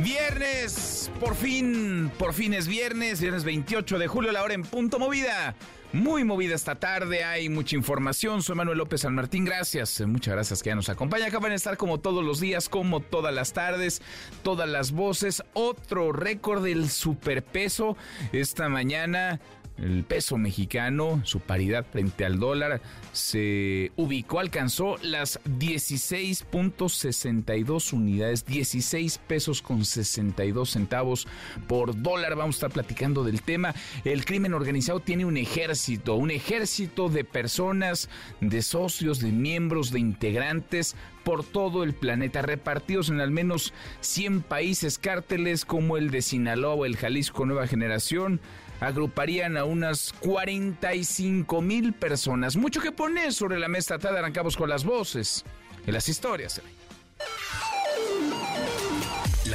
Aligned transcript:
Viernes, 0.00 1.10
por 1.20 1.34
fin, 1.34 2.10
por 2.18 2.32
fin 2.32 2.54
es 2.54 2.66
viernes, 2.66 3.20
viernes 3.20 3.44
28 3.44 3.98
de 3.98 4.08
julio, 4.08 4.32
la 4.32 4.42
hora 4.42 4.54
en 4.54 4.62
punto 4.62 4.98
movida. 4.98 5.54
Muy 5.92 6.24
movida 6.24 6.54
esta 6.54 6.76
tarde, 6.76 7.24
hay 7.24 7.50
mucha 7.50 7.76
información. 7.76 8.42
Soy 8.42 8.56
Manuel 8.56 8.78
López 8.78 9.02
San 9.02 9.14
Martín, 9.14 9.44
gracias, 9.44 10.00
muchas 10.06 10.32
gracias 10.32 10.62
que 10.62 10.70
ya 10.70 10.74
nos 10.74 10.88
acompaña. 10.88 11.26
Acá 11.26 11.40
van 11.40 11.52
a 11.52 11.56
estar 11.56 11.76
como 11.76 12.00
todos 12.00 12.24
los 12.24 12.40
días, 12.40 12.70
como 12.70 13.00
todas 13.00 13.34
las 13.34 13.52
tardes, 13.52 14.00
todas 14.42 14.66
las 14.66 14.92
voces. 14.92 15.42
Otro 15.52 16.12
récord 16.12 16.64
del 16.64 16.88
superpeso 16.88 17.98
esta 18.32 18.70
mañana. 18.70 19.40
El 19.82 20.04
peso 20.04 20.38
mexicano, 20.38 21.20
su 21.24 21.40
paridad 21.40 21.84
frente 21.84 22.24
al 22.24 22.38
dólar, 22.38 22.80
se 23.12 23.90
ubicó, 23.96 24.38
alcanzó 24.38 24.96
las 25.02 25.40
16.62 25.44 27.92
unidades, 27.92 28.46
16 28.46 29.18
pesos 29.26 29.60
con 29.60 29.84
62 29.84 30.70
centavos 30.70 31.26
por 31.66 32.00
dólar. 32.00 32.36
Vamos 32.36 32.54
a 32.54 32.58
estar 32.58 32.70
platicando 32.70 33.24
del 33.24 33.42
tema. 33.42 33.74
El 34.04 34.24
crimen 34.24 34.54
organizado 34.54 35.00
tiene 35.00 35.24
un 35.24 35.36
ejército, 35.36 36.14
un 36.14 36.30
ejército 36.30 37.08
de 37.08 37.24
personas, 37.24 38.08
de 38.40 38.62
socios, 38.62 39.18
de 39.18 39.32
miembros, 39.32 39.90
de 39.90 39.98
integrantes 39.98 40.94
por 41.24 41.42
todo 41.44 41.82
el 41.82 41.92
planeta, 41.92 42.42
repartidos 42.42 43.08
en 43.08 43.20
al 43.20 43.32
menos 43.32 43.74
100 44.00 44.42
países, 44.42 44.98
cárteles 44.98 45.64
como 45.64 45.96
el 45.96 46.12
de 46.12 46.22
Sinaloa 46.22 46.86
el 46.86 46.96
Jalisco 46.96 47.46
Nueva 47.46 47.66
Generación 47.66 48.40
agruparían 48.82 49.56
a 49.56 49.64
unas 49.64 50.12
45 50.20 51.62
mil 51.62 51.92
personas. 51.92 52.56
Mucho 52.56 52.80
que 52.80 52.92
poner 52.92 53.32
sobre 53.32 53.58
la 53.58 53.68
mesa, 53.68 53.98
tarde 53.98 54.18
arrancamos 54.18 54.56
con 54.56 54.68
las 54.68 54.84
voces 54.84 55.44
y 55.86 55.92
las 55.92 56.08
historias. 56.08 56.60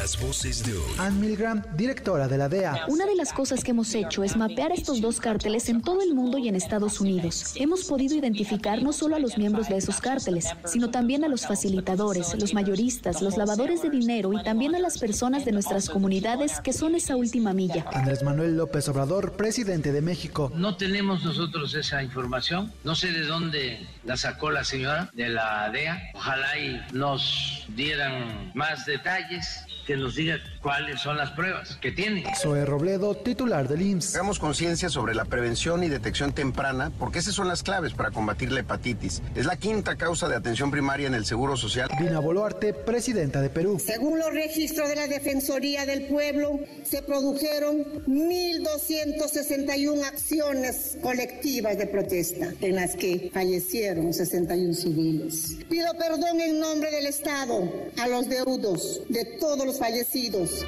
Las 0.07 0.21
voces 0.21 0.63
de 0.63 0.71
hoy. 0.71 0.93
Ann 0.99 1.19
Milgram, 1.19 1.61
directora 1.75 2.29
de 2.29 2.37
la 2.37 2.47
DEA. 2.47 2.85
Una 2.87 3.05
de 3.05 3.13
las 3.13 3.33
cosas 3.33 3.61
que 3.61 3.71
hemos 3.71 3.93
hecho 3.93 4.23
es 4.23 4.37
mapear 4.37 4.71
estos 4.71 5.01
dos 5.01 5.19
cárteles 5.19 5.67
en 5.67 5.81
todo 5.81 6.01
el 6.01 6.13
mundo 6.13 6.37
y 6.37 6.47
en 6.47 6.55
Estados 6.55 7.01
Unidos. 7.01 7.51
Hemos 7.57 7.83
podido 7.83 8.15
identificar 8.15 8.81
no 8.81 8.93
solo 8.93 9.17
a 9.17 9.19
los 9.19 9.37
miembros 9.37 9.67
de 9.67 9.75
esos 9.75 9.99
cárteles, 9.99 10.45
sino 10.63 10.91
también 10.91 11.25
a 11.25 11.27
los 11.27 11.45
facilitadores, 11.45 12.39
los 12.39 12.53
mayoristas, 12.53 13.21
los 13.21 13.35
lavadores 13.35 13.81
de 13.81 13.89
dinero 13.89 14.31
y 14.31 14.41
también 14.43 14.75
a 14.75 14.79
las 14.79 14.97
personas 14.97 15.43
de 15.43 15.51
nuestras 15.51 15.89
comunidades 15.89 16.61
que 16.61 16.71
son 16.71 16.95
esa 16.95 17.17
última 17.17 17.51
milla. 17.51 17.85
Andrés 17.91 18.23
Manuel 18.23 18.55
López 18.55 18.87
Obrador, 18.87 19.33
presidente 19.33 19.91
de 19.91 19.99
México. 19.99 20.53
No 20.55 20.77
tenemos 20.77 21.21
nosotros 21.25 21.75
esa 21.75 22.01
información. 22.01 22.71
No 22.85 22.95
sé 22.95 23.11
de 23.11 23.25
dónde 23.25 23.85
la 24.05 24.15
sacó 24.15 24.51
la 24.51 24.63
señora 24.63 25.09
de 25.11 25.27
la 25.27 25.69
DEA. 25.69 26.01
Ojalá 26.13 26.57
y 26.57 26.81
nos 26.93 27.65
dieran 27.75 28.53
más 28.55 28.85
detalles 28.85 29.66
que 29.87 29.95
nos 29.95 30.15
diga 30.15 30.37
cuáles 30.61 30.99
son 30.99 31.15
las 31.15 31.31
pruebas 31.31 31.77
que 31.77 31.93
tiene. 31.93 32.25
Zoe 32.35 32.65
Robledo, 32.65 33.15
titular 33.15 33.69
del 33.69 33.81
IMSS. 33.81 34.15
Hagamos 34.15 34.37
conciencia 34.37 34.89
sobre 34.89 35.15
la 35.15 35.23
prevención 35.23 35.81
y 35.81 35.87
detección 35.87 36.33
temprana, 36.33 36.91
porque 36.99 37.19
esas 37.19 37.33
son 37.33 37.47
las 37.47 37.63
claves 37.63 37.93
para 37.93 38.11
combatir 38.11 38.51
la 38.51 38.59
hepatitis. 38.59 39.21
Es 39.33 39.45
la 39.45 39.55
quinta 39.55 39.95
causa 39.95 40.27
de 40.27 40.35
atención 40.35 40.69
primaria 40.71 41.07
en 41.07 41.13
el 41.13 41.25
Seguro 41.25 41.55
Social. 41.55 41.89
Dina 41.97 42.19
Boluarte, 42.19 42.73
presidenta 42.73 43.39
de 43.41 43.49
Perú. 43.49 43.79
Según 43.79 44.19
los 44.19 44.33
registros 44.33 44.89
de 44.89 44.97
la 44.97 45.07
Defensoría 45.07 45.85
del 45.85 46.07
Pueblo, 46.07 46.59
se 46.83 47.01
produjeron 47.01 47.85
1.261 48.07 50.03
acciones 50.03 50.97
colectivas 51.01 51.77
de 51.77 51.87
protesta, 51.87 52.53
en 52.59 52.75
las 52.75 52.97
que 52.97 53.31
fallecieron 53.33 54.13
61 54.13 54.73
civiles. 54.73 55.55
Pido 55.69 55.93
perdón 55.97 56.41
en 56.41 56.59
nombre 56.59 56.91
del 56.91 57.05
Estado 57.05 57.71
a 57.97 58.07
los 58.09 58.27
deudos 58.27 59.01
de 59.07 59.23
todos 59.39 59.65
los 59.65 59.76
fallecidos. 59.79 60.65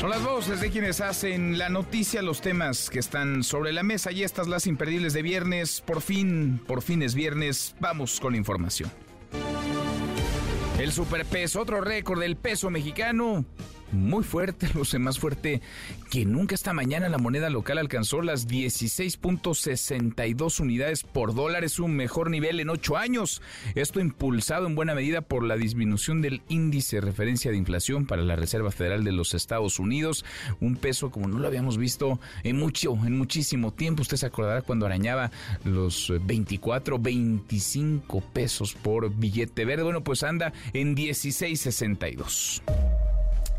Son 0.00 0.10
las 0.10 0.22
voces 0.22 0.60
de 0.60 0.70
quienes 0.70 1.00
hacen 1.00 1.56
la 1.56 1.70
noticia, 1.70 2.20
los 2.20 2.42
temas 2.42 2.90
que 2.90 2.98
están 2.98 3.42
sobre 3.42 3.72
la 3.72 3.82
mesa 3.82 4.12
y 4.12 4.22
estas 4.22 4.48
las 4.48 4.66
imperdibles 4.66 5.14
de 5.14 5.22
viernes. 5.22 5.80
Por 5.80 6.02
fin, 6.02 6.60
por 6.66 6.82
fin 6.82 7.02
es 7.02 7.14
viernes. 7.14 7.74
Vamos 7.80 8.20
con 8.20 8.32
la 8.32 8.38
información. 8.38 8.90
El 10.78 10.92
superpeso, 10.92 11.60
otro 11.62 11.80
récord 11.80 12.20
del 12.20 12.36
peso 12.36 12.68
mexicano 12.68 13.46
muy 13.92 14.24
fuerte, 14.24 14.68
luce 14.74 14.98
más 14.98 15.18
fuerte 15.18 15.60
que 16.10 16.24
nunca 16.24 16.54
esta 16.54 16.72
mañana 16.72 17.08
la 17.08 17.18
moneda 17.18 17.50
local 17.50 17.78
alcanzó 17.78 18.22
las 18.22 18.48
16.62 18.48 20.60
unidades 20.60 21.02
por 21.02 21.34
dólar, 21.34 21.64
es 21.64 21.78
un 21.78 21.96
mejor 21.96 22.30
nivel 22.30 22.60
en 22.60 22.70
ocho 22.70 22.96
años. 22.96 23.42
Esto 23.74 24.00
impulsado 24.00 24.66
en 24.66 24.74
buena 24.74 24.94
medida 24.94 25.20
por 25.22 25.44
la 25.44 25.56
disminución 25.56 26.22
del 26.22 26.42
índice 26.48 26.96
de 26.96 27.02
referencia 27.02 27.50
de 27.50 27.56
inflación 27.56 28.06
para 28.06 28.22
la 28.22 28.36
Reserva 28.36 28.70
Federal 28.70 29.04
de 29.04 29.12
los 29.12 29.34
Estados 29.34 29.78
Unidos, 29.78 30.24
un 30.60 30.76
peso 30.76 31.10
como 31.10 31.28
no 31.28 31.38
lo 31.38 31.48
habíamos 31.48 31.78
visto 31.78 32.20
en 32.42 32.58
mucho, 32.58 32.94
en 33.04 33.18
muchísimo 33.18 33.72
tiempo. 33.72 34.02
Usted 34.02 34.16
se 34.16 34.26
acordará 34.26 34.62
cuando 34.62 34.86
arañaba 34.86 35.30
los 35.64 36.12
24, 36.22 36.98
25 36.98 38.20
pesos 38.32 38.74
por 38.74 39.14
billete 39.14 39.64
verde. 39.64 39.82
Bueno, 39.82 40.04
pues 40.04 40.22
anda 40.22 40.52
en 40.72 40.96
16.62. 40.96 42.62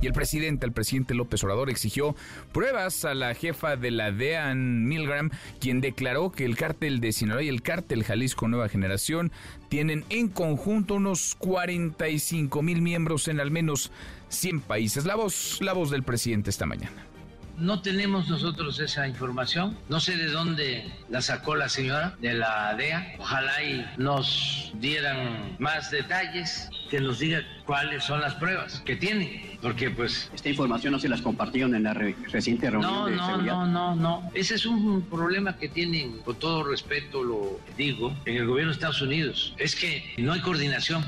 Y 0.02 0.08
el 0.08 0.14
presidente, 0.14 0.66
el 0.66 0.72
presidente 0.72 1.14
López 1.14 1.44
Obrador, 1.44 1.70
exigió 1.70 2.16
pruebas 2.52 3.06
a 3.06 3.14
la 3.14 3.34
jefa 3.34 3.76
de 3.76 3.92
la 3.92 4.12
DEA, 4.12 4.54
Milgram, 4.54 5.32
quien 5.60 5.82
declaró 5.82 6.32
que 6.32 6.46
el 6.46 6.58
cártel 6.58 7.00
de 7.00 7.12
Sinaloa 7.12 7.44
y 7.44 7.50
el 7.50 7.62
cártel 7.62 8.04
Jalisco 8.04 8.48
Nueva 8.48 8.70
Generación 8.70 9.32
tienen 9.70 10.04
en 10.10 10.28
conjunto 10.28 10.96
unos 10.96 11.36
45 11.36 12.62
mil 12.62 12.82
miembros 12.82 13.28
en 13.28 13.40
al 13.40 13.52
menos 13.52 13.92
100 14.30 14.62
países. 14.62 15.06
La 15.06 15.16
voz, 15.16 15.60
la 15.62 15.74
voz 15.74 15.90
del 15.90 16.04
presidente 16.04 16.50
esta 16.50 16.66
mañana. 16.66 17.15
No 17.58 17.82
tenemos 17.82 18.28
nosotros 18.28 18.80
esa 18.80 19.08
información. 19.08 19.78
No 19.88 20.00
sé 20.00 20.18
de 20.18 20.28
dónde 20.28 20.92
la 21.10 21.22
sacó 21.22 21.56
la 21.56 21.70
señora 21.70 22.16
de 22.20 22.34
la 22.34 22.76
DEA. 22.76 23.16
Ojalá 23.18 23.64
y 23.64 23.86
nos 23.98 24.72
dieran 24.76 25.56
más 25.60 25.90
detalles, 25.90 26.70
que 26.90 27.00
nos 27.00 27.20
diga 27.20 27.42
cuáles 27.66 28.04
son 28.04 28.22
las 28.22 28.36
pruebas 28.36 28.82
que 28.86 28.96
tiene. 28.96 29.58
Porque 29.62 29.90
pues... 29.90 30.30
Esta 30.34 30.50
información 30.50 30.94
no 30.94 31.00
se 31.00 31.10
las 31.10 31.22
compartieron 31.22 31.74
en 31.76 31.84
la 31.84 31.94
re 31.94 32.16
reciente 32.32 32.70
reunión 32.70 32.92
no, 32.92 33.06
de 33.06 33.16
no, 33.16 33.26
seguridad. 33.26 33.54
No, 33.54 33.66
no, 33.68 33.96
no. 33.96 34.32
Ese 34.34 34.56
es 34.56 34.66
un 34.66 35.02
problema 35.04 35.56
que 35.56 35.70
tienen, 35.70 36.20
con 36.20 36.36
todo 36.36 36.64
respeto 36.64 37.24
lo 37.24 37.60
digo, 37.78 38.16
en 38.26 38.36
el 38.36 38.48
gobierno 38.48 38.72
de 38.72 38.76
Estados 38.76 39.02
Unidos. 39.02 39.54
Es 39.58 39.76
que 39.76 40.14
no 40.18 40.34
hay 40.34 40.42
coordinación. 40.42 41.06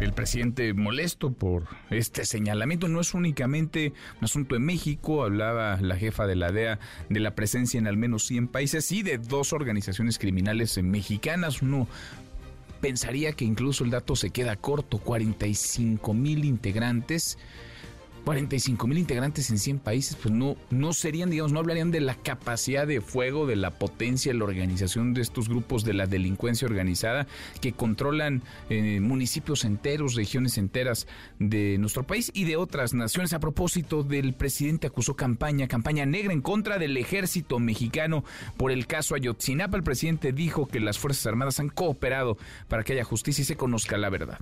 El 0.00 0.14
presidente 0.14 0.72
molesto 0.72 1.30
por 1.30 1.66
este 1.90 2.24
señalamiento 2.24 2.88
no 2.88 3.02
es 3.02 3.12
únicamente 3.12 3.92
un 4.18 4.24
asunto 4.24 4.56
en 4.56 4.62
México, 4.62 5.24
hablaba 5.24 5.78
la 5.82 5.96
jefa 5.96 6.26
de 6.26 6.36
la 6.36 6.50
DEA 6.50 6.78
de 7.10 7.20
la 7.20 7.34
presencia 7.34 7.76
en 7.76 7.86
al 7.86 7.98
menos 7.98 8.24
100 8.24 8.48
países 8.48 8.90
y 8.92 9.02
de 9.02 9.18
dos 9.18 9.52
organizaciones 9.52 10.18
criminales 10.18 10.82
mexicanas. 10.82 11.60
Uno 11.60 11.86
pensaría 12.80 13.32
que 13.32 13.44
incluso 13.44 13.84
el 13.84 13.90
dato 13.90 14.16
se 14.16 14.30
queda 14.30 14.56
corto, 14.56 14.96
45 14.96 16.14
mil 16.14 16.46
integrantes 16.46 17.36
45 18.24 18.86
mil 18.86 18.98
integrantes 18.98 19.50
en 19.50 19.58
100 19.58 19.78
países, 19.80 20.16
pues 20.16 20.32
no, 20.32 20.56
no 20.70 20.92
serían, 20.92 21.30
digamos, 21.30 21.52
no 21.52 21.58
hablarían 21.60 21.90
de 21.90 22.00
la 22.00 22.14
capacidad 22.14 22.86
de 22.86 23.00
fuego, 23.00 23.46
de 23.46 23.56
la 23.56 23.78
potencia, 23.78 24.32
la 24.34 24.44
organización 24.44 25.14
de 25.14 25.22
estos 25.22 25.48
grupos 25.48 25.84
de 25.84 25.94
la 25.94 26.06
delincuencia 26.06 26.66
organizada 26.66 27.26
que 27.60 27.72
controlan 27.72 28.42
eh, 28.68 29.00
municipios 29.00 29.64
enteros, 29.64 30.14
regiones 30.14 30.58
enteras 30.58 31.06
de 31.38 31.76
nuestro 31.78 32.06
país 32.06 32.30
y 32.34 32.44
de 32.44 32.56
otras 32.56 32.94
naciones. 32.94 33.32
A 33.32 33.40
propósito 33.40 34.02
del 34.02 34.34
presidente 34.34 34.86
acusó 34.86 35.14
campaña, 35.16 35.68
campaña 35.68 36.06
negra 36.06 36.32
en 36.32 36.40
contra 36.40 36.78
del 36.78 36.96
ejército 36.96 37.58
mexicano 37.58 38.24
por 38.56 38.70
el 38.70 38.86
caso 38.86 39.14
Ayotzinapa. 39.14 39.76
El 39.76 39.82
presidente 39.82 40.32
dijo 40.32 40.66
que 40.66 40.80
las 40.80 40.98
Fuerzas 40.98 41.26
Armadas 41.26 41.60
han 41.60 41.68
cooperado 41.68 42.36
para 42.68 42.84
que 42.84 42.92
haya 42.92 43.04
justicia 43.04 43.42
y 43.42 43.44
se 43.44 43.56
conozca 43.56 43.96
la 43.98 44.10
verdad. 44.10 44.38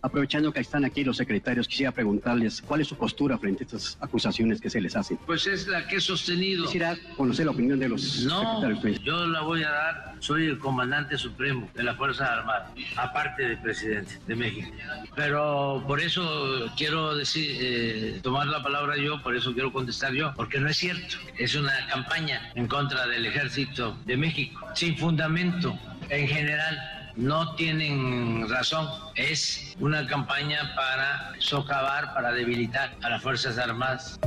Aprovechando 0.00 0.52
que 0.52 0.60
están 0.60 0.84
aquí 0.84 1.02
los 1.02 1.16
secretarios, 1.16 1.66
quisiera 1.66 1.90
preguntarles 1.90 2.62
cuál 2.62 2.80
es 2.82 2.86
su 2.88 2.96
postura 2.96 3.36
frente 3.36 3.64
a 3.64 3.66
estas 3.66 3.98
acusaciones 4.00 4.60
que 4.60 4.70
se 4.70 4.80
les 4.80 4.94
hacen. 4.94 5.16
Pues 5.26 5.46
es 5.48 5.66
la 5.66 5.88
que 5.88 5.96
he 5.96 6.00
sostenido. 6.00 6.66
Quisiera 6.66 6.96
conocer 7.16 7.46
la 7.46 7.50
opinión 7.50 7.80
de 7.80 7.88
los 7.88 8.22
No, 8.24 8.60
secretarios. 8.60 9.02
yo 9.02 9.26
la 9.26 9.40
voy 9.40 9.64
a 9.64 9.70
dar. 9.70 10.14
Soy 10.20 10.46
el 10.46 10.58
comandante 10.58 11.18
supremo 11.18 11.68
de 11.74 11.82
las 11.82 11.96
Fuerzas 11.96 12.28
Armadas, 12.30 12.70
aparte 12.96 13.42
del 13.42 13.58
presidente 13.58 14.20
de 14.26 14.36
México. 14.36 14.68
Pero 15.16 15.82
por 15.86 16.00
eso 16.00 16.66
quiero 16.76 17.16
decir, 17.16 17.56
eh, 17.60 18.20
tomar 18.22 18.46
la 18.46 18.62
palabra 18.62 18.96
yo, 18.96 19.20
por 19.22 19.34
eso 19.36 19.52
quiero 19.52 19.72
contestar 19.72 20.12
yo, 20.12 20.32
porque 20.36 20.60
no 20.60 20.68
es 20.68 20.76
cierto. 20.76 21.16
Es 21.38 21.56
una 21.56 21.72
campaña 21.88 22.52
en 22.54 22.68
contra 22.68 23.04
del 23.08 23.26
ejército 23.26 23.96
de 24.06 24.16
México, 24.16 24.60
sin 24.74 24.96
fundamento 24.96 25.76
en 26.08 26.28
general. 26.28 26.94
No 27.18 27.56
tienen 27.56 28.48
razón. 28.48 28.88
Es 29.16 29.74
una 29.80 30.06
campaña 30.06 30.72
para 30.76 31.32
socavar, 31.40 32.14
para 32.14 32.30
debilitar 32.30 32.94
a 33.02 33.10
las 33.10 33.20
Fuerzas 33.20 33.58
Armadas. 33.58 34.20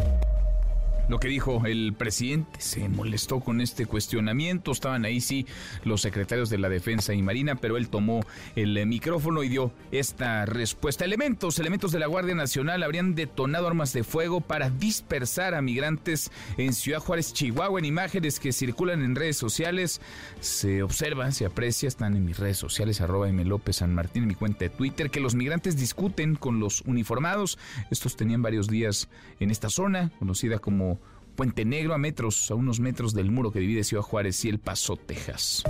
Lo 1.12 1.20
que 1.20 1.28
dijo 1.28 1.64
el 1.66 1.92
presidente 1.92 2.62
se 2.62 2.88
molestó 2.88 3.42
con 3.42 3.60
este 3.60 3.86
cuestionamiento. 3.86 4.72
Estaban 4.72 5.04
ahí 5.04 5.20
sí 5.20 5.46
los 5.84 6.00
secretarios 6.00 6.50
de 6.50 6.58
la 6.58 6.70
Defensa 6.70 7.14
y 7.14 7.22
Marina, 7.22 7.56
pero 7.56 7.76
él 7.76 7.90
tomó 7.90 8.22
el 8.56 8.86
micrófono 8.88 9.44
y 9.44 9.50
dio 9.50 9.74
esta 9.92 10.46
respuesta. 10.46 11.04
Elementos, 11.04 11.60
elementos 11.60 11.92
de 11.92 12.00
la 12.00 12.08
Guardia 12.08 12.34
Nacional 12.34 12.82
habrían 12.82 13.14
detonado 13.14 13.68
armas 13.68 13.92
de 13.92 14.06
fuego 14.06 14.40
para 14.40 14.70
dispersar 14.70 15.54
a 15.54 15.62
migrantes 15.62 16.32
en 16.56 16.72
Ciudad 16.72 17.00
Juárez, 17.00 17.34
Chihuahua. 17.34 17.80
En 17.80 17.86
imágenes 17.86 18.40
que 18.40 18.54
circulan 18.54 19.04
en 19.04 19.18
redes 19.18 19.36
sociales 19.36 20.00
se 20.40 20.82
observa, 20.82 21.30
se 21.32 21.46
aprecia, 21.46 21.90
están 21.90 22.16
en 22.16 22.24
mis 22.24 22.40
redes 22.40 22.58
sociales, 22.58 23.02
arroba 23.02 23.28
M. 23.28 23.44
López 23.44 23.76
San 23.76 23.94
Martín, 23.94 24.24
en 24.24 24.30
mi 24.30 24.36
cuenta 24.36 24.60
de 24.60 24.70
Twitter, 24.70 25.10
que 25.10 25.20
los 25.20 25.36
migrantes 25.36 25.76
discuten 25.76 26.36
con 26.36 26.62
los 26.62 26.80
uniformados. 26.86 27.60
Estos 27.90 28.16
tenían 28.16 28.42
varios 28.42 28.70
días 28.70 29.10
en 29.42 29.52
esta 29.52 29.70
zona, 29.70 30.10
conocida 30.18 30.60
como 30.60 31.01
Puente 31.42 31.66
Negro, 31.66 31.96
a 31.96 31.98
metros, 31.98 32.52
a 32.52 32.54
unos 32.54 32.80
metros 32.80 33.16
del 33.16 33.32
muro 33.32 33.52
que 33.52 33.58
divide 33.60 33.84
Ciudad 33.84 34.04
Juárez 34.04 34.46
y 34.46 34.50
El 34.50 34.60
Paso, 34.60 34.96
Texas. 34.96 35.64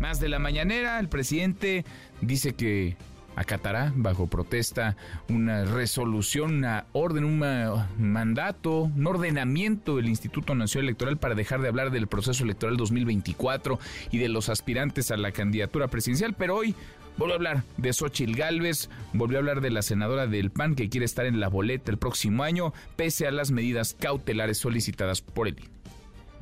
Más 0.00 0.20
de 0.20 0.28
la 0.28 0.38
mañanera, 0.38 1.00
el 1.00 1.08
presidente 1.08 1.84
dice 2.20 2.52
que 2.54 2.96
acatará 3.34 3.92
bajo 3.96 4.28
protesta 4.28 4.96
una 5.28 5.64
resolución, 5.64 6.58
una 6.58 6.86
orden, 6.92 7.24
un 7.24 7.40
ma- 7.40 7.88
mandato, 7.98 8.82
un 8.82 9.06
ordenamiento 9.08 9.96
del 9.96 10.08
Instituto 10.08 10.54
Nacional 10.54 10.86
Electoral 10.90 11.18
para 11.18 11.34
dejar 11.34 11.62
de 11.62 11.68
hablar 11.68 11.90
del 11.90 12.06
proceso 12.06 12.44
electoral 12.44 12.76
2024 12.76 13.80
y 14.12 14.18
de 14.18 14.28
los 14.28 14.48
aspirantes 14.48 15.10
a 15.10 15.16
la 15.16 15.32
candidatura 15.32 15.88
presidencial, 15.88 16.34
pero 16.34 16.54
hoy 16.54 16.76
volvió 17.18 17.34
a 17.34 17.36
hablar 17.36 17.62
de 17.76 17.92
Xochil 17.92 18.34
Gálvez, 18.34 18.88
volvió 19.12 19.38
a 19.38 19.40
hablar 19.40 19.60
de 19.60 19.70
la 19.70 19.82
senadora 19.82 20.26
del 20.26 20.50
PAN 20.50 20.74
que 20.74 20.88
quiere 20.88 21.04
estar 21.04 21.26
en 21.26 21.40
la 21.40 21.48
boleta 21.48 21.90
el 21.90 21.98
próximo 21.98 22.44
año, 22.44 22.72
pese 22.96 23.26
a 23.26 23.30
las 23.30 23.50
medidas 23.50 23.94
cautelares 23.98 24.58
solicitadas 24.58 25.20
por 25.20 25.48
el 25.48 25.58
INE. 25.58 25.78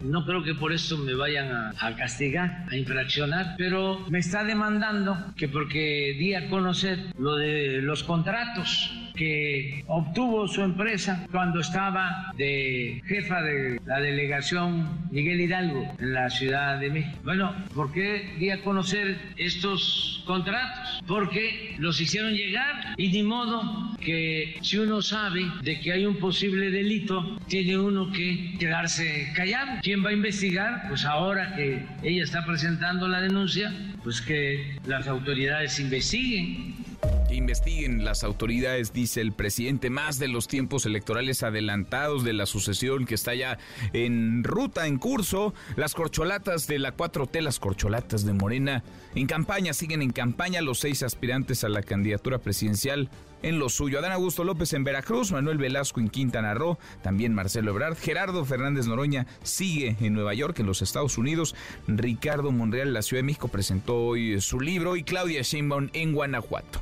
No 0.00 0.26
creo 0.26 0.44
que 0.44 0.54
por 0.54 0.74
eso 0.74 0.98
me 0.98 1.14
vayan 1.14 1.50
a, 1.50 1.72
a 1.80 1.96
castigar, 1.96 2.66
a 2.70 2.76
infraccionar, 2.76 3.54
pero 3.56 4.04
me 4.10 4.18
está 4.18 4.44
demandando 4.44 5.16
que 5.36 5.48
porque 5.48 6.14
di 6.18 6.34
a 6.34 6.50
conocer 6.50 7.14
lo 7.18 7.36
de 7.36 7.80
los 7.80 8.02
contratos 8.02 8.92
que 9.16 9.84
obtuvo 9.86 10.46
su 10.46 10.62
empresa 10.62 11.26
cuando 11.32 11.60
estaba 11.60 12.32
de 12.36 13.02
jefa 13.06 13.42
de 13.42 13.80
la 13.84 14.00
delegación 14.00 15.08
Miguel 15.10 15.40
Hidalgo 15.40 15.94
en 15.98 16.12
la 16.12 16.30
Ciudad 16.30 16.78
de 16.78 16.90
México. 16.90 17.18
Bueno, 17.24 17.54
¿por 17.74 17.92
qué 17.92 18.34
di 18.38 18.50
a 18.50 18.62
conocer 18.62 19.18
estos 19.36 20.22
contratos? 20.26 21.02
Porque 21.06 21.74
los 21.78 22.00
hicieron 22.00 22.32
llegar 22.32 22.94
y 22.96 23.08
ni 23.08 23.22
modo 23.22 23.96
que 24.00 24.58
si 24.62 24.78
uno 24.78 25.02
sabe 25.02 25.46
de 25.62 25.80
que 25.80 25.92
hay 25.92 26.06
un 26.06 26.16
posible 26.16 26.70
delito, 26.70 27.38
tiene 27.48 27.78
uno 27.78 28.12
que 28.12 28.54
quedarse 28.58 29.32
callado. 29.34 29.80
¿Quién 29.82 30.04
va 30.04 30.10
a 30.10 30.12
investigar? 30.12 30.84
Pues 30.88 31.04
ahora 31.04 31.54
que 31.56 31.84
ella 32.02 32.24
está 32.24 32.44
presentando 32.44 33.08
la 33.08 33.20
denuncia, 33.20 33.72
pues 34.02 34.20
que 34.20 34.78
las 34.86 35.08
autoridades 35.08 35.80
investiguen. 35.80 36.74
Que 37.28 37.34
investiguen 37.34 38.04
las 38.04 38.22
autoridades, 38.22 38.92
dice 38.92 39.20
el 39.20 39.32
presidente, 39.32 39.90
más 39.90 40.18
de 40.18 40.28
los 40.28 40.46
tiempos 40.46 40.86
electorales 40.86 41.42
adelantados 41.42 42.22
de 42.22 42.32
la 42.32 42.46
sucesión 42.46 43.04
que 43.04 43.16
está 43.16 43.34
ya 43.34 43.58
en 43.92 44.44
ruta, 44.44 44.86
en 44.86 44.98
curso. 44.98 45.52
Las 45.74 45.94
corcholatas 45.94 46.68
de 46.68 46.78
la 46.78 46.96
4T, 46.96 47.40
las 47.40 47.58
corcholatas 47.58 48.24
de 48.24 48.32
Morena, 48.32 48.84
en 49.16 49.26
campaña, 49.26 49.72
siguen 49.72 50.02
en 50.02 50.12
campaña 50.12 50.60
los 50.60 50.78
seis 50.78 51.02
aspirantes 51.02 51.64
a 51.64 51.68
la 51.68 51.82
candidatura 51.82 52.38
presidencial 52.38 53.10
en 53.42 53.58
lo 53.58 53.68
suyo. 53.68 53.98
Adán 53.98 54.12
Augusto 54.12 54.44
López 54.44 54.72
en 54.72 54.84
Veracruz, 54.84 55.32
Manuel 55.32 55.58
Velasco 55.58 56.00
en 56.00 56.08
Quintana 56.08 56.54
Roo, 56.54 56.78
también 57.02 57.34
Marcelo 57.34 57.70
Ebrard, 57.70 57.96
Gerardo 57.96 58.44
Fernández 58.44 58.86
Noroña 58.86 59.26
sigue 59.42 59.96
en 60.00 60.14
Nueva 60.14 60.34
York, 60.34 60.58
en 60.60 60.66
los 60.66 60.82
Estados 60.82 61.18
Unidos, 61.18 61.54
Ricardo 61.86 62.52
Monreal 62.52 62.88
en 62.88 62.94
la 62.94 63.02
Ciudad 63.02 63.20
de 63.20 63.26
México 63.26 63.48
presentó 63.48 63.96
hoy 63.96 64.40
su 64.40 64.60
libro 64.60 64.96
y 64.96 65.02
Claudia 65.02 65.42
Sheinbaum 65.42 65.90
en 65.92 66.12
Guanajuato. 66.12 66.80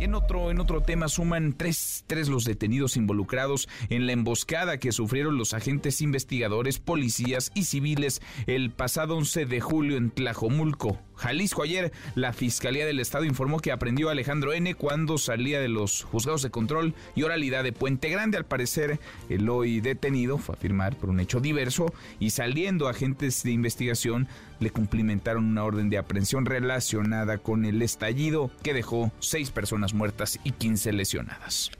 Y 0.00 0.04
en 0.04 0.14
otro, 0.14 0.50
en 0.50 0.60
otro 0.60 0.80
tema 0.80 1.08
suman 1.08 1.54
tres, 1.56 2.04
tres 2.06 2.28
los 2.28 2.44
detenidos 2.44 2.96
involucrados 2.96 3.68
en 3.90 4.06
la 4.06 4.12
emboscada 4.12 4.78
que 4.78 4.92
sufrieron 4.92 5.36
los 5.36 5.54
agentes 5.54 6.00
investigadores, 6.00 6.78
policías 6.78 7.50
y 7.54 7.64
civiles 7.64 8.22
el 8.46 8.70
pasado 8.70 9.16
11 9.16 9.46
de 9.46 9.60
julio 9.60 9.96
en 9.96 10.10
Tlajomulco, 10.10 10.98
Jalisco. 11.18 11.62
Ayer 11.62 11.92
la 12.14 12.32
Fiscalía 12.32 12.86
del 12.86 13.00
Estado 13.00 13.24
informó 13.24 13.60
que 13.60 13.72
aprendió 13.72 14.08
a 14.08 14.12
Alejandro 14.12 14.52
N. 14.52 14.74
cuando 14.74 15.18
salía 15.18 15.60
de 15.60 15.68
los 15.68 16.04
juzgados 16.04 16.42
de 16.42 16.50
control 16.50 16.94
y 17.14 17.24
oralidad 17.24 17.64
de 17.64 17.72
Puente 17.72 18.08
Grande. 18.08 18.38
Al 18.38 18.46
parecer, 18.46 18.98
el 19.28 19.48
hoy 19.48 19.80
detenido 19.80 20.38
fue 20.38 20.54
a 20.54 20.58
firmar 20.58 20.96
por 20.96 21.10
un 21.10 21.20
hecho 21.20 21.40
diverso 21.40 21.92
y 22.18 22.30
saliendo 22.30 22.88
agentes 22.88 23.42
de 23.42 23.50
investigación 23.50 24.28
le 24.60 24.70
cumplimentaron 24.70 25.44
una 25.44 25.64
orden 25.64 25.90
de 25.90 25.98
aprehensión 25.98 26.46
relacionada 26.46 27.38
con 27.38 27.64
el 27.64 27.82
estallido 27.82 28.50
que 28.62 28.74
dejó 28.74 29.12
seis 29.18 29.50
personas 29.50 29.94
muertas 29.94 30.38
y 30.44 30.52
15 30.52 30.92
lesionadas. 30.92 31.70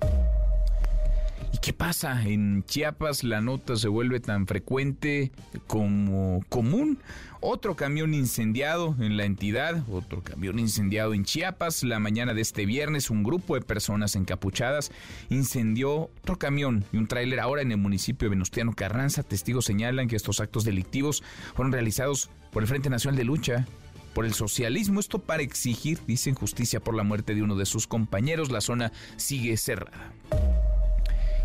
¿Y 1.52 1.58
qué 1.58 1.72
pasa? 1.72 2.22
En 2.24 2.64
Chiapas 2.64 3.24
la 3.24 3.40
nota 3.40 3.76
se 3.76 3.88
vuelve 3.88 4.20
tan 4.20 4.46
frecuente 4.46 5.32
como 5.66 6.44
común. 6.48 6.98
Otro 7.40 7.76
camión 7.76 8.14
incendiado 8.14 8.96
en 8.98 9.16
la 9.16 9.24
entidad, 9.24 9.82
otro 9.88 10.22
camión 10.22 10.58
incendiado 10.58 11.14
en 11.14 11.24
Chiapas. 11.24 11.84
La 11.84 12.00
mañana 12.00 12.34
de 12.34 12.40
este 12.42 12.66
viernes 12.66 13.10
un 13.10 13.22
grupo 13.22 13.54
de 13.54 13.62
personas 13.62 14.16
encapuchadas 14.16 14.90
incendió 15.30 16.10
otro 16.22 16.38
camión 16.38 16.84
y 16.92 16.98
un 16.98 17.06
tráiler 17.06 17.40
ahora 17.40 17.62
en 17.62 17.72
el 17.72 17.78
municipio 17.78 18.26
de 18.26 18.30
Venustiano 18.30 18.74
Carranza. 18.74 19.22
Testigos 19.22 19.64
señalan 19.64 20.08
que 20.08 20.16
estos 20.16 20.40
actos 20.40 20.64
delictivos 20.64 21.22
fueron 21.54 21.72
realizados 21.72 22.28
por 22.52 22.62
el 22.62 22.68
Frente 22.68 22.90
Nacional 22.90 23.16
de 23.16 23.24
Lucha 23.24 23.66
por 24.14 24.26
el 24.26 24.34
socialismo. 24.34 25.00
Esto 25.00 25.20
para 25.20 25.42
exigir, 25.42 26.00
dicen, 26.06 26.34
justicia 26.34 26.80
por 26.80 26.94
la 26.94 27.04
muerte 27.04 27.34
de 27.34 27.42
uno 27.42 27.56
de 27.56 27.66
sus 27.66 27.86
compañeros. 27.86 28.50
La 28.50 28.60
zona 28.60 28.92
sigue 29.16 29.56
cerrada 29.56 30.12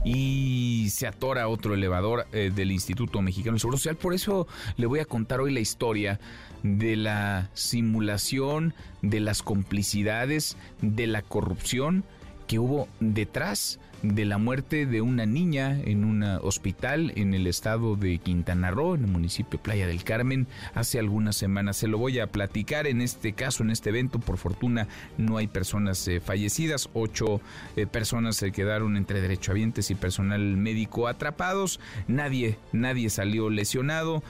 y 0.04 0.88
se 0.90 1.08
atora 1.08 1.48
otro 1.48 1.74
elevador 1.74 2.28
eh, 2.32 2.52
del 2.54 2.72
Instituto 2.72 3.22
Mexicano 3.22 3.54
del 3.54 3.60
Seguro 3.60 3.78
Social. 3.78 3.96
Por 3.96 4.14
eso 4.14 4.48
le 4.78 4.86
voy 4.86 5.00
a 5.00 5.06
contar 5.06 5.40
hoy 5.40 5.54
la 5.54 5.60
historia 5.60 6.20
de 6.62 6.96
la 6.96 7.50
simulación, 7.54 8.74
de 9.02 9.20
las 9.20 9.44
complicidades, 9.44 10.58
de 10.82 11.08
la 11.08 11.22
corrupción 11.22 12.04
que 12.48 12.60
hubo 12.60 12.88
detrás 13.00 13.80
de 14.04 14.26
la 14.26 14.38
muerte 14.38 14.86
de 14.86 15.02
una 15.02 15.26
niña 15.26 15.80
en 15.86 16.04
un 16.04 16.24
hospital 16.24 17.14
en 17.16 17.34
el 17.34 17.48
estado 17.48 17.96
de 17.96 18.18
Quintana 18.18 18.70
Roo, 18.70 18.96
en 18.96 19.06
el 19.06 19.10
municipio 19.10 19.62
Playa 19.62 19.88
del 19.88 20.04
Carmen, 20.04 20.46
hace 20.76 21.00
algunas 21.00 21.38
semanas. 21.38 21.78
Se 21.78 21.88
lo 21.88 21.98
voy 21.98 22.20
a 22.20 22.28
platicar 22.28 22.86
en 22.86 23.02
este 23.02 23.34
caso, 23.34 23.64
en 23.64 23.72
este 23.72 23.90
evento. 23.90 24.20
Por 24.20 24.38
fortuna 24.38 24.88
no 25.18 25.38
hay 25.38 25.48
personas 25.48 26.06
eh, 26.08 26.20
fallecidas, 26.20 26.90
ocho 26.94 27.40
eh, 27.78 27.88
personas 27.88 28.36
se 28.36 28.52
quedaron 28.52 28.98
entre 28.98 29.22
derechohabientes 29.22 29.90
y 29.90 29.96
personal 29.96 30.42
médico 30.58 31.08
atrapados. 31.08 31.80
Nadie, 32.08 32.58
nadie 32.74 33.10
salió 33.10 33.50
lesionado. 33.50 34.22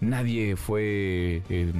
Nadie 0.00 0.56
fue 0.56 1.42
eh, 1.48 1.72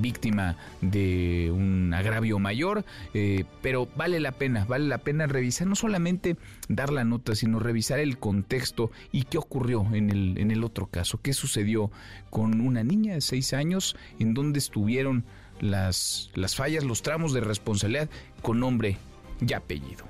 víctima 0.00 0.56
de 0.80 1.52
un 1.54 1.94
agravio 1.94 2.38
mayor, 2.38 2.84
eh, 3.14 3.44
pero 3.62 3.88
vale 3.96 4.20
la 4.20 4.32
pena, 4.32 4.64
vale 4.64 4.86
la 4.86 4.98
pena 4.98 5.26
revisar, 5.26 5.66
no 5.66 5.76
solamente 5.76 6.36
dar 6.68 6.92
la 6.92 7.04
nota, 7.04 7.34
sino 7.34 7.58
revisar 7.58 8.00
el 8.00 8.18
contexto 8.18 8.90
y 9.12 9.24
qué 9.24 9.38
ocurrió 9.38 9.86
en 9.92 10.10
el, 10.10 10.38
en 10.38 10.50
el 10.50 10.64
otro 10.64 10.86
caso, 10.86 11.20
qué 11.22 11.32
sucedió 11.32 11.90
con 12.30 12.60
una 12.60 12.82
niña 12.82 13.14
de 13.14 13.20
seis 13.20 13.52
años, 13.52 13.96
en 14.18 14.34
donde 14.34 14.58
estuvieron 14.58 15.24
las, 15.60 16.30
las 16.34 16.56
fallas, 16.56 16.84
los 16.84 17.02
tramos 17.02 17.32
de 17.32 17.40
responsabilidad 17.40 18.08
con 18.42 18.60
nombre 18.60 18.98
y 19.46 19.52
apellido. 19.52 20.04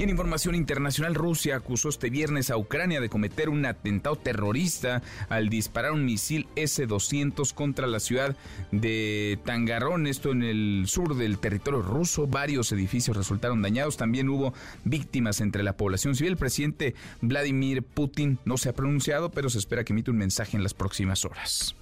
Y 0.00 0.04
en 0.04 0.08
información 0.08 0.54
internacional, 0.54 1.14
Rusia 1.14 1.56
acusó 1.56 1.90
este 1.90 2.08
viernes 2.08 2.48
a 2.48 2.56
Ucrania 2.56 3.02
de 3.02 3.10
cometer 3.10 3.50
un 3.50 3.66
atentado 3.66 4.16
terrorista 4.16 5.02
al 5.28 5.50
disparar 5.50 5.92
un 5.92 6.06
misil 6.06 6.48
S-200 6.56 7.52
contra 7.52 7.86
la 7.86 8.00
ciudad 8.00 8.34
de 8.72 9.38
Tangarón, 9.44 10.06
esto 10.06 10.30
en 10.30 10.42
el 10.42 10.84
sur 10.86 11.16
del 11.16 11.36
territorio 11.36 11.82
ruso. 11.82 12.26
Varios 12.26 12.72
edificios 12.72 13.14
resultaron 13.14 13.60
dañados. 13.60 13.98
También 13.98 14.30
hubo 14.30 14.54
víctimas 14.84 15.42
entre 15.42 15.62
la 15.62 15.76
población 15.76 16.14
civil. 16.14 16.32
El 16.32 16.38
presidente 16.38 16.94
Vladimir 17.20 17.82
Putin 17.82 18.38
no 18.46 18.56
se 18.56 18.70
ha 18.70 18.72
pronunciado, 18.72 19.30
pero 19.30 19.50
se 19.50 19.58
espera 19.58 19.84
que 19.84 19.92
emita 19.92 20.12
un 20.12 20.16
mensaje 20.16 20.56
en 20.56 20.62
las 20.62 20.72
próximas 20.72 21.26
horas. 21.26 21.76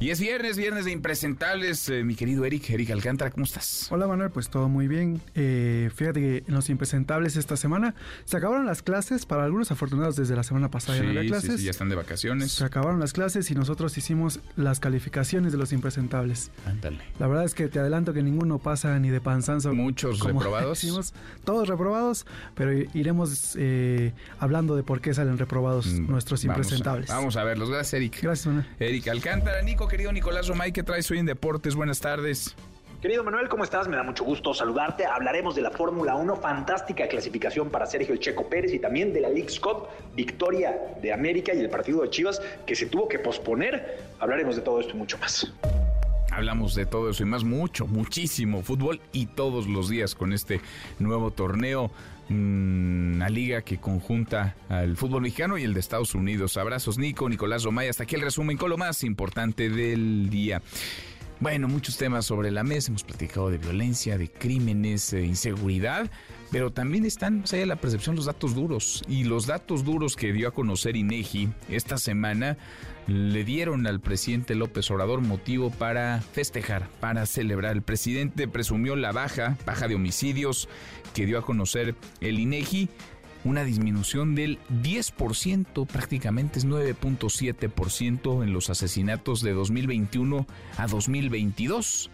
Y 0.00 0.10
es 0.10 0.20
viernes, 0.20 0.56
viernes 0.56 0.84
de 0.84 0.92
impresentables, 0.92 1.88
eh, 1.88 2.04
mi 2.04 2.14
querido 2.14 2.44
Eric, 2.44 2.70
Eric 2.70 2.90
Alcántara, 2.92 3.32
¿cómo 3.32 3.42
estás? 3.42 3.88
Hola 3.90 4.06
Manuel, 4.06 4.30
pues 4.30 4.48
todo 4.48 4.68
muy 4.68 4.86
bien. 4.86 5.20
Eh, 5.34 5.90
fíjate 5.92 6.20
que 6.20 6.44
en 6.46 6.54
los 6.54 6.70
impresentables 6.70 7.34
esta 7.34 7.56
semana 7.56 7.96
se 8.24 8.36
acabaron 8.36 8.64
las 8.64 8.82
clases, 8.82 9.26
para 9.26 9.42
algunos 9.42 9.72
afortunados 9.72 10.14
desde 10.14 10.36
la 10.36 10.44
semana 10.44 10.70
pasada 10.70 10.98
sí, 10.98 11.04
ya 11.04 11.12
no 11.12 11.18
había 11.18 11.28
clases. 11.28 11.50
Sí, 11.54 11.58
sí, 11.58 11.64
ya 11.64 11.72
están 11.72 11.88
de 11.88 11.96
vacaciones. 11.96 12.52
Se 12.52 12.64
acabaron 12.64 13.00
las 13.00 13.12
clases 13.12 13.50
y 13.50 13.56
nosotros 13.56 13.98
hicimos 13.98 14.38
las 14.54 14.78
calificaciones 14.78 15.50
de 15.50 15.58
los 15.58 15.72
impresentables. 15.72 16.52
Ándale. 16.64 16.98
La 17.18 17.26
verdad 17.26 17.44
es 17.44 17.54
que 17.54 17.66
te 17.66 17.80
adelanto 17.80 18.12
que 18.12 18.22
ninguno 18.22 18.60
pasa 18.60 18.96
ni 19.00 19.10
de 19.10 19.20
panzanzo. 19.20 19.74
Muchos 19.74 20.20
como 20.20 20.38
reprobados. 20.38 20.80
Decimos, 20.80 21.12
todos 21.42 21.66
reprobados, 21.66 22.24
pero 22.54 22.72
iremos 22.94 23.56
eh, 23.58 24.12
hablando 24.38 24.76
de 24.76 24.84
por 24.84 25.00
qué 25.00 25.12
salen 25.12 25.38
reprobados 25.38 25.86
Mm, 25.86 26.08
nuestros 26.08 26.44
vamos 26.44 26.56
a- 26.56 26.60
impresentables. 26.60 27.08
Vamos 27.10 27.34
a, 27.36 27.42
verlos. 27.42 27.68
Gracias, 27.68 27.94
Eric. 27.94 28.20
Gracias, 28.22 28.46
Manuel. 28.46 28.66
Eric 28.78 29.08
Alcántara, 29.08 29.60
Nico, 29.62 29.87
querido 29.88 30.12
Nicolás 30.12 30.46
Romay, 30.46 30.70
¿qué 30.70 30.82
traes 30.82 31.10
hoy 31.10 31.18
en 31.18 31.26
Deportes? 31.26 31.74
Buenas 31.74 32.00
tardes. 32.00 32.54
Querido 33.00 33.24
Manuel, 33.24 33.48
¿cómo 33.48 33.64
estás? 33.64 33.88
Me 33.88 33.96
da 33.96 34.02
mucho 34.02 34.24
gusto 34.24 34.52
saludarte. 34.52 35.06
Hablaremos 35.06 35.54
de 35.54 35.62
la 35.62 35.70
Fórmula 35.70 36.16
1, 36.16 36.36
fantástica 36.36 37.08
clasificación 37.08 37.70
para 37.70 37.86
Sergio 37.86 38.12
El 38.12 38.20
Checo 38.20 38.48
Pérez 38.48 38.72
y 38.74 38.80
también 38.80 39.12
de 39.12 39.20
la 39.20 39.28
League's 39.28 39.58
Cup, 39.58 39.88
victoria 40.14 40.76
de 41.00 41.12
América 41.12 41.54
y 41.54 41.60
el 41.60 41.70
partido 41.70 42.02
de 42.02 42.10
Chivas 42.10 42.42
que 42.66 42.74
se 42.74 42.86
tuvo 42.86 43.08
que 43.08 43.18
posponer. 43.18 44.00
Hablaremos 44.18 44.56
de 44.56 44.62
todo 44.62 44.80
esto 44.80 44.94
y 44.94 44.96
mucho 44.96 45.16
más. 45.18 45.52
Hablamos 46.30 46.74
de 46.74 46.84
todo 46.84 47.10
eso 47.10 47.22
y 47.22 47.26
más, 47.26 47.44
mucho, 47.44 47.86
muchísimo 47.86 48.62
fútbol 48.62 49.00
y 49.12 49.26
todos 49.26 49.66
los 49.66 49.88
días 49.88 50.14
con 50.14 50.32
este 50.32 50.60
nuevo 50.98 51.30
torneo. 51.30 51.90
Mm, 52.28 53.14
Una 53.16 53.28
liga 53.28 53.62
que 53.62 53.78
conjunta 53.78 54.56
al 54.68 54.96
fútbol 54.96 55.22
mexicano 55.22 55.58
y 55.58 55.64
el 55.64 55.74
de 55.74 55.80
Estados 55.80 56.14
Unidos. 56.14 56.56
Abrazos, 56.56 56.98
Nico, 56.98 57.28
Nicolás 57.28 57.64
Romay. 57.64 57.88
Hasta 57.88 58.04
aquí 58.04 58.14
el 58.14 58.22
resumen 58.22 58.56
con 58.56 58.70
lo 58.70 58.76
más 58.76 59.02
importante 59.04 59.68
del 59.68 60.30
día. 60.30 60.62
Bueno, 61.40 61.68
muchos 61.68 61.96
temas 61.96 62.26
sobre 62.26 62.50
la 62.50 62.64
mesa. 62.64 62.90
Hemos 62.90 63.04
platicado 63.04 63.48
de 63.48 63.58
violencia, 63.58 64.18
de 64.18 64.28
crímenes, 64.28 65.12
de 65.12 65.24
inseguridad, 65.24 66.10
pero 66.50 66.72
también 66.72 67.04
están 67.04 67.42
más 67.42 67.52
allá 67.52 67.60
de 67.60 67.66
la 67.66 67.76
percepción 67.76 68.16
los 68.16 68.24
datos 68.24 68.56
duros. 68.56 69.04
Y 69.06 69.22
los 69.22 69.46
datos 69.46 69.84
duros 69.84 70.16
que 70.16 70.32
dio 70.32 70.48
a 70.48 70.50
conocer 70.50 70.96
INEGI 70.96 71.48
esta 71.68 71.96
semana 71.96 72.58
le 73.06 73.44
dieron 73.44 73.86
al 73.86 74.00
presidente 74.00 74.56
López 74.56 74.90
Obrador 74.90 75.20
motivo 75.20 75.70
para 75.70 76.20
festejar, 76.20 76.88
para 76.98 77.24
celebrar. 77.24 77.76
El 77.76 77.82
presidente 77.82 78.48
presumió 78.48 78.96
la 78.96 79.12
baja, 79.12 79.56
baja 79.64 79.86
de 79.86 79.94
homicidios 79.94 80.68
que 81.14 81.24
dio 81.24 81.38
a 81.38 81.42
conocer 81.42 81.94
el 82.20 82.40
INEGI 82.40 82.88
una 83.48 83.64
disminución 83.64 84.34
del 84.34 84.58
10%, 84.82 85.86
prácticamente 85.86 86.58
es 86.58 86.66
9.7% 86.66 88.42
en 88.42 88.52
los 88.52 88.68
asesinatos 88.68 89.40
de 89.40 89.52
2021 89.54 90.46
a 90.76 90.86
2022. 90.86 92.10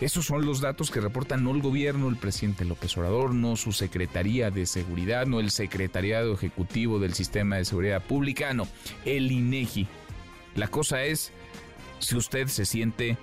Esos 0.00 0.26
son 0.26 0.44
los 0.44 0.60
datos 0.60 0.90
que 0.90 1.00
reportan 1.00 1.44
no 1.44 1.52
el 1.52 1.62
gobierno, 1.62 2.08
el 2.08 2.16
presidente 2.16 2.64
López 2.64 2.96
Obrador, 2.96 3.32
no 3.32 3.54
su 3.54 3.72
Secretaría 3.72 4.50
de 4.50 4.66
Seguridad, 4.66 5.26
no 5.26 5.38
el 5.38 5.52
Secretariado 5.52 6.34
Ejecutivo 6.34 6.98
del 6.98 7.14
Sistema 7.14 7.56
de 7.56 7.64
Seguridad 7.64 8.02
Pública, 8.02 8.52
no, 8.52 8.66
el 9.04 9.30
INEGI. 9.30 9.86
La 10.56 10.66
cosa 10.66 11.04
es 11.04 11.32
si 12.00 12.16
usted 12.16 12.48
se 12.48 12.64
siente 12.64 13.16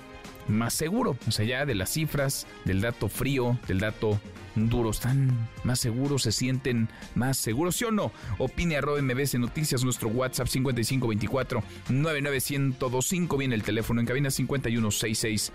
más 0.48 0.74
seguro, 0.74 1.18
más 1.26 1.40
allá 1.42 1.66
de 1.66 1.76
las 1.76 1.90
cifras, 1.92 2.48
del 2.64 2.80
dato 2.80 3.10
frío, 3.10 3.60
del 3.68 3.80
dato 3.80 4.20
duro, 4.56 4.92
están 4.92 5.50
más 5.64 5.80
seguros, 5.80 6.24
se 6.24 6.32
sienten 6.32 6.90
más 7.16 7.38
seguros, 7.38 7.76
¿sí 7.76 7.86
o 7.86 7.92
no? 7.92 8.12
Opine 8.38 8.78
arroba 8.78 9.02
MBS 9.02 9.36
Noticias, 9.36 9.84
nuestro 9.84 10.10
WhatsApp 10.10 10.48
5524 10.48 11.64
99125, 11.90 13.38
viene 13.38 13.56
el 13.56 13.64
teléfono 13.64 14.00
en 14.00 14.08
cabina 14.08 14.32
5166 14.32 15.52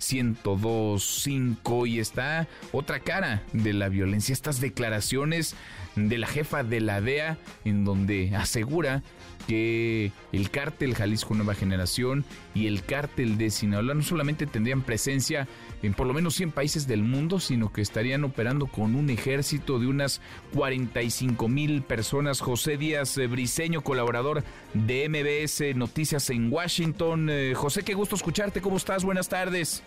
1025 0.00 1.86
y 1.86 1.98
está 1.98 2.48
otra 2.72 3.00
cara 3.00 3.42
de 3.52 3.72
la 3.72 3.88
violencia, 3.88 4.32
estas 4.32 4.60
declaraciones 4.60 5.54
de 5.96 6.18
la 6.18 6.26
jefa 6.26 6.62
de 6.62 6.80
la 6.80 7.00
DEA 7.00 7.38
en 7.64 7.84
donde 7.84 8.34
asegura 8.34 9.02
que 9.46 10.12
el 10.32 10.50
cártel 10.50 10.94
Jalisco 10.94 11.34
Nueva 11.34 11.54
Generación 11.54 12.24
y 12.54 12.66
el 12.66 12.84
cártel 12.84 13.38
de 13.38 13.50
Sinaloa 13.50 13.94
no 13.94 14.02
solamente 14.02 14.46
tendrían 14.46 14.82
presencia 14.82 15.48
en 15.82 15.94
por 15.94 16.06
lo 16.06 16.14
menos 16.14 16.34
100 16.34 16.52
países 16.52 16.86
del 16.86 17.02
mundo, 17.02 17.40
sino 17.40 17.72
que 17.72 17.80
estarían 17.80 18.24
operando 18.24 18.66
con 18.66 18.94
un 18.94 19.10
ejército 19.10 19.78
de 19.78 19.86
unas 19.86 20.20
45 20.54 21.48
mil 21.48 21.82
personas. 21.82 22.40
José 22.40 22.76
Díaz 22.76 23.16
eh, 23.18 23.26
Briseño, 23.26 23.82
colaborador 23.82 24.42
de 24.74 25.08
MBS 25.08 25.76
Noticias 25.76 26.30
en 26.30 26.52
Washington. 26.52 27.28
Eh, 27.30 27.54
José, 27.54 27.82
qué 27.84 27.94
gusto 27.94 28.16
escucharte. 28.16 28.60
¿Cómo 28.60 28.76
estás? 28.76 29.04
Buenas 29.04 29.28
tardes. 29.28 29.82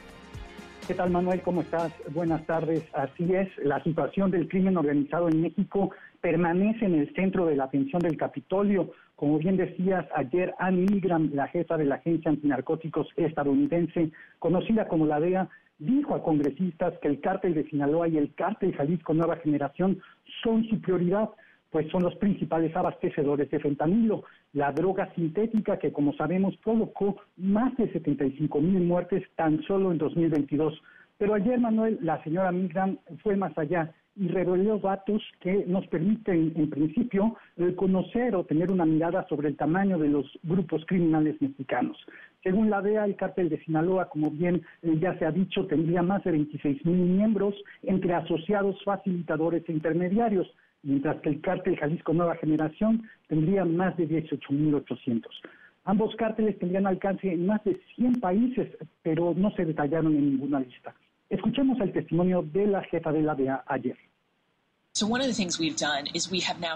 ¿Qué 0.88 0.93
tal, 0.95 1.12
Manuel? 1.12 1.41
¿Cómo 1.41 1.62
estás? 1.62 1.93
Buenas 2.12 2.45
tardes. 2.45 2.83
Así 2.93 3.33
es, 3.33 3.47
la 3.63 3.81
situación 3.83 4.31
del 4.31 4.50
crimen 4.50 4.75
organizado 4.75 5.29
en 5.29 5.41
México 5.41 5.91
permanece 6.19 6.85
en 6.85 6.95
el 6.95 7.13
centro 7.15 7.45
de 7.45 7.55
la 7.55 7.65
atención 7.65 8.01
del 8.01 8.17
Capitolio. 8.17 8.91
Como 9.15 9.38
bien 9.38 9.55
decías, 9.55 10.05
ayer 10.13 10.53
Anne 10.59 10.85
Milgram, 10.89 11.29
la 11.33 11.47
jefa 11.47 11.77
de 11.77 11.85
la 11.85 11.95
Agencia 11.95 12.31
Antinarcóticos 12.31 13.07
estadounidense, 13.15 14.12
conocida 14.39 14.89
como 14.89 15.05
la 15.05 15.21
DEA, 15.21 15.50
dijo 15.85 16.15
a 16.15 16.23
congresistas 16.23 16.93
que 17.01 17.07
el 17.07 17.19
cártel 17.19 17.53
de 17.53 17.67
Sinaloa 17.69 18.07
y 18.07 18.17
el 18.17 18.33
cártel 18.35 18.75
Jalisco 18.75 19.13
Nueva 19.13 19.37
Generación 19.37 19.99
son 20.43 20.63
su 20.65 20.79
prioridad, 20.81 21.29
pues 21.69 21.89
son 21.91 22.03
los 22.03 22.15
principales 22.15 22.75
abastecedores 22.75 23.49
de 23.49 23.59
fentanilo, 23.59 24.23
la 24.53 24.71
droga 24.71 25.11
sintética 25.15 25.79
que, 25.79 25.91
como 25.91 26.13
sabemos, 26.13 26.55
provocó 26.57 27.17
más 27.37 27.75
de 27.77 27.91
75 27.91 28.61
mil 28.61 28.83
muertes 28.83 29.23
tan 29.35 29.61
solo 29.63 29.91
en 29.91 29.97
2022. 29.97 30.79
Pero 31.17 31.33
ayer, 31.33 31.59
Manuel, 31.59 31.97
la 32.01 32.23
señora 32.23 32.51
Milgram 32.51 32.97
fue 33.23 33.35
más 33.35 33.57
allá 33.57 33.93
y 34.15 34.27
reveló 34.27 34.77
datos 34.77 35.22
que 35.39 35.65
nos 35.65 35.88
permiten, 35.88 36.53
en 36.55 36.70
principio, 36.70 37.36
eh, 37.58 37.74
conocer 37.75 38.36
o 38.36 38.43
tener 38.43 38.70
una 38.70 38.86
mirada 38.86 39.25
sobre 39.27 39.50
el 39.50 39.58
tamaño 39.58 39.98
de 39.98 40.10
los 40.10 40.25
grupos 40.43 40.86
criminales 40.86 41.41
mexicanos. 41.41 41.98
Según 42.43 42.70
la 42.70 42.82
DEA, 42.82 43.05
el 43.05 43.15
cártel 43.15 43.50
de 43.50 43.63
Sinaloa, 43.63 44.10
como 44.10 44.29
bien 44.29 44.62
eh, 44.84 44.98
ya 45.00 45.17
se 45.17 45.25
ha 45.25 45.32
dicho, 45.32 45.65
tendría 45.65 46.03
más 46.03 46.24
de 46.24 46.32
26 46.32 46.86
mil 46.86 46.98
miembros 46.98 47.55
entre 47.82 48.13
asociados, 48.13 48.82
facilitadores 48.84 49.67
e 49.67 49.72
intermediarios, 49.72 50.48
mientras 50.84 51.20
que 51.22 51.29
el 51.29 51.41
cártel 51.41 51.77
Jalisco 51.77 52.13
Nueva 52.13 52.36
Generación 52.36 53.03
tendría 53.27 53.65
más 53.65 53.98
de 53.98 54.05
18 54.05 54.53
mil 54.53 54.75
800. 54.75 55.41
Ambos 55.86 56.15
cárteles 56.15 56.58
tendrían 56.60 56.88
alcance 56.88 57.32
en 57.32 57.46
más 57.46 57.63
de 57.63 57.79
100 57.96 58.22
países, 58.22 58.70
pero 59.01 59.34
no 59.36 59.51
se 59.51 59.65
detallaron 59.65 60.15
en 60.15 60.32
ninguna 60.32 60.60
lista. 60.62 60.93
Escuchemos 61.33 61.79
el 61.79 61.91
testimonio 61.91 62.43
de 62.43 62.67
la 62.67 62.83
jefa 62.83 63.11
de 63.11 63.23
la 63.23 63.33
DEA 63.33 63.63
ayer. 63.65 63.97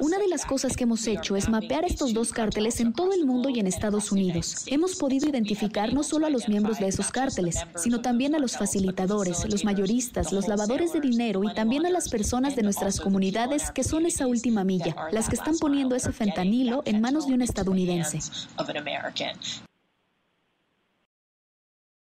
Una 0.01 0.17
de 0.17 0.27
las 0.27 0.45
cosas 0.47 0.75
que 0.75 0.85
hemos 0.85 1.05
hecho 1.05 1.35
es 1.35 1.47
mapear 1.47 1.85
estos 1.85 2.11
dos 2.11 2.33
cárteles 2.33 2.79
en 2.79 2.91
todo 2.91 3.13
el 3.13 3.27
mundo 3.27 3.49
y 3.49 3.59
en 3.59 3.67
Estados 3.67 4.11
Unidos. 4.11 4.65
Hemos 4.65 4.95
podido 4.95 5.29
identificar 5.29 5.93
no 5.93 6.01
solo 6.01 6.25
a 6.25 6.31
los 6.31 6.49
miembros 6.49 6.79
de 6.79 6.87
esos 6.87 7.11
cárteles, 7.11 7.63
sino 7.75 8.01
también 8.01 8.33
a 8.33 8.39
los 8.39 8.57
facilitadores, 8.57 9.47
los 9.47 9.63
mayoristas, 9.63 10.33
los 10.33 10.47
lavadores 10.47 10.91
de 10.91 11.01
dinero 11.01 11.43
y 11.43 11.53
también 11.53 11.85
a 11.85 11.91
las 11.91 12.09
personas 12.09 12.55
de 12.55 12.63
nuestras 12.63 12.99
comunidades 12.99 13.69
que 13.69 13.83
son 13.83 14.07
esa 14.07 14.25
última 14.25 14.63
milla, 14.63 14.95
las 15.11 15.29
que 15.29 15.35
están 15.35 15.53
poniendo 15.59 15.95
ese 15.95 16.11
fentanilo 16.11 16.81
en 16.85 16.99
manos 16.99 17.27
de 17.27 17.35
un 17.35 17.43
estadounidense. 17.43 18.17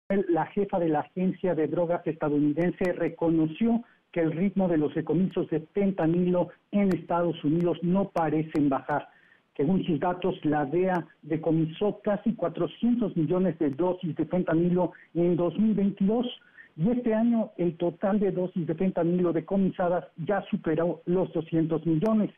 La 0.10 0.46
jefa 0.46 0.80
de 0.80 0.88
la 0.88 1.02
agencia 1.02 1.54
de 1.54 1.68
drogas 1.68 2.08
estadounidense 2.08 2.94
reconoció 2.94 3.84
que 4.14 4.22
el 4.22 4.32
ritmo 4.32 4.70
de 4.70 4.78
los 4.78 4.96
decomisos 4.96 5.50
de 5.50 5.60
fentanilo 5.74 6.48
en 6.72 6.96
Estados 6.96 7.44
Unidos 7.44 7.78
no 7.82 8.08
parecen 8.12 8.70
bajar. 8.70 9.10
Según 9.58 9.84
sus 9.84 10.00
datos, 10.00 10.40
la 10.46 10.66
DEA 10.66 11.06
decomisó 11.24 12.00
casi 12.06 12.34
400 12.36 13.18
millones 13.18 13.60
de 13.60 13.70
dosis 13.72 14.16
de 14.16 14.26
fentanilo 14.28 14.94
en 15.14 15.36
2022 15.36 16.26
y 16.78 16.90
este 16.90 17.14
año 17.14 17.52
el 17.58 17.76
total 17.76 18.22
de 18.22 18.32
dosis 18.32 18.66
de 18.66 18.76
fentanilo 18.76 19.34
decomisadas 19.34 20.06
ya 20.26 20.42
superó 20.50 21.02
los 21.06 21.34
200 21.34 21.86
millones. 21.86 22.32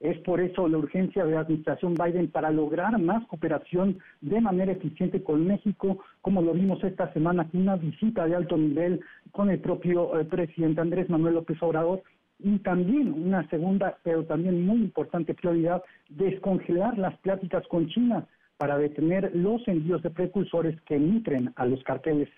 Es 0.00 0.18
por 0.20 0.40
eso 0.40 0.66
la 0.66 0.78
urgencia 0.78 1.26
de 1.26 1.32
la 1.32 1.40
administración 1.40 1.94
Biden 1.94 2.30
para 2.30 2.50
lograr 2.50 2.98
más 2.98 3.26
cooperación 3.26 3.98
de 4.22 4.40
manera 4.40 4.72
eficiente 4.72 5.22
con 5.22 5.46
México, 5.46 5.98
como 6.22 6.40
lo 6.40 6.54
vimos 6.54 6.82
esta 6.82 7.12
semana 7.12 7.46
con 7.48 7.60
una 7.60 7.76
visita 7.76 8.26
de 8.26 8.34
alto 8.34 8.56
nivel 8.56 9.00
con 9.30 9.50
el 9.50 9.60
propio 9.60 10.18
eh, 10.18 10.24
presidente 10.24 10.80
Andrés 10.80 11.10
Manuel 11.10 11.34
López 11.34 11.62
Obrador, 11.62 12.02
y 12.42 12.58
también 12.60 13.12
una 13.12 13.46
segunda, 13.50 13.98
pero 14.02 14.24
también 14.24 14.64
muy 14.64 14.78
importante 14.78 15.34
prioridad, 15.34 15.82
descongelar 16.08 16.96
las 16.96 17.18
pláticas 17.18 17.66
con 17.68 17.86
China 17.88 18.26
para 18.56 18.78
detener 18.78 19.30
los 19.34 19.66
envíos 19.68 20.02
de 20.02 20.10
precursores 20.10 20.80
que 20.82 20.98
nutren 20.98 21.52
a 21.56 21.66
los 21.66 21.82
carteles 21.84 22.30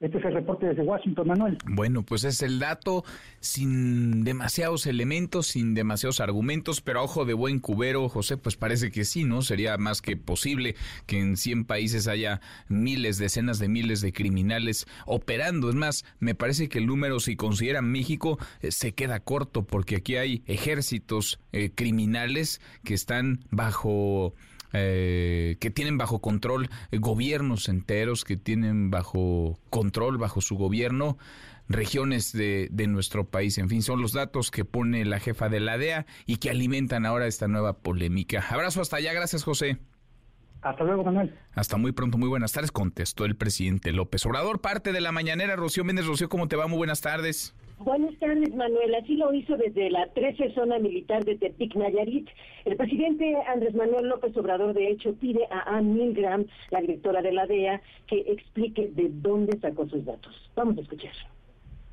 este 0.00 0.16
es 0.16 0.24
el 0.24 0.32
reporte 0.32 0.66
desde 0.66 0.82
Washington, 0.82 1.28
Manuel. 1.28 1.58
Bueno, 1.66 2.02
pues 2.02 2.24
es 2.24 2.40
el 2.40 2.58
dato 2.58 3.04
sin 3.40 4.24
demasiados 4.24 4.86
elementos, 4.86 5.48
sin 5.48 5.74
demasiados 5.74 6.20
argumentos, 6.20 6.80
pero 6.80 7.04
ojo 7.04 7.26
de 7.26 7.34
buen 7.34 7.60
cubero, 7.60 8.08
José, 8.08 8.38
pues 8.38 8.56
parece 8.56 8.90
que 8.90 9.04
sí, 9.04 9.24
¿no? 9.24 9.42
Sería 9.42 9.76
más 9.76 10.00
que 10.00 10.16
posible 10.16 10.74
que 11.06 11.18
en 11.18 11.36
100 11.36 11.66
países 11.66 12.08
haya 12.08 12.40
miles, 12.68 13.18
decenas 13.18 13.58
de 13.58 13.68
miles 13.68 14.00
de 14.00 14.12
criminales 14.12 14.86
operando. 15.04 15.68
Es 15.68 15.74
más, 15.74 16.06
me 16.18 16.34
parece 16.34 16.70
que 16.70 16.78
el 16.78 16.86
número, 16.86 17.20
si 17.20 17.36
consideran 17.36 17.90
México, 17.90 18.38
eh, 18.62 18.72
se 18.72 18.92
queda 18.92 19.20
corto, 19.20 19.64
porque 19.64 19.96
aquí 19.96 20.16
hay 20.16 20.42
ejércitos 20.46 21.40
eh, 21.52 21.72
criminales 21.74 22.62
que 22.84 22.94
están 22.94 23.40
bajo 23.50 24.34
eh, 24.72 25.56
que 25.60 25.70
tienen 25.70 25.98
bajo 25.98 26.20
control 26.20 26.68
eh, 26.90 26.98
gobiernos 26.98 27.68
enteros, 27.68 28.24
que 28.24 28.36
tienen 28.36 28.90
bajo 28.90 29.58
control, 29.70 30.18
bajo 30.18 30.40
su 30.40 30.56
gobierno, 30.56 31.18
regiones 31.68 32.32
de, 32.32 32.68
de, 32.70 32.86
nuestro 32.86 33.28
país. 33.28 33.58
En 33.58 33.68
fin, 33.68 33.82
son 33.82 34.00
los 34.00 34.12
datos 34.12 34.50
que 34.50 34.64
pone 34.64 35.04
la 35.04 35.20
jefa 35.20 35.48
de 35.48 35.60
la 35.60 35.78
DEA 35.78 36.06
y 36.26 36.36
que 36.36 36.50
alimentan 36.50 37.06
ahora 37.06 37.26
esta 37.26 37.48
nueva 37.48 37.78
polémica. 37.78 38.44
Abrazo 38.48 38.80
hasta 38.80 38.96
allá, 38.96 39.12
gracias 39.12 39.44
José. 39.44 39.78
Hasta 40.62 40.84
luego, 40.84 41.04
Manuel. 41.04 41.34
Hasta 41.54 41.76
muy 41.78 41.92
pronto, 41.92 42.18
muy 42.18 42.28
buenas 42.28 42.52
tardes, 42.52 42.70
contestó 42.70 43.24
el 43.24 43.34
presidente 43.34 43.92
López 43.92 44.26
Obrador. 44.26 44.60
Parte 44.60 44.92
de 44.92 45.00
la 45.00 45.10
mañanera, 45.10 45.56
Rocío 45.56 45.84
Méndez. 45.84 46.06
Rocío, 46.06 46.28
¿cómo 46.28 46.48
te 46.48 46.56
va? 46.56 46.66
Muy 46.66 46.76
buenas 46.76 47.00
tardes. 47.00 47.54
Buenas 47.80 48.14
tardes, 48.18 48.54
Manuel. 48.54 48.94
Así 48.94 49.16
lo 49.16 49.32
hizo 49.32 49.56
desde 49.56 49.88
la 49.88 50.06
13 50.08 50.52
Zona 50.54 50.78
Militar 50.78 51.24
de 51.24 51.38
Tepic, 51.38 51.74
Nayarit. 51.76 52.28
El 52.66 52.76
presidente 52.76 53.34
Andrés 53.48 53.74
Manuel 53.74 54.06
López 54.06 54.36
Obrador, 54.36 54.74
de 54.74 54.90
hecho, 54.90 55.14
pide 55.14 55.40
a 55.50 55.76
Ann 55.76 55.94
Milgram, 55.94 56.44
la 56.70 56.82
directora 56.82 57.22
de 57.22 57.32
la 57.32 57.46
DEA, 57.46 57.80
que 58.06 58.20
explique 58.28 58.90
de 58.94 59.08
dónde 59.10 59.58
sacó 59.60 59.88
sus 59.88 60.04
datos. 60.04 60.34
Vamos 60.54 60.76
a 60.76 60.82
escuchar. 60.82 61.12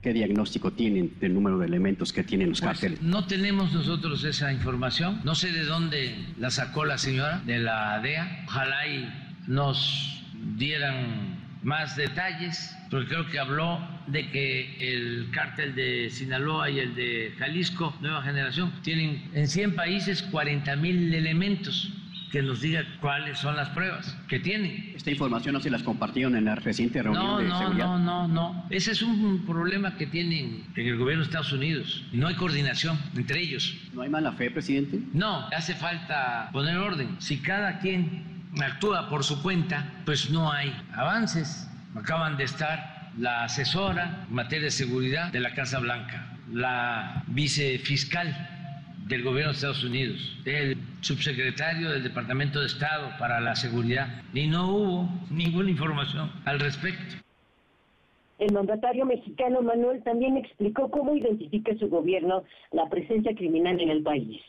¿Qué 0.02 0.12
diagnóstico 0.12 0.72
tienen 0.72 1.14
del 1.22 1.34
número 1.34 1.58
de 1.58 1.68
elementos 1.68 2.12
que 2.12 2.24
tienen 2.24 2.50
los 2.50 2.60
pues, 2.60 2.72
cárteles? 2.72 3.02
No 3.02 3.26
tenemos 3.26 3.72
nosotros 3.72 4.26
esa 4.26 4.52
información. 4.52 5.22
No 5.24 5.36
sé 5.36 5.54
de 5.54 5.64
dónde 5.64 6.16
la 6.38 6.52
sacó 6.52 6.84
la 6.84 6.98
señora 6.98 7.42
de 7.46 7.60
la 7.60 8.02
DEA. 8.02 8.44
Ojalá 8.46 8.88
y 8.88 9.08
nos 9.48 10.22
dieran 10.58 11.37
más 11.64 11.96
detalles, 11.96 12.76
porque 12.90 13.08
creo 13.08 13.28
que 13.28 13.40
habló 13.40 13.80
de 14.08 14.30
que 14.30 14.78
el 14.80 15.30
cártel 15.32 15.76
de 15.76 16.10
Sinaloa 16.10 16.70
y 16.70 16.80
el 16.80 16.96
de 16.96 17.34
Jalisco, 17.38 17.96
Nueva 18.02 18.22
Generación, 18.24 18.72
tienen 18.84 19.30
en 19.34 19.48
100 19.48 19.76
países 19.76 20.24
40 20.24 20.76
mil 20.78 21.14
elementos 21.14 21.92
que 22.32 22.42
nos 22.42 22.62
diga 22.62 22.84
cuáles 23.00 23.40
son 23.40 23.56
las 23.56 23.70
pruebas 23.70 24.18
que 24.28 24.40
tienen. 24.40 24.94
Esta 24.96 25.12
información 25.12 25.54
no 25.54 25.62
se 25.62 25.70
las 25.70 25.84
compartieron 25.84 26.36
en 26.36 26.46
la 26.46 26.56
reciente 26.56 27.02
reunión 27.02 27.26
no, 27.26 27.38
de 27.38 27.48
no, 27.48 27.58
seguridad. 27.60 27.86
No, 27.86 28.00
no, 28.00 28.28
no. 28.28 28.66
Ese 28.70 28.92
es 28.92 29.02
un 29.02 29.46
problema 29.46 29.96
que 29.96 30.08
tienen 30.08 30.66
en 30.76 30.88
el 30.88 30.98
gobierno 30.98 31.24
de 31.24 31.28
Estados 31.28 31.54
Unidos. 31.54 32.04
No 32.12 32.28
hay 32.28 32.36
coordinación 32.36 32.98
entre 33.16 33.42
ellos. 33.42 33.76
¿No 33.94 34.02
hay 34.02 34.10
mala 34.10 34.34
fe, 34.34 34.52
presidente? 34.52 35.00
No, 35.14 35.48
hace 35.56 35.74
falta 35.76 36.50
poner 36.52 36.78
orden. 36.78 37.16
Si 37.20 37.38
cada 37.38 37.80
quien 37.80 38.37
actúa 38.62 39.10
por 39.10 39.24
su 39.24 39.42
cuenta, 39.42 39.92
pues 40.06 40.30
no 40.30 40.52
hay 40.52 40.74
avances. 40.94 41.70
Acaban 41.96 42.38
de 42.38 42.44
estar 42.44 43.12
la 43.18 43.44
asesora 43.44 44.26
en 44.28 44.36
materia 44.36 44.66
de 44.66 44.72
seguridad 44.72 45.32
de 45.32 45.40
la 45.40 45.54
Casa 45.54 45.80
Blanca, 45.80 46.38
la 46.52 47.24
vicefiscal 47.28 48.36
del 49.08 49.24
gobierno 49.24 49.52
de 49.52 49.56
Estados 49.56 49.84
Unidos, 49.84 50.38
el 50.46 50.78
subsecretario 51.02 51.92
del 51.92 52.04
Departamento 52.04 52.60
de 52.60 52.68
Estado 52.68 53.12
para 53.18 53.40
la 53.40 53.56
Seguridad, 53.56 54.22
y 54.34 54.48
no 54.48 54.70
hubo 54.70 55.10
ninguna 55.30 55.70
información 55.70 56.32
al 56.46 56.60
respecto. 56.60 57.16
El 58.40 58.54
mandatario 58.54 59.06
mexicano 59.06 59.62
Manuel 59.62 60.04
también 60.04 60.38
explicó 60.38 60.92
cómo 60.92 61.16
identifica 61.16 61.76
su 61.80 61.90
gobierno 61.90 62.44
la 62.72 62.88
presencia 62.88 63.34
criminal 63.34 63.80
en 63.82 63.90
el 63.90 64.04
país. 64.04 64.40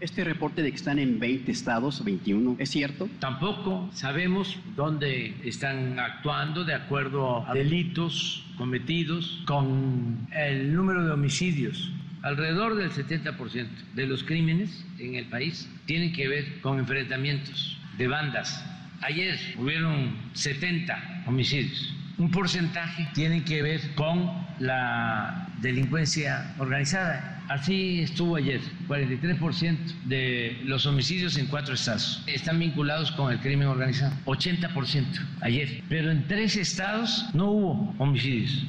Este 0.00 0.24
reporte 0.24 0.62
de 0.62 0.70
que 0.70 0.76
están 0.76 0.98
en 0.98 1.20
20 1.20 1.52
estados, 1.52 2.02
21, 2.02 2.56
¿es 2.58 2.70
cierto? 2.70 3.10
Tampoco 3.18 3.90
sabemos 3.92 4.58
dónde 4.74 5.34
están 5.44 5.98
actuando 5.98 6.64
de 6.64 6.72
acuerdo 6.72 7.46
a 7.46 7.52
delitos 7.52 8.46
cometidos 8.56 9.42
con 9.44 10.26
el 10.32 10.74
número 10.74 11.04
de 11.04 11.12
homicidios. 11.12 11.92
Alrededor 12.22 12.76
del 12.76 12.90
70% 12.90 13.68
de 13.94 14.06
los 14.06 14.24
crímenes 14.24 14.86
en 14.98 15.16
el 15.16 15.26
país 15.26 15.68
tienen 15.84 16.14
que 16.14 16.28
ver 16.28 16.60
con 16.62 16.78
enfrentamientos 16.78 17.78
de 17.98 18.08
bandas. 18.08 18.64
Ayer 19.02 19.38
hubieron 19.58 20.16
70 20.32 21.24
homicidios 21.26 21.94
un 22.20 22.30
porcentaje 22.30 23.08
tiene 23.14 23.42
que 23.44 23.62
ver 23.62 23.94
con 23.94 24.30
la 24.58 25.48
delincuencia 25.62 26.54
organizada. 26.58 27.42
Así 27.48 28.02
estuvo 28.02 28.36
ayer, 28.36 28.60
43% 28.88 30.04
de 30.04 30.58
los 30.64 30.84
homicidios 30.84 31.38
en 31.38 31.46
cuatro 31.46 31.74
estados 31.74 32.22
están 32.26 32.58
vinculados 32.58 33.10
con 33.12 33.32
el 33.32 33.40
crimen 33.40 33.68
organizado, 33.68 34.14
80% 34.26 35.04
ayer, 35.40 35.82
pero 35.88 36.10
en 36.10 36.28
tres 36.28 36.56
estados 36.56 37.26
no 37.32 37.50
hubo 37.50 37.94
homicidios. 37.98 38.66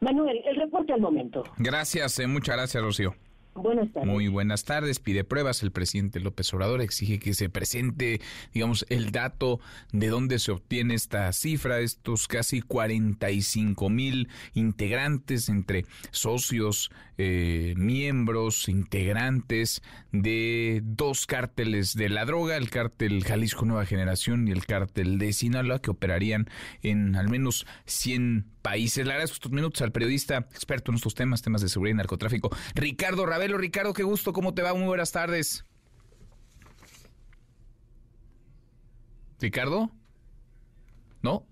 Manuel, 0.00 0.40
el 0.46 0.56
reporte 0.56 0.94
al 0.94 1.00
momento. 1.00 1.44
Gracias, 1.58 2.18
eh, 2.18 2.26
muchas 2.26 2.56
gracias, 2.56 2.82
Rocío. 2.82 3.14
Buenas 3.54 3.92
tardes. 3.92 4.10
Muy 4.10 4.28
buenas 4.28 4.64
tardes. 4.64 4.98
Pide 4.98 5.22
pruebas. 5.22 5.62
El 5.62 5.70
presidente 5.70 6.18
López 6.18 6.52
Obrador 6.52 6.80
exige 6.80 7.20
que 7.20 7.34
se 7.34 7.48
presente, 7.48 8.20
digamos, 8.52 8.84
el 8.88 9.12
dato 9.12 9.60
de 9.92 10.08
dónde 10.08 10.38
se 10.40 10.50
obtiene 10.50 10.94
esta 10.94 11.32
cifra, 11.32 11.80
estos 11.80 12.26
casi 12.26 12.62
45 12.62 13.88
mil 13.90 14.28
integrantes 14.54 15.48
entre 15.48 15.86
socios, 16.10 16.90
eh, 17.16 17.74
miembros, 17.76 18.68
integrantes 18.68 19.82
de 20.10 20.80
dos 20.82 21.26
cárteles 21.26 21.94
de 21.94 22.08
la 22.08 22.24
droga, 22.24 22.56
el 22.56 22.70
cártel 22.70 23.22
Jalisco 23.22 23.64
Nueva 23.64 23.86
Generación 23.86 24.48
y 24.48 24.50
el 24.50 24.66
cártel 24.66 25.18
de 25.18 25.32
Sinaloa, 25.32 25.80
que 25.80 25.90
operarían 25.90 26.48
en 26.82 27.14
al 27.14 27.28
menos 27.28 27.66
100 27.86 28.53
países. 28.64 29.04
Le 29.04 29.12
agradezco 29.12 29.34
estos 29.34 29.52
minutos 29.52 29.82
al 29.82 29.92
periodista 29.92 30.38
experto 30.38 30.90
en 30.90 30.96
estos 30.96 31.14
temas, 31.14 31.42
temas 31.42 31.60
de 31.60 31.68
seguridad 31.68 31.94
y 31.94 31.98
narcotráfico, 31.98 32.50
Ricardo 32.74 33.26
Ravelo. 33.26 33.58
Ricardo, 33.58 33.92
qué 33.92 34.02
gusto, 34.02 34.32
¿cómo 34.32 34.54
te 34.54 34.62
va? 34.62 34.72
Muy 34.72 34.86
buenas 34.86 35.12
tardes. 35.12 35.66
¿Ricardo? 39.38 39.90
¿No? 41.20 41.46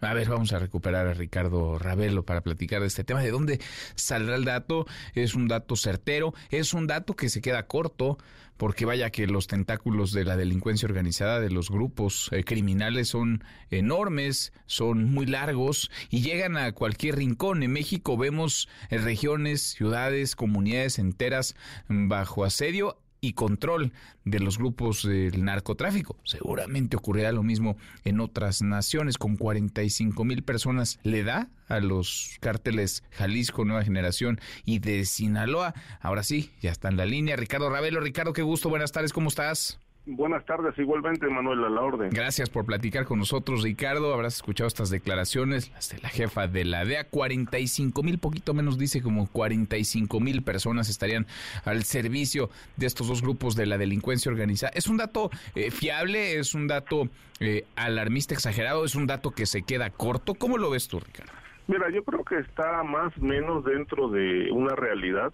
A 0.00 0.14
ver, 0.14 0.30
vamos 0.30 0.54
a 0.54 0.58
recuperar 0.58 1.06
a 1.06 1.12
Ricardo 1.12 1.78
Ravelo 1.78 2.24
para 2.24 2.40
platicar 2.40 2.80
de 2.80 2.86
este 2.86 3.04
tema. 3.04 3.20
¿De 3.20 3.30
dónde 3.30 3.60
saldrá 3.94 4.36
el 4.36 4.46
dato? 4.46 4.86
Es 5.12 5.34
un 5.34 5.46
dato 5.46 5.76
certero, 5.76 6.32
es 6.48 6.72
un 6.72 6.86
dato 6.86 7.14
que 7.14 7.28
se 7.28 7.42
queda 7.42 7.66
corto, 7.66 8.16
porque 8.60 8.84
vaya 8.84 9.08
que 9.08 9.26
los 9.26 9.46
tentáculos 9.46 10.12
de 10.12 10.26
la 10.26 10.36
delincuencia 10.36 10.84
organizada, 10.86 11.40
de 11.40 11.48
los 11.48 11.70
grupos 11.70 12.28
eh, 12.30 12.44
criminales 12.44 13.08
son 13.08 13.42
enormes, 13.70 14.52
son 14.66 15.04
muy 15.04 15.24
largos 15.24 15.90
y 16.10 16.20
llegan 16.20 16.58
a 16.58 16.72
cualquier 16.72 17.16
rincón. 17.16 17.62
En 17.62 17.72
México 17.72 18.18
vemos 18.18 18.68
eh, 18.90 18.98
regiones, 18.98 19.62
ciudades, 19.62 20.36
comunidades 20.36 20.98
enteras 20.98 21.56
bajo 21.88 22.44
asedio 22.44 22.98
y 23.20 23.34
control 23.34 23.92
de 24.24 24.40
los 24.40 24.58
grupos 24.58 25.02
del 25.02 25.44
narcotráfico. 25.44 26.16
Seguramente 26.24 26.96
ocurrirá 26.96 27.32
lo 27.32 27.42
mismo 27.42 27.76
en 28.04 28.20
otras 28.20 28.62
naciones. 28.62 29.18
Con 29.18 29.36
45 29.36 30.24
mil 30.24 30.42
personas 30.42 30.98
le 31.02 31.22
da 31.22 31.48
a 31.68 31.80
los 31.80 32.36
cárteles 32.40 33.04
Jalisco 33.10 33.64
Nueva 33.64 33.84
Generación 33.84 34.40
y 34.64 34.78
de 34.78 35.04
Sinaloa. 35.04 35.74
Ahora 36.00 36.22
sí, 36.22 36.50
ya 36.60 36.70
está 36.70 36.88
en 36.88 36.96
la 36.96 37.06
línea. 37.06 37.36
Ricardo 37.36 37.70
Ravelo. 37.70 38.00
Ricardo, 38.00 38.32
qué 38.32 38.42
gusto. 38.42 38.68
Buenas 38.68 38.92
tardes. 38.92 39.12
¿Cómo 39.12 39.28
estás? 39.28 39.78
Buenas 40.06 40.44
tardes, 40.46 40.76
igualmente 40.78 41.28
Manuel, 41.28 41.62
a 41.62 41.68
la 41.68 41.82
orden. 41.82 42.08
Gracias 42.10 42.48
por 42.48 42.64
platicar 42.64 43.04
con 43.04 43.18
nosotros, 43.18 43.62
Ricardo. 43.62 44.14
Habrás 44.14 44.36
escuchado 44.36 44.66
estas 44.66 44.88
declaraciones, 44.88 45.70
las 45.72 45.90
de 45.90 45.98
la 45.98 46.08
jefa 46.08 46.48
de 46.48 46.64
la 46.64 46.86
DEA. 46.86 47.04
45 47.04 48.02
mil, 48.02 48.18
poquito 48.18 48.54
menos 48.54 48.78
dice, 48.78 49.02
como 49.02 49.28
45 49.28 50.18
mil 50.18 50.42
personas 50.42 50.88
estarían 50.88 51.26
al 51.64 51.84
servicio 51.84 52.48
de 52.76 52.86
estos 52.86 53.08
dos 53.08 53.20
grupos 53.20 53.56
de 53.56 53.66
la 53.66 53.76
delincuencia 53.76 54.32
organizada. 54.32 54.72
¿Es 54.74 54.86
un 54.86 54.96
dato 54.96 55.30
eh, 55.54 55.70
fiable? 55.70 56.38
¿Es 56.38 56.54
un 56.54 56.66
dato 56.66 57.08
eh, 57.38 57.66
alarmista, 57.76 58.32
exagerado? 58.32 58.86
¿Es 58.86 58.94
un 58.94 59.06
dato 59.06 59.32
que 59.32 59.44
se 59.44 59.62
queda 59.62 59.90
corto? 59.90 60.34
¿Cómo 60.34 60.56
lo 60.56 60.70
ves 60.70 60.88
tú, 60.88 60.98
Ricardo? 60.98 61.32
Mira, 61.68 61.90
yo 61.90 62.02
creo 62.02 62.24
que 62.24 62.38
está 62.38 62.82
más 62.82 63.16
o 63.18 63.20
menos 63.20 63.64
dentro 63.64 64.08
de 64.08 64.50
una 64.50 64.74
realidad 64.74 65.30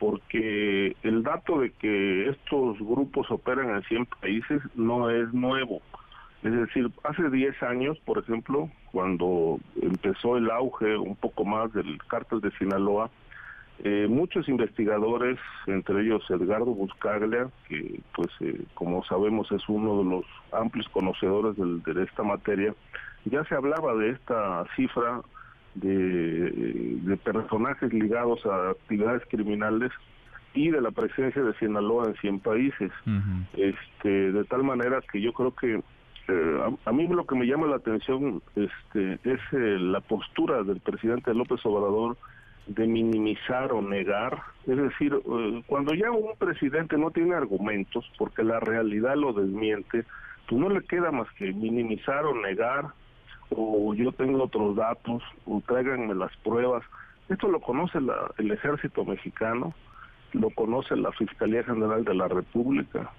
porque 0.00 0.96
el 1.02 1.22
dato 1.22 1.60
de 1.60 1.70
que 1.72 2.30
estos 2.30 2.78
grupos 2.78 3.30
operan 3.30 3.76
en 3.76 3.82
100 3.82 4.06
países 4.06 4.62
no 4.74 5.10
es 5.10 5.32
nuevo. 5.32 5.80
Es 6.42 6.52
decir, 6.52 6.90
hace 7.04 7.28
10 7.28 7.62
años, 7.62 7.98
por 8.06 8.18
ejemplo, 8.18 8.70
cuando 8.90 9.60
empezó 9.80 10.38
el 10.38 10.50
auge 10.50 10.96
un 10.96 11.14
poco 11.14 11.44
más 11.44 11.72
del 11.72 11.98
cártel 12.08 12.40
de 12.40 12.50
Sinaloa, 12.52 13.10
Eh, 13.82 14.06
muchos 14.10 14.46
investigadores, 14.46 15.38
entre 15.66 16.02
ellos 16.02 16.22
Edgardo 16.28 16.66
Buscaglia, 16.66 17.48
que 17.66 18.00
pues 18.14 18.28
eh, 18.40 18.60
como 18.74 19.02
sabemos 19.04 19.50
es 19.52 19.66
uno 19.70 20.02
de 20.02 20.04
los 20.04 20.24
amplios 20.52 20.86
conocedores 20.90 21.56
de 21.56 22.02
esta 22.02 22.22
materia, 22.22 22.74
ya 23.24 23.42
se 23.44 23.54
hablaba 23.54 23.94
de 23.94 24.10
esta 24.10 24.66
cifra 24.76 25.22
de, 25.74 27.18
personajes 27.24 27.92
ligados 27.92 28.44
a 28.46 28.70
actividades 28.70 29.22
criminales 29.28 29.90
y 30.54 30.70
de 30.70 30.80
la 30.80 30.90
presencia 30.90 31.42
de 31.42 31.54
Sinaloa 31.54 32.06
en 32.06 32.14
100 32.16 32.40
países. 32.40 32.90
este 33.54 34.32
De 34.32 34.44
tal 34.44 34.64
manera 34.64 35.00
que 35.12 35.20
yo 35.20 35.32
creo 35.32 35.54
que 35.54 35.82
eh, 36.28 36.76
a, 36.84 36.92
mí 36.92 37.06
lo 37.08 37.26
que 37.26 37.34
me 37.34 37.46
llama 37.46 37.66
la 37.66 37.76
atención 37.76 38.42
este, 38.54 39.18
es 39.24 39.40
la 39.52 40.00
postura 40.00 40.62
del 40.62 40.80
presidente 40.80 41.34
López 41.34 41.64
Obrador 41.64 42.16
de 42.66 42.86
minimizar 42.86 43.72
o 43.72 43.82
negar. 43.82 44.42
Es 44.66 44.76
decir, 44.76 45.14
eh, 45.14 45.62
cuando 45.66 45.94
ya 45.94 46.10
un 46.10 46.36
presidente 46.38 46.96
no 46.96 47.10
tiene 47.10 47.34
argumentos, 47.34 48.10
porque 48.16 48.44
la 48.44 48.60
realidad 48.60 49.16
lo 49.16 49.32
desmiente, 49.32 50.04
pues 50.48 50.60
no 50.60 50.68
le 50.68 50.82
queda 50.82 51.10
más 51.10 51.28
que 51.32 51.52
minimizar 51.52 52.24
o 52.24 52.34
negar, 52.34 52.86
o 53.50 53.94
yo 53.94 54.12
tengo 54.12 54.42
otros 54.42 54.76
datos, 54.76 55.22
o 55.46 55.62
tráiganme 55.66 56.14
las 56.14 56.34
pruebas. 56.38 56.84
Esto 57.28 57.48
lo 57.48 57.60
conoce 57.60 57.98
el 58.38 58.50
ejército 58.50 59.04
mexicano, 59.04 59.74
lo 60.32 60.50
conoce 60.50 60.96
la 60.96 61.12
Fiscalía 61.12 61.62
General 61.64 62.04
de 62.04 62.14
la 62.14 62.28
República, 62.28 63.10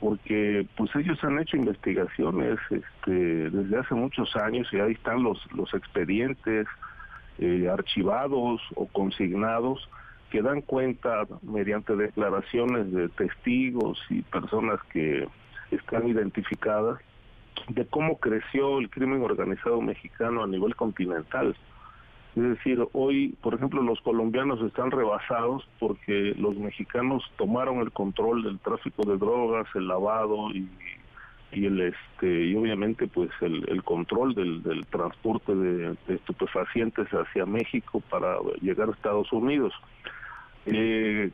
porque 0.00 0.66
pues 0.76 0.94
ellos 0.96 1.22
han 1.24 1.38
hecho 1.38 1.56
investigaciones 1.56 2.58
este, 2.70 3.50
desde 3.50 3.78
hace 3.78 3.94
muchos 3.94 4.34
años 4.36 4.68
y 4.72 4.78
ahí 4.78 4.92
están 4.92 5.22
los, 5.22 5.40
los 5.52 5.72
expedientes, 5.74 6.66
eh, 7.38 7.68
archivados 7.70 8.60
o 8.74 8.86
consignados 8.86 9.88
que 10.30 10.42
dan 10.42 10.60
cuenta 10.60 11.26
mediante 11.42 11.96
declaraciones 11.96 12.92
de 12.92 13.08
testigos 13.08 13.98
y 14.10 14.22
personas 14.22 14.78
que 14.92 15.26
están 15.70 16.08
identificadas 16.08 16.98
de 17.68 17.86
cómo 17.86 18.18
creció 18.18 18.78
el 18.78 18.90
crimen 18.90 19.22
organizado 19.22 19.80
mexicano 19.80 20.44
a 20.44 20.46
nivel 20.46 20.74
continental. 20.76 21.56
Es 22.36 22.42
decir, 22.42 22.86
hoy, 22.92 23.36
por 23.40 23.54
ejemplo, 23.54 23.82
los 23.82 24.00
colombianos 24.00 24.60
están 24.62 24.90
rebasados 24.90 25.68
porque 25.80 26.34
los 26.38 26.56
mexicanos 26.56 27.24
tomaron 27.36 27.80
el 27.80 27.90
control 27.90 28.44
del 28.44 28.58
tráfico 28.60 29.04
de 29.04 29.16
drogas, 29.16 29.66
el 29.74 29.88
lavado 29.88 30.50
y 30.50 30.68
y 31.52 31.66
el 31.66 31.80
este 31.80 32.46
y 32.46 32.54
obviamente 32.54 33.06
pues 33.06 33.30
el, 33.40 33.82
control 33.82 34.34
del, 34.34 34.62
del 34.62 34.84
transporte 34.86 35.54
de, 35.54 35.96
estupefacientes 36.08 37.08
hacia 37.08 37.46
México 37.46 38.02
para 38.10 38.36
llegar 38.60 38.88
a 38.88 38.92
Estados 38.92 39.32
Unidos. 39.32 39.72
Eh, 40.66 41.30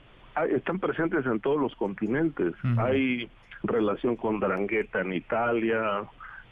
están 0.51 0.79
presentes 0.79 1.27
en 1.27 1.41
todos 1.41 1.61
los 1.61 1.75
continentes. 1.77 2.55
Hay 2.79 3.29
relación 3.65 4.17
con 4.17 4.41
Drangheta 4.41 5.01
en 5.01 5.13
Italia 5.13 6.05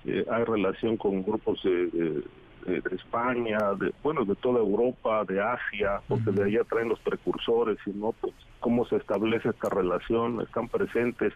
eh, 0.04 0.24
hay 0.30 0.44
relación 0.44 0.96
con 0.96 1.22
grupos 1.22 1.62
de, 1.62 2.22
España 2.92 3.58
de 3.78 3.92
bueno 4.02 4.24
de 4.24 4.36
toda 4.36 4.60
Europa 4.60 5.24
de 5.24 5.40
Asia 5.40 6.00
porque 6.08 6.30
de 6.30 6.44
allá 6.44 6.64
traen 6.64 6.88
los 6.88 7.00
precursores 7.00 7.76
y 7.86 7.90
no 7.90 8.12
pues 8.12 8.34
cómo 8.60 8.86
se 8.86 8.96
establece 8.96 9.48
esta 9.48 9.68
relación 9.68 10.40
están 10.40 10.68
presentes 10.68 11.32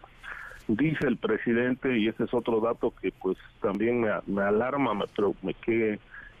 dice 0.67 1.07
el 1.07 1.17
presidente, 1.17 1.97
y 1.97 2.07
ese 2.07 2.25
es 2.25 2.33
otro 2.33 2.59
dato 2.59 2.93
que 3.01 3.11
pues 3.11 3.37
también 3.61 4.01
me, 4.01 4.09
me 4.27 4.41
alarma, 4.41 4.93
me, 4.93 5.05
pero 5.15 5.33
me, 5.41 5.53
que, 5.53 5.99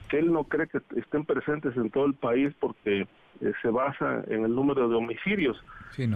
que 0.09 0.19
él 0.19 0.31
no 0.31 0.43
cree 0.45 0.67
que 0.67 0.79
estén 0.95 1.25
presentes 1.25 1.75
en 1.77 1.89
todo 1.89 2.05
el 2.05 2.13
país 2.13 2.53
porque 2.59 3.07
eh, 3.39 3.53
se 3.61 3.69
basa 3.69 4.23
en 4.29 4.45
el 4.45 4.55
número 4.55 4.89
de 4.89 4.95
homicidios, 4.95 5.57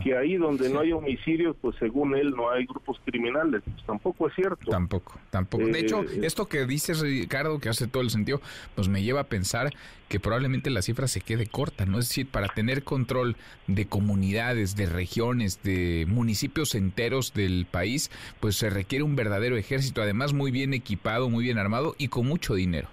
que 0.04 0.18
ahí 0.18 0.38
donde 0.38 0.70
no 0.70 0.80
hay 0.80 0.92
homicidios, 0.92 1.56
pues 1.62 1.76
según 1.78 2.16
él 2.16 2.32
no 2.32 2.50
hay 2.50 2.66
grupos 2.66 3.00
criminales, 3.06 3.62
pues 3.64 3.86
tampoco 3.86 4.28
es 4.28 4.34
cierto. 4.34 4.72
Tampoco, 4.72 5.20
tampoco. 5.30 5.66
de 5.66 5.80
hecho, 5.80 6.02
eh, 6.02 6.22
esto 6.24 6.48
que 6.48 6.66
dices, 6.66 7.00
Ricardo, 7.02 7.60
que 7.60 7.70
hace 7.70 7.88
todo 7.88 8.02
el 8.02 8.10
sentido, 8.10 8.42
pues 8.74 8.88
me 8.88 9.04
lleva 9.04 9.22
a 9.22 9.24
pensar 9.26 9.72
que 10.08 10.20
probablemente 10.20 10.72
la 10.72 10.82
cifra 10.82 11.08
se 11.08 11.22
quede 11.22 11.46
corta, 11.46 11.86
¿no? 11.86 12.00
Es 12.00 12.10
decir, 12.10 12.28
para 12.28 12.48
tener 12.48 12.84
control 12.84 13.36
de 13.68 13.86
comunidades, 13.86 14.76
de 14.76 14.88
regiones, 14.88 15.62
de 15.62 16.06
municipios 16.08 16.74
enteros 16.74 17.34
del 17.34 17.68
país, 17.70 18.10
pues 18.40 18.56
se 18.56 18.72
requiere 18.72 19.04
un 19.04 19.16
verdadero 19.16 19.58
ejército, 19.58 20.02
además 20.02 20.34
muy 20.34 20.50
bien 20.50 20.74
equipado, 20.74 21.30
muy 21.30 21.44
bien 21.44 21.60
armado 21.60 21.94
y 22.00 22.08
con 22.08 22.26
mucho 22.26 22.56
dinero. 22.56 22.90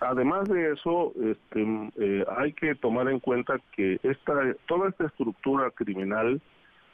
Además 0.00 0.48
de 0.48 0.72
eso, 0.72 1.12
este, 1.22 1.90
eh, 1.98 2.24
hay 2.38 2.54
que 2.54 2.74
tomar 2.74 3.08
en 3.08 3.20
cuenta 3.20 3.60
que 3.72 4.00
esta, 4.02 4.34
toda 4.66 4.88
esta 4.88 5.06
estructura 5.06 5.70
criminal 5.72 6.40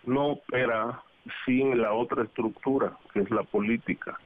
no 0.05 0.27
opera 0.33 1.03
sin 1.45 1.81
la 1.81 1.92
otra 1.92 2.25
estructura, 2.25 2.97
que 3.12 3.21
es 3.21 3.31
la 3.31 3.45
política 3.45 4.19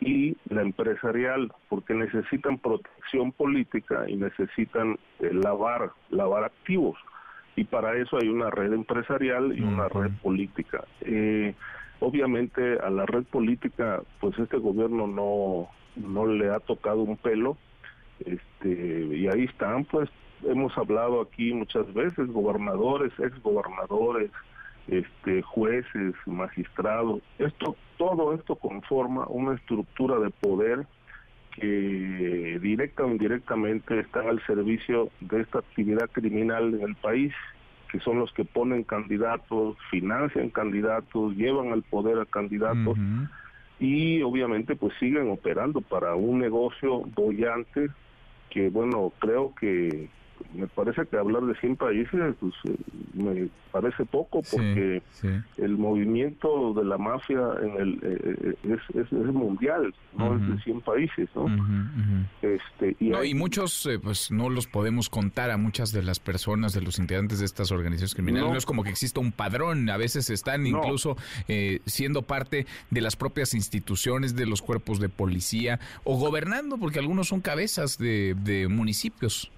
y 0.00 0.36
la 0.48 0.62
empresarial, 0.62 1.52
porque 1.68 1.92
necesitan 1.92 2.58
protección 2.58 3.32
política 3.32 4.08
y 4.08 4.16
necesitan 4.16 4.98
eh, 5.18 5.30
lavar, 5.32 5.90
lavar 6.10 6.44
activos. 6.44 6.98
Y 7.56 7.64
para 7.64 7.96
eso 7.96 8.16
hay 8.16 8.28
una 8.28 8.48
red 8.50 8.72
empresarial 8.72 9.58
y 9.58 9.60
una 9.60 9.88
red 9.88 10.12
política. 10.22 10.84
Eh, 11.02 11.54
obviamente 11.98 12.78
a 12.78 12.90
la 12.90 13.06
red 13.06 13.24
política, 13.24 14.02
pues 14.20 14.38
este 14.38 14.56
gobierno 14.56 15.06
no, 15.06 15.68
no 15.96 16.26
le 16.26 16.48
ha 16.50 16.60
tocado 16.60 17.02
un 17.02 17.16
pelo, 17.16 17.58
este, 18.24 19.16
y 19.16 19.26
ahí 19.28 19.44
están, 19.44 19.84
pues 19.84 20.08
hemos 20.44 20.76
hablado 20.76 21.20
aquí 21.20 21.52
muchas 21.52 21.92
veces, 21.92 22.28
gobernadores, 22.28 23.12
exgobernadores, 23.18 24.30
este, 24.88 25.42
jueces, 25.42 26.14
magistrados, 26.26 27.22
esto, 27.38 27.76
todo 27.96 28.34
esto 28.34 28.56
conforma 28.56 29.26
una 29.28 29.54
estructura 29.54 30.18
de 30.18 30.30
poder 30.30 30.86
que 31.52 32.58
directa 32.62 33.04
o 33.04 33.10
indirectamente 33.10 34.00
está 34.00 34.20
al 34.20 34.44
servicio 34.46 35.10
de 35.20 35.42
esta 35.42 35.58
actividad 35.58 36.08
criminal 36.10 36.74
en 36.74 36.82
el 36.82 36.94
país, 36.96 37.32
que 37.90 38.00
son 38.00 38.18
los 38.18 38.32
que 38.32 38.44
ponen 38.44 38.84
candidatos, 38.84 39.76
financian 39.90 40.50
candidatos, 40.50 41.36
llevan 41.36 41.72
al 41.72 41.82
poder 41.82 42.18
a 42.18 42.24
candidatos 42.24 42.96
y 43.80 44.22
obviamente 44.22 44.76
pues 44.76 44.94
siguen 45.00 45.30
operando 45.30 45.80
para 45.80 46.14
un 46.14 46.38
negocio 46.38 47.00
bollante 47.14 47.88
que 48.50 48.68
bueno, 48.68 49.12
creo 49.18 49.54
que 49.54 50.08
me 50.54 50.66
parece 50.66 51.06
que 51.06 51.16
hablar 51.16 51.42
de 51.44 51.54
100 51.56 51.76
países 51.76 52.34
pues, 52.40 52.54
eh, 52.64 52.76
me 53.14 53.48
parece 53.70 54.04
poco 54.04 54.42
porque 54.50 55.02
el 55.58 55.78
movimiento 55.78 56.74
de 56.74 56.84
la 56.84 56.98
mafia 56.98 57.40
en 57.62 57.80
el 57.80 57.94
eh, 58.02 58.56
eh, 58.64 58.76
es, 58.94 59.12
mundial, 59.12 59.94
no 60.16 60.36
es 60.36 60.48
de 60.48 60.62
100 60.62 60.80
países, 60.80 61.28
¿no? 61.34 61.46
Este, 62.42 62.96
y, 62.98 63.34
muchos 63.34 63.88
pues 64.02 64.30
no 64.30 64.50
los 64.50 64.66
podemos 64.66 65.08
contar 65.08 65.50
a 65.50 65.56
muchas 65.56 65.92
de 65.92 66.02
las 66.02 66.18
personas, 66.18 66.72
de 66.72 66.80
los 66.80 66.98
integrantes 66.98 67.38
de 67.38 67.46
estas 67.46 67.70
organizaciones 67.70 68.14
criminales. 68.14 68.50
No, 68.50 68.56
es 68.56 68.66
como 68.66 68.82
que 68.82 68.90
exista 68.90 69.20
un 69.20 69.32
padrón, 69.32 69.88
a 69.88 69.96
veces 69.96 70.30
están 70.30 70.66
incluso 70.66 71.16
siendo 71.86 72.22
parte 72.22 72.66
de 72.90 73.00
las 73.00 73.16
propias 73.16 73.54
instituciones, 73.54 74.34
de 74.34 74.46
los 74.46 74.62
cuerpos 74.62 75.00
de 75.00 75.08
policía 75.08 75.80
o 76.04 76.18
gobernando, 76.18 76.76
porque 76.78 76.98
algunos 76.98 77.28
son 77.28 77.40
cabezas 77.40 77.98
de, 77.98 78.34
de 78.42 78.68
municipios. 78.68 79.50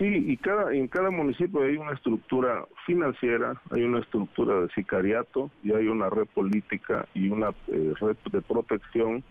Sí, 0.00 0.06
y 0.06 0.38
cada, 0.38 0.72
en 0.72 0.88
cada 0.88 1.10
municipio 1.10 1.62
hay 1.62 1.76
una 1.76 1.92
estructura 1.92 2.64
financiera, 2.86 3.60
hay 3.70 3.82
una 3.82 3.98
estructura 3.98 4.62
de 4.62 4.70
sicariato 4.70 5.50
y 5.62 5.72
hay 5.72 5.88
una 5.88 6.08
red 6.08 6.24
política 6.24 7.06
y 7.12 7.28
una 7.28 7.50
eh, 7.68 7.92
red 8.00 8.16
de 8.32 8.40
protección 8.40 9.22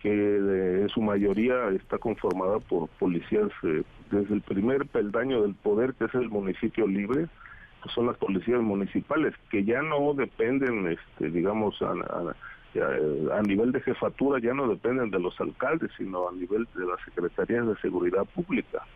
que 0.00 0.36
en 0.82 0.88
su 0.90 1.02
mayoría 1.02 1.70
está 1.70 1.98
conformada 1.98 2.60
por 2.60 2.88
policías 3.00 3.50
eh, 3.64 3.82
desde 4.12 4.34
el 4.34 4.42
primer 4.42 4.86
peldaño 4.86 5.42
del 5.42 5.56
poder, 5.56 5.94
que 5.94 6.04
es 6.04 6.14
el 6.14 6.28
municipio 6.28 6.86
libre, 6.86 7.26
que 7.82 7.88
son 7.92 8.06
las 8.06 8.16
policías 8.16 8.62
municipales, 8.62 9.34
que 9.50 9.64
ya 9.64 9.82
no 9.82 10.14
dependen, 10.14 10.86
este, 10.86 11.30
digamos, 11.30 11.82
a, 11.82 11.94
a 13.34 13.42
nivel 13.42 13.72
de 13.72 13.80
jefatura, 13.80 14.38
ya 14.38 14.54
no 14.54 14.68
dependen 14.68 15.10
de 15.10 15.18
los 15.18 15.34
alcaldes, 15.40 15.90
sino 15.98 16.28
a 16.28 16.32
nivel 16.32 16.68
de 16.76 16.86
las 16.86 17.00
secretarías 17.06 17.66
de 17.66 17.74
seguridad 17.78 18.24
pública. 18.36 18.86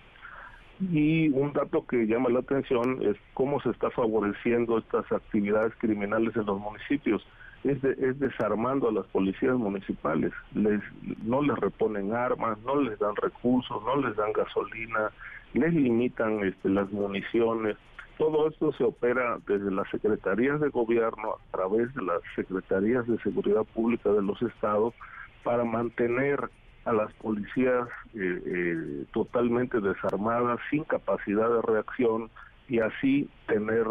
Y 0.81 1.29
un 1.31 1.53
dato 1.53 1.87
que 1.87 2.07
llama 2.07 2.29
la 2.29 2.41
atención 2.41 2.99
es 3.03 3.17
cómo 3.35 3.61
se 3.61 3.71
está 3.71 3.91
favoreciendo 3.91 4.79
estas 4.79 5.11
actividades 5.11 5.73
criminales 5.79 6.37
en 6.37 6.47
los 6.47 6.61
municipios. 6.61 7.27
Es, 7.65 7.83
es 7.83 8.19
desarmando 8.21 8.89
a 8.89 8.93
las 8.93 9.07
policías 9.07 9.57
municipales. 9.57 10.33
Les, 10.55 10.81
no 11.25 11.43
les 11.43 11.57
reponen 11.59 12.13
armas, 12.13 12.59
no 12.65 12.81
les 12.81 12.99
dan 12.99 13.17
recursos, 13.17 13.83
no 13.85 13.97
les 13.97 14.15
dan 14.17 14.33
gasolina, 14.33 15.11
les 15.55 15.73
limitan 15.73 16.45
este, 16.45 16.69
las 16.69 16.93
municiones. 16.93 17.77
Todo 18.19 18.49
esto 18.49 18.73
se 18.73 18.85
opera 18.85 19.39
desde 19.47 19.71
las 19.71 19.89
secretarías 19.91 20.61
de 20.61 20.69
gobierno 20.69 21.35
a 21.35 21.57
través 21.57 21.93
de 21.95 22.03
las 22.03 22.21
secretarías 22.35 23.07
de 23.07 23.19
seguridad 23.19 23.65
pública 23.75 24.11
de 24.11 24.23
los 24.23 24.41
estados 24.43 24.95
para 25.43 25.65
mantener 25.65 26.51
a 26.87 26.93
las 26.93 27.13
policías 27.15 27.89
eh, 28.15 28.43
eh, 28.47 29.05
totalmente 29.13 29.81
desarmadas, 29.81 30.61
sin 30.71 30.85
capacidad 30.85 31.51
de 31.51 31.61
reacción 31.63 32.31
y 32.69 32.79
así 32.79 33.29
tener 33.49 33.87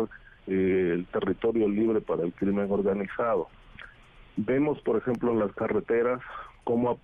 eh, 0.47 0.91
el 0.93 1.05
territorio 1.07 1.67
libre 1.67 1.99
para 1.99 2.23
el 2.23 2.33
crimen 2.33 2.71
organizado. 2.71 3.49
Vemos, 4.37 4.79
por 4.81 4.97
ejemplo, 4.97 5.31
en 5.31 5.39
las 5.39 5.53
carreteras 5.53 6.21
cómo 6.63 6.99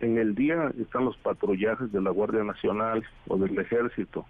en 0.00 0.18
el 0.18 0.34
día 0.34 0.70
están 0.78 1.06
los 1.06 1.16
patrullajes 1.16 1.90
de 1.92 2.02
la 2.02 2.10
Guardia 2.10 2.44
Nacional 2.44 3.02
o 3.26 3.38
del 3.38 3.58
Ejército. 3.58 4.26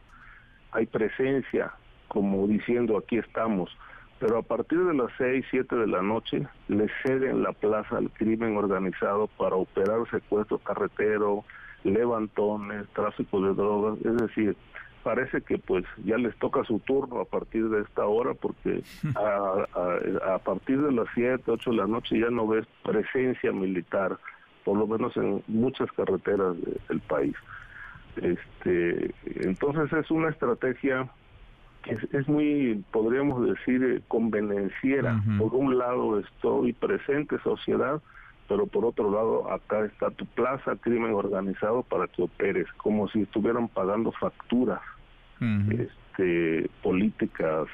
Hay 0.70 0.87
presencia, 0.87 1.72
como 2.07 2.46
diciendo 2.46 2.96
aquí 2.96 3.18
estamos, 3.18 3.76
pero 4.22 4.38
a 4.38 4.42
partir 4.42 4.78
de 4.85 4.94
las 4.94 5.11
6, 5.18 5.44
7 5.50 5.74
de 5.74 5.87
la 5.88 6.00
noche 6.00 6.46
le 6.68 6.87
ceden 7.02 7.42
la 7.42 7.50
plaza 7.50 7.96
al 7.96 8.08
crimen 8.11 8.56
organizado 8.56 9.26
para 9.26 9.56
operar 9.56 10.08
secuestro 10.12 10.58
carretero, 10.58 11.44
levantones, 11.82 12.87
tráfico 12.90 13.40
de 13.40 13.52
drogas, 13.52 13.98
es 14.04 14.16
decir, 14.18 14.56
parece 15.02 15.40
que 15.40 15.58
pues 15.58 15.85
ya 16.04 16.18
les 16.18 16.37
toca 16.38 16.62
su 16.62 16.78
turno 16.78 17.18
a 17.18 17.24
partir 17.24 17.68
de 17.68 17.80
esta 17.80 18.06
hora 18.06 18.32
porque 18.35 18.85
a, 19.16 20.35
a, 20.35 20.38
partir 20.38 20.80
de 20.80 20.92
las 20.92 21.08
7, 21.14 21.42
8 21.44 21.70
de 21.70 21.76
la 21.76 21.88
noche 21.88 22.20
ya 22.20 22.30
no 22.30 22.46
ves 22.46 22.64
presencia 22.85 23.50
militar, 23.50 24.18
por 24.64 24.78
lo 24.78 24.87
menos 24.87 25.16
en 25.16 25.42
muchas 25.48 25.90
carreteras 25.90 26.54
del 26.88 27.00
país. 27.00 27.35
Este, 28.14 29.12
entonces 29.24 29.92
es 29.92 30.08
una 30.12 30.28
estrategia 30.28 31.11
es, 31.87 32.29
muy, 32.29 32.85
podríamos 32.90 33.47
decir, 33.47 33.83
eh, 33.83 34.03
convenenciera. 34.09 35.23
Por 35.38 35.55
un 35.55 35.79
lado 35.79 36.18
estoy 36.18 36.73
presente, 36.73 37.38
sociedad, 37.40 38.01
pero 38.49 38.66
por 38.66 38.85
otro 38.85 39.11
lado 39.11 39.53
acá 39.53 39.85
está 39.85 40.11
tu 40.11 40.27
plaza, 40.27 40.77
crimen 40.77 41.14
organizado 41.14 41.83
para 41.83 42.07
que 42.09 42.23
operes, 42.23 42.66
como 42.77 43.09
si 43.09 43.23
estuvieran 43.23 43.68
pagando 43.68 44.12
facturas 44.12 44.81
este, 46.12 46.68
políticas 46.83 47.68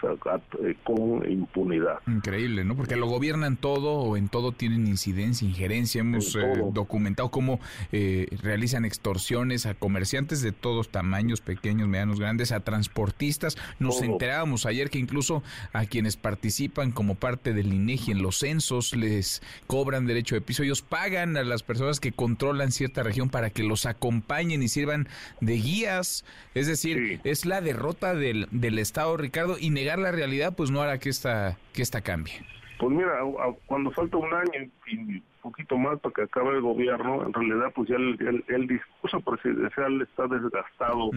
eh, 0.62 0.74
con 0.84 1.30
impunidad. 1.30 1.98
Increíble, 2.06 2.64
¿no? 2.64 2.76
Porque 2.76 2.96
lo 2.96 3.06
gobiernan 3.06 3.56
todo 3.56 3.94
o 3.94 4.16
en 4.16 4.28
todo 4.28 4.52
tienen 4.52 4.86
incidencia, 4.86 5.46
injerencia. 5.46 6.00
Hemos 6.00 6.34
eh, 6.36 6.40
documentado 6.72 7.30
cómo 7.30 7.60
eh, 7.92 8.26
realizan 8.42 8.84
extorsiones 8.84 9.66
a 9.66 9.74
comerciantes 9.74 10.42
de 10.42 10.52
todos 10.52 10.90
tamaños, 10.90 11.40
pequeños, 11.40 11.88
medianos, 11.88 12.20
grandes, 12.20 12.52
a 12.52 12.60
transportistas. 12.60 13.56
Nos 13.78 14.02
enterábamos 14.02 14.66
ayer 14.66 14.90
que 14.90 14.98
incluso 14.98 15.42
a 15.72 15.86
quienes 15.86 16.16
participan 16.16 16.92
como 16.92 17.14
parte 17.14 17.52
del 17.52 17.72
INEGI 17.72 18.12
en 18.12 18.22
los 18.22 18.38
censos 18.38 18.94
les 18.94 19.42
cobran 19.66 20.06
derecho 20.06 20.34
de 20.34 20.40
piso. 20.40 20.62
Ellos 20.62 20.82
pagan 20.82 21.36
a 21.36 21.42
las 21.42 21.62
personas 21.62 22.00
que 22.00 22.12
controlan 22.12 22.72
cierta 22.72 23.02
región 23.02 23.30
para 23.30 23.50
que 23.50 23.62
los 23.62 23.86
acompañen 23.86 24.62
y 24.62 24.68
sirvan 24.68 25.08
de 25.40 25.54
guías. 25.54 26.24
Es 26.54 26.66
decir, 26.66 27.20
es 27.24 27.44
la 27.44 27.60
derrota 27.60 28.14
del, 28.28 28.46
del 28.50 28.78
Estado, 28.78 29.16
Ricardo, 29.16 29.56
y 29.58 29.70
negar 29.70 29.98
la 29.98 30.12
realidad 30.12 30.54
pues 30.56 30.70
no 30.70 30.80
hará 30.80 30.98
que 30.98 31.08
esta, 31.08 31.58
que 31.72 31.82
esta 31.82 32.00
cambie. 32.00 32.34
Pues 32.78 32.92
mira, 32.92 33.18
cuando 33.66 33.90
falta 33.90 34.16
un 34.18 34.32
año 34.32 34.70
y 34.86 34.96
un 34.96 35.22
poquito 35.42 35.76
más 35.76 35.98
para 35.98 36.14
que 36.14 36.22
acabe 36.22 36.50
el 36.50 36.60
gobierno, 36.60 37.26
en 37.26 37.32
realidad 37.32 37.72
pues 37.74 37.88
ya 37.88 37.96
el, 37.96 38.44
el, 38.46 38.66
discurso 38.68 39.20
presidencial 39.20 40.00
está 40.02 40.28
desgastado 40.28 41.10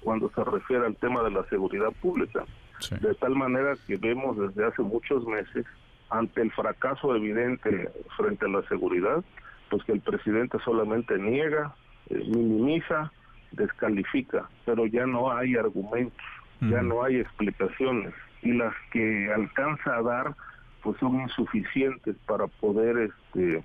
cuando 0.00 0.30
se 0.30 0.44
refiere 0.44 0.86
al 0.86 0.96
tema 0.96 1.22
de 1.24 1.32
la 1.32 1.44
seguridad 1.48 1.90
pública. 2.00 2.44
De 3.00 3.14
tal 3.14 3.34
manera 3.34 3.74
que 3.86 3.96
vemos 3.96 4.38
desde 4.38 4.66
hace 4.66 4.82
muchos 4.82 5.26
meses, 5.26 5.66
ante 6.10 6.42
el 6.42 6.52
fracaso 6.52 7.14
evidente 7.14 7.90
frente 8.16 8.46
a 8.46 8.48
la 8.48 8.62
seguridad, 8.68 9.24
pues 9.68 9.82
que 9.84 9.92
el 9.92 10.00
presidente 10.00 10.58
solamente 10.64 11.18
niega, 11.18 11.74
eh, 12.08 12.22
minimiza, 12.26 13.12
descalifica, 13.52 14.48
pero 14.64 14.86
ya 14.86 15.06
no 15.06 15.32
hay 15.32 15.56
argumentos, 15.56 16.24
ya 16.60 16.82
no 16.82 17.02
hay 17.02 17.16
explicaciones. 17.16 18.12
Y 18.42 18.52
las 18.52 18.74
que 18.92 19.32
alcanza 19.32 19.96
a 19.96 20.02
dar 20.02 20.34
pues 20.82 20.96
son 20.98 21.20
insuficientes 21.20 22.16
para 22.26 22.46
poder 22.46 23.10
este 23.10 23.62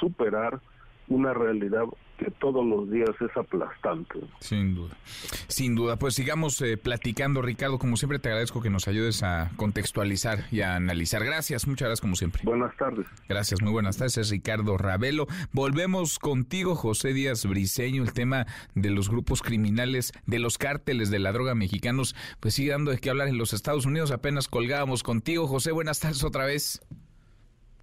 superar 0.00 0.60
una 1.08 1.32
realidad 1.32 1.84
que 2.16 2.30
todos 2.32 2.64
los 2.64 2.90
días 2.90 3.10
es 3.20 3.36
aplastante. 3.36 4.20
Sin 4.40 4.74
duda, 4.74 4.96
sin 5.48 5.74
duda. 5.74 5.96
Pues 5.96 6.14
sigamos 6.14 6.60
eh, 6.62 6.76
platicando, 6.76 7.42
Ricardo. 7.42 7.78
Como 7.78 7.96
siempre 7.96 8.18
te 8.18 8.28
agradezco 8.28 8.62
que 8.62 8.70
nos 8.70 8.88
ayudes 8.88 9.22
a 9.22 9.50
contextualizar 9.56 10.44
y 10.50 10.62
a 10.62 10.76
analizar. 10.76 11.24
Gracias, 11.24 11.66
muchas 11.66 11.86
gracias 11.86 12.00
como 12.00 12.16
siempre. 12.16 12.42
Buenas 12.44 12.76
tardes. 12.76 13.06
Gracias, 13.28 13.62
muy 13.62 13.72
buenas 13.72 13.96
tardes. 13.96 14.18
Es 14.18 14.30
Ricardo 14.30 14.76
Ravelo. 14.76 15.26
Volvemos 15.52 16.18
contigo, 16.18 16.74
José 16.74 17.12
Díaz 17.12 17.46
Briseño. 17.46 18.02
El 18.02 18.12
tema 18.12 18.46
de 18.74 18.90
los 18.90 19.08
grupos 19.08 19.42
criminales, 19.42 20.12
de 20.26 20.38
los 20.38 20.58
cárteles 20.58 21.10
de 21.10 21.18
la 21.18 21.32
droga 21.32 21.54
mexicanos, 21.54 22.14
pues 22.40 22.54
sigue 22.54 22.70
dando 22.70 22.90
de 22.90 22.98
qué 22.98 23.10
hablar 23.10 23.28
en 23.28 23.38
los 23.38 23.52
Estados 23.52 23.86
Unidos. 23.86 24.10
Apenas 24.10 24.48
colgábamos 24.48 25.02
contigo, 25.02 25.46
José. 25.46 25.72
Buenas 25.72 26.00
tardes 26.00 26.24
otra 26.24 26.44
vez. 26.44 26.80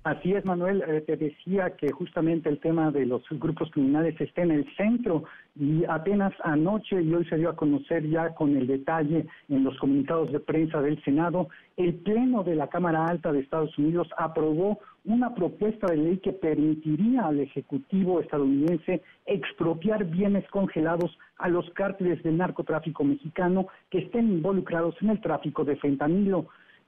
Así 0.04 0.34
es, 0.34 0.44
Manuel. 0.44 0.84
Eh, 0.86 1.02
te 1.08 1.16
decía 1.16 1.78
que 1.78 1.90
justamente 1.94 2.50
el 2.50 2.60
tema 2.60 2.92
de 2.92 3.06
los 3.06 3.24
grupos 3.30 3.72
criminales 3.72 4.20
está 4.20 4.42
en 4.42 4.52
el 4.52 4.76
centro 4.76 5.24
y 5.56 5.86
apenas 5.88 6.34
anoche 6.44 7.02
y 7.02 7.14
hoy 7.14 7.24
se 7.26 7.38
dio 7.38 7.50
a 7.50 7.56
conocer 7.56 8.06
ya 8.10 8.36
con 8.36 8.58
el 8.58 8.68
detalle 8.68 9.26
en 9.48 9.64
los 9.64 9.78
comunicados 9.78 10.30
de 10.34 10.42
prensa 10.42 10.82
del 10.82 11.02
Senado, 11.04 11.48
el 11.78 11.94
Pleno 11.96 12.44
de 12.44 12.56
la 12.56 12.68
Cámara 12.68 13.06
Alta 13.06 13.32
de 13.32 13.40
Estados 13.40 13.78
Unidos 13.78 14.10
aprobó 14.18 14.80
una 15.06 15.34
propuesta 15.34 15.88
de 15.88 15.98
ley 15.98 16.18
que 16.18 16.34
permitiría 16.34 17.26
al 17.26 17.40
Ejecutivo 17.40 18.20
estadounidense 18.20 19.02
expropiar 19.26 20.04
bienes 20.04 20.46
congelados 20.50 21.18
a 21.38 21.48
los 21.48 21.70
cárteles 21.72 22.22
del 22.24 22.38
narcotráfico 22.38 23.06
mexicano 23.06 23.68
que 23.90 24.00
estén 24.00 24.30
involucrados 24.32 24.96
en 25.02 25.12
el 25.12 25.22
tráfico 25.22 25.64
de 25.64 25.78
fentanilo. 25.78 26.48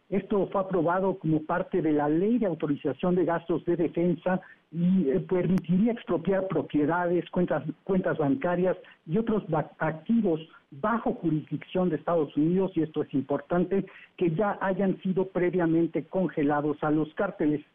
Esto 0.09 0.47
fue 0.51 0.61
aprobado 0.61 1.17
como 1.17 1.43
parte 1.43 1.81
de 1.81 1.91
la 1.91 2.07
Ley 2.07 2.37
de 2.37 2.45
Autorización 2.45 3.15
de 3.15 3.25
Gastos 3.25 3.65
de 3.65 3.75
Defensa 3.75 4.39
y 4.71 5.09
eh, 5.09 5.19
permitiría 5.21 5.93
expropiar 5.93 6.47
propiedades, 6.47 7.27
cuentas, 7.31 7.63
cuentas 7.83 8.17
bancarias 8.17 8.77
y 9.07 9.17
otros 9.17 9.43
activos 9.79 10.41
bajo 10.69 11.13
jurisdicción 11.13 11.89
de 11.89 11.95
Estados 11.95 12.35
Unidos, 12.35 12.71
y 12.75 12.83
esto 12.83 13.03
es 13.03 13.13
importante, 13.13 13.85
que 14.17 14.31
ya 14.31 14.57
hayan 14.61 15.01
sido 15.01 15.27
previamente 15.29 16.05
congelados 16.05 16.77
a 16.83 16.91
los 16.91 17.13
cárteles. 17.15 17.65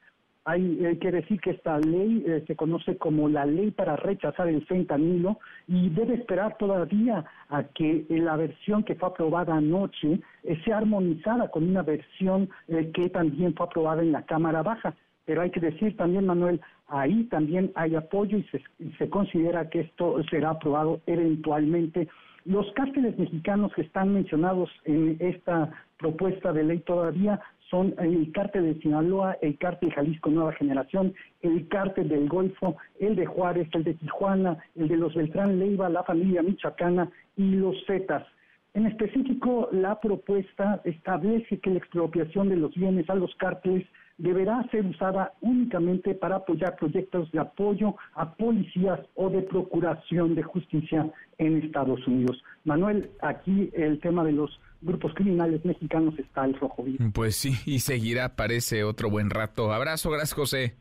Hay, 0.47 0.99
que 1.01 1.13
decir 1.13 1.39
que 1.41 1.51
esta 1.51 1.79
ley 1.79 2.25
eh, 2.27 2.43
se 2.47 2.57
conoce 2.57 2.97
como 2.97 3.29
la 3.29 3.45
ley 3.45 3.71
para 3.71 3.97
rechazar 3.97 4.49
el 4.49 4.65
fentanilo 4.65 5.39
y 5.69 5.91
debe 5.91 6.15
esperar 6.15 6.57
todavía 6.57 7.27
a 7.51 7.65
que 7.65 8.07
la 8.09 8.37
versión 8.37 8.83
que 8.83 8.95
fue 8.95 9.11
aprobada 9.11 9.55
anoche 9.55 10.19
eh, 10.45 10.61
sea 10.65 10.79
armonizada 10.79 11.51
con 11.51 11.69
una 11.69 11.83
versión 11.83 12.49
eh, 12.69 12.91
que 12.95 13.11
también 13.11 13.55
fue 13.55 13.67
aprobada 13.67 14.01
en 14.01 14.13
la 14.13 14.23
Cámara 14.23 14.63
Baja. 14.63 14.95
Pero 15.27 15.43
hay 15.43 15.51
que 15.51 15.61
decir 15.61 15.95
también, 15.99 16.25
Manuel, 16.25 16.61
ahí 16.89 17.25
también 17.25 17.71
hay 17.75 17.95
apoyo 17.95 18.39
y 18.39 18.43
se, 18.45 18.63
se 18.97 19.11
considera 19.11 19.69
que 19.69 19.81
esto 19.81 20.23
será 20.31 20.51
aprobado 20.51 21.03
eventualmente. 21.07 22.09
Los 22.47 22.73
cárteles 22.73 23.19
mexicanos 23.19 23.73
que 23.75 23.83
están 23.83 24.15
mencionados 24.15 24.71
en 24.87 25.19
esta 25.21 25.71
propuesta 25.99 26.55
de 26.55 26.65
ley 26.65 26.79
todavía 26.79 27.39
son 27.71 27.95
el 27.99 28.33
cártel 28.33 28.75
de 28.75 28.81
Sinaloa, 28.81 29.39
el 29.41 29.57
cártel 29.59 29.93
Jalisco 29.93 30.31
Nueva 30.31 30.53
Generación, 30.55 31.15
el 31.43 31.69
cártel 31.69 32.09
del 32.09 32.29
Golfo, 32.29 32.77
el 32.99 33.17
de 33.17 33.27
Juárez, 33.27 33.69
el 33.73 33.85
de 33.85 33.95
Tijuana, 33.95 34.59
el 34.75 34.89
de 34.89 34.97
los 34.97 35.15
Beltrán 35.15 35.59
Leiva, 35.59 35.89
la 35.89 36.03
familia 36.03 36.43
Michoacana 36.43 37.11
y 37.37 37.53
los 37.53 37.77
Zetas. 37.87 38.27
En 38.75 38.87
específico, 38.87 39.69
la 39.73 40.01
propuesta 40.01 40.81
establece 40.85 41.59
que 41.59 41.71
la 41.71 41.79
expropiación 41.79 42.49
de 42.49 42.57
los 42.57 42.75
bienes 42.75 43.09
a 43.11 43.15
los 43.15 43.35
cárteles 43.37 43.87
deberá 44.19 44.63
ser 44.71 44.85
usada 44.85 45.33
únicamente 45.41 46.15
para 46.15 46.37
apoyar 46.37 46.77
proyectos 46.77 47.33
de 47.33 47.41
apoyo 47.41 47.97
a 48.15 48.35
policías 48.35 49.01
o 49.15 49.31
de 49.31 49.43
procuración 49.43 50.35
de 50.35 50.43
justicia 50.43 51.11
en 51.39 51.63
Estados 51.63 52.07
Unidos. 52.07 52.43
Manuel, 52.65 53.11
aquí 53.23 53.71
el 53.73 53.99
tema 54.01 54.23
de 54.25 54.33
los 54.33 54.61
grupos 54.81 55.13
criminales 55.15 55.65
mexicanos 55.65 56.19
está 56.19 56.45
el 56.45 56.59
rojo 56.59 56.83
vivo. 56.83 57.05
Pues 57.13 57.37
sí, 57.37 57.57
y 57.67 57.81
seguirá, 57.81 58.37
parece, 58.37 58.85
otro 58.85 59.11
buen 59.11 59.31
rato. 59.31 59.73
Abrazo, 59.73 60.11
gracias 60.11 60.35
José. 60.35 60.77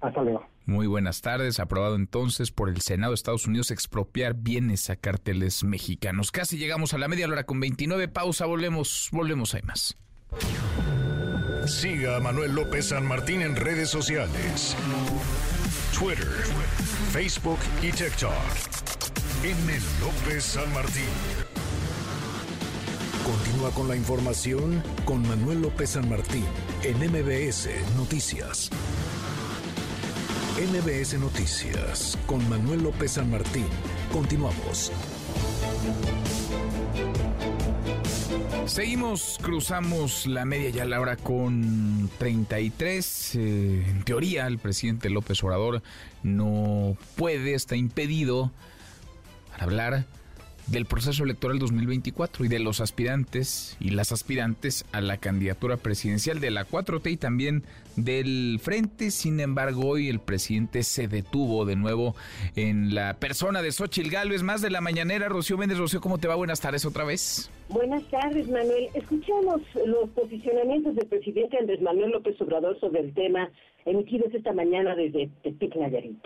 Hasta 0.00 0.22
luego. 0.22 0.46
Muy 0.68 0.86
buenas 0.86 1.22
tardes. 1.22 1.60
Aprobado 1.60 1.96
entonces 1.96 2.52
por 2.52 2.68
el 2.68 2.82
Senado 2.82 3.12
de 3.12 3.14
Estados 3.14 3.46
Unidos 3.46 3.70
expropiar 3.70 4.34
bienes 4.34 4.90
a 4.90 4.96
cárteles 4.96 5.64
mexicanos. 5.64 6.30
Casi 6.30 6.58
llegamos 6.58 6.92
a 6.92 6.98
la 6.98 7.08
media 7.08 7.26
hora 7.26 7.44
con 7.44 7.58
29. 7.58 8.08
Pausa, 8.08 8.44
volvemos, 8.44 9.08
volvemos, 9.10 9.54
hay 9.54 9.62
más. 9.62 9.96
Siga 11.66 12.16
a 12.16 12.20
Manuel 12.20 12.54
López 12.54 12.88
San 12.88 13.06
Martín 13.06 13.40
en 13.42 13.56
redes 13.56 13.88
sociales. 13.88 14.76
Twitter, 15.98 16.28
Facebook 17.12 17.58
y 17.82 17.90
TikTok. 17.90 18.32
M. 19.42 19.72
López 20.00 20.44
San 20.44 20.72
Martín. 20.74 21.57
Continúa 23.28 23.70
con 23.72 23.88
la 23.88 23.94
información 23.94 24.82
con 25.04 25.20
Manuel 25.28 25.60
López 25.60 25.90
San 25.90 26.08
Martín 26.08 26.46
en 26.82 26.96
MBS 26.96 27.68
Noticias. 27.94 28.70
MBS 30.56 31.18
Noticias 31.18 32.16
con 32.24 32.48
Manuel 32.48 32.84
López 32.84 33.12
San 33.12 33.30
Martín. 33.30 33.66
Continuamos. 34.10 34.92
Seguimos, 38.64 39.38
cruzamos 39.42 40.26
la 40.26 40.46
media 40.46 40.70
ya 40.70 40.86
la 40.86 40.98
hora 40.98 41.16
con 41.16 42.08
33. 42.16 43.34
Eh, 43.34 43.84
en 43.88 44.04
teoría, 44.04 44.46
el 44.46 44.56
presidente 44.56 45.10
López 45.10 45.44
Obrador 45.44 45.82
no 46.22 46.96
puede, 47.14 47.52
está 47.52 47.76
impedido 47.76 48.50
para 49.50 49.64
hablar 49.64 50.17
del 50.70 50.84
proceso 50.84 51.24
electoral 51.24 51.58
2024 51.58 52.44
y 52.44 52.48
de 52.48 52.58
los 52.58 52.80
aspirantes 52.80 53.76
y 53.80 53.90
las 53.90 54.12
aspirantes 54.12 54.84
a 54.92 55.00
la 55.00 55.16
candidatura 55.16 55.76
presidencial 55.76 56.40
de 56.40 56.50
la 56.50 56.66
4T 56.66 57.10
y 57.10 57.16
también 57.16 57.62
del 57.96 58.58
Frente. 58.62 59.10
Sin 59.10 59.40
embargo, 59.40 59.86
hoy 59.86 60.08
el 60.08 60.20
presidente 60.20 60.82
se 60.82 61.08
detuvo 61.08 61.64
de 61.64 61.76
nuevo 61.76 62.14
en 62.54 62.94
la 62.94 63.14
persona 63.14 63.62
de 63.62 63.72
Xochil 63.72 64.10
Gálvez, 64.10 64.42
más 64.42 64.60
de 64.60 64.70
la 64.70 64.80
mañanera. 64.80 65.28
Rocío 65.28 65.56
Méndez, 65.56 65.78
Rocío, 65.78 66.00
¿cómo 66.00 66.18
te 66.18 66.28
va? 66.28 66.34
Buenas 66.34 66.60
tardes 66.60 66.84
otra 66.84 67.04
vez. 67.04 67.50
Buenas 67.68 68.02
tardes, 68.10 68.48
Manuel. 68.48 68.88
Escuchamos 68.94 69.62
los 69.86 70.10
posicionamientos 70.10 70.94
del 70.94 71.06
presidente 71.06 71.58
Andrés 71.58 71.80
Manuel 71.80 72.10
López 72.10 72.40
Obrador 72.40 72.78
sobre 72.80 73.00
el 73.00 73.14
tema 73.14 73.50
emitidos 73.84 74.34
esta 74.34 74.52
mañana 74.52 74.94
desde 74.94 75.30
Tepic 75.42 75.74
Nayarit 75.76 76.22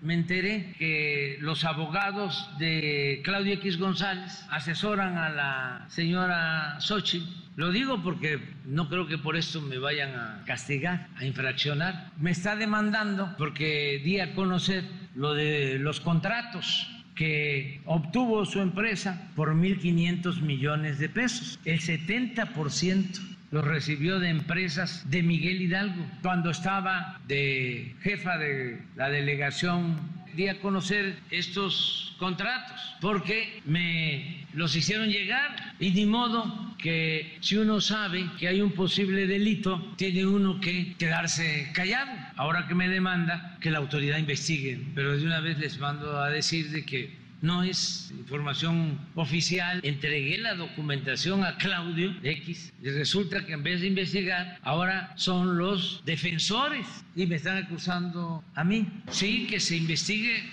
me 0.00 0.14
enteré 0.14 0.74
que 0.78 1.38
los 1.40 1.64
abogados 1.64 2.50
de 2.58 3.20
Claudio 3.24 3.54
X 3.54 3.78
González 3.78 4.44
asesoran 4.50 5.16
a 5.16 5.28
la 5.30 5.86
señora 5.88 6.80
Sochi. 6.80 7.26
Lo 7.56 7.72
digo 7.72 8.02
porque 8.02 8.38
no 8.64 8.88
creo 8.88 9.06
que 9.08 9.18
por 9.18 9.36
esto 9.36 9.60
me 9.60 9.78
vayan 9.78 10.14
a 10.14 10.44
castigar, 10.46 11.08
a 11.16 11.24
infraccionar. 11.24 12.12
Me 12.18 12.30
está 12.30 12.54
demandando 12.54 13.34
porque 13.36 14.00
di 14.04 14.20
a 14.20 14.34
conocer 14.34 14.84
lo 15.14 15.34
de 15.34 15.78
los 15.80 16.00
contratos 16.00 16.88
que 17.16 17.80
obtuvo 17.84 18.44
su 18.44 18.60
empresa 18.60 19.30
por 19.34 19.52
1.500 19.52 20.40
millones 20.40 21.00
de 21.00 21.08
pesos. 21.08 21.58
El 21.64 21.80
70% 21.80 23.37
lo 23.50 23.62
recibió 23.62 24.18
de 24.18 24.28
empresas 24.28 25.10
de 25.10 25.22
Miguel 25.22 25.62
Hidalgo, 25.62 26.04
cuando 26.22 26.50
estaba 26.50 27.20
de 27.26 27.94
jefa 28.02 28.36
de 28.38 28.82
la 28.96 29.08
delegación 29.08 30.18
di 30.34 30.46
a 30.48 30.60
conocer 30.60 31.16
estos 31.30 32.14
contratos 32.18 32.78
porque 33.00 33.60
me 33.64 34.46
los 34.54 34.76
hicieron 34.76 35.08
llegar 35.08 35.74
y 35.80 35.90
ni 35.90 36.06
modo 36.06 36.74
que 36.78 37.38
si 37.40 37.56
uno 37.56 37.80
sabe 37.80 38.24
que 38.38 38.46
hay 38.46 38.60
un 38.60 38.72
posible 38.72 39.26
delito 39.26 39.94
tiene 39.96 40.26
uno 40.26 40.60
que 40.60 40.94
quedarse 40.96 41.70
callado. 41.74 42.10
Ahora 42.36 42.68
que 42.68 42.74
me 42.74 42.88
demanda 42.88 43.56
que 43.60 43.70
la 43.70 43.78
autoridad 43.78 44.18
investigue, 44.18 44.80
pero 44.94 45.18
de 45.18 45.26
una 45.26 45.40
vez 45.40 45.58
les 45.58 45.78
mando 45.78 46.20
a 46.20 46.30
decir 46.30 46.70
de 46.70 46.84
que 46.84 47.17
no 47.40 47.62
es 47.62 48.12
información 48.18 48.98
oficial. 49.14 49.80
Entregué 49.82 50.38
la 50.38 50.54
documentación 50.54 51.44
a 51.44 51.56
Claudio 51.56 52.14
X 52.22 52.72
y 52.82 52.90
resulta 52.90 53.44
que 53.46 53.52
en 53.52 53.62
vez 53.62 53.80
de 53.80 53.88
investigar, 53.88 54.58
ahora 54.62 55.12
son 55.16 55.58
los 55.58 56.02
defensores 56.04 56.86
y 57.14 57.26
me 57.26 57.36
están 57.36 57.64
acusando 57.64 58.44
a 58.54 58.64
mí. 58.64 58.86
Sí, 59.10 59.46
que 59.46 59.60
se 59.60 59.76
investigue. 59.76 60.52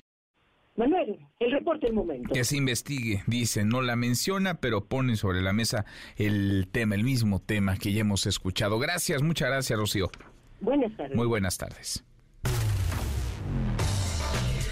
Manuel, 0.78 1.18
el 1.40 1.52
reporte 1.52 1.88
del 1.88 1.96
momento. 1.96 2.34
Que 2.34 2.44
se 2.44 2.58
investigue, 2.58 3.24
dice, 3.28 3.64
no 3.64 3.82
la 3.82 3.96
menciona, 3.96 4.56
pero 4.56 4.86
pone 4.86 5.16
sobre 5.16 5.42
la 5.42 5.54
mesa 5.54 5.86
el 6.18 6.68
tema, 6.70 6.96
el 6.96 7.04
mismo 7.04 7.40
tema 7.40 7.78
que 7.78 7.94
ya 7.94 8.02
hemos 8.02 8.26
escuchado. 8.26 8.78
Gracias, 8.78 9.22
muchas 9.22 9.50
gracias, 9.50 9.80
Rocío. 9.80 10.12
Buenas 10.60 10.96
tardes. 10.98 11.16
Muy 11.16 11.28
buenas 11.28 11.58
tardes. 11.58 12.04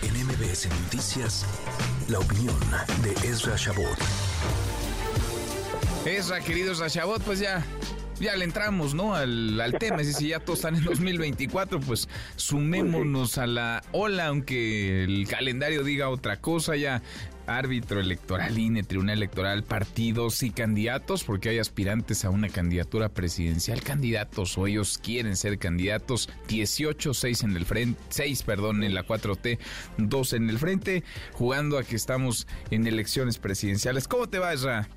En 0.02 0.14
MBS 0.28 0.68
Noticias, 0.82 1.46
la 2.14 2.20
opinión 2.20 2.56
de 3.02 3.28
Ezra 3.28 3.56
Shabot. 3.58 3.98
Ezra, 6.06 6.42
querido 6.42 6.72
Ezra 6.72 6.88
Shabot, 6.88 7.20
pues 7.24 7.40
ya 7.40 7.66
ya 8.20 8.36
le 8.36 8.46
entramos, 8.46 8.94
¿no? 8.94 9.16
Al, 9.16 9.60
al 9.60 9.74
tema. 9.80 10.02
Es 10.02 10.08
decir, 10.08 10.28
ya 10.28 10.40
todos 10.40 10.60
están 10.60 10.76
en 10.76 10.84
2024, 10.84 11.80
pues 11.80 12.08
sumémonos 12.36 13.40
a 13.40 13.48
la 13.48 13.84
ola, 13.92 14.28
aunque 14.28 15.04
el 15.06 15.28
calendario 15.28 15.84
diga 15.84 16.10
otra 16.10 16.40
cosa. 16.40 16.76
Ya 16.76 17.02
árbitro 17.48 18.00
electoral, 18.00 18.58
INE, 18.58 18.84
tribunal 18.84 19.18
electoral, 19.18 19.64
partidos 19.64 20.44
y 20.44 20.52
candidatos, 20.52 21.24
porque 21.24 21.50
hay 21.50 21.60
aspirantes 21.60 22.26
a 22.26 22.30
una 22.30 22.50
candidatura 22.50 23.10
presidencial, 23.10 23.82
candidatos 23.82 24.58
o 24.58 24.68
ellos 24.68 24.98
quieren 24.98 25.36
ser 25.36 25.58
candidatos, 25.58 26.30
18, 26.48 27.14
6 27.14 27.44
en 27.44 27.56
el 27.56 27.66
frente, 27.66 28.00
6, 28.10 28.44
perdón, 28.44 28.84
en 28.84 28.94
la 28.94 29.06
4T, 29.06 29.60
2 29.98 30.34
en 30.34 30.50
el 30.50 30.58
frente, 30.58 31.04
jugando 31.34 31.78
a 31.78 31.84
que 31.84 31.96
estamos 31.96 32.48
en 32.72 32.88
elecciones 32.88 33.40
presidenciales. 33.40 34.08
¿Cómo 34.08 34.28
te 34.28 34.40
va, 34.40 34.54
Esra? 34.54 34.88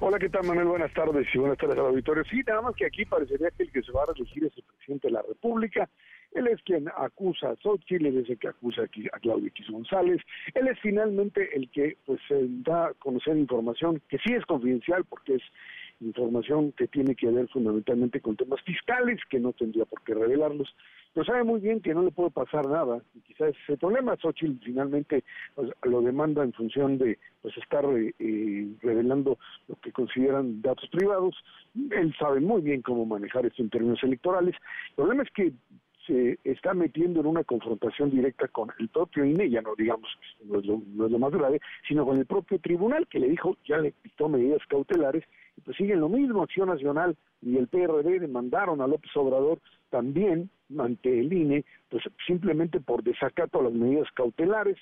Hola, 0.00 0.18
¿qué 0.18 0.28
tal, 0.28 0.44
Manuel? 0.44 0.66
Buenas 0.66 0.92
tardes 0.92 1.26
y 1.32 1.38
buenas 1.38 1.56
tardes 1.56 1.78
al 1.78 1.86
auditorio. 1.86 2.24
Sí, 2.24 2.42
nada 2.46 2.62
más 2.62 2.74
que 2.74 2.86
aquí 2.86 3.04
parecería 3.04 3.50
que 3.52 3.62
el 3.62 3.72
que 3.72 3.82
se 3.82 3.92
va 3.92 4.02
a 4.02 4.12
elegir 4.14 4.44
es 4.44 4.52
el 4.56 4.64
presidente 4.64 5.08
de 5.08 5.12
la 5.12 5.22
República. 5.22 5.88
Él 6.34 6.48
es 6.48 6.60
quien 6.62 6.88
acusa 6.96 7.50
a 7.50 7.56
Xochitl, 7.56 8.06
él 8.06 8.18
es 8.18 8.28
el 8.28 8.38
que 8.38 8.48
acusa 8.48 8.82
a 8.82 9.18
Claudio 9.20 9.46
X 9.48 9.70
González. 9.70 10.20
Él 10.54 10.68
es 10.68 10.78
finalmente 10.80 11.48
el 11.56 11.70
que 11.70 11.96
pues 12.04 12.20
da 12.64 12.88
a 12.88 12.94
conocer 12.94 13.36
información 13.36 14.02
que 14.08 14.18
sí 14.18 14.32
es 14.32 14.44
confidencial 14.44 15.04
porque 15.04 15.36
es 15.36 15.42
información 16.00 16.72
que 16.72 16.88
tiene 16.88 17.14
que 17.14 17.30
ver 17.30 17.48
fundamentalmente 17.48 18.20
con 18.20 18.36
temas 18.36 18.60
fiscales 18.62 19.20
que 19.30 19.38
no 19.38 19.52
tendría 19.52 19.84
por 19.84 20.02
qué 20.02 20.14
revelarlos. 20.14 20.74
Pero 21.12 21.24
sabe 21.24 21.44
muy 21.44 21.60
bien 21.60 21.80
que 21.80 21.94
no 21.94 22.02
le 22.02 22.10
puede 22.10 22.30
pasar 22.30 22.66
nada 22.66 23.00
y 23.14 23.20
quizás 23.20 23.50
ese 23.50 23.74
el 23.74 23.78
problema. 23.78 24.16
Xochitl 24.16 24.64
finalmente 24.64 25.22
pues, 25.54 25.70
lo 25.84 26.00
demanda 26.02 26.42
en 26.42 26.52
función 26.52 26.98
de 26.98 27.18
pues 27.42 27.56
estar 27.56 27.84
eh, 27.84 28.68
revelando 28.82 29.38
lo 29.68 29.76
que 29.76 29.92
consideran 29.92 30.60
datos 30.60 30.88
privados. 30.90 31.36
Él 31.92 32.12
sabe 32.18 32.40
muy 32.40 32.62
bien 32.62 32.82
cómo 32.82 33.06
manejar 33.06 33.46
esto 33.46 33.62
en 33.62 33.70
términos 33.70 34.02
electorales. 34.02 34.56
El 34.90 34.94
problema 34.96 35.22
es 35.22 35.30
que 35.30 35.52
se 36.06 36.38
está 36.44 36.74
metiendo 36.74 37.20
en 37.20 37.26
una 37.26 37.44
confrontación 37.44 38.10
directa 38.10 38.48
con 38.48 38.70
el 38.78 38.88
propio 38.88 39.24
INE, 39.24 39.50
ya 39.50 39.62
no 39.62 39.74
digamos, 39.76 40.08
no 40.44 40.58
es, 40.58 40.66
lo, 40.66 40.82
no 40.86 41.06
es 41.06 41.12
lo 41.12 41.18
más 41.18 41.32
grave, 41.32 41.60
sino 41.88 42.04
con 42.04 42.18
el 42.18 42.26
propio 42.26 42.58
tribunal 42.58 43.06
que 43.08 43.18
le 43.18 43.28
dijo, 43.28 43.56
ya 43.66 43.78
le 43.78 43.94
dictó 44.02 44.28
medidas 44.28 44.60
cautelares, 44.68 45.24
y 45.56 45.60
pues 45.60 45.76
siguen 45.76 46.00
lo 46.00 46.08
mismo, 46.08 46.42
Acción 46.42 46.68
Nacional 46.68 47.16
y 47.40 47.56
el 47.56 47.68
PRD 47.68 48.20
demandaron 48.20 48.80
a 48.80 48.86
López 48.86 49.10
Obrador 49.16 49.60
también 49.90 50.50
ante 50.78 51.20
el 51.20 51.32
INE, 51.32 51.64
pues 51.88 52.02
simplemente 52.26 52.80
por 52.80 53.02
desacato 53.02 53.60
a 53.60 53.64
las 53.64 53.72
medidas 53.72 54.08
cautelares, 54.14 54.76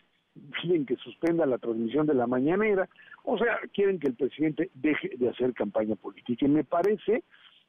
piden 0.63 0.87
que 0.87 0.97
suspenda 0.97 1.45
la 1.45 1.59
transmisión 1.59 2.07
de 2.07 2.15
la 2.15 2.27
mañanera, 2.27 2.89
o 3.25 3.37
sea, 3.37 3.61
quieren 3.75 3.99
que 3.99 4.09
el 4.09 4.15
presidente 4.15 4.71
deje 4.75 5.11
de 5.17 5.29
hacer 5.29 5.53
campaña 5.53 5.95
política. 5.97 6.47
Y 6.47 6.49
me 6.49 6.65
parece 6.65 7.25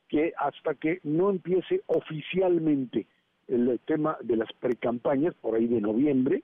que 0.07 0.33
hasta 0.37 0.75
que 0.75 0.99
no 1.03 1.29
empiece 1.29 1.81
oficialmente 1.87 3.07
el 3.53 3.79
tema 3.85 4.17
de 4.23 4.37
las 4.37 4.51
precampañas, 4.53 5.33
por 5.35 5.55
ahí 5.55 5.67
de 5.67 5.81
noviembre, 5.81 6.43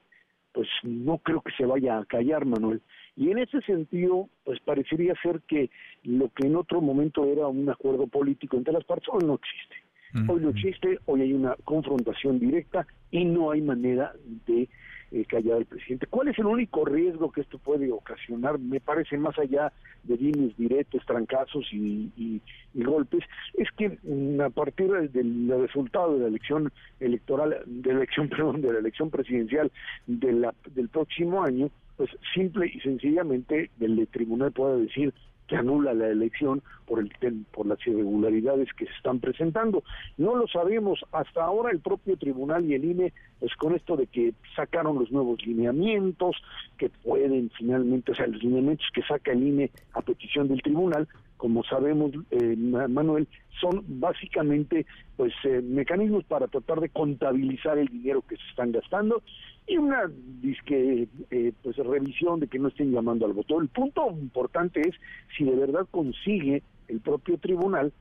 pues 0.54 0.67
no 0.84 1.19
creo 1.19 1.41
que 1.41 1.52
se 1.58 1.65
vaya 1.65 2.00
a 2.00 2.06
callar, 2.06 2.45
Manuel. 2.45 2.82
Y 3.15 3.32
en 3.32 3.39
ese 3.39 3.62
sentido, 3.62 4.30
pues 4.43 4.60
parecería 4.62 5.13
ser 5.22 5.41
que 5.48 5.69
lo 6.04 6.30
que 6.30 6.48
en 6.48 6.56
otro 6.56 6.82
momento 6.82 7.26
era 7.26 7.48
un 7.48 7.69
acuerdo 7.69 8.08
político 8.08 8.58
entre 8.58 8.74
las 8.74 8.84
partes 8.86 9.10
hoy 9.12 9.26
no 9.26 9.36
existe. 9.36 9.76
Hoy 10.28 10.41
no 10.41 10.50
existe, 10.50 10.98
hoy 11.06 11.22
hay 11.22 11.34
una 11.34 11.56
confrontación 11.65 12.39
directa 12.39 12.88
y 13.12 13.26
no 13.26 13.52
hay 13.52 13.62
manera 13.62 14.12
de 14.48 14.67
eh, 15.12 15.26
callar 15.26 15.58
al 15.58 15.65
presidente. 15.65 16.08
¿Cuál 16.08 16.28
es 16.28 16.39
el 16.39 16.45
único 16.45 16.86
riesgo 16.86 17.32
que 17.32 17.41
esto 17.41 17.58
puede 17.58 17.91
ocasionar? 17.91 18.60
Me 18.60 18.80
parece 18.80 19.17
más 19.17 19.38
allá 19.39 19.72
de 20.04 20.17
líneas 20.17 20.56
directos, 20.58 21.06
trancazos 21.06 21.65
y, 21.72 22.41
golpes, 22.76 23.24
es 23.56 23.67
que 23.78 23.98
mm, 24.04 24.41
a 24.41 24.50
partir 24.50 24.91
del, 25.10 25.50
resultado 25.62 26.13
de 26.13 26.19
la 26.22 26.28
elección 26.28 26.72
electoral, 27.00 27.63
de 27.65 27.89
la 27.91 27.98
elección, 28.00 28.30
perdón, 28.30 28.62
de 28.62 28.74
la 28.74 28.80
elección 28.80 29.10
presidencial 29.10 29.72
del 30.08 30.89
próximo 30.91 31.43
año, 31.43 31.69
pues 31.98 32.10
simple 32.34 32.72
y 32.74 32.80
sencillamente 32.80 33.72
el 33.82 34.08
tribunal 34.08 34.52
pueda 34.52 34.78
decir 34.78 35.13
que 35.49 35.57
anula 35.57 35.93
la 35.95 36.07
elección 36.07 36.62
por 36.85 36.99
el 36.99 37.09
por 37.51 37.65
las 37.65 37.79
irregularidades 37.85 38.71
que 38.73 38.85
se 38.85 38.93
están 38.93 39.19
presentando. 39.19 39.83
No 40.17 40.35
lo 40.35 40.47
sabemos 40.47 41.03
hasta 41.12 41.43
ahora 41.43 41.71
el 41.71 41.79
propio 41.79 42.15
tribunal 42.17 42.65
y 42.65 42.75
el 42.75 42.85
INE 42.85 43.13
pues 43.39 43.55
con 43.55 43.73
esto 43.73 43.97
de 43.97 44.05
que 44.05 44.33
sacaron 44.55 44.99
los 44.99 45.12
nuevos 45.12 45.43
lineamientos 45.45 46.35
que 46.77 46.89
pueden 46.89 47.49
finalmente, 47.57 48.12
o 48.12 48.15
sea, 48.15 48.27
los 48.27 48.43
lineamientos 48.43 48.88
que 48.93 49.01
saca 49.03 49.31
el 49.31 49.43
INE 49.43 49.71
a 49.93 50.01
petición 50.01 50.47
del 50.47 50.62
tribunal, 50.62 51.07
como 51.39 51.63
sabemos, 51.63 52.12
eh, 52.32 52.56
Manuel, 52.58 53.25
son 53.62 53.82
básicamente 53.88 54.86
pues 55.15 55.32
eh, 55.45 55.62
mecanismos 55.63 56.25
para 56.25 56.47
tratar 56.47 56.82
de 56.82 56.89
contabilizar 56.89 57.78
el 57.78 57.88
dinero 57.88 58.21
que 58.28 58.36
se 58.36 58.43
están 58.49 58.73
gastando 58.73 59.23
y 59.65 59.78
una 59.78 60.12
disque 60.41 61.08
eh, 61.32 61.54
pues 61.63 61.78
revisión 61.78 62.41
de 62.41 62.47
que 62.47 62.60
no 62.60 62.67
estén 62.67 62.91
llamando 62.91 63.25
al 63.25 63.32
voto. 63.32 63.62
El 63.62 63.69
punto 63.69 64.10
importante 64.12 64.82
es 64.82 64.95
si 65.38 65.45
de 65.45 65.56
verdad 65.56 65.88
consigue 65.89 66.62
el 66.89 66.99
propio 66.99 67.38
tribunal 67.38 67.93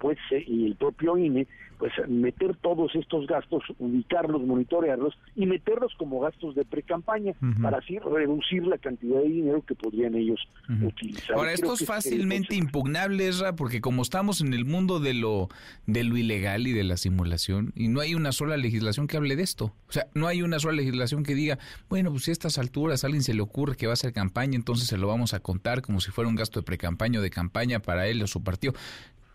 pues 0.00 0.18
y 0.46 0.66
el 0.66 0.74
propio 0.74 1.16
INE 1.16 1.46
pues 1.80 1.92
meter 2.08 2.54
todos 2.56 2.94
estos 2.94 3.26
gastos, 3.26 3.62
ubicarlos, 3.78 4.42
monitorearlos 4.42 5.18
y 5.34 5.46
meterlos 5.46 5.94
como 5.96 6.20
gastos 6.20 6.54
de 6.54 6.66
pre-campaña 6.66 7.32
para 7.62 7.78
así 7.78 7.98
reducir 7.98 8.66
la 8.66 8.76
cantidad 8.76 9.18
de 9.18 9.28
dinero 9.28 9.64
que 9.64 9.74
podrían 9.74 10.14
ellos 10.14 10.38
utilizar. 10.84 11.36
Ahora, 11.36 11.54
esto 11.54 11.72
es 11.72 11.86
fácilmente 11.86 12.54
impugnable, 12.54 13.26
Esra, 13.26 13.56
porque 13.56 13.80
como 13.80 14.02
estamos 14.02 14.42
en 14.42 14.52
el 14.52 14.66
mundo 14.66 15.00
de 15.00 15.14
lo, 15.14 15.48
de 15.86 16.04
lo 16.04 16.18
ilegal 16.18 16.66
y 16.66 16.72
de 16.72 16.84
la 16.84 16.98
simulación, 16.98 17.72
y 17.74 17.88
no 17.88 18.00
hay 18.00 18.14
una 18.14 18.32
sola 18.32 18.58
legislación 18.58 19.06
que 19.06 19.16
hable 19.16 19.34
de 19.34 19.42
esto. 19.42 19.72
O 19.88 19.92
sea, 19.92 20.06
no 20.14 20.26
hay 20.26 20.42
una 20.42 20.58
sola 20.58 20.76
legislación 20.76 21.22
que 21.22 21.34
diga, 21.34 21.58
bueno, 21.88 22.10
pues 22.10 22.24
si 22.24 22.30
a 22.30 22.32
estas 22.32 22.58
alturas 22.58 23.04
a 23.04 23.06
alguien 23.06 23.22
se 23.22 23.32
le 23.32 23.40
ocurre 23.40 23.76
que 23.76 23.86
va 23.86 23.92
a 23.92 23.94
hacer 23.94 24.12
campaña, 24.12 24.56
entonces 24.56 24.86
se 24.86 24.98
lo 24.98 25.08
vamos 25.08 25.32
a 25.32 25.40
contar 25.40 25.80
como 25.80 26.00
si 26.00 26.10
fuera 26.10 26.28
un 26.28 26.36
gasto 26.36 26.60
de 26.60 26.64
pre-campaña 26.64 27.20
o 27.20 27.22
de 27.22 27.30
campaña 27.30 27.80
para 27.80 28.06
él 28.06 28.22
o 28.22 28.26
su 28.26 28.44
partido. 28.44 28.74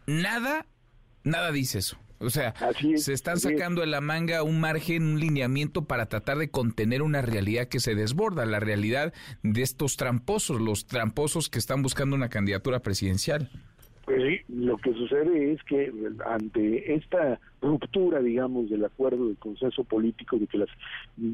Nada, 0.08 0.66
nada 1.24 1.52
dice 1.52 1.80
eso. 1.80 1.98
O 2.20 2.30
sea, 2.30 2.54
se 2.96 3.14
están 3.14 3.40
sacando 3.40 3.82
de 3.82 3.88
la 3.88 4.00
manga 4.00 4.42
un 4.42 4.60
margen, 4.60 5.04
un 5.04 5.20
lineamiento 5.20 5.84
para 5.84 6.06
tratar 6.06 6.38
de 6.38 6.50
contener 6.50 7.02
una 7.02 7.22
realidad 7.22 7.68
que 7.68 7.80
se 7.80 7.94
desborda, 7.94 8.46
la 8.46 8.60
realidad 8.60 9.14
de 9.44 9.62
estos 9.62 9.98
tramposos, 9.98 10.62
los 10.62 10.88
tramposos 10.88 11.50
que 11.50 11.60
están 11.60 11.82
buscando 11.82 12.16
una 12.16 12.30
candidatura 12.30 12.80
presidencial. 12.80 13.50
Pues 14.06 14.22
sí, 14.24 14.40
lo 14.48 14.78
que 14.78 14.94
sucede 14.94 15.52
es 15.52 15.64
que 15.64 15.92
ante 16.26 16.94
esta 16.94 17.40
ruptura, 17.62 18.22
digamos, 18.22 18.70
del 18.70 18.86
acuerdo 18.86 19.28
de 19.28 19.36
consenso 19.36 19.84
político 19.84 20.38
de 20.38 20.48
que 20.48 20.60
las 20.60 20.70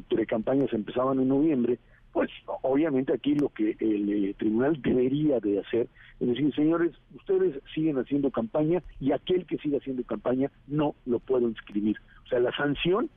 precampañas 0.10 0.72
empezaban 0.74 1.20
en 1.20 1.28
noviembre, 1.28 1.80
pues 2.12 2.30
obviamente 2.62 3.14
aquí 3.14 3.36
lo 3.36 3.50
que 3.50 3.76
el 3.80 4.10
eh, 4.10 4.36
tribunal 4.38 4.82
debería 4.82 5.40
de 5.40 5.60
hacer 5.60 5.88
es 6.22 6.28
decir, 6.28 6.54
señores, 6.54 6.92
ustedes 7.16 7.60
siguen 7.74 7.98
haciendo 7.98 8.30
campaña 8.30 8.84
y 9.00 9.12
aquel 9.12 9.48
que 9.48 9.58
siga 9.58 9.80
haciendo 9.80 10.04
campaña 10.04 10.52
no 10.68 10.94
lo 11.08 11.18
puedo 11.18 11.50
inscribir. 11.50 11.98
O 12.26 12.28
sea, 12.28 12.40
la 12.40 12.56
sanción 12.56 13.10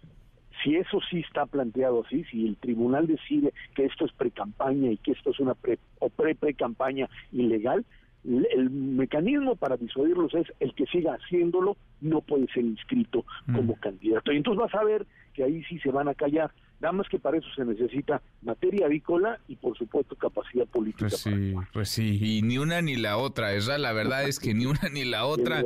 si 0.63 0.77
eso 0.77 1.01
sí 1.11 1.19
está 1.19 1.45
planteado 1.45 2.05
así, 2.07 2.25
si 2.25 2.47
el 2.47 2.57
tribunal 2.57 3.07
decide 3.07 3.53
que 3.75 3.85
esto 3.85 4.07
es 4.07 4.13
pre-campaña 4.13 4.91
y 4.91 4.97
que 4.97 5.13
esto 5.13 5.31
es 5.31 5.41
una 5.41 5.55
pre 5.55 5.79
o 5.99 6.09
pre-pre-campaña 6.09 7.11
ilegal, 7.33 7.85
el 8.25 8.71
mecanismo 8.71 9.57
para 9.57 9.77
disuadirlos 9.77 10.33
es 10.33 10.47
el 10.61 10.73
que 10.75 10.87
siga 10.87 11.15
haciéndolo 11.15 11.77
no 12.01 12.23
puede 12.23 12.47
ser 12.55 12.65
inscrito 12.65 13.27
como 13.53 13.75
candidato. 13.77 14.33
Y 14.33 14.39
entonces 14.39 14.63
vas 14.63 14.75
a 14.75 14.85
ver 14.85 15.05
que 15.35 15.45
ahí 15.45 15.63
sí 15.65 15.79
se 15.81 15.91
van 15.91 16.09
a 16.09 16.15
callar. 16.15 16.51
Nada 16.85 16.93
más 16.93 17.09
que 17.09 17.19
para 17.19 17.39
eso 17.39 17.47
se 17.57 17.65
necesita 17.65 18.21
materia 18.43 18.85
avícola 18.85 19.41
y 19.49 19.57
por 19.57 19.75
supuesto 19.75 20.17
capacidad 20.17 20.67
política. 20.67 21.09
Pues 21.09 21.17
sí, 21.17 21.55
pues 21.73 21.89
sí, 21.89 22.19
y 22.21 22.43
ni 22.43 22.59
una 22.59 22.83
ni 22.83 22.97
la 22.97 23.17
otra, 23.17 23.55
esa 23.55 23.79
la 23.79 23.95
verdad 23.95 24.25
es 24.25 24.39
que 24.39 24.53
ni 24.53 24.67
una 24.67 24.91
ni 24.93 25.07
la 25.07 25.25
otra. 25.25 25.65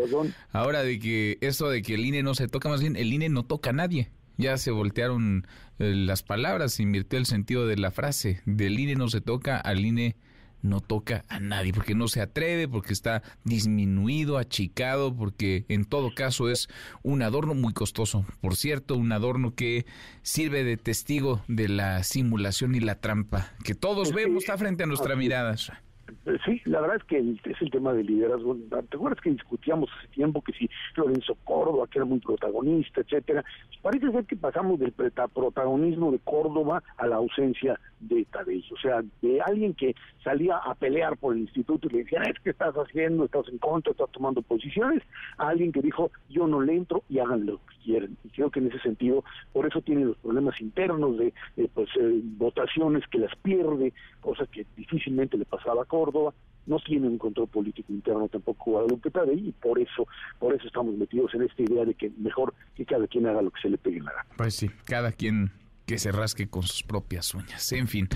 Ahora 0.52 0.84
de 0.84 1.00
que 1.00 1.36
eso 1.40 1.70
de 1.70 1.82
que 1.82 1.94
el 1.94 2.06
INE 2.06 2.22
no 2.22 2.36
se 2.36 2.46
toca, 2.46 2.68
más 2.68 2.80
bien 2.80 2.94
el 2.94 3.12
INE 3.12 3.30
no 3.30 3.44
toca 3.44 3.70
a 3.70 3.72
nadie. 3.72 4.12
Ya 4.36 4.56
se 4.58 4.70
voltearon 4.70 5.48
eh, 5.80 5.92
las 5.92 6.22
palabras, 6.22 6.78
invirtió 6.78 7.18
el 7.18 7.26
sentido 7.26 7.66
de 7.66 7.78
la 7.78 7.90
frase. 7.90 8.40
Del 8.46 8.78
INE 8.78 8.94
no 8.94 9.08
se 9.08 9.20
toca, 9.20 9.58
al 9.58 9.84
INE 9.84 10.14
no 10.62 10.80
toca 10.80 11.24
a 11.28 11.40
nadie, 11.40 11.72
porque 11.72 11.94
no 11.94 12.09
se 12.09 12.20
atreve, 12.20 12.68
porque 12.68 12.92
está 12.92 13.22
disminuido, 13.44 14.38
achicado, 14.38 15.14
porque 15.14 15.64
en 15.68 15.84
todo 15.84 16.14
caso 16.14 16.48
es 16.50 16.68
un 17.02 17.22
adorno 17.22 17.54
muy 17.54 17.72
costoso. 17.72 18.24
Por 18.40 18.56
cierto, 18.56 18.96
un 18.96 19.12
adorno 19.12 19.54
que 19.54 19.86
sirve 20.22 20.64
de 20.64 20.76
testigo 20.76 21.42
de 21.48 21.68
la 21.68 22.02
simulación 22.02 22.74
y 22.74 22.80
la 22.80 22.96
trampa, 22.96 23.52
que 23.64 23.74
todos 23.74 24.12
vemos, 24.12 24.44
está 24.44 24.59
frente 24.59 24.84
a 24.84 24.86
nuestra 24.86 25.16
mirada. 25.16 25.56
Sí, 26.45 26.61
la 26.66 26.81
verdad 26.81 26.97
es 26.97 27.05
que 27.05 27.18
es 27.18 27.62
el 27.62 27.70
tema 27.70 27.93
del 27.93 28.07
liderazgo. 28.07 28.57
¿Te 28.68 28.97
acuerdas 28.97 29.20
que 29.22 29.31
discutíamos 29.31 29.89
hace 29.99 30.09
tiempo 30.09 30.43
que 30.43 30.53
si 30.53 30.68
Lorenzo 30.97 31.37
Córdoba, 31.45 31.87
que 31.91 31.99
era 31.99 32.05
muy 32.05 32.18
protagonista, 32.18 33.01
etcétera? 33.01 33.45
Parece 33.81 34.11
ser 34.11 34.24
que 34.26 34.37
pasamos 34.37 34.79
del 34.79 34.93
protagonismo 34.93 36.12
de 36.12 36.18
Córdoba 36.18 36.83
a 36.99 37.07
la 37.07 37.16
ausencia 37.16 37.81
de 38.01 38.24
Tadei. 38.26 38.64
O 38.72 38.76
sea, 38.79 39.03
de 39.22 39.41
alguien 39.41 39.74
que 39.74 39.95
salía 40.22 40.57
a 40.59 40.74
pelear 40.74 41.16
por 41.16 41.35
el 41.35 41.43
instituto 41.43 41.89
y 41.89 41.93
le 41.93 41.99
decían, 42.05 42.24
es 42.29 42.39
que 42.41 42.51
estás 42.51 42.74
haciendo, 42.74 43.24
estás 43.24 43.49
en 43.49 43.59
contra, 43.59 43.93
estás 43.93 44.11
tomando 44.12 44.43
posiciones, 44.43 45.03
a 45.39 45.49
alguien 45.49 45.72
que 45.72 45.81
dijo, 45.81 46.11
yo 46.29 46.47
no 46.47 46.61
le 46.61 46.74
entro 46.74 47.03
y 47.09 47.18
hagan 47.20 47.47
lo 47.47 47.59
que 47.59 47.78
quieran. 47.89 48.16
Y 48.24 48.28
creo 48.28 48.51
que 48.51 48.61
en 48.61 48.68
ese 48.68 48.80
sentido, 48.80 49.24
por 49.53 49.66
eso 49.66 49.80
tiene 49.80 50.05
los 50.05 50.16
problemas 50.18 50.61
internos 50.61 51.16
de 51.18 51.32
pues 51.74 51.89
eh, 51.99 52.20
votaciones 52.22 53.05
que 53.11 53.18
las 53.18 53.34
pierde, 53.36 53.93
cosa 54.20 54.47
que 54.47 54.66
difícilmente 54.76 55.39
le 55.39 55.45
pasaba 55.45 55.82
a 55.82 55.86
Córdoba 55.86 56.34
no 56.66 56.78
tiene 56.80 57.09
un 57.09 57.16
control 57.16 57.49
político 57.49 57.91
interno 57.93 58.28
tampoco 58.28 58.72
Guadalupe 58.72 59.11
Tadei 59.11 59.49
y 59.49 59.53
por 59.53 59.78
eso 59.78 60.07
por 60.39 60.55
eso 60.55 60.66
estamos 60.66 60.95
metidos 60.95 61.34
en 61.34 61.43
esta 61.43 61.62
idea 61.62 61.86
de 61.86 61.95
que 61.95 62.12
mejor 62.18 62.53
que 62.76 62.84
cada 62.84 63.07
quien 63.07 63.26
haga 63.26 63.41
lo 63.41 63.51
que 63.51 63.61
se 63.62 63.70
le 63.70 63.78
pegue 63.78 63.97
en 63.97 64.05
la 64.05 64.12
gana. 64.12 64.26
Pues 64.36 64.55
sí, 64.55 64.70
cada 64.84 65.12
quien 65.12 65.51
que 65.86 65.97
se 65.97 66.12
rasque 66.12 66.49
con 66.49 66.62
sus 66.64 66.82
propias 66.82 67.34
uñas. 67.34 67.72
En 67.72 67.89
fin. 67.89 68.07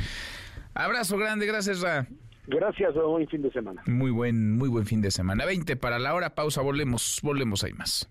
Abrazo 0.74 1.16
grande, 1.16 1.46
gracias 1.46 1.80
Ra. 1.80 2.06
Gracias, 2.46 2.94
buen 2.94 3.26
fin 3.28 3.40
de 3.40 3.50
semana. 3.50 3.82
Muy 3.86 4.10
buen, 4.10 4.56
muy 4.56 4.68
buen 4.68 4.84
fin 4.84 5.00
de 5.00 5.10
semana. 5.10 5.46
20 5.46 5.76
para 5.76 5.98
la 5.98 6.14
hora, 6.14 6.34
pausa, 6.34 6.60
volvemos, 6.60 7.20
volvemos, 7.22 7.64
hay 7.64 7.72
más. 7.72 8.10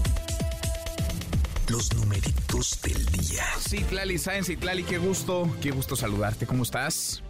Los 1.71 1.95
numeritos 1.95 2.81
del 2.81 3.05
día. 3.05 3.45
Sí, 3.57 3.85
Tlali 3.85 4.17
Sáenz 4.17 4.49
y 4.49 4.57
Tlali, 4.57 4.83
qué 4.83 4.97
gusto, 4.97 5.49
qué 5.61 5.71
gusto 5.71 5.95
saludarte. 5.95 6.45
¿Cómo 6.45 6.63
estás? 6.63 7.23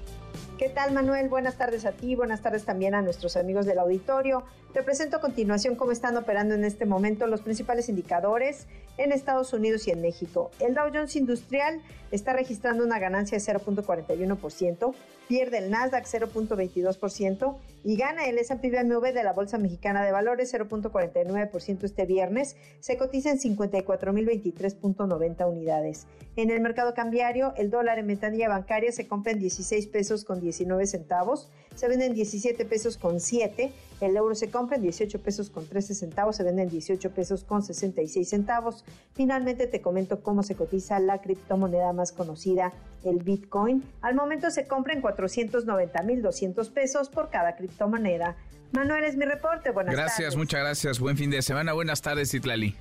¿Qué 0.57 0.67
tal, 0.67 0.93
Manuel? 0.93 1.29
Buenas 1.29 1.59
tardes 1.59 1.85
a 1.85 1.91
ti, 1.91 2.15
buenas 2.15 2.41
tardes 2.41 2.65
también 2.65 2.95
a 2.95 3.03
nuestros 3.03 3.37
amigos 3.37 3.67
del 3.67 3.77
auditorio. 3.77 4.43
Te 4.73 4.81
presento 4.81 5.17
a 5.17 5.21
continuación 5.21 5.75
cómo 5.75 5.91
están 5.91 6.17
operando 6.17 6.55
en 6.55 6.65
este 6.65 6.87
momento 6.87 7.27
los 7.27 7.41
principales 7.41 7.87
indicadores 7.87 8.65
en 9.03 9.11
Estados 9.11 9.51
Unidos 9.53 9.87
y 9.87 9.91
en 9.91 10.01
México. 10.01 10.51
El 10.59 10.73
Dow 10.75 10.89
Jones 10.93 11.15
Industrial 11.15 11.81
está 12.11 12.33
registrando 12.33 12.83
una 12.83 12.99
ganancia 12.99 13.37
de 13.37 13.43
0.41%, 13.43 14.93
pierde 15.27 15.59
el 15.59 15.69
Nasdaq 15.71 16.05
0.22% 16.05 17.57
y 17.83 17.95
gana 17.95 18.25
el 18.25 18.37
S&P 18.37 18.69
BMW 18.69 19.07
de 19.13 19.23
la 19.23 19.33
Bolsa 19.33 19.57
Mexicana 19.57 20.03
de 20.03 20.11
Valores 20.11 20.53
0.49% 20.53 21.83
este 21.83 22.05
viernes. 22.05 22.57
Se 22.79 22.97
cotiza 22.97 23.31
en 23.31 23.39
54.023.90 23.39 25.49
unidades. 25.49 26.05
En 26.35 26.51
el 26.51 26.59
mercado 26.61 26.93
cambiario, 26.93 27.53
el 27.57 27.69
dólar 27.69 27.97
en 27.97 28.07
ventanilla 28.07 28.49
bancaria 28.49 28.91
se 28.91 29.07
compra 29.07 29.31
en 29.31 29.39
16 29.39 29.87
pesos 29.87 30.25
con 30.25 30.41
19 30.41 30.85
centavos, 30.85 31.49
se 31.75 31.87
vende 31.87 32.05
en 32.05 32.13
17 32.13 32.65
pesos 32.65 32.97
con 32.97 33.19
7 33.19 33.71
el 34.01 34.17
euro 34.17 34.33
se 34.33 34.49
compra 34.49 34.77
en 34.77 34.81
18 34.81 35.21
pesos 35.21 35.51
con 35.51 35.67
13 35.67 35.93
centavos, 35.93 36.35
se 36.35 36.43
vende 36.43 36.63
en 36.63 36.69
18 36.69 37.11
pesos 37.11 37.43
con 37.43 37.61
66 37.61 38.27
centavos. 38.27 38.83
Finalmente 39.13 39.67
te 39.67 39.79
comento 39.79 40.23
cómo 40.23 40.41
se 40.41 40.55
cotiza 40.55 40.99
la 40.99 41.21
criptomoneda 41.21 41.93
más 41.93 42.11
conocida, 42.11 42.73
el 43.03 43.19
Bitcoin. 43.19 43.83
Al 44.01 44.15
momento 44.15 44.49
se 44.49 44.67
compra 44.67 44.93
en 44.93 45.03
490.200 45.03 46.71
pesos 46.71 47.09
por 47.09 47.29
cada 47.29 47.55
criptomoneda. 47.55 48.35
Manuel 48.71 49.03
es 49.03 49.17
mi 49.17 49.25
reporte. 49.25 49.69
Buenas 49.69 49.93
gracias, 49.93 50.17
tardes. 50.17 50.25
Gracias, 50.25 50.37
muchas 50.37 50.59
gracias. 50.61 50.99
Buen 50.99 51.17
fin 51.17 51.29
de 51.29 51.43
semana. 51.43 51.73
Buenas 51.73 52.01
tardes, 52.01 52.33
Itlali. 52.33 52.75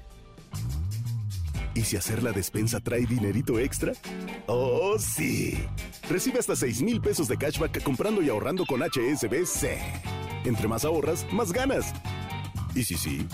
¿Y 1.74 1.82
si 1.82 1.96
hacer 1.96 2.22
la 2.22 2.32
despensa 2.32 2.80
trae 2.80 3.06
dinerito 3.06 3.58
extra? 3.58 3.92
¡Oh, 4.46 4.96
sí! 4.98 5.58
Recibe 6.08 6.38
hasta 6.38 6.56
6 6.56 6.82
mil 6.82 7.00
pesos 7.00 7.28
de 7.28 7.36
cashback 7.36 7.82
comprando 7.82 8.22
y 8.22 8.28
ahorrando 8.28 8.64
con 8.66 8.82
HSBC. 8.82 9.78
Entre 10.44 10.68
más 10.68 10.84
ahorras, 10.84 11.26
más 11.32 11.52
ganas. 11.52 11.92
¿Y 12.74 12.84
si 12.84 12.96
sí? 12.96 13.26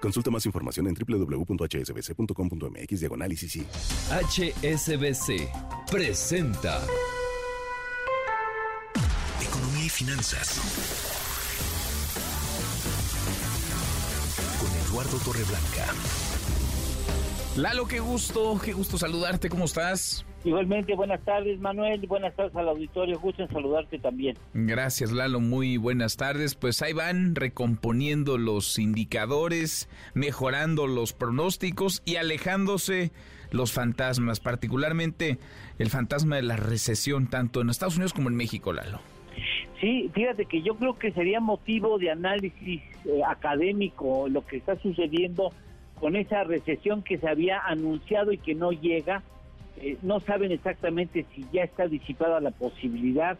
Consulta 0.00 0.30
más 0.30 0.46
información 0.46 0.86
en 0.86 0.94
www.hsbc.com.mx 0.94 3.00
diagonal 3.00 3.32
HSBC 3.32 5.50
presenta 5.90 6.80
Economía 9.40 9.84
y 9.84 9.88
finanzas. 9.88 10.60
Eduardo 14.88 15.18
Torreblanca. 15.18 15.84
Lalo, 17.56 17.86
qué 17.86 18.00
gusto, 18.00 18.58
qué 18.64 18.72
gusto 18.72 18.96
saludarte, 18.96 19.50
¿cómo 19.50 19.66
estás? 19.66 20.24
Igualmente, 20.44 20.94
buenas 20.94 21.22
tardes, 21.24 21.60
Manuel. 21.60 22.06
Buenas 22.06 22.34
tardes 22.34 22.56
al 22.56 22.68
auditorio. 22.70 23.20
Gusto 23.20 23.42
en 23.42 23.50
saludarte 23.50 23.98
también. 23.98 24.38
Gracias, 24.54 25.12
Lalo. 25.12 25.40
Muy 25.40 25.76
buenas 25.76 26.16
tardes. 26.16 26.54
Pues 26.54 26.80
ahí 26.80 26.94
van 26.94 27.34
recomponiendo 27.34 28.38
los 28.38 28.78
indicadores, 28.78 29.90
mejorando 30.14 30.86
los 30.86 31.12
pronósticos 31.12 32.00
y 32.06 32.16
alejándose 32.16 33.12
los 33.50 33.72
fantasmas, 33.72 34.40
particularmente 34.40 35.38
el 35.78 35.90
fantasma 35.90 36.36
de 36.36 36.42
la 36.42 36.56
recesión, 36.56 37.26
tanto 37.26 37.60
en 37.60 37.68
Estados 37.68 37.96
Unidos 37.96 38.14
como 38.14 38.30
en 38.30 38.36
México, 38.36 38.72
Lalo. 38.72 39.00
Sí, 39.80 40.10
fíjate 40.12 40.46
que 40.46 40.62
yo 40.62 40.74
creo 40.74 40.98
que 40.98 41.12
sería 41.12 41.40
motivo 41.40 41.98
de 41.98 42.10
análisis 42.10 42.82
eh, 43.04 43.22
académico 43.26 44.28
lo 44.28 44.44
que 44.46 44.56
está 44.56 44.76
sucediendo 44.76 45.52
con 46.00 46.16
esa 46.16 46.44
recesión 46.44 47.02
que 47.02 47.18
se 47.18 47.28
había 47.28 47.60
anunciado 47.60 48.32
y 48.32 48.38
que 48.38 48.54
no 48.54 48.72
llega 48.72 49.22
eh, 49.80 49.96
no 50.02 50.20
saben 50.20 50.50
exactamente 50.50 51.24
si 51.34 51.44
ya 51.52 51.62
está 51.62 51.86
disipada 51.86 52.40
la 52.40 52.50
posibilidad. 52.50 53.38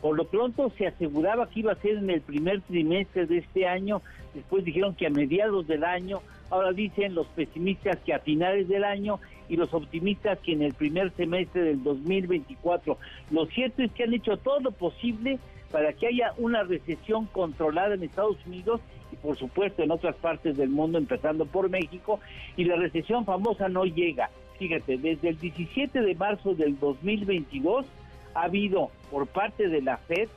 Por 0.00 0.16
lo 0.16 0.26
pronto 0.26 0.70
se 0.76 0.86
aseguraba 0.86 1.48
que 1.48 1.60
iba 1.60 1.72
a 1.72 1.76
ser 1.76 1.96
en 1.96 2.10
el 2.10 2.20
primer 2.20 2.60
trimestre 2.62 3.26
de 3.26 3.38
este 3.38 3.66
año, 3.66 4.02
después 4.34 4.64
dijeron 4.64 4.94
que 4.94 5.06
a 5.06 5.10
mediados 5.10 5.66
del 5.66 5.84
año, 5.84 6.20
ahora 6.50 6.72
dicen 6.72 7.14
los 7.14 7.26
pesimistas 7.28 7.96
que 8.04 8.12
a 8.12 8.20
finales 8.20 8.68
del 8.68 8.84
año 8.84 9.18
y 9.48 9.56
los 9.56 9.72
optimistas 9.74 10.38
que 10.40 10.52
en 10.52 10.62
el 10.62 10.74
primer 10.74 11.12
semestre 11.12 11.62
del 11.62 11.82
2024. 11.82 12.98
Lo 13.30 13.46
cierto 13.46 13.82
es 13.82 13.92
que 13.92 14.04
han 14.04 14.14
hecho 14.14 14.36
todo 14.36 14.60
lo 14.60 14.72
posible 14.72 15.38
para 15.70 15.92
que 15.92 16.06
haya 16.06 16.32
una 16.38 16.62
recesión 16.62 17.26
controlada 17.26 17.94
en 17.94 18.02
Estados 18.02 18.38
Unidos 18.46 18.80
y 19.12 19.16
por 19.16 19.36
supuesto 19.36 19.82
en 19.82 19.90
otras 19.90 20.16
partes 20.16 20.56
del 20.56 20.68
mundo, 20.68 20.98
empezando 20.98 21.46
por 21.46 21.70
México, 21.70 22.20
y 22.56 22.64
la 22.64 22.76
recesión 22.76 23.24
famosa 23.24 23.68
no 23.68 23.84
llega 23.84 24.30
fíjate, 24.58 24.98
desde 24.98 25.30
el 25.30 25.38
17 25.38 26.00
de 26.00 26.14
marzo 26.14 26.54
del 26.54 26.78
2022 26.78 27.86
ha 28.34 28.42
habido 28.42 28.90
por 29.10 29.26
parte 29.26 29.68
de 29.68 29.80
la 29.80 29.96
Fed 29.98 30.28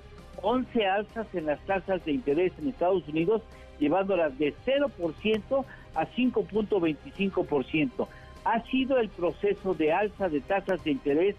11 0.44 0.88
alzas 0.88 1.28
en 1.34 1.48
las 1.48 1.60
tasas 1.66 2.06
de 2.06 2.14
interés 2.14 2.54
en 2.60 2.70
Estados 2.70 3.06
Unidos, 3.08 3.42
llevándolas 3.80 4.38
de 4.40 4.56
0% 4.66 5.66
a 5.94 6.08
5.25%. 6.08 8.08
Ha 8.44 8.64
sido 8.66 8.98
el 8.98 9.10
proceso 9.10 9.74
de 9.74 9.94
alza 9.94 10.30
de 10.30 10.42
tasas 10.42 10.84
de 10.84 10.92
interés 10.92 11.36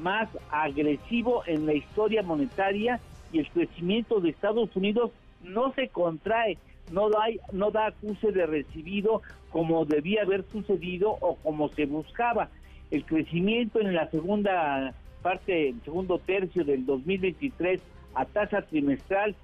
más 0.00 0.28
agresivo 0.50 1.42
en 1.46 1.66
la 1.66 1.74
historia 1.74 2.22
monetaria 2.22 3.00
y 3.32 3.38
el 3.38 3.48
crecimiento 3.50 4.20
de 4.20 4.30
Estados 4.30 4.74
Unidos 4.74 5.12
no 5.42 5.72
se 5.74 5.88
contrae, 5.88 6.58
no 6.90 7.08
da, 7.10 7.26
no 7.52 7.70
da 7.70 7.86
acuse 7.86 8.32
de 8.32 8.46
recibido 8.46 9.22
como 9.50 9.84
debía 9.84 10.22
haber 10.22 10.44
sucedido 10.50 11.16
o 11.20 11.36
como 11.36 11.68
se 11.68 11.86
buscaba. 11.86 12.48
El 12.90 13.04
crecimiento 13.04 13.80
en 13.80 13.94
la 13.94 14.10
segunda 14.10 14.94
parte, 15.22 15.68
el 15.68 15.80
segundo 15.82 16.18
tercio 16.18 16.64
del 16.64 16.86
2023 16.86 17.80
a 18.14 18.24
tasa 18.24 18.62
trimestral 18.62 19.36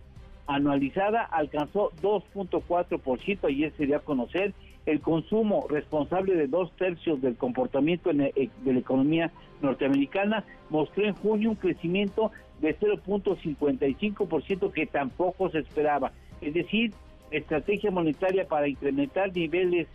anualizada 0.46 1.22
alcanzó 1.22 1.92
2.4%, 2.02 3.48
ayer 3.48 3.72
se 3.76 3.86
dio 3.86 3.96
a 3.96 4.00
conocer, 4.00 4.54
el 4.86 5.00
consumo 5.00 5.66
responsable 5.68 6.34
de 6.34 6.46
dos 6.46 6.70
tercios 6.76 7.20
del 7.20 7.36
comportamiento 7.36 8.10
de 8.12 8.50
la 8.64 8.78
economía 8.78 9.32
norteamericana 9.60 10.44
mostró 10.70 11.04
en 11.04 11.14
junio 11.14 11.50
un 11.50 11.56
crecimiento 11.56 12.30
de 12.60 12.78
0.55% 12.78 14.72
que 14.72 14.86
tampoco 14.86 15.50
se 15.50 15.58
esperaba. 15.58 16.12
Es 16.40 16.54
decir, 16.54 16.92
estrategia 17.30 17.90
monetaria 17.90 18.46
para 18.46 18.68
incrementar 18.68 19.34
niveles 19.34 19.88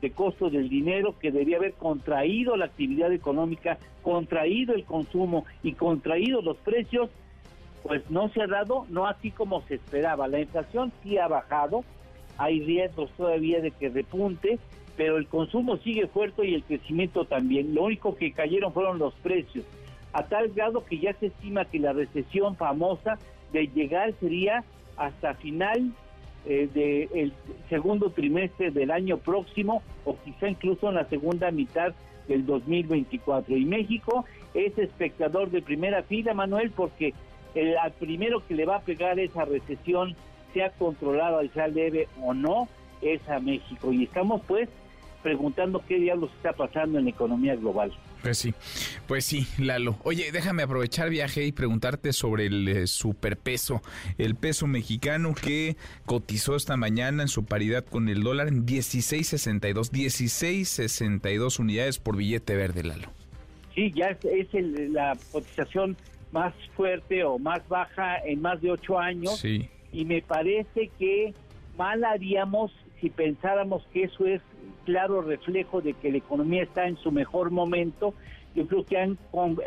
de 0.00 0.10
costo 0.12 0.48
del 0.48 0.68
dinero 0.68 1.18
que 1.18 1.30
debía 1.30 1.56
haber 1.56 1.74
contraído 1.74 2.56
la 2.56 2.66
actividad 2.66 3.12
económica, 3.12 3.78
contraído 4.02 4.74
el 4.74 4.84
consumo 4.84 5.44
y 5.62 5.72
contraído 5.72 6.40
los 6.40 6.56
precios, 6.58 7.10
pues 7.82 8.08
no 8.10 8.28
se 8.28 8.42
ha 8.42 8.46
dado, 8.46 8.86
no 8.90 9.06
así 9.06 9.30
como 9.30 9.62
se 9.62 9.74
esperaba. 9.74 10.28
La 10.28 10.40
inflación 10.40 10.92
sí 11.02 11.18
ha 11.18 11.28
bajado, 11.28 11.84
hay 12.38 12.60
riesgos 12.60 13.10
todavía 13.16 13.60
de 13.60 13.72
que 13.72 13.88
repunte, 13.88 14.58
pero 14.96 15.18
el 15.18 15.26
consumo 15.26 15.76
sigue 15.78 16.06
fuerte 16.06 16.46
y 16.46 16.54
el 16.54 16.64
crecimiento 16.64 17.24
también. 17.24 17.74
Lo 17.74 17.84
único 17.84 18.16
que 18.16 18.32
cayeron 18.32 18.72
fueron 18.72 18.98
los 18.98 19.14
precios, 19.14 19.64
a 20.12 20.24
tal 20.24 20.48
grado 20.48 20.84
que 20.84 20.98
ya 20.98 21.12
se 21.14 21.26
estima 21.26 21.66
que 21.66 21.78
la 21.78 21.92
recesión 21.92 22.56
famosa 22.56 23.18
de 23.52 23.66
llegar 23.68 24.14
sería 24.20 24.64
hasta 24.96 25.34
final 25.34 25.92
eh, 26.46 26.68
del 26.72 27.32
segundo 27.68 28.10
trimestre 28.10 28.70
del 28.70 28.90
año 28.90 29.18
próximo 29.18 29.82
o 30.04 30.16
quizá 30.24 30.48
incluso 30.48 30.88
en 30.88 30.94
la 30.94 31.04
segunda 31.08 31.50
mitad 31.50 31.92
del 32.26 32.46
2024. 32.46 33.56
Y 33.56 33.64
México 33.64 34.24
es 34.54 34.76
espectador 34.78 35.50
de 35.50 35.62
primera 35.62 36.02
fila, 36.02 36.34
Manuel, 36.34 36.70
porque 36.70 37.14
el 37.54 37.76
al 37.76 37.92
primero 37.92 38.46
que 38.46 38.54
le 38.54 38.66
va 38.66 38.76
a 38.76 38.80
pegar 38.80 39.18
esa 39.18 39.44
recesión, 39.44 40.14
sea 40.52 40.70
controlada, 40.70 41.42
sea 41.54 41.68
leve 41.68 42.08
o 42.22 42.34
no, 42.34 42.68
es 43.02 43.26
a 43.28 43.38
México. 43.40 43.92
Y 43.92 44.04
estamos 44.04 44.42
pues 44.46 44.68
preguntando 45.22 45.82
qué 45.86 45.98
diablos 45.98 46.30
está 46.36 46.52
pasando 46.52 46.98
en 46.98 47.04
la 47.04 47.10
economía 47.10 47.56
global. 47.56 47.92
Pues 48.22 48.38
sí, 48.38 48.54
pues 49.06 49.24
sí, 49.24 49.46
Lalo. 49.58 49.96
Oye, 50.02 50.32
déjame 50.32 50.64
aprovechar 50.64 51.08
viaje 51.08 51.44
y 51.44 51.52
preguntarte 51.52 52.12
sobre 52.12 52.46
el 52.46 52.68
eh, 52.68 52.86
superpeso, 52.86 53.80
el 54.16 54.34
peso 54.34 54.66
mexicano 54.66 55.34
que 55.34 55.76
cotizó 56.04 56.56
esta 56.56 56.76
mañana 56.76 57.22
en 57.22 57.28
su 57.28 57.44
paridad 57.44 57.84
con 57.84 58.08
el 58.08 58.22
dólar 58.22 58.48
en 58.48 58.66
16.62, 58.66 59.92
16.62 59.92 61.60
unidades 61.60 61.98
por 61.98 62.16
billete 62.16 62.56
verde, 62.56 62.82
Lalo. 62.82 63.08
Sí, 63.74 63.92
ya 63.94 64.08
es, 64.08 64.48
la 64.90 65.16
cotización 65.30 65.96
más 66.32 66.52
fuerte 66.74 67.22
o 67.22 67.38
más 67.38 67.66
baja 67.68 68.18
en 68.24 68.42
más 68.42 68.60
de 68.60 68.72
ocho 68.72 68.98
años. 68.98 69.38
Sí. 69.38 69.68
Y 69.92 70.04
me 70.04 70.22
parece 70.22 70.90
que 70.98 71.34
mal 71.76 72.04
haríamos 72.04 72.72
si 73.00 73.10
pensáramos 73.10 73.86
que 73.92 74.04
eso 74.04 74.26
es 74.26 74.42
claro 74.84 75.22
reflejo 75.22 75.80
de 75.80 75.94
que 75.94 76.10
la 76.10 76.18
economía 76.18 76.62
está 76.62 76.86
en 76.86 76.96
su 76.96 77.12
mejor 77.12 77.50
momento. 77.50 78.14
Yo 78.54 78.66
creo 78.66 78.84
que 78.84 78.98
han, 78.98 79.18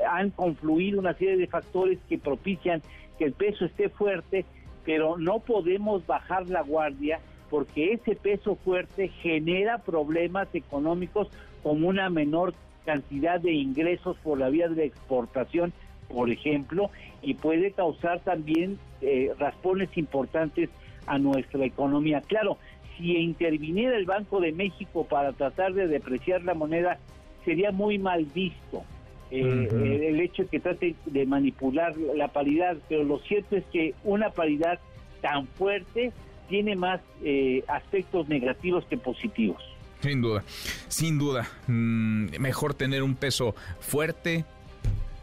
han 0.10 0.32
confluido 0.32 1.00
una 1.00 1.14
serie 1.14 1.38
de 1.38 1.48
factores 1.48 2.00
que 2.10 2.18
propician 2.18 2.82
que 3.18 3.26
el 3.26 3.34
peso 3.34 3.66
esté 3.66 3.90
fuerte, 3.90 4.46
pero 4.84 5.18
no 5.18 5.40
podemos 5.40 6.06
bajar 6.06 6.50
la 6.50 6.62
guardia 6.62 7.20
porque 7.52 7.92
ese 7.94 8.16
peso 8.16 8.56
fuerte 8.56 9.10
genera 9.10 9.78
problemas 9.80 10.48
económicos 10.54 11.28
como 11.62 11.90
una 11.90 12.10
menor 12.10 12.54
cantidad 12.86 13.40
de 13.40 13.52
ingresos 13.52 14.18
por 14.24 14.40
la 14.40 14.50
vía 14.50 14.70
de 14.70 14.76
la 14.78 14.84
exportación, 14.84 15.74
por 16.12 16.30
ejemplo, 16.30 16.90
y 17.22 17.36
puede 17.36 17.72
causar 17.72 18.20
también 18.22 18.78
eh, 19.02 19.32
raspones 19.38 19.90
importantes 19.98 20.70
a 21.08 21.18
nuestra 21.18 21.66
economía. 21.66 22.22
Claro, 22.22 22.58
si 22.98 23.18
interviniera 23.18 23.98
el 23.98 24.06
Banco 24.06 24.40
de 24.40 24.52
México 24.52 25.06
para 25.06 25.34
tratar 25.34 25.74
de 25.74 25.88
depreciar 25.88 26.44
la 26.44 26.54
moneda, 26.54 27.00
sería 27.46 27.72
muy 27.72 27.98
mal 27.98 28.26
visto. 28.26 28.84
Eh, 29.32 29.70
eh, 29.72 30.10
el 30.10 30.20
hecho 30.20 30.44
de 30.44 30.50
que 30.50 30.60
trate 30.60 30.96
de 31.06 31.26
manipular 31.26 31.96
la 31.98 32.28
paridad, 32.28 32.78
pero 32.90 33.04
lo 33.04 33.20
cierto 33.20 33.56
es 33.56 33.64
que 33.72 33.96
una 34.04 34.30
paridad 34.30 34.78
tan 35.22 35.48
fuerte 35.48 36.12
tiene 36.50 36.76
más 36.76 37.00
eh, 37.24 37.64
aspectos 37.68 38.28
negativos 38.28 38.84
que 38.86 38.98
positivos. 38.98 39.64
Sin 40.02 40.22
duda, 40.22 40.44
sin 40.90 41.18
duda. 41.18 41.48
Mm, 41.68 42.42
mejor 42.42 42.74
tener 42.74 43.04
un 43.04 43.16
peso 43.16 43.56
fuerte, 43.80 44.44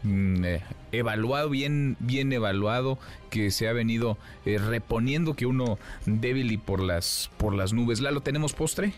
Mm, 0.03 0.45
eh, 0.45 0.61
evaluado, 0.91 1.49
bien, 1.49 1.97
bien 1.99 2.31
evaluado, 2.31 2.97
que 3.29 3.51
se 3.51 3.67
ha 3.67 3.73
venido 3.73 4.17
eh, 4.45 4.57
reponiendo 4.57 5.35
que 5.35 5.45
uno 5.45 5.77
débil 6.05 6.51
y 6.51 6.57
por 6.57 6.81
las, 6.81 7.29
por 7.37 7.53
las 7.53 7.73
nubes. 7.73 7.99
¿Lalo, 7.99 8.21
tenemos 8.21 8.53
postre? 8.53 8.93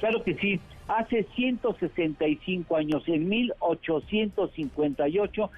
Claro 0.00 0.22
que 0.22 0.34
sí. 0.34 0.60
Hace 0.88 1.26
165 1.34 2.76
años, 2.76 3.02
en 3.06 3.28
1858, 3.28 5.50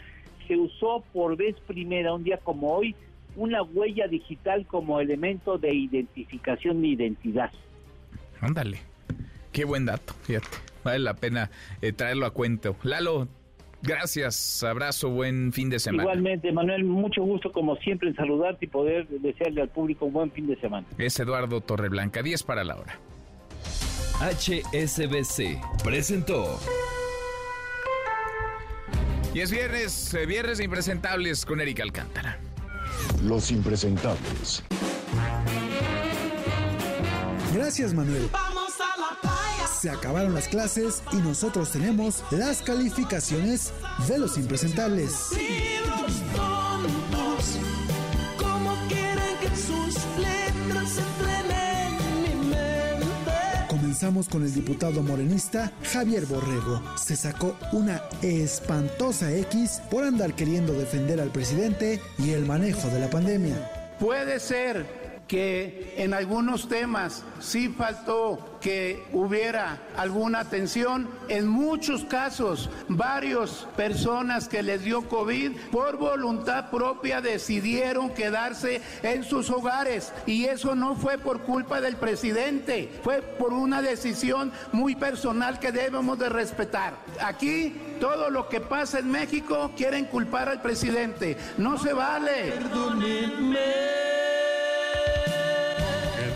se 0.46 0.56
usó 0.56 1.02
por 1.12 1.36
vez 1.36 1.56
primera, 1.66 2.14
un 2.14 2.24
día 2.24 2.38
como 2.38 2.74
hoy, 2.74 2.94
una 3.36 3.62
huella 3.62 4.06
digital 4.06 4.66
como 4.66 5.00
elemento 5.00 5.58
de 5.58 5.74
identificación 5.74 6.82
de 6.82 6.88
identidad. 6.88 7.50
Ándale, 8.40 8.78
qué 9.52 9.64
buen 9.64 9.86
dato, 9.86 10.14
fíjate. 10.22 10.46
Vale 10.84 10.98
la 10.98 11.14
pena 11.14 11.50
eh, 11.80 11.92
traerlo 11.92 12.26
a 12.26 12.30
cuento. 12.30 12.76
Lalo, 12.82 13.26
Gracias, 13.84 14.62
abrazo, 14.62 15.10
buen 15.10 15.52
fin 15.52 15.68
de 15.68 15.78
semana. 15.78 16.04
Igualmente, 16.04 16.50
Manuel, 16.52 16.84
mucho 16.84 17.22
gusto 17.22 17.52
como 17.52 17.76
siempre 17.76 18.08
en 18.08 18.16
saludarte 18.16 18.64
y 18.64 18.68
poder 18.68 19.06
desearle 19.08 19.60
al 19.60 19.68
público 19.68 20.06
un 20.06 20.14
buen 20.14 20.30
fin 20.32 20.46
de 20.46 20.58
semana. 20.58 20.86
Es 20.96 21.20
Eduardo 21.20 21.60
Torreblanca, 21.60 22.22
10 22.22 22.44
para 22.44 22.64
la 22.64 22.76
hora. 22.76 22.98
HSBC 24.20 25.60
presentó. 25.84 26.58
Y 29.34 29.40
es 29.40 29.50
viernes, 29.50 30.14
eh, 30.14 30.24
viernes 30.24 30.58
de 30.58 30.64
impresentables 30.64 31.44
con 31.44 31.60
Erika 31.60 31.82
Alcántara. 31.82 32.38
Los 33.22 33.50
impresentables. 33.50 34.64
Gracias, 37.52 37.92
Manuel. 37.92 38.28
Vamos 38.32 38.53
Se 39.84 39.90
acabaron 39.90 40.32
las 40.32 40.48
clases 40.48 41.02
y 41.12 41.16
nosotros 41.16 41.70
tenemos 41.70 42.24
las 42.30 42.62
calificaciones 42.62 43.70
de 44.08 44.16
los 44.16 44.38
impresentables. 44.38 45.28
Comenzamos 53.68 54.30
con 54.30 54.44
el 54.44 54.54
diputado 54.54 55.02
morenista 55.02 55.70
Javier 55.92 56.24
Borrego. 56.24 56.82
Se 56.96 57.14
sacó 57.14 57.54
una 57.72 58.00
espantosa 58.22 59.30
X 59.36 59.82
por 59.90 60.04
andar 60.04 60.34
queriendo 60.34 60.72
defender 60.72 61.20
al 61.20 61.28
presidente 61.28 62.00
y 62.16 62.30
el 62.30 62.46
manejo 62.46 62.88
de 62.88 63.00
la 63.00 63.10
pandemia. 63.10 63.96
Puede 64.00 64.40
ser 64.40 64.86
que 65.28 65.94
en 65.98 66.14
algunos 66.14 66.68
temas 66.68 67.22
sí 67.40 67.68
faltó 67.68 68.53
que 68.64 69.04
hubiera 69.12 69.78
alguna 69.94 70.40
atención. 70.40 71.06
En 71.28 71.46
muchos 71.46 72.02
casos, 72.04 72.70
varias 72.88 73.66
personas 73.76 74.48
que 74.48 74.62
les 74.62 74.82
dio 74.82 75.06
COVID 75.06 75.52
por 75.70 75.98
voluntad 75.98 76.70
propia 76.70 77.20
decidieron 77.20 78.08
quedarse 78.14 78.80
en 79.02 79.22
sus 79.22 79.50
hogares 79.50 80.14
y 80.24 80.46
eso 80.46 80.74
no 80.74 80.96
fue 80.96 81.18
por 81.18 81.42
culpa 81.42 81.82
del 81.82 81.96
presidente, 81.96 82.90
fue 83.02 83.20
por 83.20 83.52
una 83.52 83.82
decisión 83.82 84.50
muy 84.72 84.96
personal 84.96 85.58
que 85.58 85.70
debemos 85.70 86.18
de 86.18 86.30
respetar. 86.30 86.94
Aquí 87.20 87.76
todo 88.00 88.30
lo 88.30 88.48
que 88.48 88.62
pasa 88.62 88.98
en 88.98 89.10
México 89.10 89.72
quieren 89.76 90.06
culpar 90.06 90.48
al 90.48 90.62
presidente. 90.62 91.36
No 91.58 91.76
se 91.76 91.92
vale. 91.92 92.54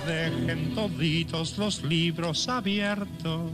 Dejen 0.09 0.75
toditos 0.75 1.59
los 1.59 1.83
libros 1.85 2.49
abiertos. 2.49 3.51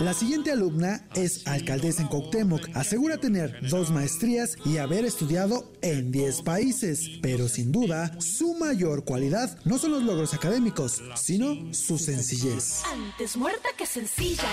La 0.00 0.12
siguiente 0.12 0.50
alumna 0.50 1.04
es 1.14 1.46
alcaldesa 1.46 2.02
en 2.02 2.08
Cuauhtémoc. 2.08 2.68
Asegura 2.74 3.18
tener 3.18 3.68
dos 3.68 3.90
maestrías 3.90 4.56
y 4.64 4.78
haber 4.78 5.04
estudiado 5.04 5.70
en 5.82 6.10
10 6.10 6.42
países. 6.42 7.08
Pero 7.22 7.48
sin 7.48 7.70
duda, 7.70 8.18
su 8.20 8.54
mayor 8.54 9.04
cualidad 9.04 9.58
no 9.64 9.78
son 9.78 9.92
los 9.92 10.02
logros 10.02 10.34
académicos, 10.34 11.02
sino 11.14 11.72
su 11.72 11.98
sencillez. 11.98 12.82
Antes 12.92 13.36
muerta 13.36 13.68
que 13.76 13.86
sencilla. 13.86 14.48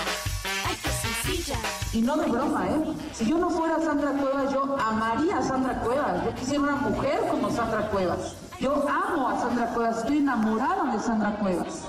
Ay, 0.66 0.76
qué 0.82 1.32
sencilla. 1.32 1.58
Y 1.92 2.02
no 2.02 2.16
de 2.16 2.26
broma, 2.26 2.68
¿eh? 2.68 2.94
Si 3.12 3.28
yo 3.28 3.38
no 3.38 3.50
fuera 3.50 3.80
Sandra 3.80 4.12
Cuevas, 4.12 4.52
yo 4.52 4.76
amaría 4.78 5.38
a 5.38 5.42
Sandra 5.42 5.80
Cuevas. 5.80 6.24
Yo 6.24 6.34
quisiera 6.34 6.60
una 6.60 6.76
mujer 6.76 7.20
como 7.30 7.50
Sandra 7.50 7.90
Cuevas. 7.90 8.45
Yo 8.60 8.86
amo 8.88 9.28
a 9.28 9.40
Sandra 9.40 9.66
Cuevas, 9.74 9.98
estoy 9.98 10.18
enamorada 10.18 10.92
de 10.92 11.02
Sandra 11.02 11.38
Cuevas. 11.38 11.82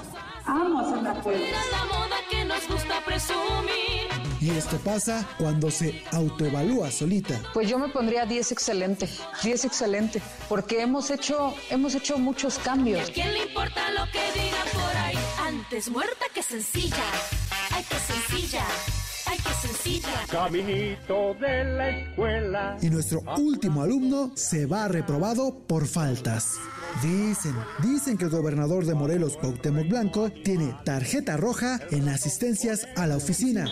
Amo 0.45 0.79
a 0.79 0.83
Sandra 0.89 1.13
Cuevas. 1.21 1.49
la 1.71 1.85
moda 1.85 2.15
que 2.29 2.43
nos 2.45 2.67
gusta 2.67 3.01
presumir. 3.05 4.07
Y 4.39 4.51
esto 4.51 4.77
pasa 4.77 5.25
cuando 5.37 5.71
se 5.71 6.03
autoevalúa 6.11 6.91
solita. 6.91 7.39
Pues 7.53 7.69
yo 7.69 7.79
me 7.79 7.89
pondría 7.89 8.25
10 8.25 8.51
excelente, 8.51 9.09
10 9.43 9.65
excelente, 9.65 10.21
porque 10.47 10.81
hemos 10.81 11.09
hecho, 11.09 11.53
hemos 11.69 11.95
hecho 11.95 12.17
muchos 12.17 12.59
cambios. 12.59 13.07
¿Y 13.07 13.11
a 13.11 13.13
quién 13.13 13.33
le 13.33 13.43
importa 13.43 13.89
lo 13.91 14.05
que 14.11 14.19
digan 14.39 14.67
por 14.73 14.97
ahí? 14.97 15.17
Antes 15.41 15.89
muerta 15.89 16.25
que 16.33 16.43
sencilla. 16.43 17.03
Ay, 17.71 17.83
qué 17.89 17.95
sencilla. 17.95 18.63
Ay, 19.29 19.37
qué 19.37 19.67
sencilla. 19.67 20.09
Caminito 20.31 21.33
de 21.39 21.63
la 21.63 21.89
escuela. 21.89 22.77
Y 22.81 22.89
nuestro 22.89 23.21
último 23.37 23.81
alumno 23.81 24.31
se 24.35 24.65
va 24.65 24.87
reprobado 24.87 25.57
por 25.67 25.85
faltas. 25.87 26.55
Dicen, 27.01 27.53
dicen 27.83 28.17
que 28.17 28.25
el 28.25 28.31
gobernador 28.31 28.85
de 28.85 28.95
Morelos, 28.95 29.37
Cuauhtémoc 29.37 29.87
Blanco, 29.87 30.29
tiene 30.29 30.75
tarjeta 30.83 31.37
roja 31.37 31.79
en 31.91 32.09
asistencias 32.09 32.87
a 32.95 33.05
la 33.05 33.17
oficina. 33.17 33.65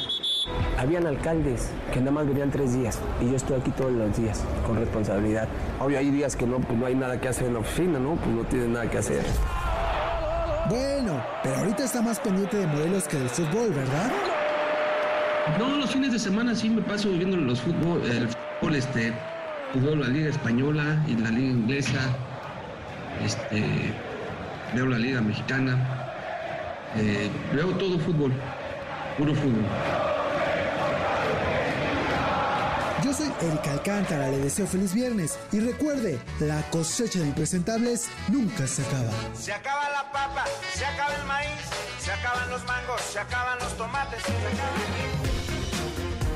Habían 0.78 1.08
alcaldes 1.08 1.70
que 1.92 2.00
nada 2.00 2.12
más 2.12 2.28
venían 2.28 2.52
tres 2.52 2.74
días 2.74 3.00
y 3.22 3.30
yo 3.30 3.36
estoy 3.36 3.60
aquí 3.60 3.72
todos 3.72 3.92
los 3.94 4.16
días 4.16 4.42
con 4.68 4.78
responsabilidad. 4.78 5.48
Obvio 5.80 5.98
hay 5.98 6.12
días 6.12 6.36
que 6.36 6.46
no, 6.46 6.60
pues 6.60 6.78
no 6.78 6.86
hay 6.86 6.96
nada 6.96 7.20
que 7.20 7.30
hacer 7.30 7.48
en 7.48 7.54
la 7.54 7.60
oficina, 7.60 7.98
¿no? 7.98 8.16
Pues 8.16 8.36
no 8.36 8.44
tienen 8.44 8.74
nada 8.74 8.90
que 8.90 8.98
hacer. 8.98 9.24
Bueno, 10.70 11.24
pero 11.42 11.56
ahorita 11.58 11.86
está 11.86 12.02
más 12.02 12.20
pendiente 12.20 12.58
de 12.58 12.68
Morelos 12.68 13.08
que 13.08 13.18
del 13.18 13.30
fútbol, 13.30 13.72
¿verdad? 13.72 14.12
No, 15.60 15.78
los 15.78 15.92
fines 15.92 16.12
de 16.12 16.20
semana 16.20 16.56
sí 16.56 16.70
me 16.70 16.82
paso 16.82 17.10
viendo 17.10 17.38
los 17.38 17.62
fútbol, 17.62 18.02
el 18.04 18.28
fútbol, 18.28 18.76
este, 18.76 19.14
veo 19.76 19.96
la 19.96 20.08
liga 20.08 20.30
española 20.30 21.02
y 21.08 21.16
la 21.16 21.30
liga 21.30 21.52
inglesa, 21.52 22.00
este, 23.24 23.64
veo 24.74 24.88
la 24.88 24.98
liga 24.98 25.22
mexicana, 25.22 25.78
eh, 26.98 27.30
veo 27.54 27.70
todo 27.78 28.00
fútbol, 28.00 28.34
puro 29.18 29.34
fútbol. 29.36 29.64
Yo 33.04 33.14
soy 33.14 33.32
Erika 33.40 33.74
Alcántara, 33.74 34.30
le 34.30 34.40
deseo 34.40 34.66
feliz 34.66 34.94
viernes 34.96 35.38
y 35.52 35.60
recuerde, 35.60 36.20
la 36.40 36.60
cosecha 36.72 37.20
de 37.20 37.28
impresentables 37.28 38.10
nunca 38.30 38.66
se 38.66 38.82
acaba. 38.82 39.12
Se 39.36 39.54
acaba 39.54 39.90
la 39.92 40.12
papa, 40.12 40.46
se 40.74 40.84
acaba 40.84 41.14
el 41.14 41.26
maíz, 41.28 41.45
acaban 42.26 42.50
los 42.50 42.66
mangos, 42.66 43.02
se 43.02 43.20
acaban 43.20 43.60
los 43.60 43.78
tomates, 43.78 44.24
se 44.24 44.32
acaban... 44.32 44.82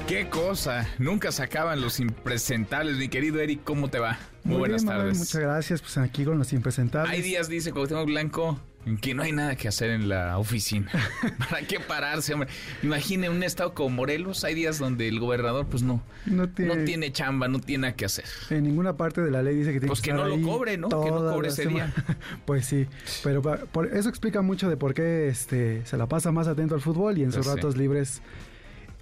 Qué 0.07 0.29
cosa, 0.29 0.87
nunca 0.97 1.31
se 1.31 1.43
acaban 1.43 1.81
los 1.81 1.99
impresentables, 1.99 2.97
mi 2.97 3.09
querido 3.09 3.39
Eric, 3.39 3.63
¿cómo 3.63 3.89
te 3.89 3.99
va? 3.99 4.17
Muy, 4.43 4.53
Muy 4.53 4.59
buenas 4.59 4.81
bien, 4.83 4.87
Manuel, 4.87 5.07
tardes. 5.09 5.19
muchas 5.19 5.41
gracias. 5.41 5.81
Pues 5.81 5.97
aquí 5.97 6.25
con 6.25 6.37
los 6.39 6.51
impresentables. 6.53 7.11
Hay 7.11 7.21
días, 7.21 7.47
dice 7.47 7.71
Cuauhtémoc 7.71 8.05
Blanco, 8.07 8.59
en 8.89 8.97
que 8.97 9.13
no 9.13 9.23
hay 9.23 9.31
nada 9.31 9.55
que 9.55 9.67
hacer 9.67 9.91
en 9.91 10.09
la 10.09 10.37
oficina. 10.37 10.91
¿Para 11.49 11.61
qué 11.65 11.79
pararse, 11.79 12.33
hombre? 12.33 12.49
Imagine 12.83 13.29
un 13.29 13.43
estado 13.43 13.73
como 13.73 13.89
Morelos, 13.89 14.43
hay 14.43 14.55
días 14.55 14.79
donde 14.79 15.07
el 15.07 15.19
gobernador, 15.19 15.67
pues 15.67 15.83
no, 15.83 16.01
No 16.25 16.49
tiene, 16.49 16.75
no 16.75 16.83
tiene 16.83 17.11
chamba, 17.11 17.47
no 17.47 17.59
tiene 17.59 17.83
nada 17.83 17.95
que 17.95 18.05
hacer. 18.05 18.25
En 18.49 18.63
ninguna 18.63 18.97
parte 18.97 19.21
de 19.21 19.31
la 19.31 19.41
ley 19.43 19.55
dice 19.55 19.71
que 19.71 19.79
tiene 19.79 19.87
Pues 19.87 20.01
que 20.01 20.09
estar 20.11 20.27
no 20.27 20.35
lo 20.35 20.41
cobre, 20.45 20.77
¿no? 20.77 20.89
Que 20.89 20.95
no 21.11 21.31
cobre 21.31 21.49
ese 21.49 21.63
semana. 21.63 21.93
pues 22.45 22.65
sí, 22.65 22.87
pero 23.23 23.41
por 23.41 23.85
eso 23.95 24.09
explica 24.09 24.41
mucho 24.41 24.69
de 24.69 24.77
por 24.77 24.93
qué 24.93 25.27
este 25.27 25.85
se 25.85 25.97
la 25.97 26.07
pasa 26.07 26.31
más 26.31 26.47
atento 26.47 26.75
al 26.75 26.81
fútbol 26.81 27.17
y 27.17 27.23
en 27.23 27.31
sus 27.31 27.45
Pues 27.45 27.47
sí. 27.47 27.55
ratos 27.55 27.77
libres 27.77 28.21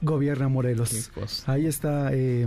gobierna 0.01 0.47
Morelos. 0.47 1.11
Ahí 1.47 1.65
está 1.65 2.09
eh, 2.11 2.45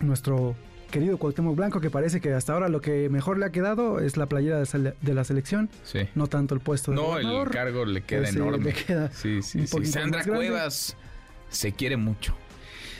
nuestro 0.00 0.54
querido 0.94 1.18
Cuauhtémoc 1.18 1.56
Blanco 1.56 1.80
que 1.80 1.90
parece 1.90 2.20
que 2.20 2.32
hasta 2.32 2.52
ahora 2.52 2.68
lo 2.68 2.80
que 2.80 3.08
mejor 3.08 3.36
le 3.36 3.46
ha 3.46 3.50
quedado 3.50 3.98
es 3.98 4.16
la 4.16 4.26
playera 4.26 4.62
de, 4.62 5.14
la 5.14 5.24
selección, 5.24 5.68
Sí. 5.82 6.08
no 6.14 6.28
tanto 6.28 6.54
el 6.54 6.60
puesto 6.60 6.92
de 6.92 6.96
No, 6.98 7.18
el 7.18 7.50
cargo 7.50 7.84
le 7.84 8.02
queda 8.02 8.20
que 8.20 8.26
sí, 8.28 8.36
enorme. 8.36 8.64
le 8.66 8.72
queda 8.72 9.10
sí, 9.10 9.42
sí, 9.42 9.66
sí. 9.66 9.84
Sandra. 9.86 10.22
Cuevas 10.22 10.96
se 11.48 11.72
quiere 11.72 11.96
mucho. 11.96 12.36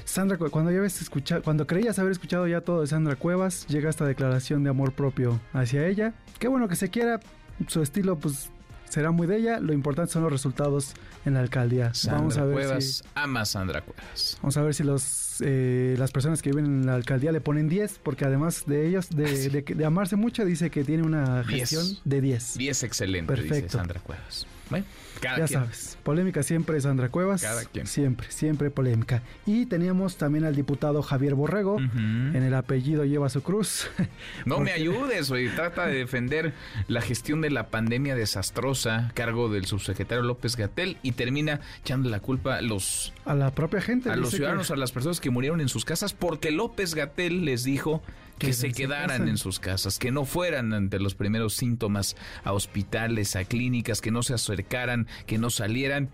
Sandra, 0.05 0.37
cuando 0.39 0.73
ya 0.73 0.79
habías 0.79 1.01
escuchado, 1.01 1.43
cuando 1.43 1.69
creías 1.69 1.97
haber 2.01 2.11
escuchado 2.11 2.49
ya 2.49 2.61
todo 2.63 2.81
de 2.81 2.89
Sandra 2.89 3.15
Cuevas, 3.15 3.65
llega 3.69 3.89
esta 3.89 4.05
declaración 4.05 4.65
de 4.65 4.71
amor 4.71 4.93
propio 4.93 5.41
hacia 5.53 5.87
ella. 5.87 6.15
Qué 6.41 6.49
bueno 6.49 6.67
que 6.67 6.75
se 6.75 6.91
quiera, 6.91 7.21
su 7.69 7.81
estilo 7.81 8.17
pues 8.19 8.51
será 8.95 9.11
muy 9.11 9.27
de 9.27 9.37
ella, 9.39 9.59
lo 9.61 9.73
importante 9.73 10.13
son 10.13 10.23
los 10.23 10.31
resultados 10.33 10.93
en 11.27 11.35
la 11.35 11.41
alcaldía. 11.41 11.93
Sandra 11.95 12.19
vamos 12.19 12.39
a 12.39 12.45
ver 12.45 12.55
Cuevas 12.55 12.85
si 12.85 13.03
ama 13.15 13.41
a 13.41 13.45
Sandra 13.45 13.81
Cuevas. 13.83 14.39
vamos 14.41 14.57
a 14.57 14.63
ver 14.63 14.75
si 14.75 14.85
los 14.85 15.23
eh, 15.41 15.97
las 15.99 16.13
personas 16.13 16.41
que 16.43 16.51
viven 16.51 16.67
en 16.67 16.87
la 16.87 16.95
alcaldía 16.95 17.33
le 17.33 17.41
ponen 17.41 17.69
10, 17.69 17.99
porque 18.05 18.25
además 18.25 18.65
de 18.67 18.87
ellos 18.87 19.11
de, 19.11 19.51
de 19.51 19.65
que- 19.65 19.75
de 19.75 19.85
amarse 19.85 20.15
mucho 20.15 20.45
dice 20.45 20.71
que 20.71 20.85
tiene 20.85 21.03
una 21.03 21.43
Diez. 21.43 21.71
gestión 21.71 21.87
de 22.05 22.21
10. 22.21 22.57
10 22.57 22.83
excelente, 22.85 23.33
dice 23.35 23.49
Perfecto. 23.49 23.79
Sandra 23.79 24.01
Cuevas. 24.01 24.47
Bueno, 24.71 24.87
cada 25.21 25.39
ya 25.39 25.47
quien. 25.47 25.61
sabes, 25.61 25.99
polémica 26.03 26.43
siempre 26.43 26.81
Sandra 26.81 27.09
Cuevas. 27.09 27.43
Cada 27.43 27.65
quien. 27.65 27.87
Siempre, 27.87 28.31
siempre 28.31 28.71
polémica. 28.71 29.23
Y 29.47 29.67
teníamos 29.67 30.17
también 30.17 30.45
al 30.45 30.55
diputado 30.55 31.03
Javier 31.03 31.35
Borrego. 31.35 31.79
En 31.79 32.37
el 32.43 32.55
apellido 32.55 33.05
lleva 33.05 33.29
su 33.29 33.43
cruz. 33.43 33.89
No 34.47 34.61
me 34.61 34.73
ayudes, 34.73 35.31
oye, 35.31 35.49
trata 35.51 35.87
de 35.87 35.95
defender 35.97 36.53
la 36.89 37.01
gestión 37.01 37.41
de 37.41 37.51
la 37.51 37.69
pandemia 37.69 38.15
desastrosa, 38.15 39.11
cargo 39.15 39.49
del 39.49 39.65
subsecretario 39.67 40.23
López 40.23 40.57
Gatel 40.57 40.99
y 41.03 41.13
termina 41.13 41.61
echando 41.81 42.09
la 42.11 42.21
culpa 42.21 42.57
a 42.57 42.63
los 42.63 43.13
A 43.25 43.35
la 43.35 43.51
propia 43.55 43.81
gente. 43.81 44.11
a 44.11 44.17
los 44.17 44.31
ciudadanos, 44.31 44.69
que- 44.69 44.73
a 44.75 44.77
las 44.77 44.93
personas 44.93 45.21
que 45.21 45.31
murieron 45.31 45.61
en 45.61 45.69
sus 45.69 45.85
casas 45.85 46.13
porque 46.13 46.51
López 46.51 46.95
Gatel 46.95 47.45
les 47.45 47.65
dijo 47.65 48.03
que 48.39 48.53
se 48.53 48.73
quedaran 48.73 49.19
casa. 49.19 49.31
en 49.31 49.37
sus 49.37 49.61
casas, 49.61 49.99
que 49.99 50.11
no 50.11 50.25
fueran 50.25 50.73
ante 50.73 50.99
los 50.99 51.15
primeros 51.15 51.55
síntomas 51.55 52.17
a 52.43 52.53
hospitales, 52.53 53.37
a 53.37 53.45
clínicas, 53.45 54.01
que 54.01 54.11
no 54.11 54.23
se 54.23 54.35
acercaran, 54.35 55.07
que 55.27 55.39
no 55.39 55.51
salieran. 55.51 56.11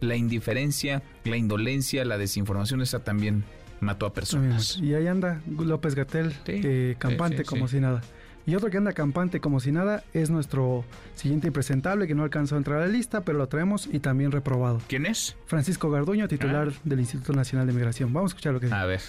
La 0.00 0.16
indiferencia, 0.16 1.02
la 1.24 1.36
indolencia, 1.36 2.04
la 2.04 2.18
desinformación, 2.18 2.82
esa 2.82 2.98
también 2.98 3.44
mató 3.80 4.06
a 4.06 4.12
personas. 4.12 4.76
Y 4.78 4.94
ahí 4.94 5.06
anda 5.06 5.40
López 5.46 5.94
Gatel, 5.94 6.34
eh, 6.46 6.96
campante 6.98 7.38
sí, 7.38 7.42
sí. 7.44 7.48
como 7.48 7.68
si 7.68 7.80
nada. 7.80 8.02
Y 8.46 8.54
otro 8.54 8.68
que 8.68 8.76
anda 8.76 8.92
campante 8.92 9.40
como 9.40 9.58
si 9.58 9.72
nada 9.72 10.04
es 10.12 10.28
nuestro 10.28 10.84
siguiente 11.14 11.46
impresentable 11.46 12.06
que 12.06 12.14
no 12.14 12.24
alcanzó 12.24 12.56
a 12.56 12.58
entrar 12.58 12.82
a 12.82 12.86
la 12.86 12.92
lista, 12.92 13.22
pero 13.22 13.38
lo 13.38 13.48
traemos 13.48 13.88
y 13.90 14.00
también 14.00 14.32
reprobado. 14.32 14.82
¿Quién 14.86 15.06
es? 15.06 15.36
Francisco 15.46 15.90
Garduño, 15.90 16.28
titular 16.28 16.72
del 16.84 17.00
Instituto 17.00 17.32
Nacional 17.32 17.66
de 17.66 17.72
Migración. 17.72 18.12
Vamos 18.12 18.30
a 18.30 18.32
escuchar 18.32 18.52
lo 18.52 18.60
que 18.60 18.66
dice. 18.66 18.76
A 18.76 18.84
ver. 18.84 19.00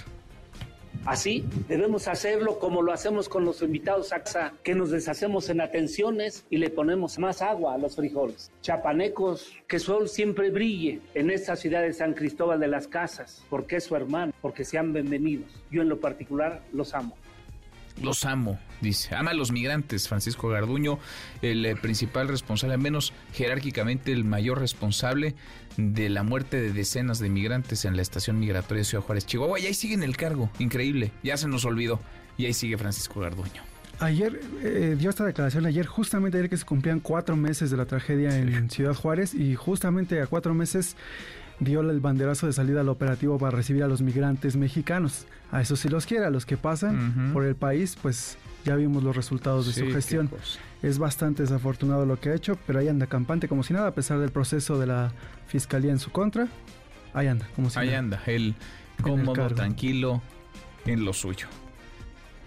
Así 1.06 1.46
debemos 1.68 2.08
hacerlo 2.08 2.60
como 2.60 2.82
lo 2.82 2.92
hacemos 2.92 3.30
con 3.30 3.46
los 3.46 3.62
invitados 3.62 4.14
AXA, 4.14 4.54
que 4.64 4.76
nos 4.76 4.92
deshacemos 4.92 5.50
en 5.50 5.62
atenciones 5.62 6.46
y 6.50 6.58
le 6.58 6.70
ponemos 6.70 7.20
más 7.20 7.42
agua 7.42 7.74
a 7.74 7.78
los 7.78 7.96
frijoles. 7.96 8.52
Chapanecos, 8.62 9.52
que 9.68 9.80
sol 9.80 10.10
siempre 10.10 10.50
brille 10.50 11.02
en 11.14 11.30
esta 11.30 11.56
ciudad 11.56 11.82
de 11.82 11.94
San 11.94 12.14
Cristóbal 12.14 12.60
de 12.60 12.68
las 12.68 12.88
Casas, 12.88 13.44
porque 13.50 13.78
es 13.78 13.84
su 13.84 13.96
hermano, 13.96 14.34
porque 14.42 14.66
sean 14.66 14.94
bienvenidos. 14.94 15.50
Yo 15.72 15.82
en 15.82 15.90
lo 15.90 16.00
particular 16.00 16.62
los 16.74 16.94
amo. 16.94 17.16
Los 18.02 18.26
amo, 18.26 18.60
dice. 18.82 19.16
Ama 19.16 19.32
a 19.32 19.34
los 19.34 19.52
migrantes, 19.52 20.08
Francisco 20.08 20.50
Garduño, 20.50 21.00
el 21.42 21.66
eh, 21.66 21.76
principal 21.76 22.28
responsable, 22.28 22.74
al 22.74 22.82
menos 22.82 23.14
jerárquicamente 23.34 24.12
el 24.12 24.26
mayor 24.26 24.60
responsable 24.60 25.36
de 25.78 26.10
la 26.10 26.24
muerte 26.24 26.60
de 26.62 26.72
decenas 26.72 27.20
de 27.20 27.30
migrantes 27.30 27.86
en 27.86 27.96
la 27.96 28.02
estación 28.02 28.40
migratoria 28.40 28.82
de 28.82 28.86
Ciudad 28.86 29.04
Juárez, 29.04 29.26
Chihuahua. 29.26 29.60
Y 29.60 29.68
ahí 29.68 29.74
sigue 29.74 29.94
en 29.94 30.04
el 30.04 30.18
cargo, 30.18 30.50
increíble. 30.60 31.12
Ya 31.24 31.38
se 31.38 31.48
nos 31.48 31.66
olvidó. 31.66 32.00
Y 32.38 32.46
ahí 32.46 32.54
sigue 32.54 32.78
Francisco 32.78 33.22
Garduño. 33.22 33.64
Ayer 34.00 34.42
eh, 34.62 34.96
dio 35.00 35.10
esta 35.10 35.24
declaración, 35.24 35.66
ayer 35.66 35.86
justamente 35.86 36.38
ayer 36.38 36.50
que 36.50 36.58
se 36.58 36.66
cumplían 36.66 37.00
cuatro 37.00 37.38
meses 37.38 37.72
de 37.72 37.78
la 37.78 37.86
tragedia 37.86 38.38
en 38.38 38.70
Ciudad 38.70 38.94
Juárez 38.94 39.34
y 39.34 39.56
justamente 39.56 40.22
a 40.22 40.28
cuatro 40.28 40.54
meses 40.54 40.98
dio 41.60 41.82
el 41.82 42.00
banderazo 42.00 42.48
de 42.48 42.54
salida 42.54 42.82
al 42.82 42.90
operativo 42.90 43.38
para 43.38 43.56
recibir 43.56 43.84
a 43.84 43.88
los 43.88 44.02
migrantes 44.02 44.56
mexicanos. 44.56 45.26
A 45.52 45.62
eso 45.62 45.76
sí 45.76 45.88
los 45.90 46.06
quiere, 46.06 46.26
a 46.26 46.30
los 46.30 46.46
que 46.46 46.58
pasan 46.58 47.32
por 47.34 47.46
el 47.46 47.56
país, 47.56 47.98
pues 48.02 48.38
ya 48.66 48.76
vimos 48.76 49.04
los 49.04 49.16
resultados 49.16 49.68
de 49.68 49.74
su 49.74 49.92
gestión. 49.92 50.30
Es 50.82 50.98
bastante 51.00 51.44
desafortunado 51.44 52.06
lo 52.06 52.20
que 52.20 52.30
ha 52.30 52.36
hecho, 52.36 52.58
pero 52.68 52.80
ahí 52.80 52.88
anda 52.88 53.08
campante 53.08 53.48
como 53.48 53.64
si 53.64 53.74
nada, 53.74 53.88
a 53.88 53.92
pesar 53.96 54.20
del 54.20 54.32
proceso 54.32 54.78
de 54.80 54.88
la 54.88 55.12
fiscalía 55.48 55.92
en 55.92 56.00
su 56.00 56.12
contra. 56.12 56.48
Ahí 57.14 57.28
anda, 57.28 57.48
como 57.56 57.70
si 57.70 57.80
Ahí 57.80 57.88
nada. 57.88 58.00
anda, 58.00 58.22
él 58.26 58.56
cómodo, 59.02 59.48
tranquilo, 59.48 60.22
en 60.86 61.06
lo 61.06 61.14
suyo. 61.14 61.48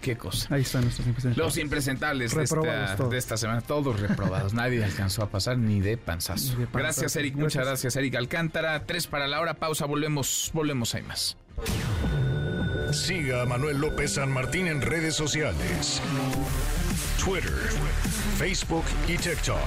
Qué 0.01 0.17
cosa. 0.17 0.53
Ahí 0.53 0.61
están 0.61 0.83
nuestros 0.83 1.07
impresentables. 1.07 1.37
Los 1.45 1.57
impresentables 1.57 2.35
de 2.35 2.43
esta, 2.43 2.95
de 2.95 3.17
esta 3.17 3.37
semana, 3.37 3.61
todos 3.61 3.99
reprobados. 3.99 4.53
Nadie 4.53 4.83
alcanzó 4.85 5.23
a 5.23 5.29
pasar 5.29 5.57
ni 5.57 5.81
de 5.81 5.97
panzazo. 5.97 6.53
Ni 6.53 6.61
de 6.61 6.67
panzazo. 6.67 6.79
Gracias, 6.79 7.15
Eric. 7.15 7.35
Muchas 7.35 7.65
gracias, 7.65 7.95
Eric 7.95 8.15
Alcántara. 8.15 8.85
Tres 8.85 9.07
para 9.07 9.27
la 9.27 9.39
hora. 9.39 9.55
Pausa. 9.55 9.85
Volvemos. 9.85 10.51
Volvemos. 10.53 10.95
Hay 10.95 11.03
más. 11.03 11.37
Siga 12.91 13.43
a 13.43 13.45
Manuel 13.45 13.79
López 13.79 14.13
San 14.13 14.31
Martín 14.31 14.67
en 14.67 14.81
redes 14.81 15.15
sociales. 15.15 16.01
Twitter, 17.23 17.53
Facebook 18.37 18.85
y 19.07 19.17
TikTok. 19.17 19.57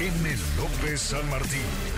M. 0.00 0.36
López 0.58 1.00
San 1.00 1.28
Martín. 1.30 1.89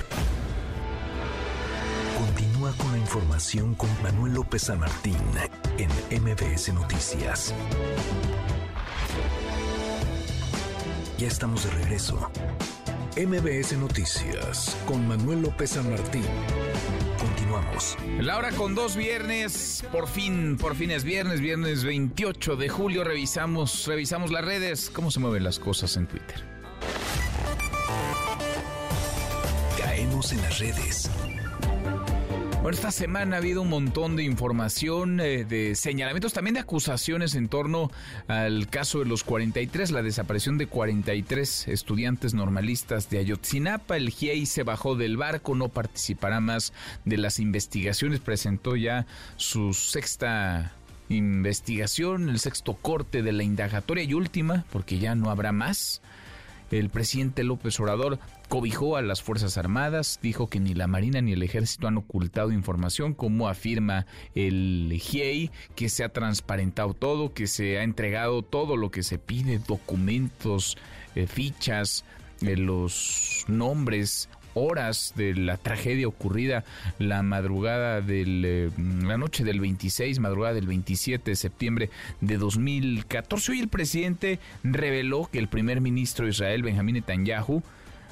Continúa 2.62 2.84
con 2.84 2.92
la 2.92 2.98
información 2.98 3.74
con 3.74 4.02
Manuel 4.04 4.34
López 4.34 4.62
San 4.62 4.78
Martín 4.78 5.16
en 5.78 6.22
MBS 6.22 6.72
Noticias. 6.72 7.52
Ya 11.18 11.26
estamos 11.26 11.64
de 11.64 11.70
regreso. 11.70 12.30
MBS 13.16 13.76
Noticias 13.78 14.76
con 14.86 15.08
Manuel 15.08 15.42
López 15.42 15.70
San 15.70 15.90
Martín. 15.90 16.22
Continuamos. 17.18 17.96
La 18.20 18.38
hora 18.38 18.52
con 18.52 18.76
dos 18.76 18.94
viernes, 18.94 19.84
por 19.90 20.06
fin, 20.06 20.56
por 20.56 20.76
fin 20.76 20.92
es 20.92 21.02
viernes, 21.02 21.40
viernes 21.40 21.82
28 21.82 22.54
de 22.54 22.68
julio. 22.68 23.02
Revisamos, 23.02 23.88
revisamos 23.88 24.30
las 24.30 24.44
redes, 24.44 24.88
cómo 24.88 25.10
se 25.10 25.18
mueven 25.18 25.42
las 25.42 25.58
cosas 25.58 25.96
en 25.96 26.06
Twitter. 26.06 26.44
Caemos 29.76 30.30
en 30.30 30.42
las 30.42 30.60
redes. 30.60 31.10
Bueno, 32.62 32.76
esta 32.76 32.92
semana 32.92 33.34
ha 33.34 33.38
habido 33.40 33.60
un 33.62 33.70
montón 33.70 34.14
de 34.14 34.22
información, 34.22 35.18
eh, 35.18 35.44
de 35.44 35.74
señalamientos, 35.74 36.32
también 36.32 36.54
de 36.54 36.60
acusaciones 36.60 37.34
en 37.34 37.48
torno 37.48 37.90
al 38.28 38.68
caso 38.68 39.00
de 39.00 39.06
los 39.06 39.24
43, 39.24 39.90
la 39.90 40.00
desaparición 40.00 40.58
de 40.58 40.68
43 40.68 41.66
estudiantes 41.66 42.34
normalistas 42.34 43.10
de 43.10 43.18
Ayotzinapa. 43.18 43.96
El 43.96 44.10
GIEI 44.10 44.46
se 44.46 44.62
bajó 44.62 44.94
del 44.94 45.16
barco, 45.16 45.56
no 45.56 45.70
participará 45.70 46.38
más 46.38 46.72
de 47.04 47.16
las 47.16 47.40
investigaciones, 47.40 48.20
presentó 48.20 48.76
ya 48.76 49.06
su 49.34 49.74
sexta 49.74 50.70
investigación, 51.08 52.28
el 52.28 52.38
sexto 52.38 52.74
corte 52.74 53.24
de 53.24 53.32
la 53.32 53.42
indagatoria 53.42 54.04
y 54.04 54.14
última, 54.14 54.64
porque 54.70 55.00
ya 55.00 55.16
no 55.16 55.30
habrá 55.30 55.50
más. 55.50 56.00
El 56.70 56.90
presidente 56.90 57.42
López 57.42 57.78
Obrador 57.80 58.20
cobijó 58.52 58.98
a 58.98 59.02
las 59.02 59.22
Fuerzas 59.22 59.56
Armadas, 59.56 60.20
dijo 60.22 60.50
que 60.50 60.60
ni 60.60 60.74
la 60.74 60.86
Marina 60.86 61.22
ni 61.22 61.32
el 61.32 61.42
Ejército 61.42 61.88
han 61.88 61.96
ocultado 61.96 62.52
información, 62.52 63.14
como 63.14 63.48
afirma 63.48 64.04
el 64.34 64.92
GIEI, 65.00 65.50
que 65.74 65.88
se 65.88 66.04
ha 66.04 66.10
transparentado 66.10 66.92
todo, 66.92 67.32
que 67.32 67.46
se 67.46 67.78
ha 67.78 67.82
entregado 67.82 68.42
todo 68.42 68.76
lo 68.76 68.90
que 68.90 69.02
se 69.04 69.18
pide, 69.18 69.58
documentos, 69.58 70.76
eh, 71.14 71.26
fichas, 71.26 72.04
eh, 72.42 72.58
los 72.58 73.46
nombres, 73.48 74.28
horas 74.52 75.14
de 75.16 75.34
la 75.34 75.56
tragedia 75.56 76.06
ocurrida 76.06 76.62
la 76.98 77.22
madrugada 77.22 78.02
del 78.02 78.42
eh, 78.44 78.70
la 79.02 79.16
noche 79.16 79.44
del 79.44 79.60
26, 79.60 80.18
madrugada 80.18 80.52
del 80.52 80.66
27 80.66 81.30
de 81.30 81.36
septiembre 81.36 81.90
de 82.20 82.36
2014. 82.36 83.52
Hoy 83.52 83.60
el 83.60 83.68
presidente 83.68 84.40
reveló 84.62 85.30
que 85.32 85.38
el 85.38 85.48
primer 85.48 85.80
ministro 85.80 86.26
de 86.26 86.32
Israel, 86.32 86.62
Benjamín 86.62 86.96
Netanyahu, 86.96 87.62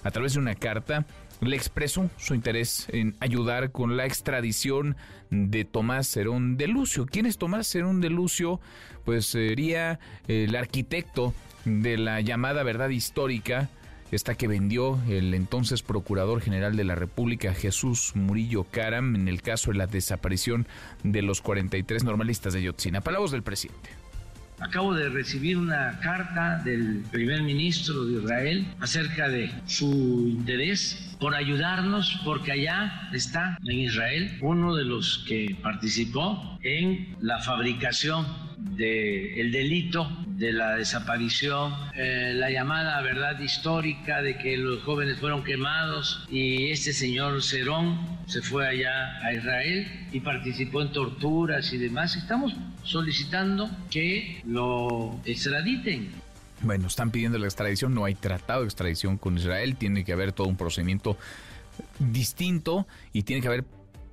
a 0.02 0.10
través 0.10 0.34
de 0.34 0.40
una 0.40 0.54
carta, 0.54 1.06
le 1.40 1.56
expresó 1.56 2.10
su 2.18 2.34
interés 2.34 2.86
en 2.90 3.16
ayudar 3.20 3.72
con 3.72 3.96
la 3.96 4.06
extradición 4.06 4.96
de 5.30 5.64
Tomás 5.64 6.08
Cerón 6.08 6.56
de 6.56 6.68
Lucio. 6.68 7.06
¿Quién 7.06 7.26
es 7.26 7.38
Tomás 7.38 7.66
Cerón 7.66 8.00
de 8.00 8.10
Lucio? 8.10 8.60
Pues 9.04 9.26
sería 9.26 9.98
el 10.28 10.54
arquitecto 10.56 11.32
de 11.64 11.96
la 11.96 12.20
llamada 12.20 12.62
verdad 12.62 12.90
histórica 12.90 13.70
esta 14.10 14.34
que 14.34 14.48
vendió 14.48 14.98
el 15.08 15.34
entonces 15.34 15.82
Procurador 15.82 16.40
General 16.40 16.76
de 16.76 16.84
la 16.84 16.96
República 16.96 17.54
Jesús 17.54 18.12
Murillo 18.16 18.64
Caram 18.64 19.14
en 19.14 19.28
el 19.28 19.40
caso 19.40 19.70
de 19.70 19.78
la 19.78 19.86
desaparición 19.86 20.66
de 21.04 21.22
los 21.22 21.40
43 21.40 22.02
normalistas 22.02 22.52
de 22.52 22.62
Yotzinapa. 22.62 23.04
Palabras 23.04 23.30
del 23.30 23.42
presidente. 23.42 23.99
Acabo 24.60 24.94
de 24.94 25.08
recibir 25.08 25.56
una 25.56 25.98
carta 26.00 26.60
del 26.64 27.02
primer 27.10 27.42
ministro 27.42 28.04
de 28.04 28.22
Israel 28.22 28.66
acerca 28.80 29.28
de 29.28 29.50
su 29.66 30.26
interés 30.28 31.16
por 31.18 31.34
ayudarnos, 31.34 32.20
porque 32.24 32.52
allá 32.52 33.08
está 33.12 33.58
en 33.64 33.78
Israel 33.78 34.38
uno 34.42 34.74
de 34.74 34.84
los 34.84 35.24
que 35.26 35.56
participó 35.62 36.58
en 36.62 37.16
la 37.20 37.38
fabricación 37.40 38.26
del 38.76 39.50
delito 39.50 40.10
de 40.26 40.52
la 40.52 40.76
desaparición, 40.76 41.74
eh, 41.94 42.32
la 42.34 42.50
llamada 42.50 43.00
verdad 43.02 43.38
histórica 43.40 44.22
de 44.22 44.38
que 44.38 44.56
los 44.56 44.82
jóvenes 44.82 45.18
fueron 45.18 45.44
quemados 45.44 46.26
y 46.30 46.70
este 46.70 46.92
señor 46.92 47.42
Cerón 47.42 47.98
se 48.26 48.40
fue 48.40 48.66
allá 48.66 49.18
a 49.22 49.34
Israel 49.34 49.86
y 50.12 50.20
participó 50.20 50.82
en 50.82 50.92
torturas 50.92 51.72
y 51.72 51.78
demás. 51.78 52.16
Estamos 52.16 52.54
solicitando 52.82 53.70
que 53.90 54.42
lo 54.46 55.18
extraditen. 55.24 56.10
Bueno, 56.62 56.88
están 56.88 57.10
pidiendo 57.10 57.38
la 57.38 57.46
extradición, 57.46 57.94
no 57.94 58.04
hay 58.04 58.14
tratado 58.14 58.60
de 58.60 58.66
extradición 58.66 59.16
con 59.16 59.38
Israel, 59.38 59.76
tiene 59.76 60.04
que 60.04 60.12
haber 60.12 60.32
todo 60.32 60.46
un 60.46 60.56
procedimiento 60.56 61.16
distinto 61.98 62.86
y 63.12 63.22
tiene 63.22 63.40
que 63.40 63.48
haber 63.48 63.64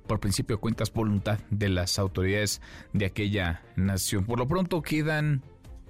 por 0.06 0.20
principio 0.20 0.56
de 0.56 0.60
cuentas 0.60 0.92
voluntad 0.92 1.38
de 1.50 1.68
las 1.68 1.98
autoridades 1.98 2.62
de 2.94 3.04
aquella 3.04 3.62
nación. 3.76 4.24
Por 4.24 4.38
lo 4.38 4.48
pronto 4.48 4.80
quedan 4.80 5.42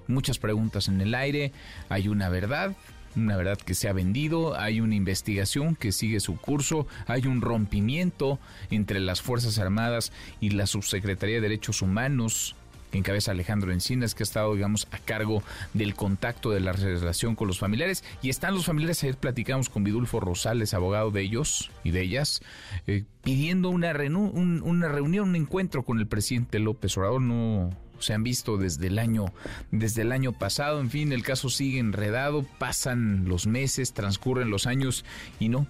muchas 0.09 0.38
preguntas 0.38 0.88
en 0.88 1.00
el 1.00 1.14
aire, 1.14 1.52
hay 1.88 2.09
una 2.09 2.28
verdad, 2.28 2.74
una 3.18 3.36
verdad 3.36 3.58
que 3.58 3.74
se 3.74 3.88
ha 3.88 3.92
vendido, 3.92 4.58
hay 4.58 4.80
una 4.80 4.94
investigación 4.94 5.76
que 5.76 5.92
sigue 5.92 6.20
su 6.20 6.36
curso, 6.36 6.86
hay 7.06 7.26
un 7.26 7.40
rompimiento 7.40 8.38
entre 8.70 9.00
las 9.00 9.22
Fuerzas 9.22 9.58
Armadas 9.58 10.12
y 10.40 10.50
la 10.50 10.66
Subsecretaría 10.66 11.36
de 11.36 11.42
Derechos 11.42 11.82
Humanos 11.82 12.56
que 12.90 12.98
encabeza 12.98 13.32
Alejandro 13.32 13.72
Encinas, 13.72 14.14
que 14.14 14.22
ha 14.22 14.24
estado, 14.24 14.54
digamos, 14.54 14.88
a 14.90 14.98
cargo 14.98 15.42
del 15.74 15.94
contacto 15.94 16.50
de 16.50 16.60
la 16.60 16.72
relación 16.72 17.34
con 17.34 17.46
los 17.46 17.58
familiares. 17.58 18.02
Y 18.22 18.30
están 18.30 18.54
los 18.54 18.64
familiares, 18.64 19.02
ayer 19.02 19.16
platicamos 19.16 19.68
con 19.68 19.84
Vidulfo 19.84 20.20
Rosales, 20.20 20.74
abogado 20.74 21.10
de 21.10 21.22
ellos 21.22 21.70
y 21.84 21.90
de 21.90 22.02
ellas, 22.02 22.40
eh, 22.86 23.04
pidiendo 23.22 23.68
una, 23.68 23.92
un, 23.92 24.62
una 24.64 24.88
reunión, 24.88 25.30
un 25.30 25.36
encuentro 25.36 25.84
con 25.84 25.98
el 25.98 26.06
presidente 26.06 26.58
López 26.58 26.96
Obrador. 26.96 27.20
No 27.20 27.70
se 28.01 28.14
han 28.14 28.22
visto 28.22 28.57
desde 28.57 28.88
el 28.88 28.99
año 28.99 29.26
desde 29.70 30.03
el 30.03 30.12
año 30.12 30.32
pasado 30.32 30.80
en 30.80 30.90
fin 30.90 31.12
el 31.12 31.22
caso 31.22 31.49
sigue 31.51 31.78
enredado 31.78 32.44
pasan 32.59 33.28
los 33.28 33.46
meses 33.46 33.92
transcurren 33.92 34.51
los 34.51 34.66
años 34.66 35.05
y 35.38 35.49
no 35.49 35.66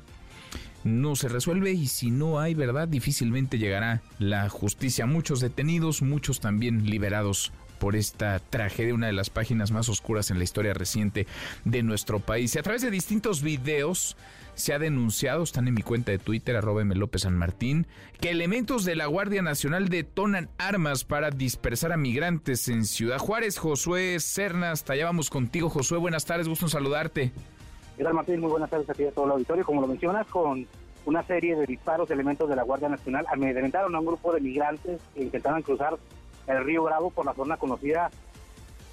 no 0.85 1.17
se 1.17 1.29
resuelve 1.29 1.73
y 1.73 1.87
si 1.87 2.11
no 2.11 2.41
hay 2.41 2.55
verdad 2.55 2.89
difícilmente 2.89 3.59
llegará 3.59 4.01
la 4.19 4.49
justicia. 4.49 5.07
Muchos 5.07 5.41
detenidos, 5.41 6.03
muchos 6.03 6.41
también 6.41 6.89
liberados 6.89 7.53
por 7.79 7.97
esta 7.97 8.39
tragedia, 8.39 8.95
una 8.95 9.07
de 9.07 9.13
las 9.13 9.31
páginas 9.31 9.71
más 9.71 9.89
oscuras 9.89 10.31
en 10.31 10.39
la 10.39 10.45
historia 10.45 10.75
reciente 10.75 11.27
de 11.65 11.83
nuestro 11.83 12.21
país. 12.21 12.55
Y 12.55 12.59
a 12.59 12.63
través 12.63 12.83
de 12.83 12.91
distintos 12.91 13.43
videos 13.43 14.17
se 14.59 14.75
ha 14.75 14.79
denunciado, 14.79 15.43
están 15.43 15.69
en 15.69 15.75
mi 15.75 15.83
cuenta 15.83 16.11
de 16.11 16.19
Twitter, 16.19 16.57
arroba. 16.57 16.83
López 16.83 17.23
San 17.23 17.37
Martín, 17.37 17.87
que 18.21 18.31
elementos 18.31 18.85
de 18.85 18.97
la 18.97 19.07
Guardia 19.07 19.43
Nacional 19.43 19.89
detonan 19.89 20.51
armas 20.59 21.05
para 21.05 21.31
dispersar 21.31 21.93
a 21.93 21.97
migrantes 21.97 22.69
en 22.69 22.85
Ciudad 22.85 23.19
Juárez. 23.19 23.59
Josué 23.59 24.19
Cernas, 24.21 24.89
allá 24.91 25.07
vamos 25.07 25.31
contigo. 25.31 25.71
Josué, 25.71 25.99
buenas 25.99 26.25
tardes, 26.25 26.49
gusto 26.49 26.67
en 26.67 26.71
saludarte. 26.71 27.33
¿Qué 27.97 28.05
tal, 28.05 28.15
Martín? 28.15 28.41
Muy 28.41 28.51
buenas 28.51 28.71
tardes 28.71 28.89
a 28.91 28.95
ti 28.95 29.05
a 29.05 29.13
todo 29.13 29.27
el 29.27 29.31
auditorio. 29.33 29.65
Como 29.65 29.81
lo 29.81 29.87
mencionas, 29.87 30.27
con 30.27 30.67
una 31.05 31.23
serie 31.23 31.57
de 31.57 31.67
disparos 31.67 32.09
de 32.09 32.15
elementos 32.15 32.49
de 32.49 32.57
la 32.57 32.63
Guardia 32.63 32.89
Nacional 32.89 33.27
amedrentaron 33.33 33.95
a 33.95 34.01
un 34.01 34.07
grupo 34.07 34.33
de 34.33 34.41
migrantes 34.41 35.01
que 35.15 35.23
intentaban 35.23 35.63
cruzar 35.63 35.97
el 36.47 36.65
río 36.65 36.83
Bravo 36.83 37.11
por 37.11 37.25
la 37.25 37.35
zona 37.35 37.57
conocida 37.57 38.11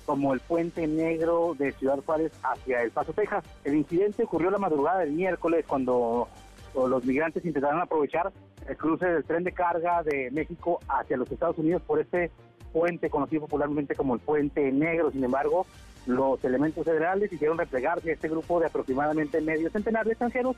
como 0.06 0.34
el 0.34 0.40
Puente 0.40 0.88
Negro 0.88 1.56
de 1.58 1.72
Ciudad 1.74 2.00
Juárez 2.06 2.32
hacia 2.44 2.82
El 2.82 2.92
Paso, 2.92 3.14
Texas. 3.14 3.44
El 3.64 3.76
incidente 3.76 4.24
ocurrió 4.24 4.52
la 4.52 4.58
madrugada 4.58 5.00
del 5.00 5.12
miércoles 5.12 5.66
cuando 5.68 6.28
los 6.76 7.06
migrantes 7.06 7.46
intentaron 7.46 7.82
aprovechar 7.82 8.32
el 8.68 8.78
cruce 8.78 9.06
del 9.06 9.24
tren 9.24 9.44
de 9.44 9.52
carga 9.52 10.04
de 10.04 10.30
México 10.32 10.80
hacia 10.88 11.18
los 11.18 11.32
Estados 11.32 11.58
Unidos 11.58 11.82
por 11.86 12.00
este 12.00 12.32
puente 12.74 13.10
conocido 13.10 13.42
popularmente 13.42 13.96
como 13.96 14.16
el 14.16 14.20
Puente 14.20 14.72
Negro. 14.72 15.12
Sin 15.12 15.24
embargo, 15.24 15.66
los 16.06 16.44
elementos 16.44 16.84
federales 16.84 17.32
hicieron 17.32 17.58
replegarse 17.58 18.10
a 18.10 18.14
este 18.14 18.30
grupo 18.30 18.60
de 18.60 18.68
aproximadamente 18.68 19.42
medio 19.42 19.70
centenar 19.70 20.06
de 20.06 20.12
extranjeros 20.12 20.56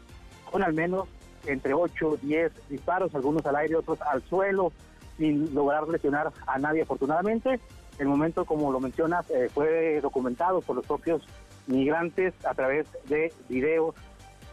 con 0.51 0.63
al 0.63 0.73
menos 0.73 1.07
entre 1.45 1.73
8 1.73 2.17
10 2.21 2.51
disparos, 2.69 3.13
algunos 3.15 3.45
al 3.45 3.55
aire, 3.55 3.75
otros 3.75 4.01
al 4.01 4.21
suelo, 4.23 4.71
sin 5.17 5.53
lograr 5.53 5.87
lesionar 5.87 6.31
a 6.45 6.57
nadie 6.57 6.81
afortunadamente. 6.81 7.59
El 7.99 8.07
momento, 8.07 8.45
como 8.45 8.71
lo 8.71 8.79
mencionas, 8.79 9.29
eh, 9.31 9.49
fue 9.53 9.99
documentado 10.01 10.61
por 10.61 10.75
los 10.75 10.85
propios 10.85 11.23
migrantes 11.65 12.33
a 12.45 12.53
través 12.53 12.87
de 13.05 13.33
videos, 13.49 13.95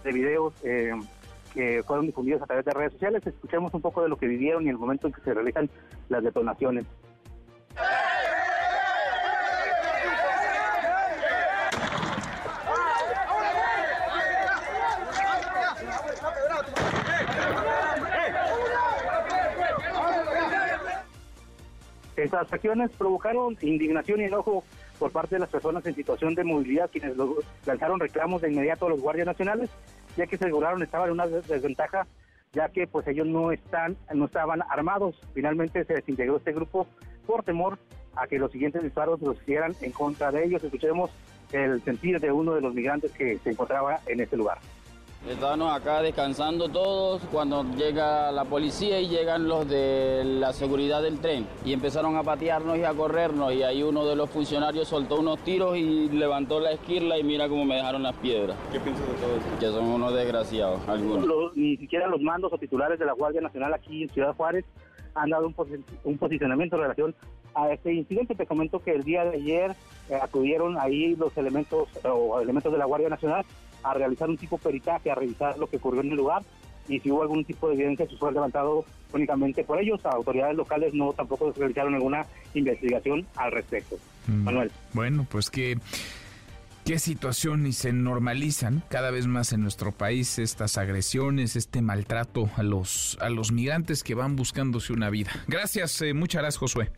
de 0.02 0.12
videos 0.12 0.54
eh, 0.64 0.92
que 1.52 1.82
fueron 1.86 2.06
difundidos 2.06 2.42
a 2.42 2.46
través 2.46 2.64
de 2.64 2.72
redes 2.72 2.92
sociales. 2.92 3.26
Escuchemos 3.26 3.72
un 3.74 3.82
poco 3.82 4.02
de 4.02 4.08
lo 4.08 4.16
que 4.16 4.26
vivieron 4.26 4.66
y 4.66 4.70
el 4.70 4.78
momento 4.78 5.06
en 5.06 5.12
que 5.12 5.20
se 5.20 5.34
realizan 5.34 5.68
las 6.08 6.22
detonaciones. 6.24 6.84
Estas 22.24 22.50
acciones 22.50 22.90
provocaron 22.96 23.54
indignación 23.60 24.22
y 24.22 24.24
enojo 24.24 24.64
por 24.98 25.12
parte 25.12 25.34
de 25.34 25.40
las 25.40 25.50
personas 25.50 25.84
en 25.84 25.94
situación 25.94 26.34
de 26.34 26.42
movilidad, 26.42 26.88
quienes 26.90 27.14
lanzaron 27.66 28.00
reclamos 28.00 28.40
de 28.40 28.50
inmediato 28.50 28.86
a 28.86 28.88
los 28.88 29.00
guardias 29.02 29.26
nacionales, 29.26 29.68
ya 30.16 30.26
que 30.26 30.38
se 30.38 30.44
aseguraron 30.46 30.82
estaban 30.82 31.08
en 31.08 31.12
una 31.12 31.26
desventaja, 31.26 32.06
ya 32.54 32.70
que 32.70 32.86
pues 32.86 33.06
ellos 33.08 33.26
no 33.26 33.52
están, 33.52 33.98
no 34.14 34.24
estaban 34.24 34.62
armados. 34.70 35.20
Finalmente 35.34 35.84
se 35.84 35.92
desintegró 35.92 36.38
este 36.38 36.54
grupo 36.54 36.86
por 37.26 37.42
temor 37.42 37.78
a 38.16 38.26
que 38.26 38.38
los 38.38 38.50
siguientes 38.50 38.82
disparos 38.82 39.20
los 39.20 39.36
hicieran 39.42 39.74
en 39.82 39.92
contra 39.92 40.32
de 40.32 40.46
ellos. 40.46 40.64
Escuchemos 40.64 41.10
el 41.52 41.82
sentir 41.82 42.18
de 42.20 42.32
uno 42.32 42.54
de 42.54 42.62
los 42.62 42.72
migrantes 42.72 43.12
que 43.12 43.36
se 43.36 43.50
encontraba 43.50 44.00
en 44.06 44.20
este 44.20 44.38
lugar. 44.38 44.60
Estábamos 45.28 45.74
acá 45.74 46.02
descansando 46.02 46.68
todos 46.68 47.22
cuando 47.32 47.64
llega 47.76 48.30
la 48.30 48.44
policía 48.44 49.00
y 49.00 49.08
llegan 49.08 49.48
los 49.48 49.66
de 49.66 50.22
la 50.22 50.52
seguridad 50.52 51.00
del 51.00 51.18
tren 51.18 51.46
y 51.64 51.72
empezaron 51.72 52.14
a 52.16 52.22
patearnos 52.22 52.76
y 52.76 52.84
a 52.84 52.92
corrernos 52.92 53.54
y 53.54 53.62
ahí 53.62 53.82
uno 53.82 54.04
de 54.04 54.16
los 54.16 54.28
funcionarios 54.28 54.86
soltó 54.86 55.20
unos 55.20 55.38
tiros 55.38 55.78
y 55.78 56.10
levantó 56.10 56.60
la 56.60 56.72
esquirla 56.72 57.18
y 57.18 57.24
mira 57.24 57.48
cómo 57.48 57.64
me 57.64 57.76
dejaron 57.76 58.02
las 58.02 58.14
piedras. 58.16 58.54
¿Qué 58.70 58.78
piensas 58.78 59.06
de 59.08 59.14
todo 59.14 59.36
eso? 59.36 59.58
Que 59.58 59.66
son 59.66 59.84
unos 59.86 60.14
desgraciados, 60.14 60.86
algunos. 60.86 61.56
ni 61.56 61.78
siquiera 61.78 62.06
los 62.06 62.20
mandos 62.20 62.52
o 62.52 62.58
titulares 62.58 62.98
de 62.98 63.06
la 63.06 63.12
Guardia 63.14 63.40
Nacional 63.40 63.72
aquí 63.72 64.02
en 64.02 64.10
Ciudad 64.10 64.36
Juárez 64.36 64.66
han 65.14 65.30
dado 65.30 65.46
un, 65.46 66.18
posicionamiento 66.18 66.76
en 66.76 66.82
relación 66.82 67.14
a 67.54 67.70
este 67.70 67.94
incidente. 67.94 68.34
Te 68.34 68.46
comento 68.46 68.80
que 68.80 68.92
el 68.92 69.04
día 69.04 69.24
de 69.24 69.36
ayer 69.36 69.74
eh, 70.10 70.18
acudieron 70.20 70.76
ahí 70.78 71.16
los 71.16 71.34
elementos 71.38 71.88
o 72.04 72.40
elementos 72.40 72.70
de 72.70 72.78
la 72.78 72.84
Guardia 72.84 73.08
Nacional 73.08 73.46
a 73.84 73.94
realizar 73.94 74.28
un 74.28 74.36
tipo 74.36 74.56
de 74.56 74.62
peritaje, 74.64 75.10
a 75.10 75.14
revisar 75.14 75.58
lo 75.58 75.68
que 75.68 75.76
ocurrió 75.76 76.00
en 76.00 76.10
el 76.10 76.16
lugar 76.16 76.42
y 76.88 77.00
si 77.00 77.10
hubo 77.10 77.22
algún 77.22 77.44
tipo 77.44 77.68
de 77.68 77.74
evidencia, 77.74 78.06
se 78.06 78.16
fue 78.16 78.32
levantado 78.32 78.84
únicamente 79.12 79.64
por 79.64 79.80
ellos. 79.80 80.04
autoridades 80.04 80.56
locales 80.56 80.92
no 80.92 81.12
tampoco 81.12 81.52
realizaron 81.56 81.94
ninguna 81.94 82.26
investigación 82.52 83.26
al 83.36 83.52
respecto. 83.52 83.96
Mm. 84.26 84.44
Manuel. 84.44 84.72
Bueno, 84.92 85.26
pues 85.30 85.50
que 85.50 85.78
qué 86.84 86.98
situación 86.98 87.66
y 87.66 87.72
se 87.72 87.92
normalizan 87.92 88.82
cada 88.90 89.10
vez 89.10 89.26
más 89.26 89.52
en 89.52 89.62
nuestro 89.62 89.92
país 89.92 90.38
estas 90.38 90.76
agresiones, 90.76 91.56
este 91.56 91.80
maltrato 91.80 92.50
a 92.56 92.62
los 92.62 93.16
a 93.20 93.30
los 93.30 93.52
migrantes 93.52 94.02
que 94.02 94.14
van 94.14 94.36
buscándose 94.36 94.92
una 94.92 95.08
vida. 95.10 95.30
Gracias, 95.46 96.02
eh, 96.02 96.12
muchas 96.12 96.42
gracias, 96.42 96.58
Josué. 96.58 96.90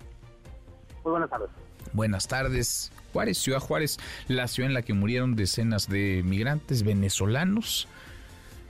Muy 1.04 1.12
buenas 1.12 1.30
tardes. 1.30 1.50
Buenas 1.92 2.26
tardes. 2.26 2.92
Juárez, 3.16 3.38
Ciudad 3.38 3.60
Juárez, 3.60 3.96
la 4.28 4.46
ciudad 4.46 4.68
en 4.68 4.74
la 4.74 4.82
que 4.82 4.92
murieron 4.92 5.36
decenas 5.36 5.88
de 5.88 6.20
migrantes 6.22 6.82
venezolanos 6.82 7.88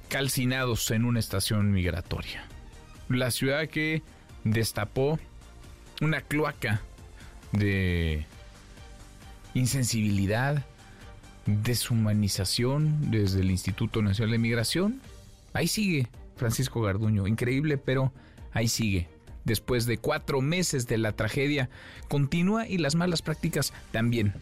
calcinados 0.09 0.89
en 0.93 1.05
una 1.05 1.19
estación 1.19 1.73
migratoria. 1.73 2.45
La 3.09 3.33
ciudad 3.33 3.67
que 3.67 4.05
destapó 4.45 5.19
una 6.01 6.21
cloaca 6.21 6.81
de 7.51 8.25
insensibilidad, 9.55 10.65
deshumanización 11.47 13.11
desde 13.11 13.41
el 13.41 13.51
Instituto 13.51 14.01
Nacional 14.01 14.31
de 14.31 14.39
Migración. 14.39 15.01
Ahí 15.55 15.67
sigue 15.67 16.07
Francisco 16.37 16.83
Garduño, 16.83 17.27
increíble, 17.27 17.79
pero 17.79 18.13
ahí 18.53 18.69
sigue 18.69 19.09
después 19.47 19.87
de 19.87 19.97
cuatro 19.97 20.43
meses 20.43 20.87
de 20.87 20.99
la 20.99 21.13
tragedia 21.13 21.71
continúa 22.09 22.69
y 22.69 22.77
las 22.77 22.95
malas 22.95 23.23
prácticas 23.23 23.73
también. 23.93 24.35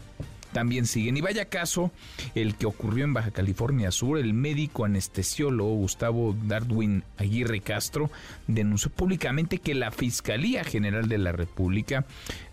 También 0.52 0.86
siguen. 0.86 1.16
Y 1.16 1.20
vaya 1.20 1.46
caso 1.46 1.90
el 2.36 2.54
que 2.54 2.66
ocurrió 2.66 3.04
en 3.04 3.12
Baja 3.12 3.32
California 3.32 3.90
Sur. 3.90 4.18
El 4.18 4.34
médico 4.34 4.84
anestesiólogo 4.84 5.74
Gustavo 5.74 6.36
Darwin 6.44 7.02
Aguirre 7.16 7.60
Castro 7.60 8.08
denunció 8.46 8.90
públicamente 8.90 9.58
que 9.58 9.74
la 9.74 9.90
Fiscalía 9.90 10.62
General 10.62 11.08
de 11.08 11.18
la 11.18 11.32
República 11.32 12.04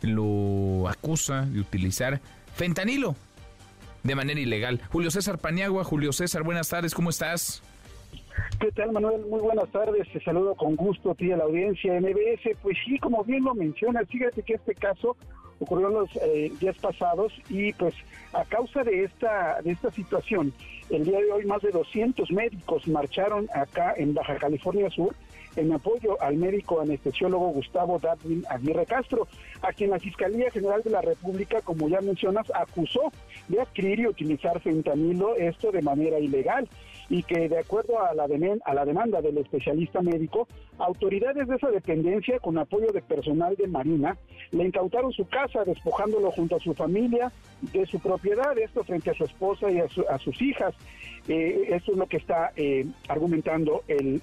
lo 0.02 0.90
acusa 0.90 1.46
de 1.46 1.60
utilizar 1.60 2.22
fentanilo 2.56 3.16
de 4.02 4.16
manera 4.16 4.40
ilegal. 4.40 4.82
Julio 4.90 5.12
César 5.12 5.38
Paniagua, 5.38 5.84
Julio 5.84 6.12
César, 6.12 6.42
buenas 6.42 6.70
tardes, 6.70 6.96
¿cómo 6.96 7.12
estás? 7.12 7.62
¿Qué 8.60 8.72
tal, 8.72 8.92
Manuel? 8.92 9.26
Muy 9.26 9.40
buenas 9.40 9.70
tardes. 9.72 10.08
Te 10.12 10.22
saludo 10.22 10.56
con 10.56 10.76
gusto 10.76 11.12
a 11.12 11.16
ti 11.16 11.32
a 11.32 11.38
la 11.38 11.46
audiencia 11.46 12.00
MBS. 12.00 12.58
Pues 12.62 12.78
sí, 12.86 12.98
como 13.00 13.24
bien 13.24 13.44
lo 13.44 13.56
mencionas, 13.56 14.08
fíjate 14.08 14.44
que 14.44 14.54
este 14.54 14.76
caso 14.76 15.16
ocurrió 15.60 15.88
en 15.88 15.94
los 15.94 16.10
eh, 16.18 16.52
días 16.60 16.76
pasados 16.78 17.34
y 17.50 17.72
pues 17.74 17.94
a 18.34 18.44
causa 18.46 18.84
de 18.84 19.04
esta, 19.04 19.62
de 19.62 19.72
esta 19.72 19.92
situación, 19.92 20.54
el 20.90 21.06
día 21.06 21.20
de 21.20 21.32
hoy 21.32 21.46
más 21.46 21.62
de 21.62 21.72
200 21.72 22.32
médicos 22.32 22.88
marcharon 22.88 23.48
acá 23.54 23.94
en 23.96 24.14
Baja 24.14 24.38
California 24.38 24.90
Sur 24.90 25.16
en 25.56 25.72
apoyo 25.74 26.22
al 26.22 26.38
médico 26.38 26.82
anestesiólogo 26.82 27.50
Gustavo 27.50 28.00
Darwin 28.00 28.44
Aguirre 28.50 28.86
Castro, 28.86 29.28
a 29.62 29.74
quien 29.74 29.90
la 29.90 30.00
Fiscalía 30.00 30.50
General 30.50 30.82
de 30.82 30.90
la 30.90 31.02
República, 31.02 31.62
como 31.62 31.90
ya 31.90 32.00
mencionas, 32.02 32.50
acusó 32.54 33.12
de 33.50 33.62
adquirir 33.62 34.00
y 34.00 34.08
utilizar 34.08 34.60
fentanilo, 34.62 35.36
esto 35.36 35.72
de 35.72 35.82
manera 35.82 36.20
ilegal 36.20 36.68
y 37.12 37.24
que 37.24 37.50
de 37.50 37.60
acuerdo 37.60 38.02
a 38.02 38.14
la, 38.14 38.24
a 38.24 38.74
la 38.74 38.86
demanda 38.86 39.22
del 39.22 39.38
especialista 39.38 40.02
médico, 40.02 40.48
autoridades 40.78 41.46
de 41.46 41.58
esa 41.58 41.70
dependencia 41.70 42.40
con 42.40 42.58
apoyo 42.58 42.88
de 42.94 43.02
personal 43.02 43.54
de 43.58 43.68
Marina 43.68 44.18
le 44.52 44.64
incautaron 44.64 45.12
su 45.12 45.28
casa 45.28 45.66
despojándolo 45.66 46.32
junto 46.32 46.56
a 46.56 46.60
su 46.62 46.74
familia 46.74 47.30
de 47.74 47.86
su 47.86 48.00
propiedad, 48.00 48.58
esto 48.58 48.86
frente 48.86 49.10
a 49.10 49.14
su 49.14 49.26
esposa 49.26 49.70
y 49.70 49.80
a, 49.80 50.18
sus 50.20 50.42
hijas. 50.42 50.74
Eh, 51.28 51.68
eso 51.68 51.92
es 51.92 51.98
lo 51.98 52.08
que 52.08 52.18
está 52.18 52.52
eh, 52.56 52.86
argumentando 53.08 53.84
el, 53.88 54.22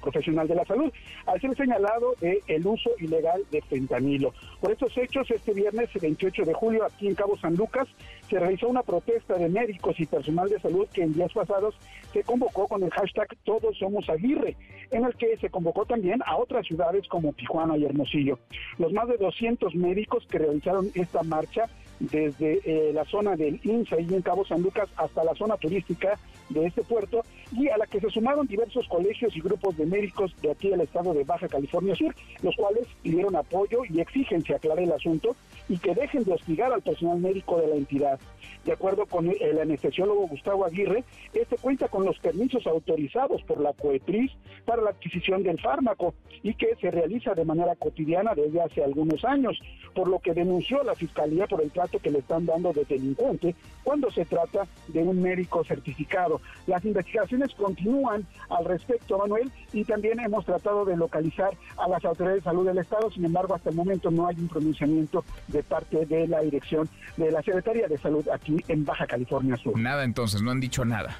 profesional 0.00 0.46
de 0.46 0.54
la 0.54 0.64
salud, 0.64 0.92
al 1.26 1.40
ser 1.40 1.54
señalado 1.56 2.14
de 2.20 2.40
el 2.46 2.66
uso 2.66 2.90
ilegal 2.98 3.42
de 3.50 3.60
fentanilo. 3.62 4.32
Por 4.60 4.70
estos 4.70 4.96
hechos, 4.96 5.30
este 5.30 5.52
viernes 5.52 5.90
28 6.00 6.44
de 6.44 6.54
julio, 6.54 6.84
aquí 6.84 7.08
en 7.08 7.14
Cabo 7.14 7.36
San 7.38 7.56
Lucas, 7.56 7.88
se 8.32 8.38
realizó 8.38 8.66
una 8.68 8.82
protesta 8.82 9.34
de 9.34 9.50
médicos 9.50 9.94
y 10.00 10.06
personal 10.06 10.48
de 10.48 10.58
salud 10.58 10.88
que 10.90 11.02
en 11.02 11.12
días 11.12 11.30
pasados 11.34 11.74
se 12.14 12.22
convocó 12.22 12.66
con 12.66 12.82
el 12.82 12.90
hashtag 12.90 13.28
Todos 13.44 13.76
Somos 13.76 14.08
Aguirre, 14.08 14.56
en 14.90 15.04
el 15.04 15.14
que 15.16 15.36
se 15.36 15.50
convocó 15.50 15.84
también 15.84 16.22
a 16.24 16.38
otras 16.38 16.66
ciudades 16.66 17.06
como 17.08 17.34
Tijuana 17.34 17.76
y 17.76 17.84
Hermosillo. 17.84 18.38
Los 18.78 18.90
más 18.94 19.06
de 19.08 19.18
200 19.18 19.74
médicos 19.74 20.26
que 20.30 20.38
realizaron 20.38 20.88
esta 20.94 21.22
marcha 21.22 21.68
desde 22.10 22.60
eh, 22.64 22.92
la 22.92 23.04
zona 23.04 23.36
del 23.36 23.60
INSA 23.62 24.00
y 24.00 24.12
en 24.12 24.22
Cabo 24.22 24.44
San 24.44 24.62
Lucas 24.62 24.88
hasta 24.96 25.22
la 25.22 25.34
zona 25.34 25.56
turística 25.56 26.18
de 26.48 26.66
este 26.66 26.82
puerto 26.82 27.22
y 27.52 27.68
a 27.68 27.76
la 27.76 27.86
que 27.86 28.00
se 28.00 28.10
sumaron 28.10 28.46
diversos 28.46 28.88
colegios 28.88 29.36
y 29.36 29.40
grupos 29.40 29.76
de 29.76 29.86
médicos 29.86 30.34
de 30.42 30.50
aquí 30.50 30.68
del 30.68 30.80
estado 30.80 31.14
de 31.14 31.22
Baja 31.24 31.48
California 31.48 31.94
Sur, 31.94 32.14
los 32.42 32.56
cuales 32.56 32.88
pidieron 33.02 33.36
apoyo 33.36 33.82
y 33.88 34.00
exigen 34.00 34.42
se 34.42 34.54
aclare 34.54 34.84
el 34.84 34.92
asunto 34.92 35.36
y 35.68 35.78
que 35.78 35.94
dejen 35.94 36.24
de 36.24 36.32
hostigar 36.32 36.72
al 36.72 36.82
personal 36.82 37.18
médico 37.18 37.60
de 37.60 37.68
la 37.68 37.76
entidad. 37.76 38.18
De 38.64 38.72
acuerdo 38.72 39.06
con 39.06 39.28
el 39.28 39.58
anestesiólogo 39.58 40.28
Gustavo 40.28 40.64
Aguirre, 40.64 41.04
este 41.34 41.56
cuenta 41.56 41.88
con 41.88 42.04
los 42.04 42.18
permisos 42.18 42.66
autorizados 42.66 43.42
por 43.42 43.60
la 43.60 43.72
COEPRIS 43.72 44.32
para 44.64 44.82
la 44.82 44.90
adquisición 44.90 45.42
del 45.42 45.60
fármaco 45.60 46.14
y 46.42 46.54
que 46.54 46.74
se 46.80 46.90
realiza 46.90 47.34
de 47.34 47.44
manera 47.44 47.74
cotidiana 47.76 48.34
desde 48.34 48.60
hace 48.60 48.82
algunos 48.84 49.24
años, 49.24 49.58
por 49.94 50.08
lo 50.08 50.18
que 50.20 50.34
denunció 50.34 50.80
a 50.80 50.84
la 50.84 50.94
Fiscalía 50.94 51.46
por 51.46 51.62
el 51.62 51.70
trato 51.70 51.91
que 51.98 52.10
le 52.10 52.20
están 52.20 52.46
dando 52.46 52.72
de 52.72 52.84
delincuente 52.84 53.54
cuando 53.82 54.10
se 54.10 54.24
trata 54.24 54.66
de 54.88 55.02
un 55.02 55.20
médico 55.20 55.64
certificado. 55.64 56.40
Las 56.66 56.84
investigaciones 56.84 57.54
continúan 57.54 58.26
al 58.48 58.64
respecto, 58.64 59.18
Manuel, 59.18 59.50
y 59.72 59.84
también 59.84 60.20
hemos 60.20 60.44
tratado 60.44 60.84
de 60.84 60.96
localizar 60.96 61.50
a 61.76 61.88
las 61.88 62.04
autoridades 62.04 62.42
de 62.42 62.50
salud 62.50 62.66
del 62.66 62.78
Estado, 62.78 63.10
sin 63.10 63.24
embargo, 63.24 63.54
hasta 63.54 63.70
el 63.70 63.76
momento 63.76 64.10
no 64.10 64.26
hay 64.26 64.36
un 64.36 64.48
pronunciamiento 64.48 65.24
de 65.48 65.62
parte 65.62 66.06
de 66.06 66.28
la 66.28 66.40
dirección 66.40 66.88
de 67.16 67.30
la 67.30 67.42
Secretaría 67.42 67.88
de 67.88 67.98
Salud 67.98 68.26
aquí 68.32 68.56
en 68.68 68.84
Baja 68.84 69.06
California 69.06 69.56
Sur. 69.56 69.78
Nada 69.78 70.04
entonces, 70.04 70.42
no 70.42 70.50
han 70.50 70.60
dicho 70.60 70.84
nada. 70.84 71.16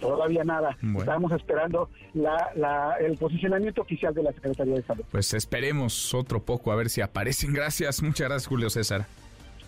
Todavía 0.00 0.44
nada. 0.44 0.76
Estamos 0.98 1.32
esperando 1.32 1.88
el 2.14 3.16
posicionamiento 3.16 3.80
oficial 3.80 4.12
de 4.12 4.24
la 4.24 4.32
Secretaría 4.32 4.74
de 4.74 4.82
Salud. 4.82 5.04
Pues 5.10 5.32
esperemos 5.32 6.12
otro 6.12 6.42
poco 6.44 6.70
a 6.70 6.76
ver 6.76 6.90
si 6.90 7.00
aparecen. 7.00 7.54
Gracias, 7.54 8.02
muchas 8.02 8.28
gracias 8.28 8.46
Julio 8.46 8.68
César. 8.68 9.06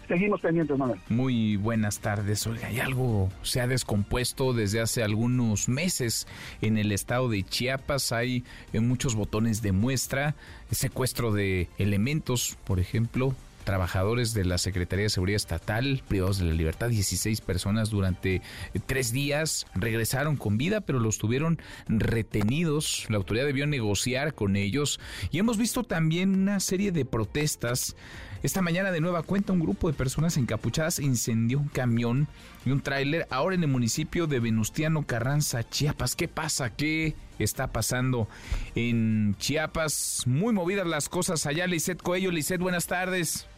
Seguimos 0.08 0.40
pendientes, 0.40 0.76
Manuel. 0.78 0.98
Muy 1.10 1.56
buenas 1.56 2.00
tardes. 2.00 2.46
Oiga, 2.46 2.68
hay 2.68 2.80
algo 2.80 3.28
se 3.42 3.60
ha 3.60 3.66
descompuesto 3.66 4.54
desde 4.54 4.80
hace 4.80 5.02
algunos 5.02 5.68
meses 5.68 6.26
en 6.62 6.78
el 6.78 6.92
estado 6.92 7.28
de 7.28 7.42
Chiapas. 7.42 8.12
Hay 8.12 8.42
eh, 8.72 8.80
muchos 8.80 9.14
botones 9.14 9.60
de 9.60 9.72
muestra, 9.72 10.34
secuestro 10.70 11.30
de 11.30 11.68
elementos, 11.76 12.56
por 12.64 12.80
ejemplo, 12.80 13.34
trabajadores 13.64 14.32
de 14.32 14.46
la 14.46 14.56
Secretaría 14.56 15.02
de 15.02 15.10
Seguridad 15.10 15.36
Estatal 15.36 16.02
privados 16.08 16.38
de 16.38 16.46
la 16.46 16.54
libertad, 16.54 16.88
16 16.88 17.42
personas 17.42 17.90
durante 17.90 18.36
eh, 18.36 18.40
tres 18.86 19.12
días 19.12 19.66
regresaron 19.74 20.36
con 20.36 20.56
vida, 20.56 20.80
pero 20.80 21.00
los 21.00 21.18
tuvieron 21.18 21.60
retenidos. 21.86 23.04
La 23.10 23.18
autoridad 23.18 23.44
debió 23.44 23.66
negociar 23.66 24.32
con 24.32 24.56
ellos 24.56 25.00
y 25.30 25.38
hemos 25.38 25.58
visto 25.58 25.84
también 25.84 26.34
una 26.34 26.60
serie 26.60 26.92
de 26.92 27.04
protestas. 27.04 27.94
Esta 28.40 28.62
mañana 28.62 28.92
de 28.92 29.00
nueva 29.00 29.24
cuenta 29.24 29.52
un 29.52 29.58
grupo 29.58 29.88
de 29.88 29.94
personas 29.94 30.36
encapuchadas 30.36 31.00
incendió 31.00 31.58
un 31.58 31.66
camión 31.66 32.28
y 32.64 32.70
un 32.70 32.80
tráiler 32.80 33.26
ahora 33.30 33.56
en 33.56 33.64
el 33.64 33.68
municipio 33.68 34.28
de 34.28 34.38
Venustiano 34.38 35.04
Carranza, 35.04 35.68
Chiapas. 35.68 36.14
¿Qué 36.14 36.28
pasa? 36.28 36.70
¿Qué 36.70 37.16
está 37.40 37.66
pasando 37.66 38.28
en 38.76 39.34
Chiapas? 39.38 40.22
Muy 40.26 40.52
movidas 40.54 40.86
las 40.86 41.08
cosas 41.08 41.46
allá. 41.46 41.66
Lisset 41.66 42.00
Coello, 42.00 42.30
Lisset, 42.30 42.60
buenas 42.60 42.86
tardes. 42.86 43.48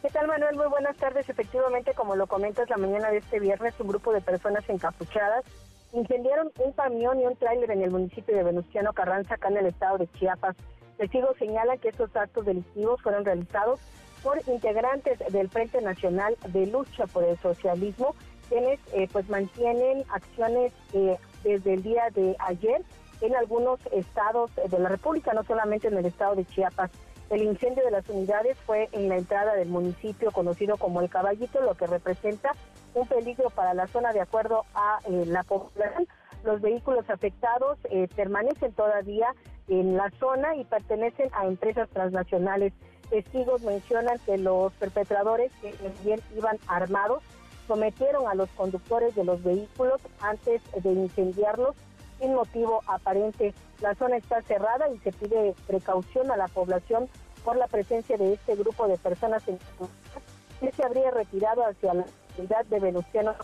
¿Qué 0.00 0.08
tal, 0.08 0.26
Manuel? 0.26 0.56
Muy 0.56 0.68
buenas 0.68 0.96
tardes. 0.96 1.28
Efectivamente, 1.28 1.92
como 1.92 2.16
lo 2.16 2.26
comentas, 2.26 2.70
la 2.70 2.78
mañana 2.78 3.10
de 3.10 3.18
este 3.18 3.40
viernes, 3.40 3.74
un 3.78 3.88
grupo 3.88 4.10
de 4.14 4.22
personas 4.22 4.64
encapuchadas 4.68 5.44
incendiaron 5.92 6.50
un 6.64 6.72
camión 6.72 7.20
y 7.20 7.26
un 7.26 7.36
tráiler 7.36 7.70
en 7.70 7.82
el 7.82 7.90
municipio 7.90 8.34
de 8.34 8.42
Venustiano 8.42 8.94
Carranza, 8.94 9.34
acá 9.34 9.48
en 9.48 9.58
el 9.58 9.66
estado 9.66 9.98
de 9.98 10.08
Chiapas. 10.12 10.56
Testigos 10.98 11.36
señalan 11.38 11.78
que 11.78 11.88
estos 11.88 12.14
actos 12.16 12.46
delictivos 12.46 13.00
fueron 13.02 13.24
realizados 13.24 13.80
por 14.22 14.40
integrantes 14.48 15.18
del 15.30 15.48
Frente 15.48 15.80
Nacional 15.80 16.36
de 16.48 16.66
Lucha 16.66 17.06
por 17.06 17.24
el 17.24 17.38
Socialismo, 17.38 18.14
quienes 18.48 18.80
eh, 18.92 19.08
pues 19.12 19.28
mantienen 19.28 20.04
acciones 20.08 20.72
eh, 20.94 21.16
desde 21.44 21.74
el 21.74 21.82
día 21.82 22.04
de 22.14 22.34
ayer 22.40 22.82
en 23.20 23.34
algunos 23.34 23.78
estados 23.92 24.50
de 24.54 24.78
la 24.78 24.88
República, 24.88 25.32
no 25.32 25.44
solamente 25.44 25.88
en 25.88 25.96
el 25.96 26.06
estado 26.06 26.34
de 26.34 26.44
Chiapas. 26.44 26.90
El 27.30 27.42
incendio 27.42 27.84
de 27.84 27.90
las 27.90 28.08
unidades 28.08 28.56
fue 28.66 28.88
en 28.92 29.08
la 29.08 29.16
entrada 29.16 29.54
del 29.54 29.68
municipio 29.68 30.30
conocido 30.30 30.76
como 30.76 31.00
El 31.00 31.10
Caballito, 31.10 31.60
lo 31.60 31.74
que 31.74 31.86
representa 31.86 32.52
un 32.94 33.06
peligro 33.06 33.50
para 33.50 33.74
la 33.74 33.86
zona 33.88 34.12
de 34.12 34.20
acuerdo 34.20 34.64
a 34.74 35.00
eh, 35.04 35.24
la 35.26 35.42
población. 35.42 36.06
Los 36.44 36.60
vehículos 36.60 37.08
afectados 37.10 37.78
eh, 37.90 38.08
permanecen 38.14 38.72
todavía 38.72 39.34
en 39.68 39.96
la 39.96 40.10
zona 40.18 40.56
y 40.56 40.64
pertenecen 40.64 41.28
a 41.32 41.46
empresas 41.46 41.88
transnacionales. 41.90 42.72
Testigos 43.10 43.62
mencionan 43.62 44.18
que 44.24 44.38
los 44.38 44.72
perpetradores, 44.74 45.52
que 45.60 45.74
bien 46.04 46.20
iban 46.36 46.58
armados, 46.68 47.22
sometieron 47.66 48.28
a 48.28 48.34
los 48.34 48.48
conductores 48.50 49.14
de 49.14 49.24
los 49.24 49.42
vehículos 49.42 50.00
antes 50.20 50.62
de 50.82 50.92
incendiarlos 50.92 51.74
sin 52.18 52.34
motivo 52.34 52.80
aparente. 52.86 53.54
La 53.80 53.94
zona 53.94 54.16
está 54.16 54.40
cerrada 54.42 54.88
y 54.88 54.98
se 54.98 55.12
pide 55.12 55.54
precaución 55.66 56.30
a 56.30 56.36
la 56.36 56.48
población 56.48 57.08
por 57.44 57.56
la 57.56 57.66
presencia 57.66 58.16
de 58.16 58.34
este 58.34 58.56
grupo 58.56 58.88
de 58.88 58.96
personas 58.98 59.46
en 59.48 59.58
que 60.60 60.72
se 60.72 60.84
habría 60.84 61.10
retirado 61.10 61.64
hacia 61.64 61.94
la 61.94 62.04
ciudad 62.36 62.64
de 62.66 62.78
Venustiano 62.78 63.34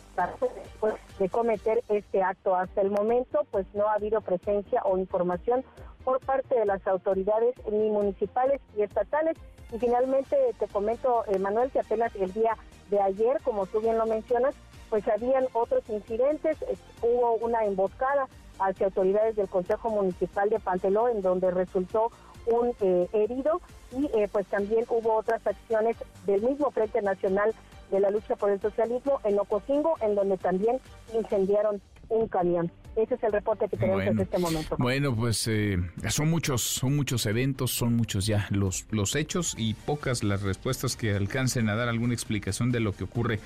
después 0.41 0.95
de 1.19 1.29
cometer 1.29 1.83
este 1.89 2.23
acto. 2.23 2.55
Hasta 2.55 2.83
el 2.83 2.91
momento, 2.91 3.45
pues 3.51 3.67
no 3.75 3.89
ha 3.89 3.95
habido 3.95 4.21
presencia 4.21 4.83
o 4.85 4.99
información 4.99 5.65
por 6.05 6.21
parte 6.21 6.55
de 6.55 6.67
las 6.67 6.87
autoridades 6.87 7.55
ni 7.71 7.91
municipales 7.91 8.61
y 8.77 8.83
estatales. 8.83 9.37
Y 9.73 9.79
finalmente 9.79 10.37
te 10.59 10.69
comento, 10.69 11.25
Manuel, 11.41 11.71
que 11.71 11.81
apenas 11.81 12.15
el 12.17 12.33
día 12.33 12.57
de 12.91 13.01
ayer, 13.01 13.41
como 13.43 13.67
tú 13.67 13.81
bien 13.81 13.97
lo 13.97 14.07
mencionas, 14.07 14.55
pues 14.91 15.09
habían 15.09 15.47
otros 15.55 15.89
incidentes, 15.89 16.59
hubo 17.01 17.37
una 17.37 17.65
emboscada 17.65 18.29
hacia 18.59 18.87
autoridades 18.87 19.37
del 19.37 19.49
Consejo 19.49 19.89
Municipal 19.89 20.51
de 20.51 20.61
Panteló, 20.61 21.09
en 21.09 21.23
donde 21.23 21.51
resultó 21.51 22.11
un 22.47 22.75
eh, 22.81 23.09
herido 23.13 23.61
y 23.97 24.07
eh, 24.07 24.29
pues 24.31 24.47
también 24.47 24.85
hubo 24.89 25.17
otras 25.17 25.47
acciones 25.47 25.97
del 26.27 26.43
mismo 26.43 26.71
Frente 26.71 27.03
Nacional 27.03 27.55
de 27.91 28.01
la 28.01 28.11
Lucha 28.11 28.37
por 28.37 28.51
el 28.51 28.61
Socialismo 28.61 29.21
en 29.25 29.39
Ocosingo, 29.39 29.95
en 30.01 30.15
donde 30.15 30.39
también 30.39 30.79
incendiaron 31.15 31.81
un 32.09 32.29
camión. 32.29 32.71
Ese 32.97 33.15
es 33.15 33.23
el 33.23 33.33
reporte 33.33 33.69
que 33.69 33.77
tenemos 33.77 34.05
en 34.05 34.19
este 34.19 34.39
momento. 34.39 34.77
Bueno, 34.79 35.17
pues 35.17 35.47
eh, 35.49 35.79
son 36.09 36.29
muchos, 36.29 36.63
son 36.63 36.95
muchos 36.95 37.25
eventos, 37.25 37.71
son 37.71 37.97
muchos 37.97 38.27
ya 38.27 38.47
los, 38.51 38.87
los 38.91 39.17
hechos 39.17 39.55
y 39.57 39.75
pocas 39.75 40.23
las 40.23 40.43
respuestas 40.43 40.97
que 40.97 41.15
alcancen 41.15 41.69
a 41.69 41.75
dar 41.75 41.89
alguna 41.89 42.13
explicación 42.13 42.71
de 42.71 42.81
lo 42.81 42.93
que 42.93 43.05
ocurre 43.05 43.41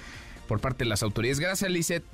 por 0.48 0.60
parte 0.60 0.84
de 0.84 0.90
las 0.90 1.02
autoridades. 1.02 1.38
Gracias, 1.38 1.70
Lisette. 1.70 2.04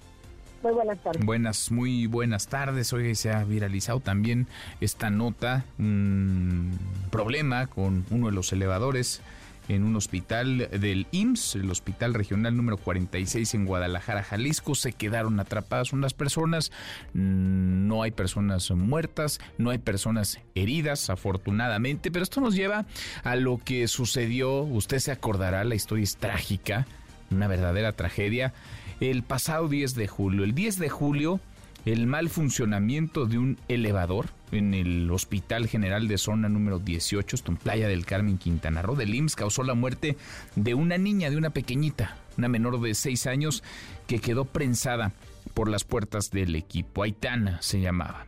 Muy 0.62 0.72
buenas 0.72 0.98
tardes. 1.02 1.24
Buenas, 1.24 1.70
muy 1.72 2.06
buenas 2.06 2.46
tardes. 2.46 2.92
Hoy 2.92 3.16
se 3.16 3.32
ha 3.32 3.42
viralizado 3.42 3.98
también 3.98 4.46
esta 4.80 5.10
nota, 5.10 5.64
un 5.78 6.78
problema 7.10 7.66
con 7.66 8.06
uno 8.10 8.26
de 8.26 8.32
los 8.32 8.52
elevadores 8.52 9.22
en 9.68 9.82
un 9.82 9.96
hospital 9.96 10.68
del 10.70 11.06
IMSS, 11.10 11.56
el 11.56 11.70
hospital 11.70 12.14
regional 12.14 12.56
número 12.56 12.76
46 12.76 13.54
en 13.54 13.64
Guadalajara, 13.64 14.22
Jalisco. 14.22 14.76
Se 14.76 14.92
quedaron 14.92 15.40
atrapadas 15.40 15.92
unas 15.92 16.14
personas, 16.14 16.70
no 17.12 18.02
hay 18.02 18.12
personas 18.12 18.70
muertas, 18.70 19.40
no 19.58 19.70
hay 19.70 19.78
personas 19.78 20.38
heridas, 20.54 21.10
afortunadamente, 21.10 22.12
pero 22.12 22.22
esto 22.22 22.40
nos 22.40 22.54
lleva 22.54 22.86
a 23.24 23.34
lo 23.34 23.58
que 23.58 23.88
sucedió, 23.88 24.62
usted 24.62 25.00
se 25.00 25.10
acordará, 25.10 25.64
la 25.64 25.74
historia 25.74 26.04
es 26.04 26.16
trágica, 26.16 26.86
una 27.30 27.48
verdadera 27.48 27.92
tragedia 27.92 28.52
el 29.00 29.22
pasado 29.22 29.68
10 29.68 29.94
de 29.94 30.08
julio. 30.08 30.44
El 30.44 30.54
10 30.54 30.78
de 30.78 30.88
julio, 30.88 31.40
el 31.84 32.06
mal 32.06 32.28
funcionamiento 32.28 33.26
de 33.26 33.38
un 33.38 33.58
elevador 33.68 34.30
en 34.52 34.74
el 34.74 35.10
Hospital 35.10 35.66
General 35.66 36.06
de 36.08 36.18
Zona 36.18 36.48
número 36.48 36.78
18, 36.78 37.36
esto 37.36 37.50
en 37.50 37.56
Playa 37.56 37.88
del 37.88 38.04
Carmen, 38.04 38.38
Quintana 38.38 38.82
Roo, 38.82 38.96
del 38.96 39.14
IMSS, 39.14 39.36
causó 39.36 39.62
la 39.62 39.74
muerte 39.74 40.16
de 40.54 40.74
una 40.74 40.98
niña, 40.98 41.30
de 41.30 41.36
una 41.36 41.50
pequeñita, 41.50 42.16
una 42.38 42.48
menor 42.48 42.80
de 42.80 42.94
6 42.94 43.26
años, 43.26 43.62
que 44.06 44.20
quedó 44.20 44.44
prensada 44.44 45.12
por 45.54 45.68
las 45.68 45.84
puertas 45.84 46.30
del 46.30 46.54
equipo. 46.54 47.02
Aitana 47.02 47.60
se 47.62 47.80
llamaba. 47.80 48.26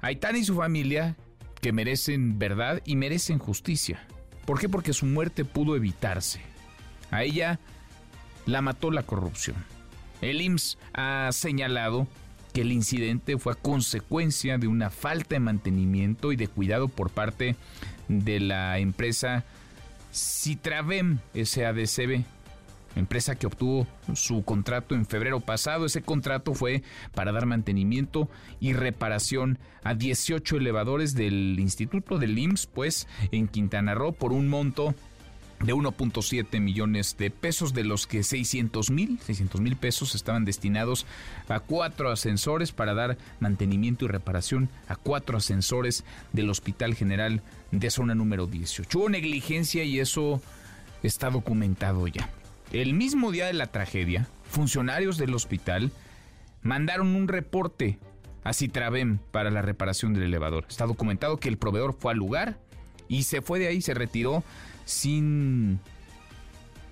Aitana 0.00 0.38
y 0.38 0.44
su 0.44 0.54
familia, 0.54 1.16
que 1.60 1.72
merecen 1.72 2.38
verdad 2.38 2.80
y 2.84 2.96
merecen 2.96 3.38
justicia. 3.38 4.06
¿Por 4.44 4.60
qué? 4.60 4.68
Porque 4.68 4.92
su 4.92 5.06
muerte 5.06 5.44
pudo 5.44 5.76
evitarse. 5.76 6.40
A 7.10 7.22
ella 7.22 7.58
la 8.46 8.62
mató 8.62 8.90
la 8.90 9.02
corrupción. 9.02 9.56
El 10.20 10.40
IMSS 10.40 10.78
ha 10.94 11.30
señalado 11.32 12.06
que 12.52 12.62
el 12.62 12.72
incidente 12.72 13.38
fue 13.38 13.52
a 13.52 13.56
consecuencia 13.56 14.58
de 14.58 14.66
una 14.66 14.90
falta 14.90 15.36
de 15.36 15.40
mantenimiento 15.40 16.32
y 16.32 16.36
de 16.36 16.48
cuidado 16.48 16.88
por 16.88 17.10
parte 17.10 17.56
de 18.08 18.40
la 18.40 18.78
empresa 18.78 19.44
Citravem 20.12 21.18
SADCB, 21.34 22.24
empresa 22.96 23.36
que 23.36 23.46
obtuvo 23.46 23.86
su 24.14 24.42
contrato 24.44 24.94
en 24.94 25.06
febrero 25.06 25.40
pasado. 25.40 25.86
Ese 25.86 26.02
contrato 26.02 26.54
fue 26.54 26.82
para 27.14 27.32
dar 27.32 27.46
mantenimiento 27.46 28.28
y 28.60 28.72
reparación 28.72 29.58
a 29.84 29.94
18 29.94 30.56
elevadores 30.56 31.14
del 31.14 31.60
Instituto 31.60 32.18
del 32.18 32.38
IMSS, 32.38 32.66
pues 32.66 33.06
en 33.30 33.46
Quintana 33.46 33.94
Roo, 33.94 34.12
por 34.12 34.32
un 34.32 34.48
monto 34.48 34.94
de 35.60 35.74
1.7 35.74 36.60
millones 36.60 37.16
de 37.18 37.30
pesos, 37.30 37.74
de 37.74 37.84
los 37.84 38.06
que 38.06 38.22
600 38.22 38.90
mil, 38.90 39.18
600 39.20 39.60
mil 39.60 39.76
pesos 39.76 40.14
estaban 40.14 40.44
destinados 40.44 41.06
a 41.48 41.60
cuatro 41.60 42.10
ascensores 42.10 42.72
para 42.72 42.94
dar 42.94 43.18
mantenimiento 43.40 44.04
y 44.04 44.08
reparación 44.08 44.68
a 44.86 44.96
cuatro 44.96 45.38
ascensores 45.38 46.04
del 46.32 46.50
Hospital 46.50 46.94
General 46.94 47.42
de 47.72 47.90
Zona 47.90 48.14
número 48.14 48.46
18. 48.46 48.98
Hubo 48.98 49.08
negligencia 49.08 49.82
y 49.84 49.98
eso 49.98 50.40
está 51.02 51.30
documentado 51.30 52.06
ya. 52.06 52.30
El 52.72 52.94
mismo 52.94 53.32
día 53.32 53.46
de 53.46 53.54
la 53.54 53.66
tragedia, 53.66 54.28
funcionarios 54.50 55.16
del 55.18 55.34
hospital 55.34 55.90
mandaron 56.62 57.14
un 57.14 57.28
reporte 57.28 57.98
a 58.44 58.52
Citravem 58.52 59.18
para 59.30 59.50
la 59.50 59.62
reparación 59.62 60.14
del 60.14 60.24
elevador. 60.24 60.66
Está 60.68 60.86
documentado 60.86 61.38
que 61.38 61.48
el 61.48 61.58
proveedor 61.58 61.96
fue 61.98 62.12
al 62.12 62.18
lugar 62.18 62.58
y 63.08 63.24
se 63.24 63.42
fue 63.42 63.58
de 63.58 63.68
ahí, 63.68 63.80
se 63.80 63.94
retiró 63.94 64.44
sin 64.88 65.80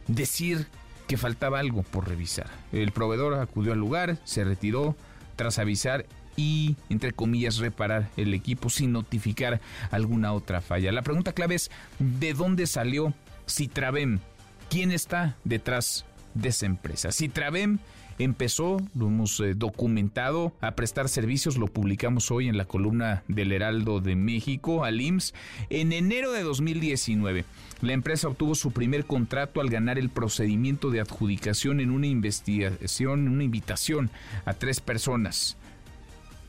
decir 0.06 0.66
que 1.08 1.16
faltaba 1.16 1.60
algo 1.60 1.82
por 1.82 2.06
revisar. 2.06 2.50
El 2.70 2.92
proveedor 2.92 3.34
acudió 3.34 3.72
al 3.72 3.78
lugar, 3.78 4.18
se 4.24 4.44
retiró 4.44 4.94
tras 5.34 5.58
avisar 5.58 6.04
y, 6.36 6.76
entre 6.90 7.12
comillas, 7.12 7.56
reparar 7.56 8.10
el 8.18 8.34
equipo 8.34 8.68
sin 8.68 8.92
notificar 8.92 9.62
alguna 9.90 10.34
otra 10.34 10.60
falla. 10.60 10.92
La 10.92 11.00
pregunta 11.00 11.32
clave 11.32 11.54
es, 11.54 11.70
¿de 11.98 12.34
dónde 12.34 12.66
salió 12.66 13.14
Citravem? 13.48 14.20
¿Quién 14.68 14.92
está 14.92 15.36
detrás 15.44 16.04
de 16.34 16.50
esa 16.50 16.66
empresa? 16.66 17.12
Citravem 17.12 17.78
empezó, 18.18 18.78
lo 18.94 19.08
hemos 19.08 19.40
eh, 19.40 19.54
documentado, 19.54 20.52
a 20.60 20.72
prestar 20.72 21.08
servicios, 21.08 21.56
lo 21.56 21.66
publicamos 21.66 22.30
hoy 22.30 22.48
en 22.48 22.56
la 22.56 22.64
columna 22.64 23.22
del 23.28 23.52
Heraldo 23.52 24.00
de 24.00 24.16
México, 24.16 24.84
al 24.84 25.00
IMSS, 25.00 25.34
en 25.70 25.92
enero 25.92 26.32
de 26.32 26.42
2019. 26.42 27.44
La 27.82 27.92
empresa 27.92 28.28
obtuvo 28.28 28.54
su 28.54 28.72
primer 28.72 29.04
contrato 29.04 29.60
al 29.60 29.68
ganar 29.68 29.98
el 29.98 30.08
procedimiento 30.08 30.90
de 30.90 31.00
adjudicación 31.00 31.80
en 31.80 31.90
una 31.90 32.06
investigación, 32.06 33.28
una 33.28 33.44
invitación 33.44 34.10
a 34.44 34.54
tres 34.54 34.80
personas. 34.80 35.56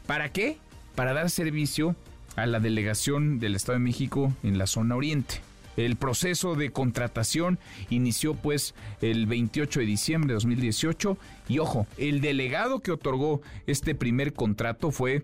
¿Para 0.06 0.32
qué? 0.32 0.58
Para 0.96 1.14
dar 1.14 1.30
servicio 1.30 1.96
a 2.38 2.46
la 2.46 2.60
delegación 2.60 3.40
del 3.40 3.56
Estado 3.56 3.78
de 3.78 3.84
México 3.84 4.34
en 4.44 4.58
la 4.58 4.68
zona 4.68 4.96
oriente. 4.96 5.42
El 5.78 5.96
proceso 5.96 6.56
de 6.56 6.72
contratación 6.72 7.60
inició 7.90 8.34
pues 8.34 8.74
el 9.02 9.28
28 9.28 9.80
de 9.80 9.86
diciembre 9.86 10.30
de 10.30 10.34
2018 10.34 11.18
y 11.48 11.60
ojo, 11.60 11.88
el 11.98 12.20
delegado 12.20 12.82
que 12.82 12.92
otorgó 12.92 13.42
este 13.68 13.96
primer 13.96 14.34
contrato 14.34 14.92
fue 14.92 15.24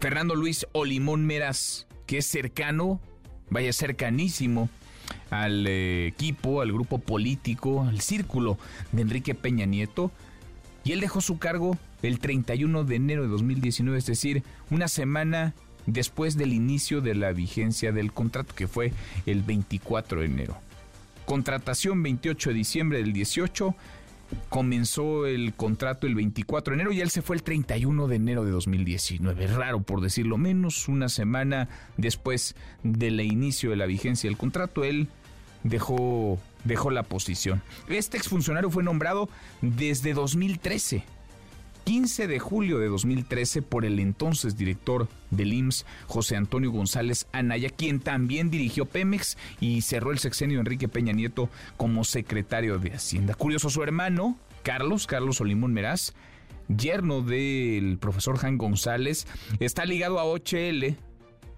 Fernando 0.00 0.36
Luis 0.36 0.66
Olimón 0.72 1.26
Meras, 1.26 1.86
que 2.06 2.18
es 2.18 2.26
cercano, 2.26 3.00
vaya 3.50 3.72
cercanísimo 3.72 4.70
al 5.30 5.66
eh, 5.66 6.06
equipo, 6.06 6.60
al 6.60 6.72
grupo 6.72 6.98
político, 6.98 7.82
al 7.82 8.00
círculo 8.00 8.58
de 8.92 9.02
Enrique 9.02 9.34
Peña 9.34 9.66
Nieto, 9.66 10.12
y 10.84 10.92
él 10.92 11.00
dejó 11.00 11.20
su 11.20 11.38
cargo 11.38 11.76
el 12.02 12.18
31 12.18 12.84
de 12.84 12.96
enero 12.96 13.22
de 13.22 13.28
2019, 13.28 13.98
es 13.98 14.06
decir, 14.06 14.42
una 14.70 14.86
semana 14.88 15.54
después 15.86 16.36
del 16.36 16.52
inicio 16.52 17.00
de 17.00 17.14
la 17.14 17.32
vigencia 17.32 17.92
del 17.92 18.12
contrato, 18.12 18.54
que 18.54 18.68
fue 18.68 18.92
el 19.26 19.42
24 19.42 20.20
de 20.20 20.26
enero. 20.26 20.56
Contratación 21.26 22.02
28 22.02 22.50
de 22.50 22.54
diciembre 22.54 22.98
del 22.98 23.12
18, 23.12 23.74
comenzó 24.48 25.26
el 25.26 25.54
contrato 25.54 26.06
el 26.06 26.14
24 26.14 26.72
de 26.72 26.80
enero 26.80 26.92
y 26.92 27.00
él 27.00 27.10
se 27.10 27.22
fue 27.22 27.36
el 27.36 27.42
31 27.42 28.08
de 28.08 28.16
enero 28.16 28.44
de 28.44 28.50
2019. 28.50 29.46
Raro 29.48 29.80
por 29.80 30.00
decirlo 30.00 30.36
menos, 30.38 30.88
una 30.88 31.08
semana 31.08 31.68
después 31.96 32.54
del 32.82 33.20
inicio 33.20 33.70
de 33.70 33.76
la 33.76 33.86
vigencia 33.86 34.28
del 34.28 34.36
contrato, 34.36 34.84
él 34.84 35.08
dejó, 35.62 36.38
dejó 36.64 36.90
la 36.90 37.02
posición. 37.02 37.62
Este 37.88 38.16
exfuncionario 38.16 38.70
fue 38.70 38.82
nombrado 38.82 39.28
desde 39.60 40.14
2013 40.14 41.04
15 41.84 42.26
de 42.26 42.38
julio 42.38 42.78
de 42.78 42.88
2013 42.88 43.62
por 43.62 43.84
el 43.84 43.98
entonces 43.98 44.56
director 44.56 45.08
del 45.30 45.52
IMSS, 45.52 45.86
José 46.06 46.36
Antonio 46.36 46.70
González 46.70 47.26
Anaya, 47.32 47.68
quien 47.70 48.00
también 48.00 48.50
dirigió 48.50 48.86
Pemex 48.86 49.36
y 49.60 49.82
cerró 49.82 50.10
el 50.10 50.18
sexenio 50.18 50.56
de 50.56 50.60
Enrique 50.60 50.88
Peña 50.88 51.12
Nieto 51.12 51.50
como 51.76 52.04
secretario 52.04 52.78
de 52.78 52.92
Hacienda. 52.92 53.34
Curioso, 53.34 53.68
su 53.70 53.82
hermano, 53.82 54.38
Carlos, 54.62 55.06
Carlos 55.06 55.40
Olimón 55.40 55.74
Meraz, 55.74 56.14
yerno 56.68 57.20
del 57.20 57.98
profesor 57.98 58.38
Jan 58.38 58.56
González, 58.56 59.26
está 59.60 59.84
ligado 59.84 60.18
a 60.18 60.24
OHL, 60.24 60.96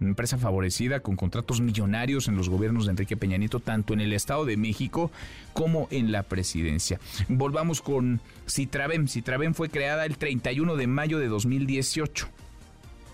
empresa 0.01 0.39
favorecida 0.39 1.01
con 1.01 1.17
contratos 1.17 1.61
millonarios 1.61 2.29
en 2.29 2.37
los 2.37 2.49
gobiernos 2.49 2.87
de 2.87 2.93
Enrique 2.93 3.17
Peña 3.17 3.39
Nieto, 3.39 3.61
tanto 3.61 3.95
en 3.95 4.01
el 4.01 4.13
Estado 4.13 4.45
de 4.45 4.57
México 4.57 5.11
como 5.53 5.89
en 5.91 6.13
la 6.13 6.23
presidencia. 6.23 7.01
Volvamos 7.29 7.83
con 7.83 8.21
Citravem. 8.49 9.09
Citravem 9.09 9.55
fue 9.55 9.69
creada 9.69 10.05
el 10.05 10.19
31 10.19 10.77
de 10.77 10.87
mayo 10.87 11.19
de 11.19 11.29
2018 11.29 12.29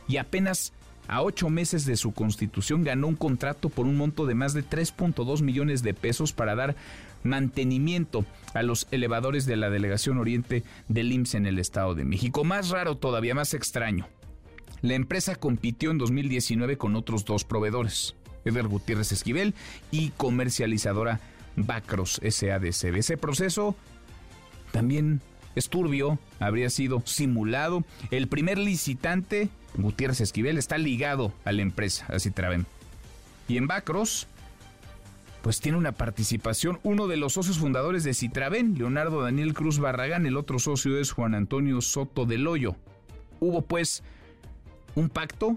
y 0.08 0.16
apenas 0.16 0.72
a 1.08 1.22
ocho 1.22 1.50
meses 1.50 1.84
de 1.84 1.96
su 1.96 2.12
constitución 2.12 2.84
ganó 2.84 3.08
un 3.08 3.16
contrato 3.16 3.68
por 3.68 3.86
un 3.86 3.96
monto 3.96 4.26
de 4.26 4.34
más 4.34 4.54
de 4.54 4.64
3.2 4.64 5.42
millones 5.42 5.82
de 5.82 5.94
pesos 5.94 6.32
para 6.32 6.54
dar 6.54 6.76
mantenimiento 7.24 8.24
a 8.54 8.62
los 8.62 8.86
elevadores 8.90 9.46
de 9.46 9.56
la 9.56 9.70
Delegación 9.70 10.18
Oriente 10.18 10.62
del 10.88 11.12
IMSS 11.12 11.34
en 11.36 11.46
el 11.46 11.58
Estado 11.58 11.94
de 11.94 12.04
México. 12.04 12.44
Más 12.44 12.70
raro 12.70 12.96
todavía, 12.96 13.34
más 13.34 13.54
extraño. 13.54 14.06
La 14.82 14.94
empresa 14.94 15.36
compitió 15.36 15.92
en 15.92 15.98
2019 15.98 16.76
con 16.76 16.96
otros 16.96 17.24
dos 17.24 17.44
proveedores, 17.44 18.16
Eder 18.44 18.66
Gutiérrez 18.66 19.12
Esquivel 19.12 19.54
y 19.92 20.10
comercializadora 20.10 21.20
Bacros 21.54 22.20
SADCB. 22.28 22.96
Ese 22.96 23.16
proceso 23.16 23.76
también 24.72 25.20
es 25.54 25.68
turbio, 25.68 26.18
habría 26.40 26.68
sido 26.68 27.00
simulado. 27.06 27.84
El 28.10 28.26
primer 28.26 28.58
licitante, 28.58 29.50
Gutiérrez 29.76 30.20
Esquivel, 30.20 30.58
está 30.58 30.78
ligado 30.78 31.32
a 31.44 31.52
la 31.52 31.62
empresa, 31.62 32.06
así 32.08 32.32
traben. 32.32 32.66
Y 33.46 33.58
en 33.58 33.68
Bacros, 33.68 34.26
pues 35.42 35.60
tiene 35.60 35.78
una 35.78 35.92
participación 35.92 36.80
uno 36.82 37.06
de 37.06 37.18
los 37.18 37.34
socios 37.34 37.58
fundadores 37.58 38.02
de 38.02 38.14
Citraven, 38.14 38.76
Leonardo 38.78 39.22
Daniel 39.22 39.54
Cruz 39.54 39.78
Barragán, 39.78 40.26
el 40.26 40.36
otro 40.36 40.58
socio 40.58 40.98
es 40.98 41.12
Juan 41.12 41.36
Antonio 41.36 41.80
Soto 41.82 42.26
del 42.26 42.48
Hoyo. 42.48 42.74
Hubo 43.40 43.62
pues 43.62 44.02
un 44.94 45.08
pacto, 45.08 45.56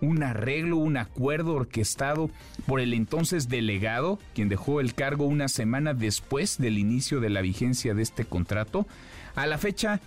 un 0.00 0.22
arreglo, 0.22 0.76
un 0.76 0.96
acuerdo 0.96 1.54
orquestado 1.54 2.30
por 2.66 2.80
el 2.80 2.92
entonces 2.92 3.48
delegado, 3.48 4.18
quien 4.34 4.48
dejó 4.48 4.80
el 4.80 4.94
cargo 4.94 5.26
una 5.26 5.48
semana 5.48 5.94
después 5.94 6.58
del 6.58 6.78
inicio 6.78 7.20
de 7.20 7.30
la 7.30 7.40
vigencia 7.40 7.94
de 7.94 8.02
este 8.02 8.24
contrato. 8.24 8.86
A 9.34 9.46
la 9.46 9.58
fecha 9.58 10.00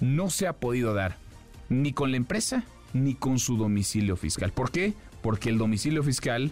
no 0.00 0.30
se 0.30 0.46
ha 0.46 0.54
podido 0.54 0.94
dar 0.94 1.16
ni 1.68 1.92
con 1.92 2.10
la 2.10 2.16
empresa 2.16 2.64
ni 2.92 3.14
con 3.14 3.38
su 3.38 3.56
domicilio 3.56 4.16
fiscal. 4.16 4.52
¿Por 4.52 4.70
qué? 4.70 4.94
Porque 5.22 5.48
el 5.48 5.58
domicilio 5.58 6.02
fiscal 6.02 6.50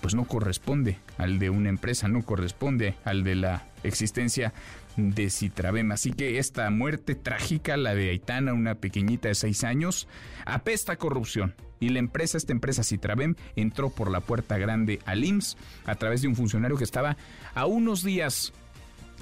pues 0.00 0.14
no 0.16 0.24
corresponde 0.24 0.98
al 1.16 1.38
de 1.38 1.48
una 1.48 1.68
empresa, 1.68 2.08
no 2.08 2.22
corresponde 2.22 2.96
al 3.04 3.22
de 3.22 3.36
la 3.36 3.62
existencia 3.84 4.52
de 4.96 5.30
Citravem. 5.30 5.92
Así 5.92 6.12
que 6.12 6.38
esta 6.38 6.68
muerte 6.70 7.14
trágica, 7.14 7.76
la 7.76 7.94
de 7.94 8.10
Aitana, 8.10 8.52
una 8.52 8.74
pequeñita 8.74 9.28
de 9.28 9.34
seis 9.34 9.64
años, 9.64 10.08
apesta 10.44 10.96
corrupción. 10.96 11.54
Y 11.80 11.88
la 11.88 11.98
empresa, 11.98 12.38
esta 12.38 12.52
empresa 12.52 12.84
Citravem, 12.84 13.34
entró 13.56 13.90
por 13.90 14.10
la 14.10 14.20
puerta 14.20 14.56
grande 14.58 15.00
al 15.04 15.24
IMSS 15.24 15.56
a 15.84 15.94
través 15.96 16.22
de 16.22 16.28
un 16.28 16.36
funcionario 16.36 16.76
que 16.76 16.84
estaba 16.84 17.16
a 17.54 17.66
unos 17.66 18.04
días 18.04 18.52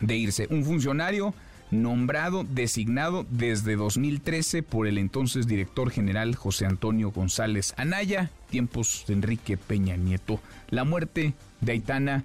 de 0.01 0.17
irse. 0.17 0.47
Un 0.51 0.65
funcionario 0.65 1.35
nombrado, 1.71 2.45
designado 2.45 3.25
desde 3.31 3.77
2013 3.77 4.63
por 4.63 4.87
el 4.87 4.99
entonces 4.99 5.47
director 5.47 5.91
general 5.91 6.35
José 6.35 6.67
Antonio 6.67 7.13
González 7.13 7.75
Anaya, 7.77 8.31
tiempos 8.51 9.05
de 9.07 9.15
Enrique 9.15 9.57
Peña 9.57 9.97
Nieto. 9.97 10.41
La 10.69 10.85
muerte 10.85 11.35
de 11.61 11.73
Aitana 11.73 12.25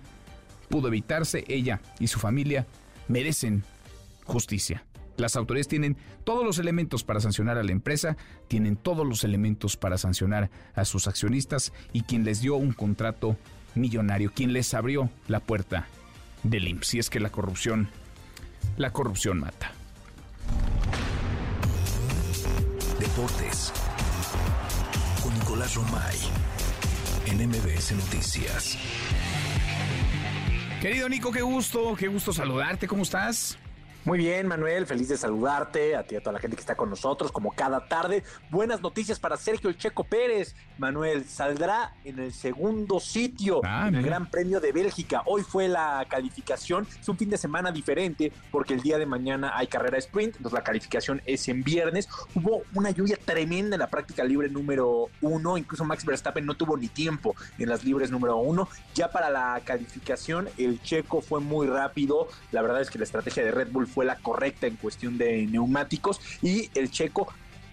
pudo 0.70 0.88
evitarse, 0.88 1.46
ella 1.48 1.80
y 2.00 2.08
su 2.08 2.20
familia 2.20 2.66
merecen 3.08 3.64
justicia. 4.26 4.86
Las 5.18 5.38
autoridades 5.38 5.68
tienen 5.68 5.95
todos 6.26 6.43
los 6.43 6.60
elementos 6.60 7.03
para 7.03 7.22
sancionar 7.22 7.58
a 7.58 7.64
la 7.64 7.72
empresa, 7.72 8.18
tienen 8.47 8.76
todos 8.76 9.08
los 9.08 9.24
elementos 9.24 9.78
para 9.78 9.97
sancionar 9.97 10.49
a 10.74 10.84
sus 10.84 11.08
accionistas 11.08 11.72
y 11.93 12.01
quien 12.01 12.26
les 12.26 12.41
dio 12.41 12.56
un 12.56 12.74
contrato 12.74 13.38
millonario, 13.76 14.32
quien 14.34 14.51
les 14.51 14.74
abrió 14.74 15.10
la 15.28 15.39
puerta 15.39 15.88
del 16.43 16.68
IMSS. 16.68 16.88
Si 16.88 16.99
es 16.99 17.10
que 17.10 17.20
la 17.20 17.30
corrupción, 17.30 17.89
la 18.78 18.91
corrupción 18.91 19.39
mata. 19.39 19.72
Deportes 22.99 23.72
con 25.24 25.34
Nicolás 25.34 25.76
Romay 25.76 26.18
en 27.28 27.49
MBS 27.49 27.93
Noticias. 27.93 28.78
Querido 30.86 31.09
Nico, 31.09 31.31
qué 31.31 31.41
gusto, 31.41 31.95
qué 31.95 32.07
gusto 32.07 32.31
saludarte, 32.31 32.88
¿cómo 32.88 33.01
estás? 33.01 33.57
Muy 34.06 34.20
bien, 34.20 34.45
Manuel, 34.45 34.86
feliz 34.86 35.10
de 35.10 35.18
saludarte, 35.18 35.95
a 35.95 36.03
ti 36.03 36.14
y 36.14 36.18
a 36.18 36.22
toda 36.22 36.34
la 36.34 36.39
gente 36.39 36.56
que 36.56 36.60
está 36.62 36.76
con 36.76 36.91
nosotros, 36.91 37.32
como 37.32 37.51
cada 37.56 37.88
tarde. 37.88 38.24
Buenas 38.51 38.80
noticias 38.80 39.20
para 39.20 39.36
Sergio 39.36 39.68
El 39.68 39.80
Checo 39.80 40.03
Pérez. 40.03 40.56
Manuel, 40.78 41.26
saldrá 41.26 41.95
en 42.03 42.20
el 42.20 42.32
segundo 42.32 42.99
sitio 42.99 43.62
Ah, 43.64 43.88
en 43.88 43.95
el. 43.95 44.03
Gran 44.03 44.30
Premio 44.30 44.60
de 44.60 44.72
Bélgica. 44.72 45.24
Hoy 45.26 45.41
fue 45.41 45.68
la 45.68 46.06
calificación, 46.08 46.88
es 47.01 47.10
un 47.10 47.17
fin 47.17 47.32
de 47.32 47.38
semana 47.39 47.71
diferente 47.71 48.32
porque 48.51 48.75
el 48.75 48.82
día 48.82 49.00
de 49.00 49.08
mañana 49.08 49.54
hay 49.55 49.66
carrera 49.66 49.97
sprint, 49.97 50.36
entonces 50.36 50.54
la 50.54 50.63
calificación 50.63 51.24
es 51.25 51.47
en 51.47 51.63
viernes. 51.63 52.08
Hubo 52.36 52.62
una 52.75 52.92
lluvia 52.92 53.17
tremenda 53.17 53.75
en 53.75 53.79
la 53.79 53.88
práctica 53.88 54.24
libre 54.24 54.50
número 54.50 55.09
uno, 55.21 55.58
incluso 55.58 55.84
Max 55.84 56.05
Verstappen 56.05 56.46
no 56.46 56.54
tuvo 56.54 56.78
ni 56.78 56.89
tiempo 56.89 57.36
en 57.58 57.70
las 57.70 57.84
libres 57.84 58.12
número 58.12 58.38
uno. 58.38 58.70
Ya 58.93 59.09
para 59.09 59.32
la 59.32 59.59
calificación, 59.66 60.47
el 60.59 60.79
checo 60.84 61.21
fue 61.21 61.39
muy 61.39 61.66
rápido. 61.66 62.28
La 62.51 62.62
verdad 62.62 62.82
es 62.82 62.92
que 62.92 63.00
la 63.00 63.05
estrategia 63.05 63.43
de 63.43 63.50
Red 63.50 63.70
Bull 63.71 63.88
fue 63.96 64.05
la 64.05 64.17
correcta 64.17 64.67
en 64.67 64.76
cuestión 64.76 65.17
de 65.17 65.47
neumáticos 65.47 66.20
y 66.42 66.70
el 66.76 66.92
checo 66.92 67.28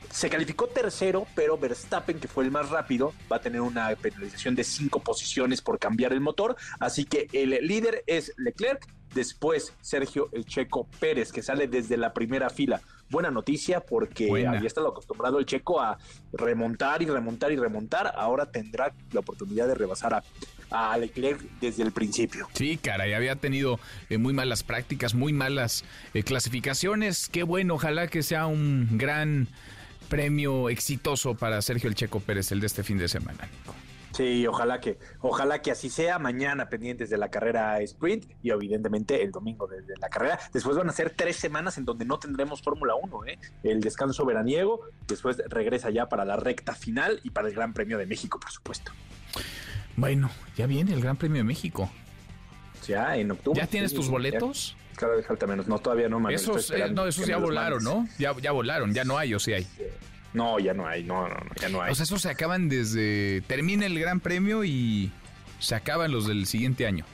se 0.08 0.28
calificó 0.30 0.68
tercero, 0.68 1.26
pero 1.34 1.58
Verstappen, 1.58 2.20
que 2.20 2.28
fue 2.28 2.44
el 2.44 2.50
más 2.50 2.68
rápido, 2.68 3.14
va 3.30 3.36
a 3.36 3.40
tener 3.40 3.62
una 3.62 3.88
penalización 3.96 4.54
de 4.54 4.62
cinco 4.62 5.00
posiciones 5.00 5.62
por 5.62 5.78
cambiar 5.78 6.12
el 6.12 6.20
motor. 6.20 6.54
Así 6.78 7.06
que 7.06 7.28
el 7.32 7.50
líder 7.66 8.04
es 8.06 8.32
Leclerc, 8.36 8.86
después 9.14 9.72
Sergio 9.80 10.28
el 10.32 10.44
Checo 10.44 10.86
Pérez, 11.00 11.32
que 11.32 11.42
sale 11.42 11.66
desde 11.66 11.96
la 11.96 12.12
primera 12.12 12.50
fila. 12.50 12.82
Buena 13.12 13.30
noticia 13.30 13.80
porque 13.80 14.26
Buena. 14.26 14.52
había 14.52 14.66
estado 14.66 14.88
acostumbrado 14.88 15.38
el 15.38 15.44
Checo 15.44 15.82
a 15.82 15.98
remontar 16.32 17.02
y 17.02 17.06
remontar 17.06 17.52
y 17.52 17.56
remontar. 17.56 18.10
Ahora 18.16 18.46
tendrá 18.46 18.94
la 19.12 19.20
oportunidad 19.20 19.68
de 19.68 19.74
rebasar 19.74 20.14
a, 20.14 20.22
a 20.70 20.96
Leclerc 20.96 21.38
desde 21.60 21.82
el 21.82 21.92
principio. 21.92 22.48
Sí, 22.54 22.78
caray, 22.78 23.12
había 23.12 23.36
tenido 23.36 23.78
eh, 24.08 24.16
muy 24.16 24.32
malas 24.32 24.62
prácticas, 24.62 25.14
muy 25.14 25.34
malas 25.34 25.84
eh, 26.14 26.22
clasificaciones. 26.22 27.28
Qué 27.28 27.42
bueno, 27.42 27.74
ojalá 27.74 28.06
que 28.06 28.22
sea 28.22 28.46
un 28.46 28.88
gran 28.96 29.46
premio 30.08 30.70
exitoso 30.70 31.34
para 31.34 31.60
Sergio 31.60 31.90
El 31.90 31.94
Checo 31.94 32.20
Pérez, 32.20 32.50
el 32.50 32.60
de 32.60 32.66
este 32.66 32.82
fin 32.82 32.96
de 32.96 33.08
semana. 33.08 33.46
Sí, 34.12 34.46
ojalá 34.46 34.80
que, 34.80 34.98
ojalá 35.20 35.62
que 35.62 35.70
así 35.70 35.88
sea. 35.88 36.18
Mañana 36.18 36.68
pendientes 36.68 37.10
de 37.10 37.16
la 37.16 37.30
carrera 37.30 37.80
sprint 37.80 38.26
y 38.42 38.50
evidentemente 38.50 39.22
el 39.22 39.30
domingo 39.30 39.66
de, 39.66 39.82
de 39.82 39.94
la 40.00 40.08
carrera. 40.08 40.38
Después 40.52 40.76
van 40.76 40.88
a 40.88 40.92
ser 40.92 41.10
tres 41.10 41.36
semanas 41.36 41.78
en 41.78 41.84
donde 41.84 42.04
no 42.04 42.18
tendremos 42.18 42.62
Fórmula 42.62 42.94
1, 42.94 43.26
¿eh? 43.26 43.38
El 43.62 43.80
descanso 43.80 44.24
veraniego, 44.24 44.80
después 45.06 45.42
regresa 45.48 45.90
ya 45.90 46.08
para 46.08 46.24
la 46.24 46.36
recta 46.36 46.74
final 46.74 47.20
y 47.22 47.30
para 47.30 47.48
el 47.48 47.54
Gran 47.54 47.72
Premio 47.72 47.98
de 47.98 48.06
México, 48.06 48.38
por 48.38 48.50
supuesto. 48.50 48.92
Bueno, 49.96 50.30
ya 50.56 50.66
viene 50.66 50.92
el 50.92 51.00
Gran 51.00 51.16
Premio 51.16 51.38
de 51.38 51.44
México. 51.44 51.90
Ya 52.86 53.16
en 53.16 53.30
octubre. 53.30 53.60
¿Ya 53.60 53.66
tienes 53.66 53.90
sí, 53.90 53.96
tus 53.96 54.06
ya. 54.06 54.12
boletos? 54.12 54.76
Cada 54.96 55.16
vez 55.16 55.26
falta 55.26 55.46
menos. 55.46 55.68
No, 55.68 55.78
todavía 55.78 56.08
no, 56.08 56.18
Manuel, 56.18 56.34
Esos, 56.34 56.70
eh, 56.70 56.90
no, 56.90 57.06
esos 57.06 57.26
ya 57.26 57.38
volaron. 57.38 57.82
¿no? 57.82 58.08
Ya, 58.18 58.34
ya 58.40 58.52
volaron, 58.52 58.92
ya 58.92 59.04
no 59.04 59.16
hay 59.18 59.34
o 59.34 59.38
sí 59.40 59.52
hay. 59.54 59.66
No, 60.34 60.58
ya 60.58 60.72
no 60.72 60.86
hay, 60.86 61.04
no, 61.04 61.28
no, 61.28 61.34
no, 61.34 61.50
ya 61.60 61.68
no 61.68 61.82
hay. 61.82 61.92
O 61.92 61.94
sea, 61.94 62.04
esos 62.04 62.22
se 62.22 62.30
acaban 62.30 62.68
desde... 62.68 63.42
Termina 63.42 63.86
el 63.86 63.98
Gran 63.98 64.20
Premio 64.20 64.64
y 64.64 65.12
se 65.58 65.74
acaban 65.74 66.10
los 66.10 66.26
del 66.26 66.46
siguiente 66.46 66.86
año. 66.86 67.04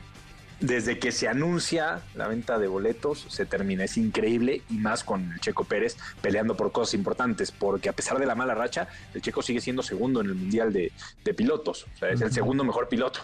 Desde 0.60 0.98
que 0.98 1.12
se 1.12 1.28
anuncia 1.28 2.00
la 2.14 2.26
venta 2.26 2.58
de 2.58 2.66
boletos, 2.66 3.26
se 3.28 3.46
termina. 3.46 3.84
Es 3.84 3.96
increíble 3.96 4.62
y 4.68 4.74
más 4.74 5.04
con 5.04 5.32
el 5.32 5.40
Checo 5.40 5.64
Pérez 5.64 5.96
peleando 6.20 6.56
por 6.56 6.72
cosas 6.72 6.94
importantes, 6.94 7.52
porque 7.52 7.88
a 7.88 7.92
pesar 7.92 8.18
de 8.18 8.26
la 8.26 8.34
mala 8.34 8.54
racha, 8.54 8.88
el 9.14 9.22
Checo 9.22 9.42
sigue 9.42 9.60
siendo 9.60 9.82
segundo 9.82 10.20
en 10.20 10.26
el 10.26 10.34
Mundial 10.34 10.72
de, 10.72 10.92
de 11.24 11.34
Pilotos. 11.34 11.86
O 11.94 11.98
sea, 11.98 12.10
es 12.10 12.20
el 12.20 12.32
segundo 12.32 12.64
mejor 12.64 12.88
piloto. 12.88 13.20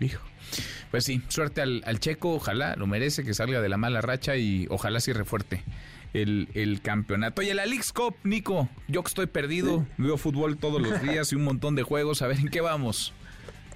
Hijo. 0.00 0.22
Pues 0.90 1.04
sí, 1.04 1.22
suerte 1.28 1.60
al, 1.60 1.82
al 1.86 2.00
checo, 2.00 2.34
ojalá 2.34 2.74
lo 2.76 2.86
merece 2.86 3.22
que 3.22 3.34
salga 3.34 3.60
de 3.60 3.68
la 3.68 3.76
mala 3.76 4.00
racha 4.00 4.36
y 4.36 4.66
ojalá 4.70 5.00
sí 5.00 5.12
refuerte 5.12 5.62
el, 6.14 6.48
el 6.54 6.80
campeonato. 6.80 7.40
Oye, 7.40 7.54
la 7.54 7.66
League's 7.66 7.92
Cup, 7.92 8.14
Nico, 8.24 8.68
yo 8.88 9.02
que 9.02 9.08
estoy 9.08 9.26
perdido, 9.26 9.86
veo 9.96 10.16
fútbol 10.16 10.56
todos 10.56 10.80
los 10.80 11.00
días 11.02 11.32
y 11.32 11.36
un 11.36 11.44
montón 11.44 11.74
de 11.74 11.82
juegos, 11.82 12.22
a 12.22 12.26
ver 12.26 12.38
en 12.38 12.48
qué 12.48 12.60
vamos. 12.60 13.12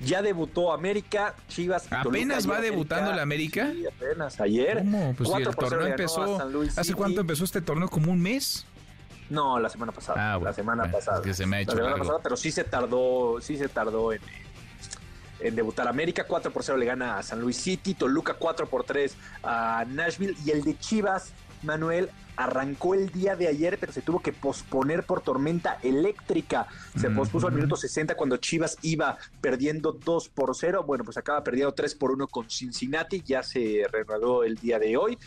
Ya 0.05 0.21
debutó 0.21 0.73
América, 0.73 1.37
Chivas. 1.49 1.87
y 1.87 1.89
Toluca. 1.91 2.09
¿Apenas 2.09 2.51
va 2.51 2.61
debutando 2.61 3.13
la 3.13 3.23
América? 3.23 3.71
Sí, 3.73 3.87
apenas 3.87 4.41
ayer. 4.41 4.79
¿Cómo? 4.79 5.15
Pues 5.17 5.29
si 5.29 5.33
4 5.33 5.51
el 5.51 5.57
por 5.57 5.65
0 5.69 5.71
torneo 5.71 5.89
empezó, 5.93 6.49
Luis 6.51 6.77
¿hace 6.79 6.95
cuánto 6.95 7.21
empezó 7.21 7.45
este 7.45 7.61
torneo? 7.61 7.89
¿Como 7.89 8.11
un 8.11 8.21
mes? 8.21 8.67
No, 9.31 9.61
la 9.61 9.69
semana 9.69 9.93
pasada. 9.93 10.33
Ah, 10.33 10.37
bueno, 10.37 10.51
la 10.51 10.55
semana 10.55 10.83
bueno, 10.83 10.99
pasada. 10.99 11.19
es 11.19 11.25
que 11.25 11.35
se 11.35 11.47
me 11.47 11.57
ha 11.57 11.61
hecho 11.61 11.73
la 11.75 11.85
semana 11.85 11.97
pasada, 11.97 12.19
pero 12.23 12.37
sí 12.37 12.51
se 12.51 12.65
tardó, 12.65 13.41
sí 13.41 13.57
se 13.57 13.69
tardó 13.69 14.13
en, 14.13 14.21
en 15.41 15.55
debutar 15.55 15.87
América. 15.87 16.25
4 16.27 16.53
por 16.53 16.65
0 16.65 16.77
le 16.79 16.85
gana 16.87 17.19
a 17.19 17.23
San 17.23 17.41
Luis 17.41 17.57
City. 17.57 17.95
Toluca 17.95 18.35
4 18.35 18.67
por 18.67 18.83
3 18.85 19.17
a 19.45 19.85
Nashville. 19.89 20.37
Y 20.45 20.51
el 20.51 20.65
de 20.65 20.77
Chivas, 20.79 21.33
Manuel, 21.63 22.11
arrancó 22.37 22.95
el 22.95 23.11
día 23.11 23.37
de 23.37 23.49
ayer, 23.49 23.79
pero 23.79 23.93
se 23.93 24.03
tuvo 24.03 24.21
que 24.21 24.33
posponer 24.33 25.05
por 25.05 25.21
tormenta 25.21 25.79
eléctrica. 25.83 26.67
Se 26.99 27.09
Mm, 27.09 27.17
pospuso 27.17 27.47
al 27.47 27.53
minuto 27.53 27.77
60 27.77 28.15
cuando 28.17 28.37
Chivas 28.39 28.79
iba 28.83 29.19
perdiendo 29.41 29.93
2 29.93 30.29
por 30.31 30.55
0. 30.55 30.85
Bueno, 30.87 31.05
pues 31.05 31.17
acaba 31.17 31.45
perdiendo 31.45 31.73
3 31.73 31.95
por 31.95 32.11
1 32.11 32.27
con 32.29 32.49
Cincinnati. 32.49 33.23
Ya 33.25 33.43
se 33.43 33.87
reanudó 33.91 34.45
el 34.45 34.57
día 34.57 34.79
de 34.79 34.97
hoy. 34.97 35.19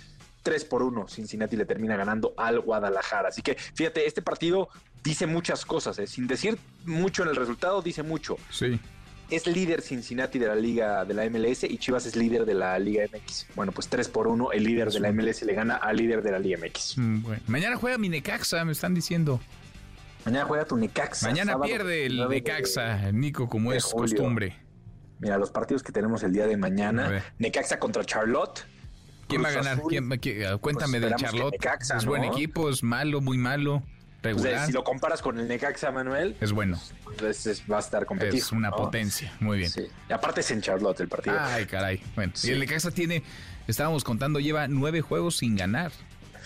3 0.44 0.66
por 0.66 0.84
1, 0.84 1.08
Cincinnati 1.08 1.56
le 1.56 1.66
termina 1.66 1.96
ganando 1.96 2.34
al 2.38 2.60
Guadalajara. 2.60 3.30
Así 3.30 3.42
que 3.42 3.56
fíjate, 3.56 4.06
este 4.06 4.22
partido 4.22 4.70
dice 5.04 5.26
muchas 5.26 5.66
cosas, 5.66 5.98
¿eh? 5.98 6.06
sin 6.06 6.28
decir 6.28 6.60
mucho 6.86 7.24
en 7.24 7.30
el 7.30 7.36
resultado, 7.36 7.82
dice 7.82 8.04
mucho. 8.04 8.38
Sí. 8.52 8.80
Es 9.30 9.48
líder 9.48 9.82
Cincinnati 9.82 10.38
de 10.38 10.48
la 10.48 10.56
liga 10.56 11.04
de 11.04 11.14
la 11.16 11.28
MLS 11.30 11.64
y 11.64 11.78
Chivas 11.80 12.06
es 12.06 12.16
líder 12.16 12.46
de 12.46 12.54
la 12.54 12.78
Liga 12.78 13.06
MX. 13.12 13.48
Bueno, 13.56 13.72
pues 13.72 13.88
3 13.88 14.08
por 14.10 14.28
1, 14.28 14.52
el 14.52 14.64
líder 14.64 14.92
de 14.92 15.00
la 15.00 15.12
MLS 15.12 15.42
le 15.44 15.54
gana 15.54 15.76
al 15.78 15.98
líder 15.98 16.22
de 16.22 16.32
la 16.32 16.38
Liga 16.40 16.60
MX. 16.60 16.98
Mm, 16.98 17.22
bueno. 17.24 17.42
Mañana 17.48 17.76
juega 17.76 17.98
mi 17.98 18.08
Necaxa, 18.08 18.64
me 18.66 18.72
están 18.74 18.94
diciendo. 18.94 19.40
Mañana 20.26 20.46
juega 20.46 20.66
tu 20.66 20.78
Necaxa. 20.78 21.28
Mañana 21.28 21.54
sábado 21.54 21.66
pierde 21.72 22.06
el 22.06 22.18
9 22.18 22.36
de- 22.36 22.42
Necaxa, 22.42 23.12
Nico, 23.12 23.50
como 23.50 23.72
de 23.72 23.78
es 23.78 23.84
julio. 23.86 24.16
costumbre. 24.16 24.58
Mira, 25.20 25.38
los 25.40 25.50
partidos 25.50 25.82
que 25.82 25.92
tenemos 25.92 26.22
el 26.24 26.32
día 26.32 26.46
de 26.46 26.58
mañana. 26.58 27.24
Necaxa 27.40 27.80
contra 27.80 28.04
Charlotte. 28.06 28.64
¿Quién 29.28 29.44
va 29.44 29.48
a 29.48 29.52
ganar? 29.54 29.82
¿Quién- 29.90 30.08
quién- 30.20 30.58
cuéntame 30.60 31.00
Pues 31.02 31.14
que 31.16 31.22
Charlotte. 31.24 31.52
Necaxa, 31.54 31.98
es 31.98 32.06
buen 32.06 32.24
equipo, 32.26 32.70
es 32.70 32.84
malo, 32.84 33.22
muy 33.22 33.40
malo, 33.40 33.82
Pues, 34.34 34.44
regular. 34.44 34.66
si 34.68 34.72
lo 34.72 34.84
comparas 34.84 35.22
con 35.22 35.40
el 35.40 35.48
Necaxa, 35.48 35.92
Manuel, 35.92 36.36
Es 36.42 36.52
bueno, 36.52 36.80
pues 37.18 37.46
es- 37.46 37.64
va 37.72 37.78
a 37.78 37.80
estar 37.80 38.06
competido. 38.06 38.38
es 38.38 38.52
una 38.52 38.70
¿no? 38.70 38.76
potencia. 38.76 39.32
Muy 39.40 39.58
bien. 39.60 39.70
Sí. 39.70 39.88
Y 40.10 40.14
aparte 40.14 40.42
es 40.42 40.52
en 40.52 40.62
Charlotte 40.62 41.00
el 41.02 41.08
partido. 41.08 41.38
Ay, 41.40 41.66
caray. 41.66 42.02
Bueno, 42.16 42.32
Sí. 42.36 42.50
y 42.50 42.52
el 42.52 42.60
Necaxa 42.60 42.92
tiene, 42.92 43.24
estábamos 43.68 44.04
contando, 44.04 44.40
lleva 44.40 44.68
nueve 44.68 45.02
juegos 45.02 45.38
sin 45.38 45.56
ganar. 45.56 45.92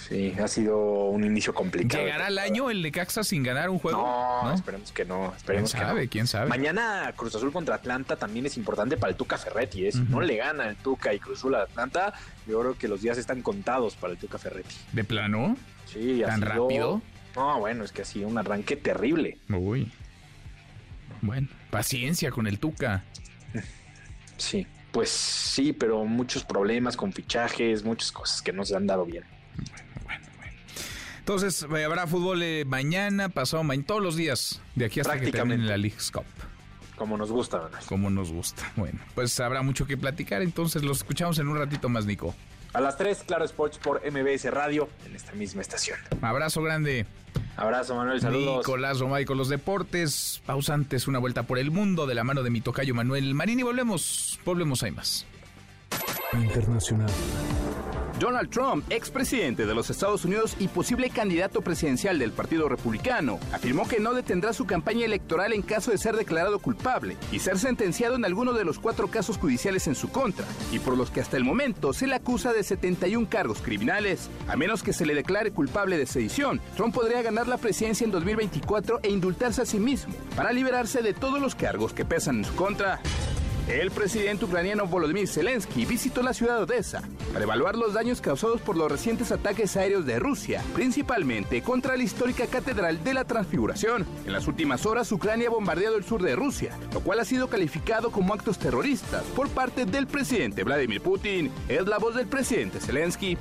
Sí, 0.07 0.33
ha 0.41 0.47
sido 0.47 0.77
un 1.09 1.25
inicio 1.25 1.53
complicado. 1.53 2.01
¿Llegará 2.03 2.27
al 2.27 2.37
año 2.37 2.69
el 2.71 2.81
Necaxa 2.81 3.21
sin 3.23 3.43
ganar 3.43 3.69
un 3.69 3.79
juego? 3.79 3.99
No, 4.43 4.53
esperemos 4.53 4.91
que 4.93 5.03
no. 5.05 5.17
¿Quién 5.25 5.35
Esperemos 5.37 5.73
que 5.73 5.77
sabe? 5.79 6.03
no. 6.05 6.09
¿Quién 6.09 6.25
sabe? 6.27 6.49
Mañana 6.49 7.13
Cruz 7.17 7.35
Azul 7.35 7.51
contra 7.51 7.75
Atlanta 7.75 8.15
también 8.15 8.45
es 8.45 8.55
importante 8.57 8.95
para 8.97 9.11
el 9.11 9.17
Tuca 9.17 9.37
Ferretti. 9.37 9.85
¿eh? 9.85 9.91
Si 9.91 9.99
no 9.99 10.21
le 10.21 10.37
gana 10.37 10.69
el 10.69 10.77
Tuca 10.77 11.13
y 11.13 11.19
Cruz 11.19 11.39
Azul 11.39 11.55
a 11.55 11.63
Atlanta, 11.63 12.13
yo 12.47 12.59
creo 12.61 12.77
que 12.77 12.87
los 12.87 13.01
días 13.01 13.17
están 13.17 13.41
contados 13.41 13.95
para 13.97 14.13
el 14.13 14.17
Tuca 14.19 14.37
Ferretti. 14.37 14.73
¿De 14.93 15.03
plano? 15.03 15.57
Sí, 15.85 16.23
ha 16.23 16.27
¿Tan 16.27 16.39
sido- 16.39 16.49
rápido? 16.49 17.01
No, 17.39 17.57
bueno, 17.57 17.85
es 17.85 17.93
que 17.93 18.01
ha 18.01 18.05
sido 18.05 18.27
un 18.27 18.37
arranque 18.37 18.75
terrible. 18.75 19.37
Uy. 19.47 19.89
Bueno, 21.21 21.47
paciencia 21.71 22.31
con 22.31 22.47
el 22.47 22.59
Tuca. 22.59 23.05
Sí, 24.35 24.67
pues 24.91 25.09
sí, 25.09 25.71
pero 25.71 26.03
muchos 26.03 26.43
problemas 26.43 26.97
con 26.97 27.13
fichajes, 27.13 27.85
muchas 27.85 28.11
cosas 28.11 28.41
que 28.41 28.51
no 28.51 28.65
se 28.65 28.75
han 28.75 28.87
dado 28.87 29.05
bien. 29.05 29.23
Entonces, 31.19 31.65
eh, 31.73 31.85
habrá 31.85 32.07
fútbol 32.07 32.43
eh, 32.43 32.65
mañana, 32.65 33.29
pasado 33.29 33.63
mañana, 33.63 33.87
todos 33.87 34.03
los 34.03 34.17
días, 34.17 34.61
de 34.75 34.85
aquí 34.85 34.99
hasta 34.99 35.17
que 35.17 35.31
termine 35.31 35.63
la 35.63 35.77
League's 35.77 36.11
Cup. 36.11 36.25
Como 36.97 37.15
nos 37.15 37.31
gusta, 37.31 37.61
Manuel. 37.61 37.85
Como 37.85 38.09
nos 38.09 38.33
gusta. 38.33 38.69
Bueno, 38.75 38.99
pues 39.15 39.39
habrá 39.39 39.61
mucho 39.61 39.87
que 39.87 39.95
platicar, 39.95 40.41
entonces 40.41 40.83
los 40.83 40.97
escuchamos 40.97 41.39
en 41.39 41.47
un 41.47 41.57
ratito 41.57 41.87
más, 41.87 42.05
Nico. 42.05 42.35
A 42.73 42.81
las 42.81 42.97
3, 42.97 43.23
Claro 43.25 43.45
Sports 43.45 43.79
por 43.79 44.01
MBS 44.09 44.45
Radio, 44.51 44.89
en 45.05 45.15
esta 45.15 45.33
misma 45.33 45.61
estación. 45.61 45.97
Abrazo 46.21 46.61
grande. 46.61 47.05
Abrazo, 47.57 47.95
Manuel, 47.95 48.21
saludos. 48.21 48.59
Nicolás 48.59 48.99
Romay 48.99 49.25
con 49.25 49.37
los 49.37 49.49
deportes. 49.49 50.41
Pausantes, 50.45 51.07
una 51.07 51.19
vuelta 51.19 51.43
por 51.43 51.59
el 51.59 51.71
mundo 51.71 52.05
de 52.05 52.15
la 52.15 52.23
mano 52.23 52.43
de 52.43 52.49
mi 52.49 52.61
tocayo 52.61 52.93
Manuel 52.93 53.33
Marín 53.33 53.59
y 53.59 53.63
volvemos, 53.63 54.39
volvemos, 54.45 54.83
hay 54.83 54.91
más. 54.91 55.25
Internacional. 56.33 57.09
Donald 58.19 58.49
Trump, 58.49 58.83
expresidente 58.89 59.65
de 59.65 59.73
los 59.73 59.89
Estados 59.89 60.25
Unidos 60.25 60.55
y 60.59 60.67
posible 60.67 61.09
candidato 61.09 61.61
presidencial 61.61 62.19
del 62.19 62.33
Partido 62.33 62.67
Republicano, 62.67 63.39
afirmó 63.53 63.87
que 63.87 64.01
no 64.01 64.13
detendrá 64.13 64.51
su 64.51 64.65
campaña 64.65 65.05
electoral 65.05 65.53
en 65.53 65.61
caso 65.61 65.91
de 65.91 65.97
ser 65.97 66.17
declarado 66.17 66.59
culpable 66.59 67.15
y 67.31 67.39
ser 67.39 67.57
sentenciado 67.57 68.17
en 68.17 68.25
alguno 68.25 68.51
de 68.51 68.65
los 68.65 68.77
cuatro 68.77 69.07
casos 69.07 69.37
judiciales 69.37 69.87
en 69.87 69.95
su 69.95 70.09
contra, 70.09 70.45
y 70.73 70.79
por 70.79 70.97
los 70.97 71.11
que 71.11 71.21
hasta 71.21 71.37
el 71.37 71.45
momento 71.45 71.93
se 71.93 72.07
le 72.07 72.15
acusa 72.15 72.51
de 72.51 72.63
71 72.63 73.27
cargos 73.29 73.61
criminales. 73.61 74.29
A 74.49 74.57
menos 74.57 74.83
que 74.83 74.91
se 74.91 75.05
le 75.05 75.15
declare 75.15 75.51
culpable 75.51 75.97
de 75.97 76.05
sedición, 76.05 76.59
Trump 76.75 76.93
podría 76.93 77.21
ganar 77.21 77.47
la 77.47 77.57
presidencia 77.57 78.03
en 78.03 78.11
2024 78.11 78.99
e 79.01 79.11
indultarse 79.11 79.61
a 79.61 79.65
sí 79.65 79.79
mismo 79.79 80.13
para 80.35 80.51
liberarse 80.51 81.01
de 81.01 81.13
todos 81.13 81.39
los 81.39 81.55
cargos 81.55 81.93
que 81.93 82.03
pesan 82.03 82.39
en 82.39 82.45
su 82.45 82.55
contra. 82.55 82.99
El 83.69 83.91
presidente 83.91 84.45
ucraniano 84.45 84.87
Volodymyr 84.87 85.27
Zelensky 85.27 85.85
visitó 85.85 86.23
la 86.23 86.33
ciudad 86.33 86.57
de 86.57 86.63
Odessa 86.63 87.03
para 87.31 87.43
evaluar 87.43 87.75
los 87.75 87.93
daños 87.93 88.19
causados 88.19 88.61
por 88.61 88.75
los 88.75 88.91
recientes 88.91 89.31
ataques 89.31 89.77
aéreos 89.77 90.07
de 90.07 90.17
Rusia, 90.17 90.63
principalmente 90.73 91.61
contra 91.61 91.95
la 91.95 92.01
histórica 92.01 92.47
Catedral 92.47 93.03
de 93.03 93.13
la 93.13 93.25
Transfiguración. 93.25 94.07
En 94.25 94.33
las 94.33 94.47
últimas 94.47 94.87
horas, 94.87 95.11
Ucrania 95.11 95.49
ha 95.49 95.51
bombardeado 95.51 95.97
el 95.97 96.03
sur 96.03 96.23
de 96.23 96.35
Rusia, 96.35 96.75
lo 96.93 97.01
cual 97.01 97.19
ha 97.19 97.25
sido 97.25 97.47
calificado 97.47 98.09
como 98.09 98.33
actos 98.33 98.57
terroristas 98.57 99.23
por 99.35 99.49
parte 99.49 99.85
del 99.85 100.07
presidente 100.07 100.63
Vladimir 100.63 101.01
Putin. 101.01 101.51
Es 101.67 101.85
la 101.85 101.99
voz 101.99 102.15
del 102.15 102.25
presidente 102.25 102.79
Zelensky. 102.79 103.37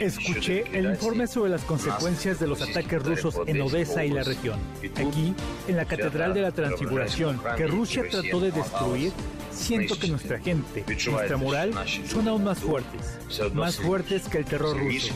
Escuché 0.00 0.64
el 0.72 0.86
informe 0.86 1.28
sobre 1.28 1.50
las 1.50 1.62
consecuencias 1.62 2.40
de 2.40 2.48
los 2.48 2.62
ataques 2.62 3.00
rusos 3.00 3.36
en 3.46 3.60
Odessa 3.60 4.04
y 4.04 4.10
la 4.10 4.24
región. 4.24 4.58
Aquí, 4.96 5.34
en 5.68 5.76
la 5.76 5.84
Catedral 5.84 6.34
de 6.34 6.42
la 6.42 6.50
Transfiguración, 6.50 7.40
que 7.56 7.68
Rusia 7.68 8.02
trató 8.10 8.40
de 8.40 8.55
destruir, 8.56 9.12
siento 9.52 9.98
que 9.98 10.08
nuestra 10.08 10.38
gente, 10.38 10.84
nuestra 10.86 11.36
moral, 11.36 11.74
son 12.08 12.28
aún 12.28 12.44
más 12.44 12.58
fuertes, 12.58 13.18
más 13.54 13.76
fuertes 13.76 14.28
que 14.28 14.38
el 14.38 14.44
terror 14.44 14.76
ruso. 14.76 15.14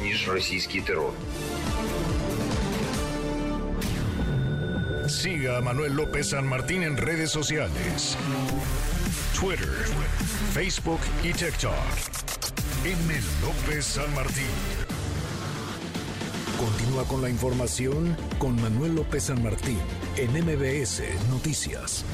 Siga 5.09 5.59
a 5.59 5.61
Manuel 5.61 5.95
López 5.95 6.29
San 6.31 6.47
Martín 6.47 6.85
en 6.85 6.97
redes 6.97 7.31
sociales. 7.31 8.17
Twitter, 9.39 9.69
Facebook 10.53 11.01
y 11.25 11.33
TikTok. 11.33 11.75
M. 12.85 13.21
López 13.43 13.85
San 13.85 14.15
Martín. 14.15 14.45
Continúa 16.59 17.05
con 17.05 17.23
la 17.23 17.29
información 17.29 18.17
con 18.39 18.61
Manuel 18.61 18.95
López 18.95 19.25
San 19.25 19.43
Martín 19.43 19.79
en 20.17 20.31
MBS 20.33 21.03
Noticias. 21.31 22.05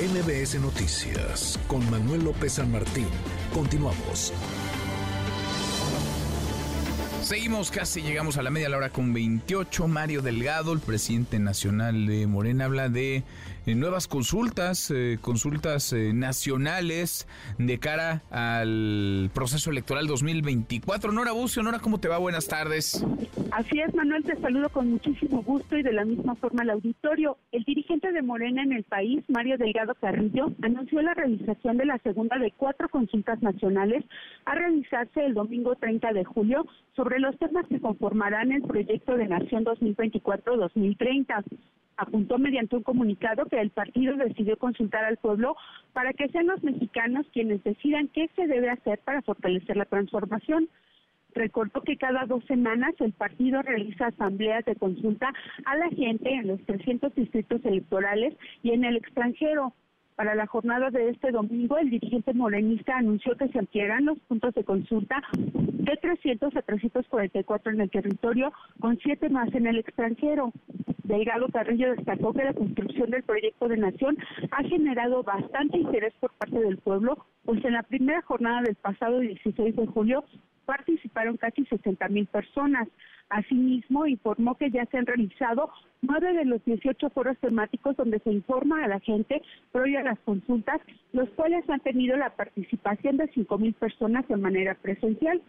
MBS 0.00 0.58
Noticias 0.58 1.58
con 1.66 1.88
Manuel 1.90 2.24
López 2.24 2.54
San 2.54 2.72
Martín. 2.72 3.06
Continuamos. 3.52 4.32
Seguimos, 7.20 7.70
casi 7.70 8.00
llegamos 8.00 8.38
a 8.38 8.42
la 8.42 8.48
media 8.50 8.74
hora 8.74 8.88
con 8.88 9.12
28. 9.12 9.88
Mario 9.88 10.22
Delgado, 10.22 10.72
el 10.72 10.80
presidente 10.80 11.38
nacional 11.38 12.06
de 12.06 12.26
Morena, 12.26 12.64
habla 12.64 12.88
de 12.88 13.24
nuevas 13.74 14.08
consultas, 14.08 14.90
eh, 14.90 15.18
consultas 15.20 15.92
eh, 15.92 16.12
nacionales 16.12 17.26
de 17.58 17.78
cara 17.78 18.22
al 18.30 19.30
proceso 19.34 19.70
electoral 19.70 20.06
2024. 20.06 21.12
Nora 21.12 21.32
Bucio, 21.32 21.62
Nora, 21.62 21.78
¿cómo 21.78 21.98
te 21.98 22.08
va? 22.08 22.18
Buenas 22.18 22.48
tardes. 22.48 23.04
Así 23.52 23.80
es, 23.80 23.94
Manuel, 23.94 24.22
te 24.24 24.36
saludo 24.40 24.68
con 24.68 24.90
muchísimo 24.90 25.42
gusto 25.42 25.76
y 25.76 25.82
de 25.82 25.92
la 25.92 26.04
misma 26.04 26.34
forma 26.36 26.62
al 26.62 26.70
auditorio. 26.70 27.36
El 27.52 27.64
dirigente 27.64 28.12
de 28.12 28.22
Morena 28.22 28.62
en 28.62 28.72
el 28.72 28.84
país, 28.84 29.24
Mario 29.28 29.58
Delgado 29.58 29.94
Carrillo, 29.94 30.52
anunció 30.62 31.02
la 31.02 31.14
realización 31.14 31.76
de 31.76 31.86
la 31.86 31.98
segunda 31.98 32.38
de 32.38 32.52
cuatro 32.56 32.88
consultas 32.88 33.42
nacionales 33.42 34.04
a 34.44 34.54
realizarse 34.54 35.24
el 35.24 35.34
domingo 35.34 35.74
30 35.74 36.12
de 36.12 36.24
julio 36.24 36.66
sobre 36.94 37.18
los 37.18 37.36
temas 37.38 37.66
que 37.66 37.80
conformarán 37.80 38.52
el 38.52 38.62
proyecto 38.62 39.16
de 39.16 39.26
Nación 39.26 39.64
2024-2030 39.64 41.44
apuntó 42.00 42.38
mediante 42.38 42.76
un 42.76 42.82
comunicado 42.82 43.44
que 43.44 43.60
el 43.60 43.70
partido 43.70 44.16
decidió 44.16 44.56
consultar 44.56 45.04
al 45.04 45.18
pueblo 45.18 45.54
para 45.92 46.14
que 46.14 46.28
sean 46.28 46.46
los 46.46 46.62
mexicanos 46.62 47.26
quienes 47.32 47.62
decidan 47.62 48.08
qué 48.08 48.28
se 48.34 48.46
debe 48.46 48.70
hacer 48.70 48.98
para 49.00 49.20
fortalecer 49.20 49.76
la 49.76 49.84
transformación. 49.84 50.68
Recordó 51.34 51.82
que 51.82 51.98
cada 51.98 52.24
dos 52.24 52.42
semanas 52.46 52.94
el 53.00 53.12
partido 53.12 53.60
realiza 53.62 54.06
asambleas 54.06 54.64
de 54.64 54.76
consulta 54.76 55.32
a 55.66 55.76
la 55.76 55.88
gente 55.90 56.30
en 56.30 56.48
los 56.48 56.64
300 56.64 57.14
distritos 57.14 57.64
electorales 57.64 58.34
y 58.62 58.70
en 58.70 58.84
el 58.84 58.96
extranjero. 58.96 59.74
Para 60.16 60.34
la 60.34 60.46
jornada 60.46 60.90
de 60.90 61.10
este 61.10 61.30
domingo, 61.30 61.78
el 61.78 61.90
dirigente 61.90 62.34
morenista 62.34 62.96
anunció 62.96 63.36
que 63.36 63.48
se 63.48 63.58
ampliarán 63.58 64.04
los 64.04 64.18
puntos 64.20 64.54
de 64.54 64.64
consulta 64.64 65.22
de 65.34 65.96
300 65.96 66.54
a 66.56 66.62
344 66.62 67.72
en 67.72 67.80
el 67.80 67.90
territorio, 67.90 68.52
con 68.80 68.98
siete 68.98 69.30
más 69.30 69.52
en 69.54 69.66
el 69.66 69.78
extranjero. 69.78 70.52
Delgado 71.04 71.48
Carrillo 71.48 71.94
destacó 71.96 72.32
que 72.32 72.44
la 72.44 72.54
construcción 72.54 73.10
del 73.10 73.22
proyecto 73.22 73.66
de 73.66 73.78
nación 73.78 74.16
ha 74.52 74.62
generado 74.62 75.22
bastante 75.22 75.78
interés 75.78 76.12
por 76.20 76.32
parte 76.34 76.60
del 76.60 76.78
pueblo, 76.78 77.26
pues 77.44 77.64
en 77.64 77.72
la 77.72 77.82
primera 77.82 78.22
jornada 78.22 78.62
del 78.62 78.76
pasado 78.76 79.18
16 79.18 79.74
de 79.74 79.86
julio 79.86 80.24
participaron 80.66 81.36
casi 81.36 81.64
60 81.64 82.08
mil 82.08 82.26
personas. 82.26 82.86
Asimismo, 83.30 84.06
informó 84.06 84.56
que 84.56 84.70
ya 84.70 84.84
se 84.86 84.98
han 84.98 85.06
realizado 85.06 85.70
nueve 86.02 86.32
de 86.32 86.44
los 86.44 86.64
18 86.64 87.10
foros 87.10 87.38
temáticos 87.38 87.96
donde 87.96 88.18
se 88.18 88.32
informa 88.32 88.84
a 88.84 88.88
la 88.88 89.00
gente 89.00 89.40
previo 89.70 90.00
a 90.00 90.02
las 90.02 90.18
consultas, 90.20 90.80
los 91.12 91.28
cuales 91.30 91.68
han 91.70 91.80
tenido 91.80 92.16
la 92.16 92.30
participación 92.30 93.16
de 93.16 93.28
5 93.28 93.58
mil 93.58 93.72
personas 93.74 94.26
de 94.28 94.36
manera 94.36 94.74
presencial. 94.74 95.40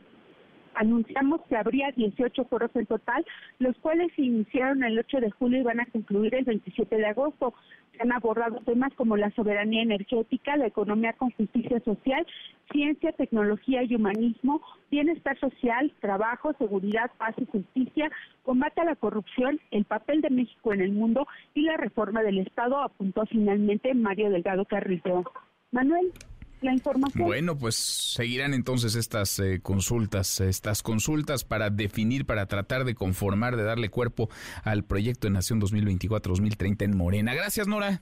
Anunciamos 0.76 1.41
que 1.48 1.56
habría 1.56 1.91
18 1.91 2.45
foros 2.45 2.72
en 2.76 2.85
total, 2.85 3.26
los 3.60 3.76
cuales 3.77 4.11
se 4.15 4.23
iniciaron 4.23 4.84
el 4.84 4.99
8 4.99 5.19
de 5.19 5.31
julio 5.31 5.60
y 5.60 5.64
van 5.64 5.80
a 5.80 5.85
concluir 5.85 6.34
el 6.35 6.45
27 6.45 6.95
de 6.95 7.06
agosto. 7.06 7.53
Se 7.93 8.02
han 8.02 8.11
abordado 8.11 8.60
temas 8.61 8.93
como 8.95 9.18
la 9.18 9.31
soberanía 9.31 9.84
energética, 9.84 10.56
la 10.57 10.68
economía 10.68 11.14
con 11.14 11.31
justicia 11.31 11.80
social, 11.81 12.26
ciencia, 12.72 13.11
tecnología 13.11 13.84
y 13.84 13.95
humanismo, 13.95 14.61
bienestar 14.89 15.38
social, 15.39 15.91
trabajo, 15.99 16.53
seguridad, 16.53 17.11
paz 17.18 17.35
y 17.38 17.45
justicia, 17.45 18.10
combate 18.43 18.81
a 18.81 18.85
la 18.85 18.95
corrupción, 18.95 19.60
el 19.72 19.85
papel 19.85 20.22
de 20.22 20.30
México 20.30 20.73
en 20.73 20.81
el 20.81 20.91
mundo 20.91 21.27
y 21.53 21.64
la 21.64 21.77
reforma 21.77 22.22
del 22.23 22.39
Estado, 22.39 22.81
apuntó 22.81 23.26
finalmente 23.26 23.93
Mario 23.93 24.30
Delgado 24.30 24.65
Carrillo. 24.65 25.23
Manuel 25.72 26.11
la 26.61 26.73
información. 26.73 27.25
Bueno, 27.25 27.57
pues 27.57 27.75
seguirán 27.75 28.53
entonces 28.53 28.95
estas 28.95 29.38
eh, 29.39 29.59
consultas, 29.61 30.39
estas 30.39 30.83
consultas 30.83 31.43
para 31.43 31.69
definir, 31.69 32.25
para 32.25 32.45
tratar 32.45 32.85
de 32.85 32.95
conformar, 32.95 33.57
de 33.57 33.63
darle 33.63 33.89
cuerpo 33.89 34.29
al 34.63 34.83
proyecto 34.83 35.27
de 35.27 35.31
Nación 35.31 35.59
2024-2030 35.61 36.83
en 36.83 36.97
Morena. 36.97 37.33
Gracias, 37.33 37.67
Nora. 37.67 38.01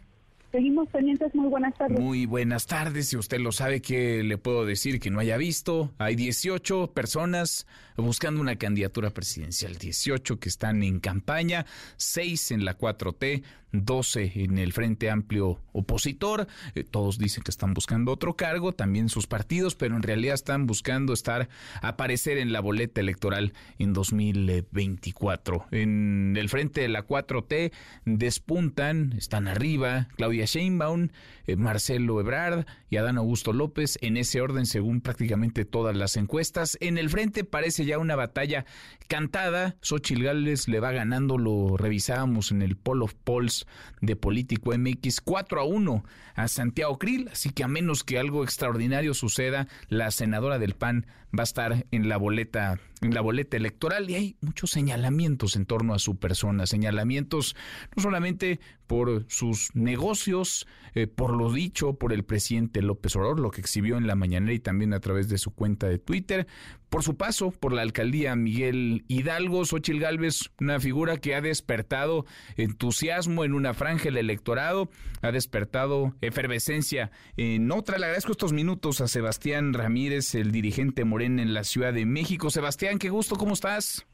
Seguimos 0.52 0.90
pendientes, 0.90 1.34
muy 1.36 1.48
buenas 1.48 1.76
tardes. 1.78 2.00
Muy 2.00 2.26
buenas 2.26 2.66
tardes, 2.66 3.10
si 3.10 3.18
usted 3.18 3.40
lo 3.40 3.52
sabe, 3.52 3.82
que 3.82 4.24
le 4.24 4.40
puedo 4.40 4.66
decir 4.66 5.00
que 5.00 5.12
no 5.12 5.20
haya 5.20 5.38
visto? 5.38 5.94
Hay 6.00 6.16
18 6.16 6.92
personas 6.92 7.68
buscando 7.98 8.42
una 8.42 8.56
candidatura 8.56 9.12
presidencial, 9.12 9.76
18 9.76 10.40
que 10.40 10.50
están 10.50 10.82
en 10.82 11.00
campaña, 11.00 11.68
6 11.98 12.52
en 12.52 12.66
la 12.66 12.76
4T, 12.76 13.44
12 13.72 14.32
en 14.36 14.58
el 14.58 14.74
Frente 14.74 15.10
Amplio 15.10 15.60
opositor, 15.72 16.48
eh, 16.76 16.84
todos 16.84 17.18
dicen 17.18 17.44
que 17.44 17.52
están 17.52 17.74
buscando 17.74 18.12
otro 18.12 18.36
cargo, 18.36 18.74
también 18.74 19.10
sus 19.10 19.28
partidos, 19.28 19.76
pero 19.76 19.96
en 19.96 20.04
realidad 20.04 20.34
están 20.34 20.66
buscando 20.66 21.14
estar, 21.14 21.50
aparecer 21.82 22.38
en 22.38 22.52
la 22.52 22.60
boleta 22.60 23.02
electoral 23.02 23.54
en 23.78 23.94
2024. 23.94 25.68
En 25.72 26.36
el 26.38 26.50
Frente 26.50 26.82
de 26.82 26.90
la 26.90 27.06
4T 27.06 27.72
despuntan, 28.06 29.14
están 29.18 29.48
arriba 29.48 30.08
Claudia 30.16 30.46
Sheinbaum, 30.46 31.10
eh, 31.46 31.56
Marcelo 31.56 32.20
Ebrard 32.20 32.66
y 32.90 32.98
Adán 32.98 33.18
Augusto 33.18 33.54
López, 33.54 33.98
en 34.02 34.18
ese 34.18 34.42
orden 34.42 34.66
según 34.66 35.02
prácticamente 35.02 35.66
todas 35.66 35.96
las 35.96 36.18
encuestas. 36.18 36.78
En 36.82 36.98
el 36.98 37.10
Frente 37.10 37.44
parece 37.44 37.86
ya 37.86 38.00
una 38.00 38.16
batalla 38.16 38.66
cantada, 39.08 39.76
Xochil 39.82 40.24
Gálvez 40.24 40.68
le 40.68 40.80
va 40.80 40.92
ganando, 40.92 41.38
lo 41.38 41.78
revisábamos 41.78 42.52
en 42.52 42.62
el 42.62 42.76
Poll 42.76 43.04
of 43.04 43.14
Polls 43.24 43.59
de 44.02 44.16
Político 44.16 44.78
MX 44.78 45.22
4 45.22 45.62
a 45.62 45.64
1 45.64 46.04
a 46.36 46.48
Santiago 46.48 46.98
Krill, 46.98 47.30
así 47.30 47.50
que 47.50 47.64
a 47.64 47.68
menos 47.68 48.04
que 48.04 48.20
algo 48.20 48.44
extraordinario 48.44 49.14
suceda, 49.14 49.68
la 49.90 50.12
senadora 50.12 50.60
del 50.60 50.76
PAN 50.76 51.06
va 51.38 51.42
a 51.42 51.44
estar 51.44 51.86
en 51.92 52.10
la 52.10 52.18
boleta 52.18 52.80
en 53.02 53.14
la 53.14 53.22
boleta 53.22 53.58
electoral 53.58 54.10
y 54.10 54.16
hay 54.16 54.36
muchos 54.42 54.72
señalamientos 54.72 55.56
en 55.56 55.66
torno 55.66 55.94
a 55.94 56.00
su 56.00 56.18
persona, 56.18 56.66
señalamientos 56.66 57.56
no 57.96 58.04
solamente 58.04 58.60
por 58.88 59.26
sus 59.30 59.74
negocios, 59.76 60.68
eh, 60.96 61.06
por 61.06 61.38
lo 61.38 61.54
dicho 61.54 61.94
por 61.94 62.12
el 62.12 62.26
presidente 62.26 62.82
López 62.82 63.16
Obrador, 63.16 63.40
lo 63.40 63.52
que 63.52 63.62
exhibió 63.62 63.98
en 63.98 64.08
la 64.08 64.16
mañanera 64.16 64.54
y 64.54 64.60
también 64.60 64.94
a 64.94 65.00
través 65.00 65.30
de 65.30 65.38
su 65.38 65.52
cuenta 65.52 65.88
de 65.88 66.00
Twitter, 66.00 66.48
por 66.90 67.04
su 67.04 67.16
paso 67.16 67.52
por 67.52 67.72
la 67.72 67.84
alcaldía 67.84 68.36
Miguel 68.36 69.06
Hidalgo, 69.08 69.64
Xochil 69.64 70.00
Gálvez, 70.00 70.50
una 70.60 70.80
figura 70.80 71.18
que 71.18 71.36
ha 71.36 71.42
despertado 71.42 72.26
entusiasmo 72.58 73.46
en 73.46 73.54
una 73.54 73.76
franja 73.76 74.06
del 74.06 74.18
electorado, 74.18 74.90
ha 75.22 75.32
despertado 75.32 76.16
efervescencia 76.22 77.12
en 77.38 77.72
otra. 77.72 78.00
Le 78.00 78.06
agradezco 78.06 78.32
estos 78.32 78.54
minutos 78.54 79.02
a 79.02 79.08
Sebastián 79.08 79.74
Ramírez, 79.74 80.34
el 80.34 80.52
dirigente 80.52 81.06
En 81.22 81.54
la 81.54 81.64
Ciudad 81.64 81.94
de 81.94 82.06
México. 82.06 82.50
Sebastián, 82.50 82.98
qué 82.98 83.10
gusto, 83.10 83.36
¿cómo 83.36 83.54
estás? 83.54 84.06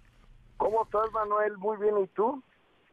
¿Cómo 0.58 0.84
estás, 0.84 1.12
Manuel? 1.14 1.58
Muy 1.58 1.78
bien, 1.78 1.94
¿y 2.04 2.08
tú? 2.08 2.42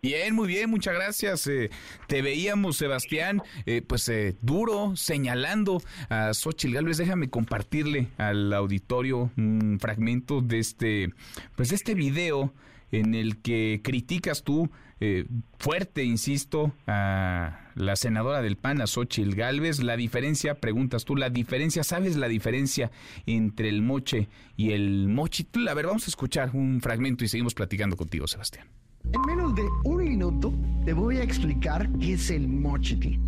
Bien, 0.03 0.35
muy 0.35 0.49
bien, 0.49 0.69
muchas 0.69 0.95
gracias. 0.95 1.47
Eh, 1.47 1.71
te 2.09 2.21
veíamos, 2.21 2.77
Sebastián, 2.77 3.41
eh, 3.65 3.81
pues 3.81 4.09
eh, 4.09 4.37
duro, 4.43 4.97
señalando 4.97 5.81
a 6.11 6.35
Xochitl 6.35 6.75
Gálvez. 6.75 6.99
Déjame 6.99 7.31
compartirle 7.31 8.09
al 8.19 8.53
auditorio 8.53 9.31
un 9.37 9.79
fragmento 9.81 10.41
de 10.41 10.59
este, 10.59 11.15
pues 11.57 11.71
de 11.71 11.77
este 11.77 11.95
video 11.95 12.53
en 12.91 13.15
el 13.15 13.41
que 13.41 13.81
criticas 13.83 14.43
tú 14.43 14.71
eh, 15.05 15.27
fuerte, 15.59 16.05
insisto, 16.05 16.73
a 16.87 17.73
la 17.75 17.97
senadora 17.97 18.41
del 18.41 18.55
PAN, 18.57 18.81
a 18.81 18.87
Xochil 18.87 19.35
Gálvez. 19.35 19.83
La 19.83 19.97
diferencia, 19.97 20.55
preguntas 20.55 21.05
tú, 21.05 21.17
la 21.17 21.29
diferencia, 21.29 21.83
¿sabes 21.83 22.17
la 22.17 22.29
diferencia 22.29 22.93
entre 23.27 23.69
el 23.69 23.83
moche 23.83 24.29
y 24.57 24.71
el 24.71 25.09
mochitl? 25.09 25.67
A 25.67 25.75
ver, 25.75 25.87
vamos 25.87 26.05
a 26.05 26.07
escuchar 26.07 26.51
un 26.55 26.81
fragmento 26.81 27.25
y 27.25 27.29
seguimos 27.29 27.53
platicando 27.53 27.97
contigo, 27.97 28.29
Sebastián. 28.29 28.69
En 29.13 29.21
menos 29.23 29.57
de 29.57 29.65
un 29.83 30.05
minuto 30.05 30.55
te 30.85 30.93
voy 30.93 31.17
a 31.17 31.25
explicar 31.25 31.91
qué 31.99 32.13
es 32.13 32.31
el 32.31 32.47
mochitl. 32.47 33.19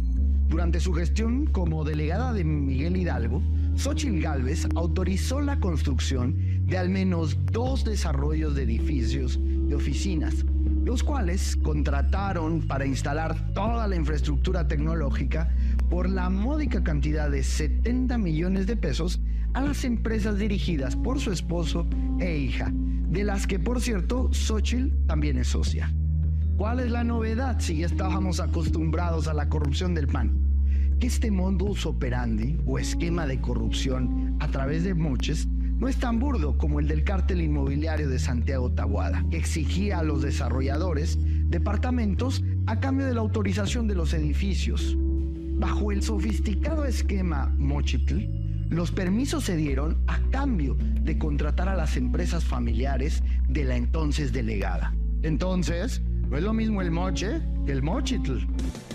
Durante 0.46 0.78
su 0.78 0.92
gestión 0.92 1.46
como 1.46 1.82
delegada 1.82 2.32
de 2.32 2.44
Miguel 2.44 2.96
Hidalgo, 2.96 3.42
Xochitl 3.74 4.20
Gálvez 4.20 4.68
autorizó 4.76 5.40
la 5.40 5.58
construcción 5.58 6.36
de 6.68 6.78
al 6.78 6.88
menos 6.88 7.36
dos 7.46 7.84
desarrollos 7.84 8.54
de 8.54 8.62
edificios 8.62 9.40
de 9.42 9.74
oficinas, 9.74 10.44
los 10.84 11.02
cuales 11.02 11.56
contrataron 11.56 12.60
para 12.60 12.84
instalar 12.84 13.52
toda 13.54 13.88
la 13.88 13.96
infraestructura 13.96 14.68
tecnológica 14.68 15.48
por 15.88 16.08
la 16.08 16.28
módica 16.28 16.84
cantidad 16.84 17.30
de 17.30 17.42
70 17.42 18.18
millones 18.18 18.66
de 18.66 18.76
pesos 18.76 19.20
a 19.54 19.62
las 19.62 19.84
empresas 19.84 20.38
dirigidas 20.38 20.94
por 20.94 21.20
su 21.20 21.32
esposo 21.32 21.86
e 22.20 22.36
hija, 22.36 22.70
de 22.74 23.24
las 23.24 23.46
que 23.46 23.58
por 23.58 23.80
cierto 23.80 24.28
Xochitl 24.32 25.06
también 25.06 25.38
es 25.38 25.48
socia. 25.48 25.90
¿Cuál 26.58 26.80
es 26.80 26.90
la 26.90 27.02
novedad 27.02 27.60
si 27.60 27.78
ya 27.78 27.86
estábamos 27.86 28.38
acostumbrados 28.38 29.26
a 29.26 29.34
la 29.34 29.48
corrupción 29.48 29.94
del 29.94 30.06
PAN? 30.06 30.38
Que 31.00 31.06
este 31.06 31.30
modus 31.30 31.86
operandi 31.86 32.58
o 32.66 32.78
esquema 32.78 33.26
de 33.26 33.40
corrupción 33.40 34.36
a 34.38 34.48
través 34.48 34.84
de 34.84 34.94
moches 34.94 35.48
no 35.84 35.90
es 35.90 35.98
tan 35.98 36.18
burdo 36.18 36.56
como 36.56 36.80
el 36.80 36.88
del 36.88 37.04
cártel 37.04 37.42
inmobiliario 37.42 38.08
de 38.08 38.18
Santiago 38.18 38.72
Tabuada, 38.72 39.22
que 39.30 39.36
exigía 39.36 39.98
a 39.98 40.02
los 40.02 40.22
desarrolladores 40.22 41.18
departamentos 41.50 42.42
a 42.64 42.80
cambio 42.80 43.04
de 43.04 43.12
la 43.12 43.20
autorización 43.20 43.86
de 43.86 43.94
los 43.94 44.14
edificios. 44.14 44.96
Bajo 44.96 45.92
el 45.92 46.02
sofisticado 46.02 46.86
esquema 46.86 47.54
Mochitl, 47.58 48.20
los 48.70 48.92
permisos 48.92 49.44
se 49.44 49.56
dieron 49.56 50.02
a 50.06 50.20
cambio 50.30 50.74
de 50.78 51.18
contratar 51.18 51.68
a 51.68 51.76
las 51.76 51.98
empresas 51.98 52.46
familiares 52.46 53.22
de 53.50 53.64
la 53.64 53.76
entonces 53.76 54.32
delegada. 54.32 54.94
Entonces, 55.22 56.00
no 56.30 56.38
es 56.38 56.42
lo 56.42 56.54
mismo 56.54 56.80
el 56.80 56.92
moche 56.92 57.42
que 57.66 57.72
el 57.72 57.82
mochitl. 57.82 58.38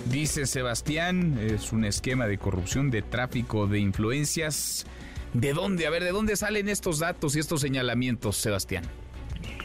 Dice 0.10 0.48
Sebastián, 0.48 1.38
es 1.40 1.72
un 1.72 1.86
esquema 1.86 2.26
de 2.26 2.40
corrupción, 2.40 2.90
de 2.90 3.03
tráfico 3.03 3.68
de 3.68 3.78
influencias. 3.78 4.88
¿De 5.34 5.53
dónde? 5.53 5.85
A 5.85 5.91
ver, 5.91 6.03
¿de 6.03 6.11
dónde 6.11 6.35
salen 6.35 6.69
estos 6.69 6.99
datos 6.99 7.35
y 7.35 7.39
estos 7.39 7.61
señalamientos, 7.61 8.38
Sebastián? 8.38 8.84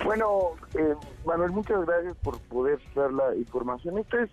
Bueno, 0.04 0.50
eh, 0.78 0.94
Manuel, 1.24 1.52
muchas 1.52 1.86
gracias 1.86 2.16
por 2.18 2.38
poder 2.42 2.78
dar 2.94 3.12
la 3.12 3.34
información. 3.34 3.98
Esto 3.98 4.18
es, 4.18 4.30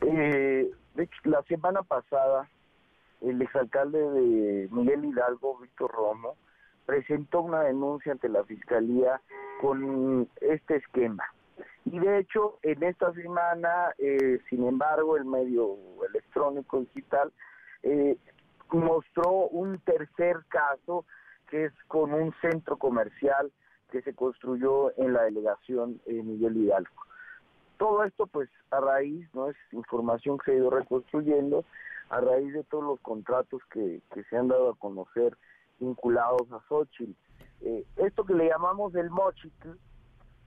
eh, 0.00 0.70
de 0.94 1.02
hecho, 1.02 1.16
la 1.24 1.42
semana 1.42 1.82
pasada, 1.82 2.48
el 3.20 3.40
exalcalde 3.40 3.98
de 3.98 4.68
Miguel 4.72 5.04
Hidalgo, 5.04 5.58
Víctor 5.58 5.92
Romo, 5.92 6.36
presentó 6.86 7.42
una 7.42 7.62
denuncia 7.62 8.10
ante 8.10 8.28
la 8.28 8.44
Fiscalía 8.44 9.20
con 9.60 10.28
este 10.40 10.76
esquema. 10.76 11.24
Y 11.84 11.98
de 11.98 12.18
hecho, 12.18 12.58
en 12.62 12.82
esta 12.82 13.12
semana, 13.12 13.94
eh, 13.98 14.40
sin 14.50 14.66
embargo, 14.66 15.16
el 15.16 15.24
medio 15.24 15.76
electrónico 16.08 16.80
digital 16.80 17.32
eh, 17.82 18.16
mostró 18.70 19.30
un 19.48 19.78
tercer 19.80 20.44
caso 20.48 21.04
que 21.48 21.66
es 21.66 21.72
con 21.88 22.12
un 22.12 22.34
centro 22.40 22.76
comercial 22.76 23.52
que 23.90 24.02
se 24.02 24.14
construyó 24.14 24.96
en 24.98 25.12
la 25.12 25.22
delegación 25.22 26.00
eh, 26.06 26.22
Miguel 26.22 26.56
Hidalgo. 26.56 27.02
Todo 27.76 28.04
esto, 28.04 28.26
pues, 28.26 28.48
a 28.70 28.80
raíz, 28.80 29.28
¿no? 29.34 29.50
Es 29.50 29.56
información 29.72 30.38
que 30.38 30.46
se 30.46 30.52
ha 30.52 30.60
ido 30.60 30.70
reconstruyendo, 30.70 31.64
a 32.08 32.20
raíz 32.20 32.52
de 32.52 32.64
todos 32.64 32.84
los 32.84 33.00
contratos 33.00 33.62
que, 33.70 34.00
que 34.12 34.24
se 34.24 34.36
han 34.36 34.48
dado 34.48 34.70
a 34.70 34.76
conocer 34.76 35.36
vinculados 35.78 36.50
a 36.52 36.60
Xochitl. 36.68 37.12
Eh, 37.62 37.84
esto 37.96 38.24
que 38.24 38.34
le 38.34 38.48
llamamos 38.48 38.94
el 38.94 39.10
mochitl, 39.10 39.70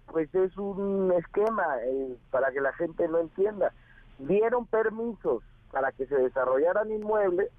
pues 0.08 0.34
es 0.36 0.58
un 0.58 1.12
esquema 1.14 1.66
eh, 1.84 2.18
para 2.32 2.52
que 2.52 2.62
la 2.62 2.74
gente 2.74 3.08
lo 3.08 3.20
entienda. 3.20 3.74
Dieron 4.20 4.66
permisos 4.66 5.44
para 5.72 5.92
que 5.92 6.06
se 6.06 6.16
desarrollaran 6.16 6.92
inmuebles, 6.92 7.50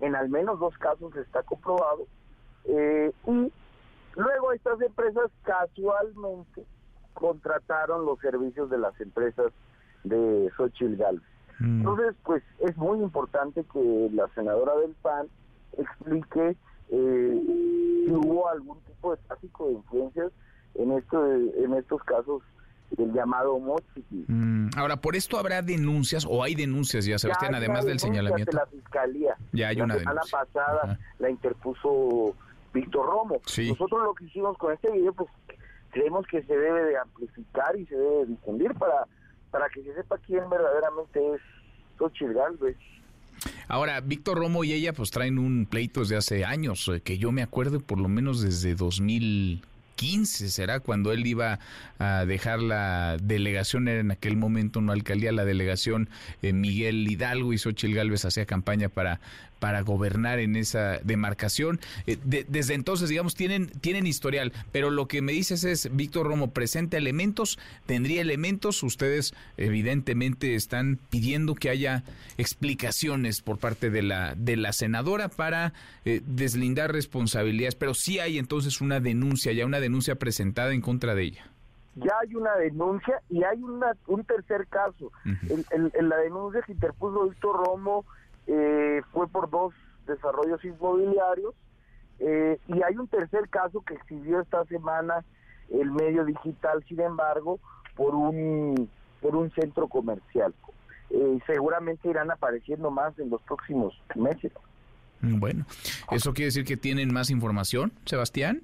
en 0.00 0.14
al 0.14 0.28
menos 0.28 0.58
dos 0.58 0.76
casos 0.78 1.14
está 1.16 1.42
comprobado, 1.42 2.06
eh, 2.64 3.12
y 3.26 3.52
luego 4.16 4.52
estas 4.52 4.80
empresas 4.80 5.30
casualmente 5.42 6.64
contrataron 7.14 8.04
los 8.04 8.18
servicios 8.20 8.70
de 8.70 8.78
las 8.78 9.00
empresas 9.00 9.52
de 10.04 10.50
Xochitl 10.56 10.96
Gálvez. 10.96 11.28
Entonces, 11.58 12.14
pues 12.22 12.42
es 12.58 12.76
muy 12.76 12.98
importante 12.98 13.64
que 13.72 14.10
la 14.12 14.28
senadora 14.34 14.76
del 14.76 14.94
PAN 15.00 15.26
explique 15.78 16.54
eh, 16.90 17.42
si 18.04 18.12
hubo 18.12 18.48
algún 18.48 18.78
tipo 18.80 19.12
de 19.12 19.22
tráfico 19.26 19.66
de 19.66 19.72
influencias 19.72 20.32
en, 20.74 20.92
esto, 20.92 21.26
en 21.32 21.72
estos 21.74 22.02
casos 22.04 22.42
del 22.90 23.12
llamado 23.12 23.58
Mochiti. 23.58 24.24
Mm, 24.28 24.70
ahora, 24.76 24.96
¿por 24.96 25.16
esto 25.16 25.38
habrá 25.38 25.62
denuncias 25.62 26.26
o 26.28 26.42
hay 26.42 26.54
denuncias 26.54 27.04
ya, 27.04 27.18
Sebastián, 27.18 27.52
Ya 27.52 27.58
además 27.58 27.84
del 27.84 27.98
señalamiento? 27.98 28.58
ante 28.58 28.76
la 28.76 28.82
fiscalía. 28.82 29.36
Ya 29.52 29.68
hay 29.68 29.76
la 29.76 29.84
una 29.84 29.98
semana 29.98 30.20
denuncia. 30.22 30.38
pasada 30.38 30.98
la 31.18 31.30
interpuso 31.30 32.34
Víctor 32.72 33.06
Romo. 33.06 33.40
Sí. 33.46 33.68
Nosotros 33.70 34.02
lo 34.02 34.14
que 34.14 34.24
hicimos 34.26 34.56
con 34.58 34.72
este 34.72 34.90
video, 34.90 35.12
pues 35.12 35.28
creemos 35.90 36.26
que 36.26 36.42
se 36.42 36.56
debe 36.56 36.84
de 36.84 36.98
amplificar 36.98 37.76
y 37.78 37.86
se 37.86 37.96
debe 37.96 38.16
de 38.18 38.26
difundir 38.26 38.74
para, 38.74 39.06
para 39.50 39.68
que 39.70 39.82
se 39.82 39.94
sepa 39.94 40.18
quién 40.26 40.48
verdaderamente 40.50 41.34
es 41.34 41.40
Xochitl 41.98 42.34
Gálvez. 42.34 42.76
Ahora, 43.68 44.00
Víctor 44.00 44.38
Romo 44.38 44.64
y 44.64 44.72
ella 44.72 44.92
pues 44.92 45.10
traen 45.10 45.38
un 45.38 45.66
pleito 45.66 46.00
desde 46.00 46.16
hace 46.16 46.44
años, 46.44 46.88
eh, 46.88 47.00
que 47.00 47.18
yo 47.18 47.32
me 47.32 47.42
acuerdo 47.42 47.80
por 47.80 47.98
lo 48.00 48.08
menos 48.08 48.40
desde 48.42 48.74
2015, 49.96 50.50
será 50.50 50.80
cuando 50.80 51.12
él 51.12 51.26
iba 51.26 51.58
a 51.98 52.24
dejar 52.24 52.60
la 52.60 53.16
delegación, 53.22 53.88
era 53.88 54.00
en 54.00 54.10
aquel 54.10 54.36
momento 54.36 54.80
no 54.80 54.92
alcaldía, 54.92 55.32
la 55.32 55.44
delegación 55.44 56.10
eh, 56.42 56.52
Miguel 56.52 57.08
Hidalgo 57.08 57.52
y 57.52 57.58
Xochitl 57.58 57.94
Gálvez 57.94 58.24
hacía 58.24 58.46
campaña 58.46 58.88
para 58.88 59.20
para 59.58 59.80
gobernar 59.82 60.38
en 60.38 60.56
esa 60.56 60.98
demarcación. 61.02 61.80
Eh, 62.06 62.18
de- 62.24 62.44
desde 62.48 62.74
entonces, 62.74 63.08
digamos, 63.08 63.34
tienen, 63.34 63.68
tienen 63.80 64.06
historial, 64.06 64.52
pero 64.72 64.90
lo 64.90 65.08
que 65.08 65.22
me 65.22 65.32
dices 65.32 65.64
es, 65.64 65.94
Víctor 65.94 66.26
Romo, 66.26 66.50
presenta 66.52 66.96
elementos, 66.96 67.58
tendría 67.86 68.20
elementos, 68.20 68.82
ustedes 68.82 69.34
evidentemente 69.56 70.54
están 70.54 70.98
pidiendo 71.10 71.54
que 71.54 71.70
haya 71.70 72.02
explicaciones 72.56 73.42
por 73.42 73.58
parte 73.58 73.90
de 73.90 74.02
la, 74.02 74.34
de 74.34 74.56
la 74.56 74.72
senadora 74.72 75.28
para 75.28 75.72
eh, 76.04 76.20
deslindar 76.26 76.92
responsabilidades, 76.92 77.74
pero 77.74 77.92
sí 77.94 78.18
hay 78.18 78.38
entonces 78.38 78.80
una 78.80 79.00
denuncia, 79.00 79.52
ya 79.52 79.66
una 79.66 79.80
denuncia 79.80 80.14
presentada 80.16 80.72
en 80.72 80.80
contra 80.80 81.14
de 81.14 81.22
ella. 81.24 81.50
ya 81.96 82.12
hay 82.22 82.34
una 82.34 82.54
denuncia 82.56 83.20
y 83.30 83.42
hay 83.44 83.62
una, 83.62 83.92
un 84.06 84.24
tercer 84.24 84.66
caso. 84.68 85.10
el, 85.24 85.64
el- 85.70 85.92
el- 85.98 86.08
la 86.08 86.16
denuncia 86.18 86.62
que 86.62 86.72
interpuso 86.72 87.28
Víctor 87.28 87.64
Romo 87.66 88.04
eh, 88.46 89.02
fue 89.12 89.28
por 89.28 89.50
dos 89.50 89.74
desarrollos 90.06 90.64
inmobiliarios 90.64 91.54
eh, 92.18 92.58
y 92.68 92.82
hay 92.82 92.96
un 92.96 93.08
tercer 93.08 93.48
caso 93.48 93.82
que 93.82 93.94
exhibió 93.94 94.40
esta 94.40 94.64
semana 94.66 95.24
el 95.70 95.90
medio 95.90 96.24
digital, 96.24 96.84
sin 96.88 97.00
embargo, 97.00 97.58
por 97.96 98.14
un, 98.14 98.88
por 99.20 99.34
un 99.34 99.50
centro 99.50 99.88
comercial. 99.88 100.54
Eh, 101.10 101.38
seguramente 101.46 102.08
irán 102.08 102.30
apareciendo 102.30 102.90
más 102.90 103.18
en 103.18 103.30
los 103.30 103.42
próximos 103.42 104.00
meses. 104.14 104.52
Bueno, 105.20 105.64
¿eso 106.10 106.32
quiere 106.34 106.46
decir 106.46 106.64
que 106.64 106.76
tienen 106.76 107.12
más 107.12 107.30
información, 107.30 107.92
Sebastián? 108.04 108.62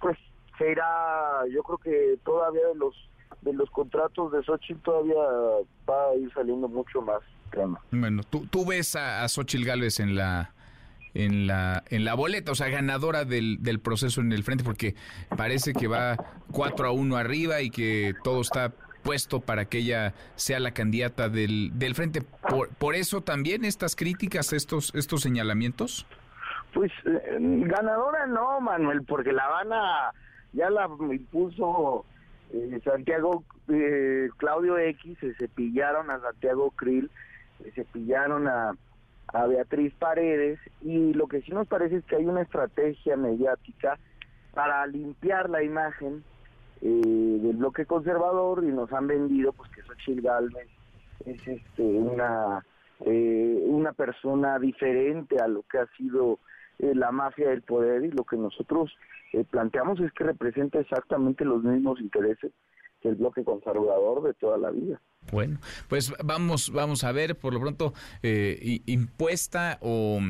pues 0.00 0.18
se 0.58 0.70
irá, 0.70 1.46
yo 1.50 1.62
creo 1.62 1.78
que 1.78 2.18
todavía 2.24 2.66
de 2.68 2.74
los 2.76 2.94
de 3.42 3.52
los 3.52 3.70
contratos 3.70 4.32
de 4.32 4.42
Xochitl 4.42 4.80
todavía 4.82 5.14
va 5.88 6.10
a 6.10 6.14
ir 6.14 6.32
saliendo 6.32 6.68
mucho 6.68 7.02
más 7.02 7.20
tema. 7.50 7.80
Bueno, 7.90 8.22
tú, 8.22 8.46
tú 8.46 8.66
ves 8.66 8.96
a, 8.96 9.24
a 9.24 9.28
Xochitl 9.28 9.64
Gálvez 9.64 10.00
en 10.00 10.16
la 10.16 10.52
en 11.14 11.46
la 11.46 11.82
en 11.88 12.04
la 12.04 12.14
boleta, 12.14 12.52
o 12.52 12.54
sea, 12.54 12.68
ganadora 12.68 13.24
del, 13.24 13.62
del 13.62 13.80
proceso 13.80 14.20
en 14.20 14.32
el 14.32 14.44
frente, 14.44 14.64
porque 14.64 14.94
parece 15.36 15.72
que 15.72 15.88
va 15.88 16.16
4 16.52 16.86
a 16.86 16.90
1 16.92 17.16
arriba 17.16 17.62
y 17.62 17.70
que 17.70 18.14
todo 18.22 18.42
está 18.42 18.72
puesto 19.06 19.40
para 19.40 19.66
que 19.66 19.78
ella 19.78 20.14
sea 20.34 20.58
la 20.58 20.72
candidata 20.72 21.28
del, 21.28 21.70
del 21.78 21.94
frente. 21.94 22.22
Por, 22.22 22.68
por 22.70 22.96
eso 22.96 23.20
también 23.20 23.64
estas 23.64 23.94
críticas, 23.94 24.52
estos, 24.52 24.92
estos 24.94 25.22
señalamientos. 25.22 26.06
Pues 26.74 26.90
eh, 27.04 27.38
ganadora 27.38 28.26
no, 28.26 28.60
Manuel, 28.60 29.04
porque 29.04 29.32
la 29.32 29.46
van 29.46 29.72
a, 29.72 30.12
ya 30.52 30.68
la 30.70 30.88
impuso 31.12 32.04
eh, 32.52 32.80
Santiago, 32.84 33.44
eh, 33.68 34.28
Claudio 34.38 34.76
X, 34.76 35.16
se 35.20 35.34
cepillaron 35.34 36.10
a 36.10 36.20
Santiago 36.20 36.72
Krill, 36.72 37.10
cepillaron 37.74 38.48
a, 38.48 38.74
a 39.28 39.46
Beatriz 39.46 39.94
Paredes, 39.94 40.58
y 40.82 41.12
lo 41.14 41.26
que 41.26 41.42
sí 41.42 41.52
nos 41.52 41.66
parece 41.66 41.96
es 41.96 42.04
que 42.04 42.16
hay 42.16 42.26
una 42.26 42.42
estrategia 42.42 43.16
mediática 43.16 43.98
para 44.54 44.86
limpiar 44.86 45.50
la 45.50 45.62
imagen 45.62 46.24
eh, 46.80 47.38
del 47.42 47.56
bloque 47.56 47.86
conservador 47.86 48.64
y 48.64 48.68
nos 48.68 48.92
han 48.92 49.06
vendido 49.06 49.52
pues 49.52 49.70
que 49.70 49.82
Xochitl 49.82 50.22
Galvez 50.22 50.68
es 51.24 51.46
este 51.46 51.82
una 51.82 52.64
eh, 53.00 53.62
una 53.66 53.92
persona 53.92 54.58
diferente 54.58 55.38
a 55.40 55.48
lo 55.48 55.62
que 55.62 55.78
ha 55.78 55.86
sido 55.96 56.38
eh, 56.78 56.94
la 56.94 57.12
mafia 57.12 57.50
del 57.50 57.62
poder 57.62 58.04
y 58.04 58.10
lo 58.10 58.24
que 58.24 58.36
nosotros 58.36 58.94
planteamos 59.50 60.00
es 60.00 60.12
que 60.12 60.24
representa 60.24 60.78
exactamente 60.78 61.44
los 61.44 61.62
mismos 61.62 62.00
intereses 62.00 62.52
que 63.06 63.10
el 63.10 63.16
bloque 63.16 63.44
conservador 63.44 64.22
de 64.22 64.34
toda 64.34 64.58
la 64.58 64.70
vida. 64.70 65.00
Bueno, 65.32 65.58
pues 65.88 66.12
vamos, 66.24 66.70
vamos 66.72 67.04
a 67.04 67.12
ver, 67.12 67.36
por 67.36 67.52
lo 67.52 67.60
pronto, 67.60 67.94
impuesta 68.22 69.78
o, 69.80 70.20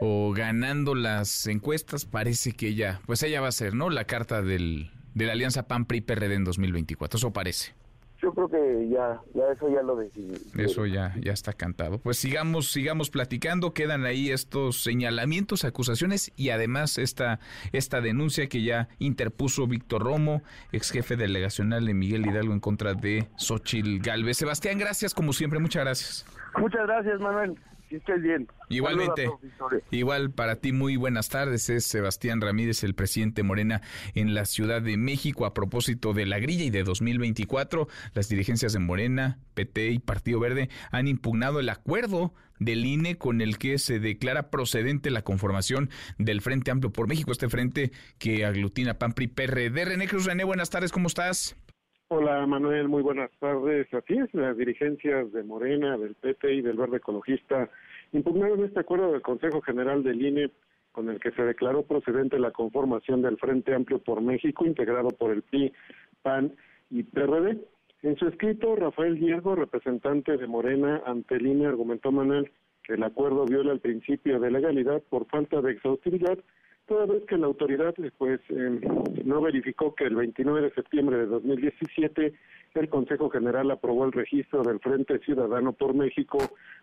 o 0.00 0.32
ganando 0.32 0.94
las 0.94 1.46
encuestas, 1.46 2.04
parece 2.04 2.52
que 2.52 2.68
ella, 2.68 3.00
pues 3.06 3.22
ella 3.22 3.40
va 3.40 3.48
a 3.48 3.52
ser, 3.52 3.74
¿no? 3.74 3.90
La 3.90 4.04
carta 4.04 4.42
del, 4.42 4.90
de 5.14 5.26
la 5.26 5.32
alianza 5.32 5.68
PAN-PRI-PRD 5.68 6.34
en 6.34 6.44
2024. 6.44 7.18
Eso 7.18 7.32
parece. 7.32 7.74
Yo 8.24 8.32
creo 8.32 8.48
que 8.48 8.88
ya, 8.88 9.20
ya 9.34 9.52
eso 9.52 9.68
ya 9.68 9.82
lo 9.82 9.96
decidí. 9.96 10.32
Eso 10.56 10.86
ya, 10.86 11.14
ya 11.20 11.32
está 11.32 11.52
cantado. 11.52 11.98
Pues 11.98 12.16
sigamos, 12.16 12.72
sigamos 12.72 13.10
platicando. 13.10 13.74
Quedan 13.74 14.06
ahí 14.06 14.30
estos 14.30 14.82
señalamientos, 14.82 15.66
acusaciones 15.66 16.32
y 16.34 16.48
además 16.48 16.96
esta, 16.96 17.38
esta 17.72 18.00
denuncia 18.00 18.48
que 18.48 18.62
ya 18.62 18.88
interpuso 18.98 19.66
Víctor 19.66 20.04
Romo, 20.04 20.42
ex 20.72 20.90
jefe 20.90 21.16
delegacional 21.16 21.84
de 21.84 21.92
Miguel 21.92 22.26
Hidalgo 22.26 22.54
en 22.54 22.60
contra 22.60 22.94
de 22.94 23.28
Xochil 23.36 24.00
Galvez. 24.00 24.38
Sebastián, 24.38 24.78
gracias 24.78 25.12
como 25.12 25.34
siempre. 25.34 25.58
Muchas 25.58 25.84
gracias. 25.84 26.26
Muchas 26.56 26.86
gracias, 26.86 27.20
Manuel 27.20 27.58
bien. 28.20 28.48
Igualmente. 28.68 29.30
Igual 29.90 30.30
para 30.30 30.56
ti, 30.56 30.72
muy 30.72 30.96
buenas 30.96 31.28
tardes. 31.28 31.68
Es 31.70 31.84
Sebastián 31.84 32.40
Ramírez, 32.40 32.82
el 32.82 32.94
presidente 32.94 33.42
Morena 33.42 33.82
en 34.14 34.34
la 34.34 34.44
Ciudad 34.44 34.82
de 34.82 34.96
México. 34.96 35.46
A 35.46 35.54
propósito 35.54 36.12
de 36.12 36.26
la 36.26 36.38
grilla 36.38 36.64
y 36.64 36.70
de 36.70 36.84
2024, 36.84 37.88
las 38.14 38.28
dirigencias 38.28 38.72
de 38.72 38.78
Morena, 38.78 39.38
PT 39.54 39.90
y 39.90 39.98
Partido 39.98 40.40
Verde 40.40 40.68
han 40.90 41.08
impugnado 41.08 41.60
el 41.60 41.68
acuerdo 41.68 42.34
del 42.58 42.84
INE 42.84 43.18
con 43.18 43.40
el 43.40 43.58
que 43.58 43.78
se 43.78 43.98
declara 43.98 44.50
procedente 44.50 45.10
la 45.10 45.22
conformación 45.22 45.90
del 46.18 46.40
Frente 46.40 46.70
Amplio 46.70 46.92
por 46.92 47.08
México, 47.08 47.32
este 47.32 47.48
frente 47.48 47.92
que 48.18 48.44
aglutina 48.44 48.98
PAN, 48.98 49.12
PRI, 49.12 49.28
PRD. 49.28 49.84
René 49.84 50.08
Cruz, 50.08 50.24
René, 50.24 50.44
buenas 50.44 50.70
tardes, 50.70 50.92
¿cómo 50.92 51.08
estás? 51.08 51.56
Hola 52.08 52.46
Manuel, 52.46 52.86
muy 52.88 53.02
buenas 53.02 53.30
tardes. 53.40 53.92
Así 53.94 54.12
es, 54.12 54.32
las 54.34 54.56
dirigencias 54.58 55.32
de 55.32 55.42
Morena, 55.42 55.96
del 55.96 56.14
PT 56.14 56.52
y 56.52 56.60
del 56.60 56.76
Verde 56.76 56.98
Ecologista 56.98 57.70
impugnaron 58.12 58.62
este 58.62 58.80
acuerdo 58.80 59.10
del 59.10 59.22
Consejo 59.22 59.62
General 59.62 60.02
del 60.02 60.20
INE 60.20 60.50
con 60.92 61.08
el 61.08 61.18
que 61.18 61.30
se 61.30 61.42
declaró 61.42 61.82
procedente 61.82 62.38
la 62.38 62.50
conformación 62.50 63.22
del 63.22 63.38
Frente 63.38 63.74
Amplio 63.74 64.00
por 64.00 64.20
México, 64.20 64.66
integrado 64.66 65.08
por 65.08 65.30
el 65.30 65.42
PI, 65.42 65.72
PAN 66.22 66.52
y 66.90 67.04
PRD. 67.04 67.58
En 68.02 68.16
su 68.16 68.28
escrito, 68.28 68.76
Rafael 68.76 69.18
Diego, 69.18 69.56
representante 69.56 70.36
de 70.36 70.46
Morena 70.46 71.02
ante 71.06 71.36
el 71.36 71.46
INE, 71.46 71.66
argumentó 71.66 72.12
Manuel 72.12 72.52
que 72.82 72.94
el 72.94 73.02
acuerdo 73.02 73.46
viola 73.46 73.72
el 73.72 73.80
principio 73.80 74.38
de 74.38 74.50
legalidad 74.50 75.02
por 75.08 75.26
falta 75.26 75.62
de 75.62 75.72
exhaustividad 75.72 76.38
toda 76.86 77.06
vez 77.06 77.24
que 77.26 77.38
la 77.38 77.46
autoridad 77.46 77.94
pues 78.18 78.40
eh, 78.50 78.80
no 79.24 79.40
verificó 79.40 79.94
que 79.94 80.04
el 80.04 80.16
29 80.16 80.62
de 80.62 80.74
septiembre 80.74 81.18
de 81.18 81.26
2017 81.26 82.34
el 82.74 82.88
Consejo 82.88 83.30
General 83.30 83.70
aprobó 83.70 84.04
el 84.04 84.12
registro 84.12 84.62
del 84.62 84.80
Frente 84.80 85.18
Ciudadano 85.20 85.72
por 85.72 85.94
México 85.94 86.38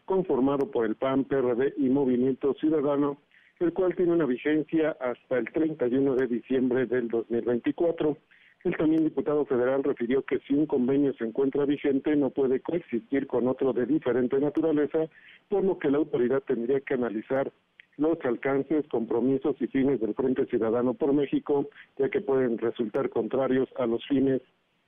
conformado 0.06 0.72
por 0.72 0.86
el 0.86 0.96
PAN, 0.96 1.26
PRD 1.26 1.74
y 1.78 1.90
Movimiento 1.90 2.54
Ciudadano, 2.56 3.18
el 3.60 3.74
cual 3.74 3.96
tiene 3.96 4.14
una 4.14 4.26
vigencia 4.26 4.96
hasta 5.00 5.38
el 5.38 5.52
31 5.52 6.16
de 6.16 6.28
diciembre 6.28 6.86
del 6.86 7.10
2024. 7.10 8.18
El 8.64 8.78
también 8.78 9.04
diputado 9.04 9.44
federal 9.46 9.84
refirió 9.84 10.24
que 10.24 10.40
si 10.48 10.54
un 10.54 10.66
convenio 10.66 11.14
se 11.14 11.26
encuentra 11.26 11.66
vigente 11.66 12.16
no 12.16 12.30
puede 12.30 12.62
coexistir 12.62 13.28
con 13.28 13.48
otro 13.48 13.74
de 13.74 13.86
diferente 13.86 14.40
naturaleza, 14.40 15.08
por 15.50 15.64
lo 15.64 15.78
que 15.78 15.90
la 15.90 15.98
autoridad 15.98 16.42
tendría 16.42 16.80
que 16.80 16.94
analizar 16.94 17.52
los 17.98 18.18
alcances, 18.24 18.88
compromisos 18.88 19.56
y 19.60 19.68
fines 19.68 20.00
del 20.00 20.14
Frente 20.14 20.46
Ciudadano 20.46 20.94
por 20.94 21.14
México, 21.14 21.70
ya 21.98 22.10
que 22.10 22.22
pueden 22.22 22.58
resultar 22.58 23.10
contrarios 23.10 23.70
a 23.78 23.86
los 23.86 24.06
fines 24.08 24.42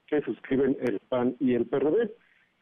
que 0.08 0.22
suscriben 0.22 0.78
el 0.82 1.00
PAN 1.10 1.36
y 1.40 1.54
el 1.54 1.66
PRD. 1.66 2.12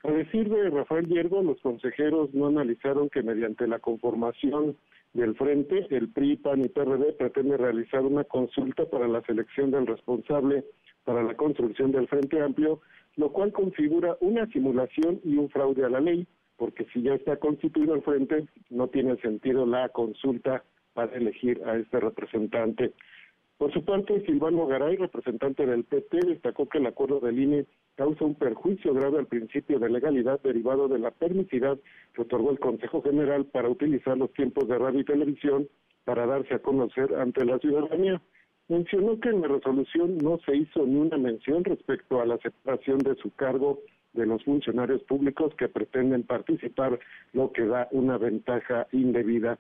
A 0.04 0.12
decir 0.12 0.50
de 0.50 0.70
Rafael 0.70 1.08
Hiergo, 1.08 1.44
los 1.44 1.60
consejeros 1.62 2.34
no 2.34 2.48
analizaron 2.48 3.10
que 3.10 3.22
mediante 3.22 3.68
la 3.68 3.80
conformación 3.80 4.76
del 5.14 5.36
Frente, 5.36 5.86
el 5.90 6.10
PRI, 6.10 6.38
PAN 6.38 6.62
y 6.62 6.70
PRD 6.70 7.14
pretende 7.14 7.58
realizar 7.58 8.02
una 8.02 8.24
consulta 8.24 8.86
para 8.86 9.08
la 9.08 9.22
selección 9.22 9.72
del 9.72 9.86
responsable 9.86 10.66
para 11.04 11.24
la 11.24 11.36
construcción 11.36 11.92
del 11.92 12.08
Frente 12.08 12.42
Amplio, 12.42 12.82
lo 13.16 13.32
cual 13.32 13.52
configura 13.52 14.18
una 14.22 14.48
simulación 14.48 15.20
y 15.24 15.36
un 15.36 15.50
fraude 15.50 15.84
a 15.86 15.90
la 15.90 16.00
ley 16.00 16.28
porque 16.58 16.86
si 16.94 17.02
ya 17.02 17.14
está 17.16 17.38
constituido 17.38 17.96
el 17.96 18.04
frente, 18.04 18.46
no 18.70 18.88
tiene 18.88 19.18
sentido 19.18 19.66
la 19.66 19.90
consulta 19.90 20.64
para 20.94 21.16
elegir 21.16 21.62
a 21.66 21.78
este 21.78 22.00
representante. 22.00 22.94
Por 23.58 23.72
su 23.72 23.86
parte, 23.86 24.26
Silvano 24.26 24.66
Garay, 24.66 24.96
representante 24.98 25.66
del 25.68 25.84
PT, 25.84 26.20
destacó 26.26 26.68
que 26.68 26.80
el 26.80 26.88
acuerdo 26.88 27.20
del 27.20 27.40
INE 27.40 27.66
causa 27.96 28.26
un 28.26 28.34
perjuicio 28.34 28.94
grave 28.94 29.20
al 29.20 29.28
principio 29.28 29.78
de 29.78 29.88
legalidad 29.88 30.42
derivado 30.42 30.88
de 30.88 30.98
la 30.98 31.12
permisidad 31.12 31.78
que 32.14 32.24
otorgó 32.24 32.50
el 32.50 32.60
Consejo 32.60 33.04
General 33.04 33.46
para 33.46 33.70
utilizar 33.70 34.18
los 34.18 34.34
tiempos 34.34 34.68
de 34.68 34.80
radio 34.80 35.02
y 35.02 35.06
televisión 35.06 35.68
para 36.06 36.26
darse 36.26 36.56
a 36.56 36.60
conocer 36.60 37.14
ante 37.14 37.46
la 37.46 37.60
ciudadanía. 37.60 38.20
Mencionó 38.68 39.20
que 39.20 39.30
en 39.30 39.42
la 39.42 39.50
resolución 39.50 40.18
no 40.18 40.40
se 40.46 40.56
hizo 40.56 40.86
ni 40.88 40.96
una 40.96 41.18
mención 41.18 41.64
respecto 41.64 42.20
a 42.20 42.26
la 42.26 42.36
aceptación 42.36 42.98
de 42.98 43.14
su 43.18 43.30
cargo 43.36 43.80
de 44.14 44.26
los 44.26 44.44
funcionarios 44.44 45.02
públicos 45.04 45.54
que 45.56 45.70
pretenden 45.70 46.24
participar, 46.24 47.00
lo 47.34 47.52
que 47.52 47.66
da 47.66 47.88
una 47.92 48.18
ventaja 48.18 48.88
indebida. 48.92 49.58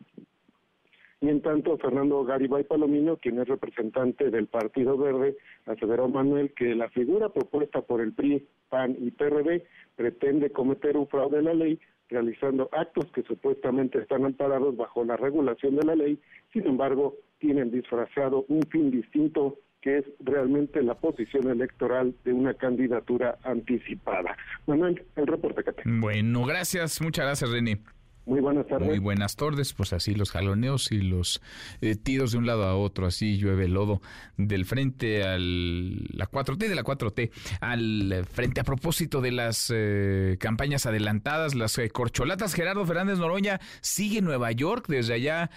Y 1.21 1.29
en 1.29 1.41
tanto, 1.41 1.77
Fernando 1.77 2.23
Garibay 2.23 2.63
Palomino, 2.63 3.17
quien 3.17 3.39
es 3.39 3.47
representante 3.47 4.31
del 4.31 4.47
Partido 4.47 4.97
Verde, 4.97 5.37
aseveró 5.67 6.09
Manuel 6.09 6.51
que 6.53 6.73
la 6.73 6.89
figura 6.89 7.29
propuesta 7.29 7.81
por 7.81 8.01
el 8.01 8.13
PRI, 8.13 8.47
PAN 8.69 8.97
y 8.99 9.11
PRD 9.11 9.63
pretende 9.95 10.49
cometer 10.49 10.97
un 10.97 11.07
fraude 11.07 11.37
a 11.37 11.41
la 11.43 11.53
ley 11.53 11.79
realizando 12.09 12.69
actos 12.73 13.05
que 13.13 13.23
supuestamente 13.23 13.99
están 13.99 14.25
amparados 14.25 14.75
bajo 14.75 15.03
la 15.05 15.15
regulación 15.15 15.77
de 15.77 15.85
la 15.85 15.95
ley, 15.95 16.19
sin 16.51 16.67
embargo, 16.67 17.15
tienen 17.39 17.71
disfrazado 17.71 18.45
un 18.49 18.61
fin 18.63 18.91
distinto 18.91 19.57
que 19.81 19.99
es 19.99 20.05
realmente 20.19 20.81
la 20.83 20.95
posición 20.95 21.49
electoral 21.49 22.15
de 22.23 22.33
una 22.33 22.53
candidatura 22.53 23.37
anticipada. 23.43 24.37
Manuel, 24.67 25.03
el 25.15 25.27
reporte 25.27 25.63
que 25.63 25.73
tengo. 25.73 26.01
Bueno, 26.01 26.45
gracias, 26.45 27.01
muchas 27.01 27.25
gracias, 27.25 27.49
René. 27.49 27.81
Muy 28.25 28.39
buenas 28.39 28.67
tardes. 28.67 28.87
Muy 28.87 28.99
buenas 28.99 29.35
tardes, 29.35 29.73
pues 29.73 29.93
así 29.93 30.13
los 30.13 30.29
jaloneos 30.29 30.91
y 30.91 31.01
los 31.01 31.41
eh, 31.81 31.95
tiros 31.95 32.31
de 32.31 32.37
un 32.37 32.45
lado 32.45 32.65
a 32.65 32.75
otro, 32.75 33.07
así 33.07 33.37
llueve 33.37 33.67
lodo 33.67 34.01
del 34.37 34.65
frente 34.65 35.23
al 35.23 35.95
la 36.09 36.29
4T 36.29 36.57
de 36.57 36.75
la 36.75 36.83
4T 36.83 37.31
al 37.61 38.25
frente 38.31 38.61
a 38.61 38.63
propósito 38.63 39.21
de 39.21 39.31
las 39.31 39.71
eh, 39.73 40.37
campañas 40.39 40.85
adelantadas, 40.85 41.55
las 41.55 41.77
eh, 41.79 41.89
corcholatas. 41.89 42.53
Gerardo 42.53 42.85
Fernández 42.85 43.17
Noroña 43.17 43.59
sigue 43.81 44.21
Nueva 44.21 44.51
York, 44.51 44.85
desde 44.87 45.15
allá 45.15 45.49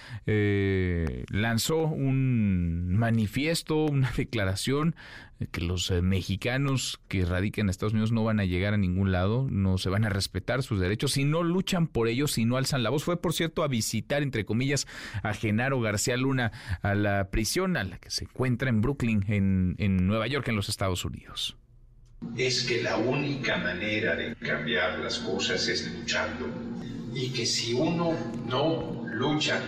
lanzó 1.31 1.85
un 1.85 2.97
manifiesto, 2.97 3.85
una 3.85 4.11
declaración 4.17 4.97
que 5.51 5.61
los 5.61 5.91
eh, 5.91 6.03
mexicanos 6.03 7.01
que 7.09 7.25
radican 7.25 7.67
en 7.67 7.71
Estados 7.71 7.93
Unidos 7.93 8.13
no 8.13 8.25
van 8.25 8.41
a 8.41 8.45
llegar 8.45 8.75
a 8.75 8.77
ningún 8.77 9.13
lado, 9.13 9.47
no 9.51 9.79
se 9.79 9.91
van 9.91 10.05
a 10.05 10.09
respetar 10.09 10.63
sus 10.63 10.81
derechos 10.81 11.13
si 11.13 11.25
no 11.25 11.43
luchan 11.43 11.87
por 11.87 12.09
ellos, 12.09 12.33
si 12.33 12.45
no 12.45 12.57
alzan 12.57 12.83
la 12.83 12.91
voz. 12.91 13.05
Fue, 13.05 13.21
por 13.21 13.35
cierto, 13.35 13.63
a 13.63 13.69
visitar, 13.69 14.23
entre 14.23 14.45
comillas, 14.45 14.87
a 15.23 15.35
Genaro 15.35 15.81
García 15.81 16.17
Luna 16.17 16.53
a 16.83 16.95
la 16.95 17.31
prisión 17.31 17.77
a 17.77 17.85
la 17.85 17.99
que 17.99 18.11
se 18.11 18.25
encuentra 18.25 18.69
en 18.69 18.81
Brooklyn, 18.81 19.25
en, 19.29 19.75
en 19.79 20.07
Nueva 20.07 20.27
York, 20.27 20.49
en 20.49 20.57
los 20.57 20.69
Estados 20.69 21.05
Unidos. 21.05 21.57
Es 22.37 22.65
que 22.65 22.83
la 22.83 22.97
única 22.97 23.59
manera 23.59 24.17
de 24.17 24.35
cambiar 24.37 24.99
las 25.01 25.19
cosas 25.19 25.69
es 25.69 25.93
luchando 25.95 26.49
y 27.15 27.31
que 27.31 27.45
si 27.45 27.75
uno 27.75 28.15
no 28.49 29.05
lucha 29.13 29.61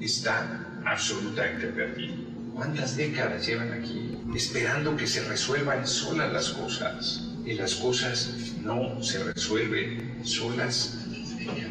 está 0.00 0.80
absolutamente 0.84 1.68
perdido. 1.68 2.27
¿Cuántas 2.58 2.96
décadas 2.96 3.46
llevan 3.46 3.72
aquí 3.72 4.16
esperando 4.34 4.96
que 4.96 5.06
se 5.06 5.22
resuelvan 5.22 5.86
solas 5.86 6.32
las 6.32 6.48
cosas? 6.48 7.22
Y 7.46 7.52
las 7.52 7.76
cosas 7.76 8.30
no 8.64 9.00
se 9.00 9.22
resuelven 9.22 10.18
solas 10.24 10.98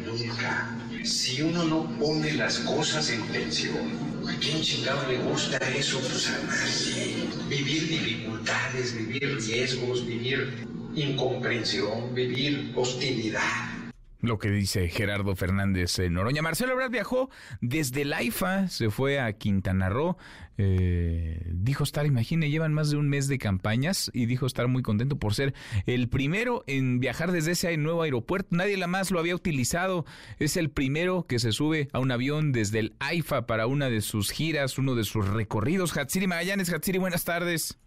nunca. 0.06 0.74
Si 1.04 1.42
uno 1.42 1.64
no 1.64 1.98
pone 1.98 2.32
las 2.32 2.60
cosas 2.60 3.10
en 3.10 3.20
tensión, 3.28 4.26
¿a 4.26 4.34
quién 4.40 4.62
chingado 4.62 5.06
le 5.08 5.18
gusta 5.18 5.58
eso? 5.76 6.00
Pues 6.00 6.30
a 6.30 6.38
nadie. 6.46 7.28
Vivir 7.50 7.88
dificultades, 7.88 8.96
vivir 8.96 9.36
riesgos, 9.46 10.06
vivir 10.06 10.66
incomprensión, 10.94 12.14
vivir 12.14 12.72
hostilidad. 12.74 13.77
Lo 14.20 14.38
que 14.38 14.50
dice 14.50 14.88
Gerardo 14.88 15.34
Fernández 15.36 15.98
Noroña. 16.10 16.42
Marcelo 16.42 16.72
Ebrard 16.72 16.90
viajó 16.90 17.30
desde 17.60 18.02
el 18.02 18.12
AIFA, 18.12 18.68
se 18.68 18.90
fue 18.90 19.20
a 19.20 19.32
Quintana 19.32 19.88
Roo, 19.88 20.16
eh, 20.60 21.40
dijo 21.52 21.84
estar, 21.84 22.04
imagine, 22.04 22.50
llevan 22.50 22.74
más 22.74 22.90
de 22.90 22.96
un 22.96 23.08
mes 23.08 23.28
de 23.28 23.38
campañas 23.38 24.10
y 24.12 24.26
dijo 24.26 24.44
estar 24.44 24.66
muy 24.66 24.82
contento 24.82 25.16
por 25.16 25.34
ser 25.34 25.54
el 25.86 26.08
primero 26.08 26.64
en 26.66 26.98
viajar 26.98 27.30
desde 27.30 27.52
ese 27.52 27.76
nuevo 27.76 28.02
aeropuerto. 28.02 28.48
Nadie 28.50 28.76
la 28.76 28.88
más 28.88 29.12
lo 29.12 29.20
había 29.20 29.36
utilizado. 29.36 30.04
Es 30.38 30.56
el 30.56 30.70
primero 30.70 31.26
que 31.26 31.38
se 31.38 31.52
sube 31.52 31.88
a 31.92 32.00
un 32.00 32.10
avión 32.10 32.50
desde 32.50 32.80
el 32.80 32.96
AIFA 32.98 33.46
para 33.46 33.68
una 33.68 33.88
de 33.88 34.00
sus 34.00 34.30
giras, 34.32 34.78
uno 34.78 34.96
de 34.96 35.04
sus 35.04 35.28
recorridos. 35.28 35.96
Hatsiri 35.96 36.26
Magallanes, 36.26 36.72
Hatsiri, 36.72 36.98
buenas 36.98 37.24
tardes. 37.24 37.78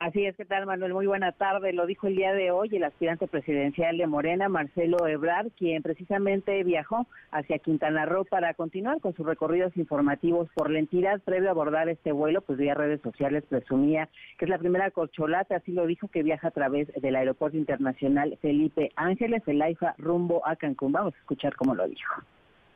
Así 0.00 0.24
es, 0.24 0.36
¿qué 0.36 0.44
tal 0.44 0.64
Manuel? 0.64 0.94
Muy 0.94 1.08
buena 1.08 1.32
tarde. 1.32 1.72
Lo 1.72 1.84
dijo 1.84 2.06
el 2.06 2.14
día 2.14 2.32
de 2.32 2.52
hoy 2.52 2.68
el 2.72 2.84
aspirante 2.84 3.26
presidencial 3.26 3.98
de 3.98 4.06
Morena, 4.06 4.48
Marcelo 4.48 5.08
Ebrard, 5.08 5.48
quien 5.58 5.82
precisamente 5.82 6.62
viajó 6.62 7.08
hacia 7.32 7.58
Quintana 7.58 8.06
Roo 8.06 8.24
para 8.24 8.54
continuar 8.54 9.00
con 9.00 9.12
sus 9.16 9.26
recorridos 9.26 9.76
informativos 9.76 10.48
por 10.54 10.70
la 10.70 10.78
entidad. 10.78 11.20
Previo 11.22 11.48
a 11.48 11.50
abordar 11.50 11.88
este 11.88 12.12
vuelo, 12.12 12.42
pues 12.42 12.58
vía 12.58 12.74
redes 12.74 13.00
sociales 13.00 13.42
presumía 13.48 14.08
que 14.38 14.44
es 14.44 14.48
la 14.48 14.58
primera 14.58 14.92
corcholata, 14.92 15.56
así 15.56 15.72
lo 15.72 15.84
dijo, 15.84 16.06
que 16.06 16.22
viaja 16.22 16.46
a 16.46 16.52
través 16.52 16.86
del 17.02 17.16
Aeropuerto 17.16 17.56
Internacional 17.58 18.38
Felipe 18.40 18.92
Ángeles, 18.94 19.42
el 19.48 19.60
AIFA, 19.60 19.96
rumbo 19.98 20.46
a 20.46 20.54
Cancún. 20.54 20.92
Vamos 20.92 21.14
a 21.14 21.18
escuchar 21.18 21.56
cómo 21.56 21.74
lo 21.74 21.88
dijo. 21.88 22.22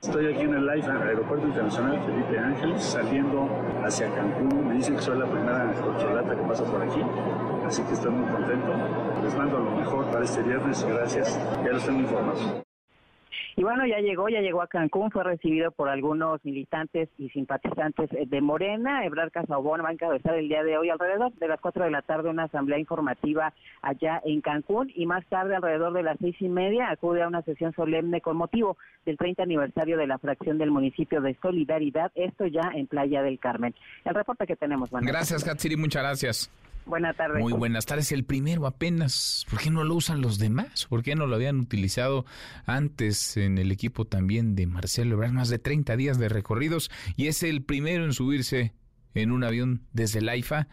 Estoy 0.03 0.35
aquí 0.35 0.43
en 0.43 0.55
el 0.55 0.69
AIFA, 0.69 1.01
Aeropuerto 1.05 1.47
Internacional 1.47 2.05
Felipe 2.05 2.37
Ángeles, 2.37 2.83
saliendo 2.83 3.49
hacia 3.85 4.13
Cancún. 4.13 4.67
Me 4.67 4.75
dicen 4.75 4.97
que 4.97 5.01
soy 5.03 5.17
la 5.17 5.27
primera 5.27 5.73
corcholata 5.81 6.35
que 6.35 6.43
pasa 6.43 6.65
por 6.65 6.83
aquí, 6.83 7.01
así 7.65 7.83
que 7.85 7.93
estoy 7.93 8.11
muy 8.11 8.29
contento. 8.33 8.75
Les 9.23 9.35
mando 9.37 9.61
lo 9.61 9.71
mejor 9.71 10.05
para 10.07 10.25
este 10.25 10.43
viernes 10.43 10.85
gracias. 10.85 11.39
Ya 11.65 11.71
los 11.71 11.87
tengo 11.87 12.01
informados. 12.01 12.63
Y 13.57 13.63
bueno, 13.63 13.87
ya 13.87 13.99
llegó, 13.99 14.29
ya 14.29 14.41
llegó 14.41 14.63
a 14.63 14.67
Cancún, 14.67 15.11
fue 15.11 15.25
recibido 15.25 15.71
por 15.73 15.89
algunos 15.89 16.43
militantes 16.45 17.09
y 17.19 17.29
simpatizantes 17.31 18.09
de 18.11 18.41
Morena. 18.41 19.05
Ebrard 19.05 19.31
Casabón 19.31 19.83
va 19.85 19.91
a 19.91 19.93
encabezar 19.93 20.35
el 20.37 20.49
día 20.49 20.63
de 20.63 20.79
hoy 20.79 20.89
alrededor 20.89 21.35
de 21.35 21.49
las 21.49 21.61
4 21.61 21.85
de 21.85 21.91
la 21.91 22.03
tarde 22.03 22.31
una 22.31 22.45
asamblea 22.45 22.79
informativa 22.79 23.53
allá 23.83 24.23
en 24.25 24.41
Cancún 24.41 24.91
y 24.95 25.07
más 25.07 25.25
tarde 25.27 25.57
alrededor 25.57 25.93
de 25.93 26.03
las 26.03 26.17
seis 26.19 26.37
y 26.41 26.49
media 26.49 26.91
acude 26.91 27.23
a 27.23 27.29
una 27.29 27.43
sesión 27.43 27.73
solemne 27.75 28.21
con 28.21 28.37
motivo 28.37 28.77
del 29.05 29.19
30 29.19 29.43
aniversario 29.43 29.99
de 29.99 30.07
la 30.07 30.19
fracción 30.19 30.59
del 30.59 30.71
municipio 30.71 31.21
de 31.21 31.37
Solidaridad, 31.43 32.11
esto 32.15 32.47
ya 32.47 32.71
en 32.75 32.87
Playa 32.87 33.23
del 33.23 33.39
Carmen. 33.39 33.75
El 34.05 34.15
reporte 34.15 34.47
que 34.47 34.57
tenemos, 34.57 34.91
Gracias, 34.91 35.45
Katsiri, 35.45 35.77
muchas 35.77 36.03
gracias. 36.03 36.72
Buenas 36.85 37.17
tardes. 37.17 37.41
Muy 37.41 37.53
buenas 37.53 37.87
tardes. 37.87 38.13
El 38.13 38.25
primero 38.25 38.67
apenas. 38.67 39.47
¿Por 39.49 39.61
qué 39.61 39.71
no 39.71 39.85
lo 39.85 39.95
usan 39.95 40.21
los 40.21 40.39
demás? 40.39 40.87
¿Por 40.87 41.03
qué 41.03 41.15
no 41.15 41.27
lo 41.27 41.37
habían 41.37 41.61
utilizado 41.61 42.25
antes 42.67 43.37
en 43.37 43.59
el 43.59 43.71
equipo 43.71 44.05
también 44.05 44.55
de 44.55 44.67
Marcelo 44.67 45.15
Ebrard? 45.15 45.33
Más 45.33 45.49
de 45.49 45.59
30 45.59 45.97
días 45.97 46.19
de 46.19 46.29
recorridos 46.29 46.91
y 47.17 47.29
es 47.29 47.43
el 47.43 47.63
primero 47.63 48.05
en 48.05 48.13
subirse 48.13 48.73
en 49.15 49.31
un 49.31 49.45
avión 49.45 49.83
desde 49.93 50.21
el 50.21 50.29
AIFA 50.29 50.69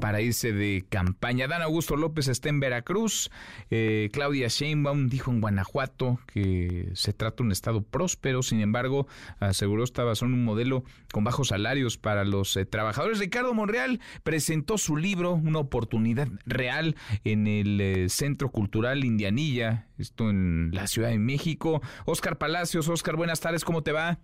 para 0.00 0.20
irse 0.20 0.52
de 0.52 0.84
campaña. 0.88 1.48
Dan 1.48 1.62
Augusto 1.62 1.96
López 1.96 2.28
está 2.28 2.48
en 2.48 2.60
Veracruz. 2.60 3.30
Eh, 3.70 4.08
Claudia 4.12 4.48
Sheinbaum 4.48 5.08
dijo 5.08 5.30
en 5.30 5.40
Guanajuato 5.40 6.18
que 6.26 6.90
se 6.94 7.12
trata 7.12 7.38
de 7.38 7.44
un 7.44 7.52
estado 7.52 7.82
próspero. 7.82 8.42
Sin 8.42 8.60
embargo, 8.60 9.06
aseguró 9.40 9.84
estaba 9.84 10.14
son 10.14 10.34
un 10.34 10.44
modelo 10.44 10.84
con 11.12 11.24
bajos 11.24 11.48
salarios 11.48 11.96
para 11.98 12.24
los 12.24 12.56
eh, 12.56 12.66
trabajadores. 12.66 13.18
Ricardo 13.18 13.54
Monreal 13.54 14.00
presentó 14.22 14.78
su 14.78 14.96
libro, 14.96 15.34
Una 15.34 15.58
oportunidad 15.58 16.28
real, 16.46 16.96
en 17.24 17.46
el 17.46 17.80
eh, 17.80 18.08
Centro 18.08 18.50
Cultural 18.50 19.04
Indianilla, 19.04 19.86
esto 19.98 20.30
en 20.30 20.70
la 20.72 20.86
Ciudad 20.86 21.08
de 21.08 21.18
México. 21.18 21.80
Oscar 22.04 22.38
Palacios, 22.38 22.88
Oscar, 22.88 23.16
buenas 23.16 23.40
tardes, 23.40 23.64
¿cómo 23.64 23.82
te 23.82 23.92
va? 23.92 24.18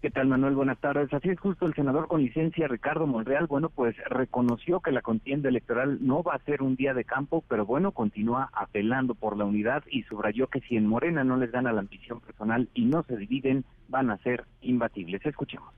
¿Qué 0.00 0.10
tal, 0.10 0.28
Manuel? 0.28 0.54
Buenas 0.54 0.78
tardes. 0.78 1.12
Así 1.12 1.28
es 1.28 1.40
justo 1.40 1.66
el 1.66 1.74
senador 1.74 2.06
con 2.06 2.22
licencia 2.22 2.68
Ricardo 2.68 3.08
Monreal, 3.08 3.48
bueno, 3.48 3.68
pues 3.68 3.96
reconoció 4.08 4.78
que 4.78 4.92
la 4.92 5.02
contienda 5.02 5.48
electoral 5.48 5.98
no 6.06 6.22
va 6.22 6.34
a 6.34 6.44
ser 6.44 6.62
un 6.62 6.76
día 6.76 6.94
de 6.94 7.02
campo, 7.02 7.42
pero 7.48 7.66
bueno, 7.66 7.90
continúa 7.90 8.48
apelando 8.52 9.16
por 9.16 9.36
la 9.36 9.44
unidad 9.44 9.82
y 9.90 10.04
subrayó 10.04 10.46
que 10.46 10.60
si 10.60 10.76
en 10.76 10.86
Morena 10.86 11.24
no 11.24 11.36
les 11.36 11.50
gana 11.50 11.72
la 11.72 11.80
ambición 11.80 12.20
personal 12.20 12.68
y 12.74 12.84
no 12.84 13.02
se 13.02 13.16
dividen, 13.16 13.64
van 13.88 14.10
a 14.10 14.18
ser 14.18 14.44
imbatibles. 14.60 15.26
Escuchemos. 15.26 15.74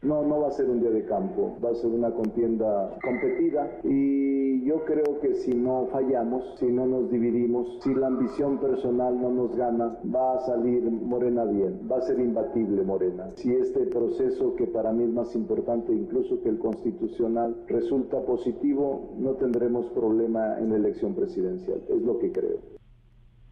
No, 0.00 0.22
no 0.22 0.40
va 0.40 0.46
a 0.46 0.52
ser 0.52 0.70
un 0.70 0.80
día 0.80 0.90
de 0.90 1.04
campo, 1.06 1.56
va 1.62 1.70
a 1.70 1.74
ser 1.74 1.90
una 1.90 2.12
contienda 2.12 2.96
competida 3.02 3.80
y 3.82 4.64
yo 4.64 4.84
creo 4.84 5.18
que 5.20 5.34
si 5.34 5.52
no 5.52 5.88
fallamos, 5.90 6.56
si 6.60 6.66
no 6.66 6.86
nos 6.86 7.10
dividimos, 7.10 7.78
si 7.82 7.92
la 7.94 8.06
ambición 8.06 8.58
personal 8.58 9.20
no 9.20 9.30
nos 9.30 9.56
gana, 9.56 9.98
va 10.14 10.34
a 10.34 10.40
salir 10.46 10.84
Morena 10.84 11.44
bien, 11.46 11.88
va 11.90 11.96
a 11.96 12.02
ser 12.02 12.20
imbatible 12.20 12.84
Morena. 12.84 13.30
Si 13.34 13.52
este 13.52 13.86
proceso, 13.86 14.54
que 14.54 14.68
para 14.68 14.92
mí 14.92 15.02
es 15.02 15.10
más 15.10 15.34
importante 15.34 15.92
incluso 15.92 16.40
que 16.42 16.50
el 16.50 16.58
constitucional, 16.58 17.56
resulta 17.66 18.24
positivo, 18.24 19.16
no 19.18 19.32
tendremos 19.32 19.90
problema 19.90 20.60
en 20.60 20.70
la 20.70 20.76
elección 20.76 21.16
presidencial, 21.16 21.82
es 21.88 22.02
lo 22.02 22.18
que 22.20 22.30
creo. 22.30 22.77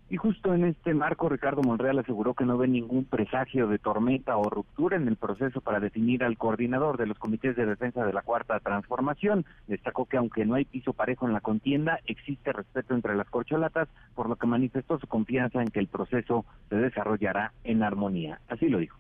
Y 0.09 0.19
justo 0.19 0.55
en 0.55 0.65
este 0.65 0.95
marco, 0.95 1.28
Ricardo 1.28 1.62
Monreal 1.62 1.99
aseguró 1.99 2.35
que 2.35 2.45
no 2.45 2.57
ve 2.57 2.69
ningún 2.69 3.07
presagio 3.07 3.66
de 3.66 3.78
tormenta 3.78 4.37
o 4.37 4.49
ruptura 4.49 4.97
en 4.97 5.09
el 5.09 5.16
proceso 5.16 5.61
para 5.61 5.81
definir 5.81 6.23
al 6.23 6.39
coordinador 6.39 6.97
de 6.97 7.07
los 7.07 7.19
comités 7.19 7.57
de 7.57 7.66
defensa 7.66 8.07
de 8.07 8.12
la 8.12 8.23
Cuarta 8.23 8.61
Transformación. 8.61 9.45
Destacó 9.66 10.05
que 10.07 10.16
aunque 10.16 10.45
no 10.45 10.55
hay 10.55 10.65
piso 10.65 10.93
parejo 10.93 11.27
en 11.27 11.33
la 11.33 11.41
contienda, 11.41 11.99
existe 12.07 12.53
respeto 12.53 12.95
entre 12.95 13.16
las 13.16 13.28
corcholatas, 13.28 13.89
por 14.15 14.28
lo 14.28 14.37
que 14.37 14.47
manifestó 14.47 14.97
su 15.01 15.09
confianza 15.09 15.61
en 15.61 15.69
que 15.69 15.81
el 15.81 15.89
proceso 15.89 16.45
se 16.69 16.77
desarrollará 16.77 17.53
en 17.65 17.83
armonía. 17.83 18.39
Así 18.49 18.69
lo 18.69 18.78
dijo. 18.78 18.99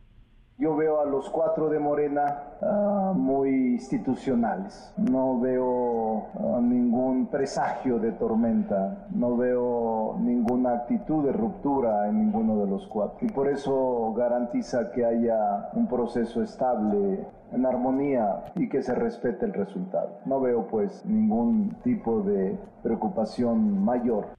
Yo 0.58 0.74
veo 0.74 1.00
a 1.00 1.04
los 1.04 1.28
cuatro 1.28 1.68
de 1.68 1.78
Morena 1.78 2.44
ah, 2.62 3.12
muy 3.14 3.74
institucionales. 3.74 4.90
No 4.96 5.38
veo 5.38 6.28
ah, 6.34 6.60
ningún 6.62 7.26
presagio 7.26 7.98
de 7.98 8.12
tormenta. 8.12 9.06
No 9.10 9.36
veo 9.36 10.16
ninguna 10.18 10.72
actitud 10.76 11.26
de 11.26 11.32
ruptura 11.32 12.08
en 12.08 12.20
ninguno 12.20 12.56
de 12.64 12.70
los 12.70 12.86
cuatro. 12.86 13.18
Y 13.20 13.30
por 13.32 13.48
eso 13.48 14.14
garantiza 14.16 14.92
que 14.92 15.04
haya 15.04 15.68
un 15.74 15.88
proceso 15.88 16.42
estable 16.42 17.26
en 17.52 17.66
armonía 17.66 18.44
y 18.54 18.70
que 18.70 18.82
se 18.82 18.94
respete 18.94 19.44
el 19.44 19.52
resultado. 19.52 20.20
No 20.24 20.40
veo 20.40 20.66
pues 20.68 21.04
ningún 21.04 21.76
tipo 21.84 22.22
de 22.22 22.58
preocupación 22.82 23.84
mayor. 23.84 24.35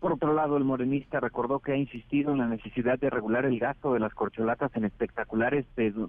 Por 0.00 0.14
otro 0.14 0.32
lado, 0.32 0.56
el 0.56 0.64
morenista 0.64 1.20
recordó 1.20 1.60
que 1.60 1.72
ha 1.72 1.76
insistido 1.76 2.32
en 2.32 2.38
la 2.38 2.46
necesidad 2.46 2.98
de 2.98 3.10
regular 3.10 3.44
el 3.44 3.58
gasto 3.58 3.92
de 3.92 4.00
las 4.00 4.14
corcholatas 4.14 4.74
en 4.74 4.86
espectaculares, 4.86 5.66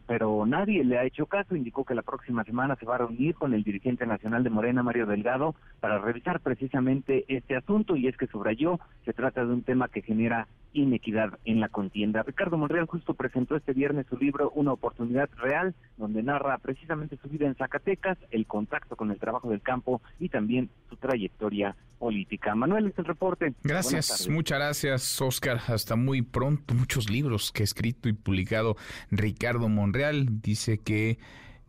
pero 0.08 0.46
nadie 0.46 0.86
le 0.86 0.98
ha 0.98 1.04
hecho 1.04 1.26
caso. 1.26 1.58
Indicó 1.58 1.84
que 1.84 1.94
la 1.94 2.02
próxima 2.02 2.46
semana 2.46 2.78
se 2.78 2.86
va 2.86 2.96
a 2.96 3.00
reunir 3.00 3.36
con 3.36 3.54
el 3.54 3.64
dirigente 3.64 4.06
nacional 4.06 4.46
de 4.46 4.50
Morena, 4.50 4.82
Mario 4.82 5.08
Delgado, 5.08 5.56
para 5.82 6.00
revisar 6.00 6.40
precisamente 6.40 7.26
este 7.28 7.58
asunto 7.58 7.98
y 7.98 8.08
es 8.08 8.16
que 8.16 8.28
subrayó, 8.28 8.80
se 9.04 9.12
trata 9.12 9.44
de 9.44 9.52
un 9.52 9.64
tema 9.64 9.90
que 9.90 10.02
genera 10.02 10.48
inequidad 10.74 11.38
en 11.46 11.60
la 11.60 11.70
contienda. 11.70 12.24
Ricardo 12.24 12.58
Monreal 12.58 12.86
justo 12.86 13.14
presentó 13.14 13.56
este 13.56 13.74
viernes 13.74 14.08
su 14.08 14.18
libro 14.18 14.52
Una 14.56 14.74
oportunidad 14.74 15.30
real, 15.38 15.76
donde 15.98 16.24
narra 16.24 16.58
precisamente 16.60 17.18
su 17.18 17.28
vida 17.28 17.48
en 17.48 17.56
Zacatecas, 17.56 18.18
el 18.32 18.46
contacto 18.48 18.96
con 18.96 19.12
el 19.12 19.20
trabajo 19.20 19.50
del 19.50 19.62
campo 19.62 20.02
y 20.20 20.30
también 20.30 20.70
su 20.90 20.96
trayectoria 20.96 21.76
política. 22.00 22.56
Manuel, 22.56 22.88
es 22.88 22.98
el 22.98 23.06
reporte. 23.06 23.54
Gracias, 23.64 23.81
muchas 24.30 24.60
gracias, 24.60 25.22
Oscar. 25.22 25.62
Hasta 25.68 25.96
muy 25.96 26.22
pronto. 26.22 26.74
Muchos 26.74 27.10
libros 27.10 27.52
que 27.52 27.64
ha 27.64 27.66
escrito 27.66 28.10
y 28.10 28.14
publicado 28.14 28.76
Ricardo 29.10 29.70
Monreal. 29.70 30.42
Dice 30.42 30.78
que 30.78 31.20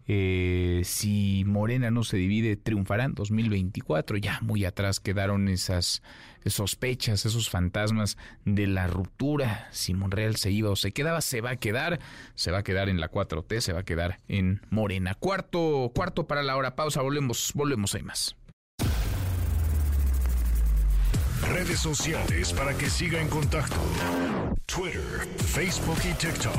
eh, 0.09 0.83
si 0.85 1.45
Morena 1.47 1.91
no 1.91 2.03
se 2.03 2.17
divide, 2.17 2.57
triunfará 2.57 3.05
en 3.05 3.15
2024. 3.15 4.17
Ya 4.17 4.39
muy 4.43 4.65
atrás 4.65 5.01
quedaron 5.01 5.49
esas 5.49 6.03
sospechas, 6.45 7.25
esos 7.25 7.49
fantasmas 7.49 8.19
de 8.45 8.67
la 8.67 8.87
ruptura. 8.87 9.69
Si 9.71 9.95
Monreal 9.95 10.37
se 10.37 10.51
iba 10.51 10.71
o 10.71 10.77
se 10.77 10.93
quedaba, 10.93 11.21
se 11.21 11.41
va 11.41 11.51
a 11.51 11.57
quedar. 11.57 12.01
Se 12.35 12.51
va 12.51 12.59
a 12.59 12.63
quedar 12.65 12.89
en 12.89 13.01
la 13.01 13.11
4T, 13.11 13.61
se 13.61 13.73
va 13.73 13.81
a 13.81 13.85
quedar 13.85 14.19
en 14.29 14.61
Morena. 14.71 15.15
Cuarto, 15.15 15.93
cuarto 15.95 16.27
para 16.27 16.43
la 16.43 16.57
hora. 16.57 16.75
Pausa, 16.75 17.03
volvemos, 17.03 17.53
volvemos, 17.55 17.95
hay 17.95 18.03
más. 18.03 18.37
Redes 21.43 21.81
sociales 21.81 22.53
para 22.53 22.75
que 22.75 22.89
siga 22.89 23.21
en 23.21 23.29
contacto: 23.29 23.77
Twitter, 24.67 25.29
Facebook 25.37 25.99
y 26.09 26.15
TikTok. 26.15 26.55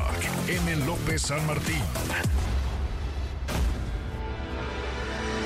M. 0.47 0.76
López 0.85 1.22
San 1.23 1.45
Martín. 1.47 1.81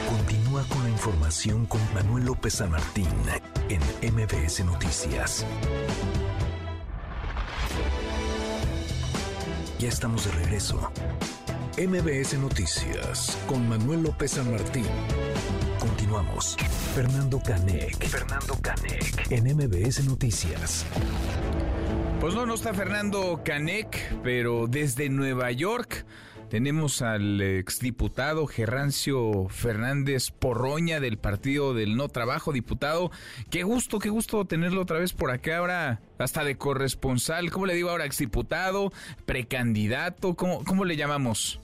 Continúa 0.10 0.64
con 0.64 0.84
la 0.84 0.90
información 0.90 1.66
con 1.66 1.82
Manuel 1.94 2.26
López 2.26 2.56
San 2.56 2.72
Martín 2.72 3.08
en 3.70 3.82
MBS 4.14 4.66
Noticias. 4.66 5.46
Ya 9.80 9.90
estamos 9.90 10.26
de 10.26 10.32
regreso. 10.32 10.92
MBS 11.78 12.40
Noticias 12.40 13.38
con 13.46 13.70
Manuel 13.70 14.02
López 14.02 14.32
San 14.32 14.50
Martín. 14.50 14.88
Continuamos. 15.80 16.58
Fernando 16.96 17.40
Canec. 17.40 18.04
Fernando 18.04 18.58
Canec. 18.64 19.32
En 19.32 19.44
MBS 19.56 20.04
Noticias. 20.06 20.88
Pues 22.20 22.34
no, 22.34 22.48
no 22.48 22.56
está 22.56 22.74
Fernando 22.74 23.42
Canek, 23.46 24.16
pero 24.24 24.66
desde 24.68 25.08
Nueva 25.10 25.52
York 25.52 26.04
tenemos 26.50 27.04
al 27.04 27.40
exdiputado 27.42 28.48
Gerrancio 28.48 29.48
Fernández 29.48 30.32
Porroña 30.32 31.00
del 31.00 31.20
Partido 31.20 31.76
del 31.76 31.96
No 31.96 32.10
Trabajo, 32.10 32.54
diputado. 32.54 33.12
Qué 33.52 33.62
gusto, 33.62 34.00
qué 34.00 34.10
gusto 34.10 34.46
tenerlo 34.46 34.82
otra 34.82 34.98
vez 34.98 35.14
por 35.14 35.30
acá, 35.30 35.58
ahora 35.58 36.02
hasta 36.18 36.44
de 36.44 36.58
corresponsal. 36.58 37.52
¿Cómo 37.52 37.68
le 37.68 37.76
digo 37.76 37.92
ahora? 37.92 38.06
Exdiputado, 38.06 38.92
precandidato, 39.28 40.36
¿cómo, 40.36 40.64
cómo 40.64 40.84
le 40.84 40.96
llamamos? 40.96 41.60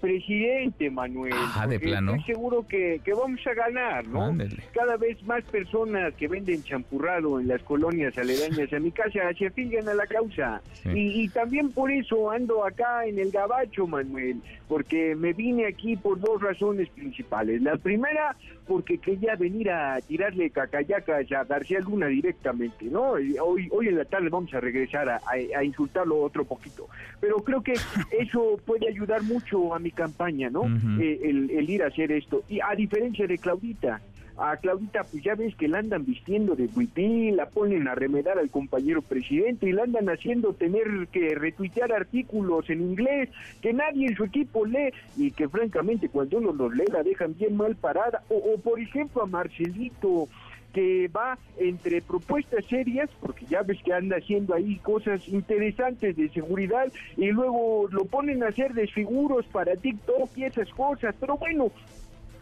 Presidente, 0.00 0.90
Manuel. 0.90 1.32
Ah, 1.34 1.66
de 1.66 1.80
plano. 1.80 2.14
Estoy 2.14 2.34
seguro 2.34 2.66
que, 2.66 3.00
que 3.04 3.12
vamos 3.14 3.40
a 3.46 3.54
ganar, 3.54 4.06
¿no? 4.06 4.36
Cada 4.72 4.96
vez 4.96 5.22
más 5.24 5.42
personas 5.44 6.14
que 6.14 6.28
venden 6.28 6.62
champurrado 6.62 7.40
en 7.40 7.48
las 7.48 7.62
colonias 7.62 8.16
aledañas 8.18 8.72
a 8.72 8.78
mi 8.78 8.90
casa 8.90 9.20
se 9.38 9.46
afilian 9.46 9.88
a 9.88 9.94
la 9.94 10.06
causa. 10.06 10.60
Y, 10.84 11.22
y, 11.22 11.28
también 11.28 11.72
por 11.72 11.90
eso 11.90 12.30
ando 12.30 12.64
acá 12.64 13.06
en 13.06 13.18
el 13.18 13.30
gabacho, 13.30 13.86
Manuel, 13.86 14.40
porque 14.68 15.14
me 15.14 15.32
vine 15.32 15.66
aquí 15.66 15.96
por 15.96 16.20
dos 16.20 16.42
razones 16.42 16.88
principales. 16.90 17.62
La 17.62 17.76
primera, 17.76 18.36
porque 18.66 18.98
quería 18.98 19.34
venir 19.36 19.70
a 19.70 20.00
tirarle 20.00 20.50
cacayacas 20.50 21.30
a 21.32 21.44
García 21.44 21.80
Luna 21.80 22.06
directamente, 22.06 22.86
¿no? 22.86 23.12
Hoy, 23.12 23.68
hoy 23.70 23.88
en 23.88 23.96
la 23.96 24.04
tarde 24.04 24.28
vamos 24.28 24.52
a 24.54 24.60
regresar 24.60 25.08
a, 25.08 25.20
a 25.56 25.64
insultarlo 25.64 26.20
otro 26.20 26.44
poquito. 26.44 26.88
Pero 27.20 27.36
creo 27.36 27.62
que 27.62 27.74
eso 28.18 28.60
puede 28.64 28.88
ayudar 28.88 29.22
mucho 29.22 29.53
a 29.74 29.78
mi 29.78 29.90
campaña, 29.90 30.50
¿no? 30.50 30.64
Eh, 31.00 31.20
el, 31.24 31.50
el, 31.50 31.70
ir 31.70 31.82
a 31.82 31.88
hacer 31.88 32.12
esto. 32.12 32.42
Y 32.48 32.60
a 32.60 32.74
diferencia 32.74 33.26
de 33.26 33.38
Claudita, 33.38 34.00
a 34.36 34.56
Claudita, 34.56 35.04
pues 35.04 35.22
ya 35.22 35.34
ves 35.34 35.54
que 35.54 35.68
la 35.68 35.78
andan 35.78 36.04
vistiendo 36.04 36.56
de 36.56 36.66
buitín, 36.66 37.36
la 37.36 37.46
ponen 37.46 37.86
a 37.86 37.94
remedar 37.94 38.38
al 38.38 38.50
compañero 38.50 39.00
presidente 39.00 39.68
y 39.68 39.72
la 39.72 39.84
andan 39.84 40.08
haciendo 40.08 40.54
tener 40.54 41.06
que 41.12 41.34
retuitear 41.36 41.92
artículos 41.92 42.68
en 42.68 42.80
inglés 42.80 43.30
que 43.62 43.72
nadie 43.72 44.08
en 44.08 44.16
su 44.16 44.24
equipo 44.24 44.66
lee 44.66 44.92
y 45.16 45.30
que 45.30 45.48
francamente 45.48 46.08
cuando 46.08 46.38
uno 46.38 46.52
los 46.52 46.74
lee 46.74 46.84
la 46.92 47.02
dejan 47.02 47.36
bien 47.36 47.56
mal 47.56 47.76
parada. 47.76 48.22
O, 48.28 48.34
o 48.36 48.58
por 48.58 48.80
ejemplo 48.80 49.22
a 49.22 49.26
Marcelito, 49.26 50.28
que 50.74 51.08
va 51.08 51.38
entre 51.58 52.02
propuestas 52.02 52.64
serias, 52.66 53.08
porque 53.20 53.46
ya 53.46 53.62
ves 53.62 53.78
que 53.82 53.92
anda 53.92 54.16
haciendo 54.16 54.54
ahí 54.54 54.76
cosas 54.80 55.26
interesantes 55.28 56.16
de 56.16 56.28
seguridad, 56.30 56.92
y 57.16 57.28
luego 57.28 57.88
lo 57.90 58.04
ponen 58.04 58.42
a 58.42 58.48
hacer 58.48 58.74
desfiguros 58.74 59.46
para 59.46 59.76
TikTok 59.76 60.36
y 60.36 60.44
esas 60.44 60.68
cosas, 60.70 61.14
pero 61.20 61.38
bueno, 61.38 61.70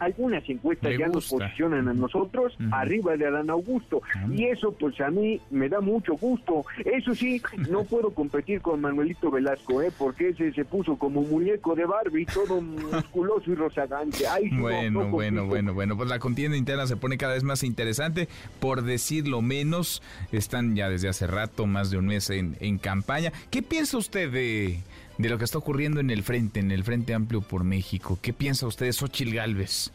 algunas 0.02 0.48
encuestas 0.48 0.92
ya 0.98 1.08
nos 1.08 1.28
posicionan 1.28 1.88
a 1.88 1.94
nosotros 1.94 2.56
arriba 2.70 3.16
de 3.16 3.26
Adán 3.26 3.50
Augusto 3.50 4.02
y 4.30 4.44
eso 4.44 4.72
pues 4.72 5.00
a 5.00 5.10
mí 5.10 5.40
me 5.50 5.68
da 5.68 5.80
mucho 5.80 6.14
gusto. 6.14 6.64
Eso 6.84 7.14
sí, 7.14 7.40
no 7.68 7.84
puedo 7.92 8.10
competir 8.10 8.60
con 8.60 8.80
Manuelito 8.80 9.30
Velasco, 9.30 9.82
¿eh? 9.82 9.92
porque 9.96 10.30
ese 10.30 10.52
se 10.52 10.64
puso 10.64 10.96
como 10.96 11.22
muñeco 11.22 11.74
de 11.74 11.84
Barbie, 11.84 12.26
todo 12.26 12.60
musculoso 12.60 13.50
y 13.50 13.54
rozagante. 13.54 14.24
bueno, 14.58 15.08
bueno, 15.08 15.46
bueno, 15.46 15.74
bueno, 15.74 15.96
pues 15.96 16.08
la 16.08 16.18
contienda 16.18 16.56
interna 16.56 16.86
se 16.86 16.96
pone 16.96 17.18
cada 17.18 17.34
vez 17.34 17.44
más 17.44 17.62
interesante, 17.62 18.28
por 18.60 18.82
decirlo 18.82 19.42
menos, 19.42 20.02
están 20.32 20.74
ya 20.74 20.88
desde 20.88 21.08
hace 21.08 21.26
rato, 21.26 21.66
más 21.66 21.90
de 21.90 21.98
un 21.98 22.06
mes 22.06 22.30
en, 22.30 22.56
en 22.60 22.78
campaña. 22.78 23.32
¿Qué 23.50 23.62
piensa 23.62 23.98
usted 23.98 24.30
de 24.30 24.80
de 25.22 25.30
lo 25.30 25.38
que 25.38 25.44
está 25.44 25.58
ocurriendo 25.58 26.00
en 26.00 26.10
el 26.10 26.22
frente, 26.22 26.60
en 26.60 26.70
el 26.70 26.84
Frente 26.84 27.14
Amplio 27.14 27.40
por 27.40 27.64
México. 27.64 28.18
¿Qué 28.20 28.32
piensa 28.32 28.66
usted 28.66 28.86
de 28.86 28.92
Xochil 28.92 29.34
Gálvez? 29.34 29.92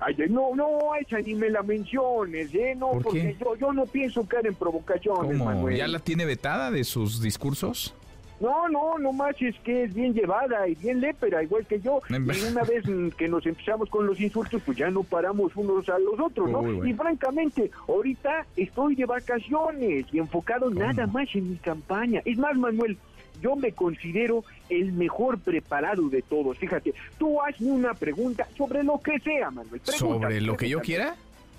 Ay, 0.00 0.16
no, 0.28 0.54
no, 0.54 0.94
esa 1.00 1.18
ni 1.20 1.34
me 1.34 1.48
la 1.48 1.62
menciones, 1.62 2.54
¿eh? 2.54 2.74
No, 2.76 2.98
porque 3.02 3.36
yo, 3.40 3.56
yo 3.56 3.72
no 3.72 3.86
pienso 3.86 4.26
caer 4.26 4.48
en 4.48 4.54
provocaciones, 4.54 5.38
¿Cómo? 5.38 5.70
¿Ya 5.70 5.88
la 5.88 5.98
tiene 5.98 6.24
vetada 6.24 6.70
de 6.70 6.84
sus 6.84 7.22
discursos? 7.22 7.94
No, 8.40 8.68
no, 8.68 8.98
no 8.98 9.12
más 9.12 9.40
es 9.40 9.54
que 9.60 9.84
es 9.84 9.94
bien 9.94 10.12
llevada 10.12 10.68
y 10.68 10.74
bien 10.74 11.00
lépera, 11.00 11.42
igual 11.42 11.66
que 11.66 11.80
yo. 11.80 12.00
Y 12.10 12.50
una 12.50 12.64
vez 12.64 12.84
que 13.16 13.28
nos 13.28 13.46
empezamos 13.46 13.88
con 13.88 14.06
los 14.06 14.20
insultos, 14.20 14.60
pues 14.66 14.76
ya 14.76 14.90
no 14.90 15.02
paramos 15.04 15.54
unos 15.56 15.88
a 15.88 15.98
los 15.98 16.18
otros, 16.20 16.50
¿no? 16.50 16.84
Y 16.84 16.92
francamente, 16.92 17.70
ahorita 17.88 18.46
estoy 18.56 18.96
de 18.96 19.06
vacaciones 19.06 20.06
y 20.12 20.18
enfocado 20.18 20.68
nada 20.70 21.06
más 21.06 21.28
en 21.34 21.50
mi 21.50 21.56
campaña. 21.56 22.20
Es 22.24 22.36
más, 22.36 22.56
Manuel, 22.56 22.98
yo 23.44 23.56
me 23.56 23.72
considero 23.72 24.42
el 24.70 24.92
mejor 24.92 25.38
preparado 25.38 26.08
de 26.08 26.22
todos. 26.22 26.56
Fíjate, 26.56 26.94
tú 27.18 27.42
hazme 27.42 27.70
una 27.70 27.92
pregunta 27.92 28.48
sobre 28.56 28.82
lo 28.82 28.98
que 29.00 29.20
sea, 29.20 29.50
Manuel. 29.50 29.82
¿Sobre 29.84 30.40
lo 30.40 30.56
que 30.56 30.70
yo 30.70 30.80
quiera? 30.80 31.14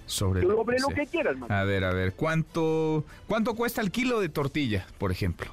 Sobre, 0.07 0.41
lo, 0.41 0.63
que, 0.65 1.05
quieras, 1.07 1.37
Manuel. 1.37 1.51
A 1.51 1.63
ver, 1.63 1.83
a 1.83 1.93
ver, 1.93 2.13
¿cuánto, 2.13 3.05
¿cuánto 3.27 3.55
cuesta 3.55 3.81
el 3.81 3.91
kilo 3.91 4.19
de 4.19 4.29
tortilla, 4.29 4.85
por 4.97 5.11
ejemplo? 5.11 5.51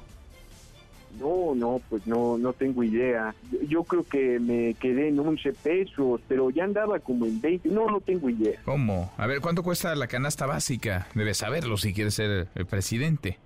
No, 1.19 1.53
no, 1.55 1.81
pues 1.89 2.07
no, 2.07 2.39
no 2.39 2.53
tengo 2.53 2.83
idea. 2.83 3.35
Yo 3.67 3.83
creo 3.83 4.03
que 4.03 4.39
me 4.39 4.73
quedé 4.75 5.09
en 5.09 5.19
11 5.19 5.53
pesos, 5.53 6.21
pero 6.27 6.49
ya 6.49 6.63
andaba 6.63 6.99
como 6.99 7.25
en 7.27 7.39
20. 7.41 7.69
No, 7.69 7.87
no 7.89 7.99
tengo 7.99 8.29
idea. 8.29 8.59
¿Cómo? 8.65 9.11
A 9.17 9.27
ver, 9.27 9.39
¿cuánto 9.39 9.61
cuesta 9.61 9.93
la 9.95 10.07
canasta 10.07 10.47
básica? 10.47 11.07
Debes 11.13 11.37
saberlo 11.37 11.77
si 11.77 11.93
quieres 11.93 12.15
ser 12.15 12.47
el 12.55 12.65
presidente. 12.65 13.37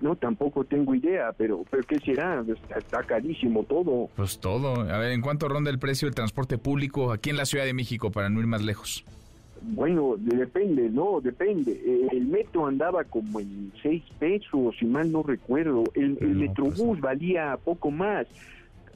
No, 0.00 0.14
tampoco 0.14 0.64
tengo 0.64 0.94
idea, 0.94 1.32
pero, 1.36 1.64
pero 1.70 1.82
¿qué 1.82 1.98
será? 1.98 2.44
Está, 2.76 3.02
carísimo 3.02 3.64
todo. 3.64 4.08
Pues 4.14 4.38
todo. 4.38 4.80
A 4.82 4.98
ver, 4.98 5.12
¿en 5.12 5.20
cuánto 5.20 5.48
ronda 5.48 5.70
el 5.70 5.78
precio 5.78 6.06
del 6.06 6.14
transporte 6.14 6.56
público 6.56 7.10
aquí 7.12 7.30
en 7.30 7.36
la 7.36 7.46
Ciudad 7.46 7.64
de 7.64 7.74
México 7.74 8.10
para 8.10 8.28
no 8.28 8.40
ir 8.40 8.46
más 8.46 8.62
lejos? 8.62 9.04
Bueno, 9.60 10.14
depende, 10.18 10.88
no, 10.88 11.20
depende. 11.20 11.72
Eh, 11.72 12.08
el 12.12 12.26
metro 12.26 12.66
andaba 12.66 13.02
como 13.04 13.40
en 13.40 13.72
seis 13.82 14.04
pesos, 14.18 14.76
si 14.78 14.86
mal 14.86 15.10
no 15.10 15.22
recuerdo. 15.24 15.84
El, 15.94 16.16
el 16.20 16.34
Metrobús 16.36 16.80
pues 16.80 17.00
valía 17.00 17.58
poco 17.64 17.90
más. 17.90 18.26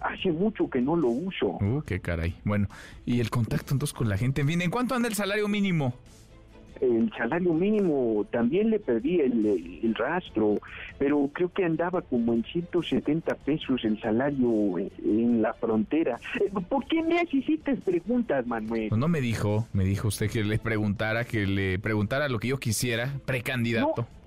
Hace 0.01 0.31
mucho 0.33 0.69
que 0.69 0.81
no 0.81 0.97
lo 0.97 1.09
uso. 1.09 1.59
Uh, 1.61 1.83
qué 1.83 2.01
caray. 2.01 2.35
Bueno, 2.45 2.69
¿y 3.07 3.21
el 3.21 3.31
contacto 3.31 3.73
entonces 3.73 3.95
con 3.97 4.09
la 4.09 4.17
gente? 4.17 4.43
Bien, 4.43 4.63
¿en 4.63 4.71
cuánto 4.71 4.95
anda 4.95 5.09
el 5.09 5.15
salario 5.15 5.49
mínimo? 5.49 5.95
El 6.81 7.13
salario 7.17 7.53
mínimo 7.53 8.27
también 8.31 8.71
le 8.71 8.79
perdí 8.79 9.21
el, 9.21 9.95
rastro, 9.95 10.59
pero 10.99 11.29
creo 11.33 11.53
que 11.53 11.65
andaba 11.65 12.03
como 12.03 12.33
en 12.33 12.45
170 12.45 13.35
pesos 13.37 13.85
el 13.85 14.01
salario 14.01 14.79
en, 14.79 15.43
la 15.43 15.55
frontera. 15.55 16.19
Eh, 16.41 16.51
¿Por 16.69 16.87
qué 16.87 17.03
me 17.03 17.23
hiciste 17.31 17.77
preguntas, 17.77 18.47
Manuel? 18.47 18.89
Pues 18.89 18.99
no 18.99 19.09
me 19.09 19.21
dijo, 19.21 19.69
me 19.73 19.85
dijo 19.85 20.09
usted 20.09 20.31
que 20.31 20.43
le 20.43 20.59
preguntara, 20.59 21.25
que 21.25 21.47
le 21.47 21.79
preguntara 21.79 22.29
lo 22.29 22.39
que 22.39 22.49
yo 22.49 22.59
quisiera, 22.59 23.13
precandidato. 23.27 24.03
No, 24.03 24.22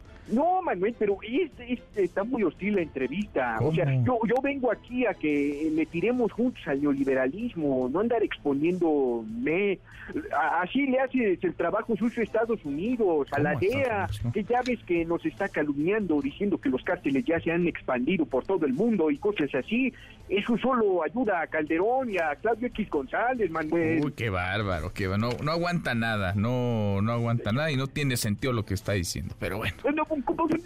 Manuel, 0.64 0.96
pero 0.98 1.18
este, 1.22 1.80
está 1.96 2.24
muy 2.24 2.44
hostil 2.44 2.76
la 2.76 2.82
entrevista. 2.82 3.58
O 3.62 3.74
sea, 3.74 3.86
yo, 4.04 4.20
yo 4.28 4.42
vengo 4.42 4.72
aquí 4.72 5.06
a 5.06 5.14
que 5.14 5.70
le 5.72 5.86
tiremos 5.86 6.32
juntos 6.32 6.62
al 6.68 6.82
neoliberalismo, 6.82 7.90
no 7.90 8.00
andar 8.00 8.24
exponiéndome. 8.24 9.80
Así 10.62 10.88
le 10.88 11.00
hace 11.00 11.40
el 11.42 11.54
trabajo 11.56 11.96
sucio 11.96 12.22
a 12.22 12.24
Estados 12.24 12.64
Unidos, 12.66 13.28
a 13.32 13.40
la 13.40 13.56
DEA, 13.56 14.08
que 14.34 14.44
ya 14.44 14.62
ves 14.66 14.80
que 14.86 15.06
nos 15.06 15.26
está 15.26 15.48
calumniando, 15.50 16.22
diciendo 16.22 16.58
que 16.60 16.70
los 16.70 16.84
cárteles 16.84 17.26
ya 17.26 17.40
se 17.40 17.52
han 17.52 17.68
expandido 17.68 18.26
por 18.26 18.46
todo 18.46 18.66
el 18.66 18.74
mundo 18.74 19.12
y 19.12 19.18
cosas 19.18 19.54
así. 19.54 19.94
Eso 20.28 20.58
solo 20.58 21.04
ayuda 21.04 21.42
a 21.42 21.48
Calderón 21.48 22.10
y 22.10 22.18
a 22.18 22.36
Claudio 22.36 22.68
X 22.68 22.90
González, 22.90 23.50
Manuel. 23.52 24.04
Uy, 24.04 24.12
qué 24.14 24.30
bárbaro, 24.30 24.92
que 24.92 25.08
no, 25.08 25.30
no 25.44 25.52
aguanta 25.52 25.94
nada, 25.94 26.34
no, 26.36 27.02
no 27.02 27.12
aguanta 27.12 27.52
nada 27.52 27.72
y 27.72 27.78
no 27.78 27.88
tiene 27.88 28.18
sentido 28.18 28.52
lo 28.52 28.66
que 28.66 28.74
está 28.74 28.94
diciendo, 28.94 29.36
pero 29.40 29.58
bueno. 29.58 29.76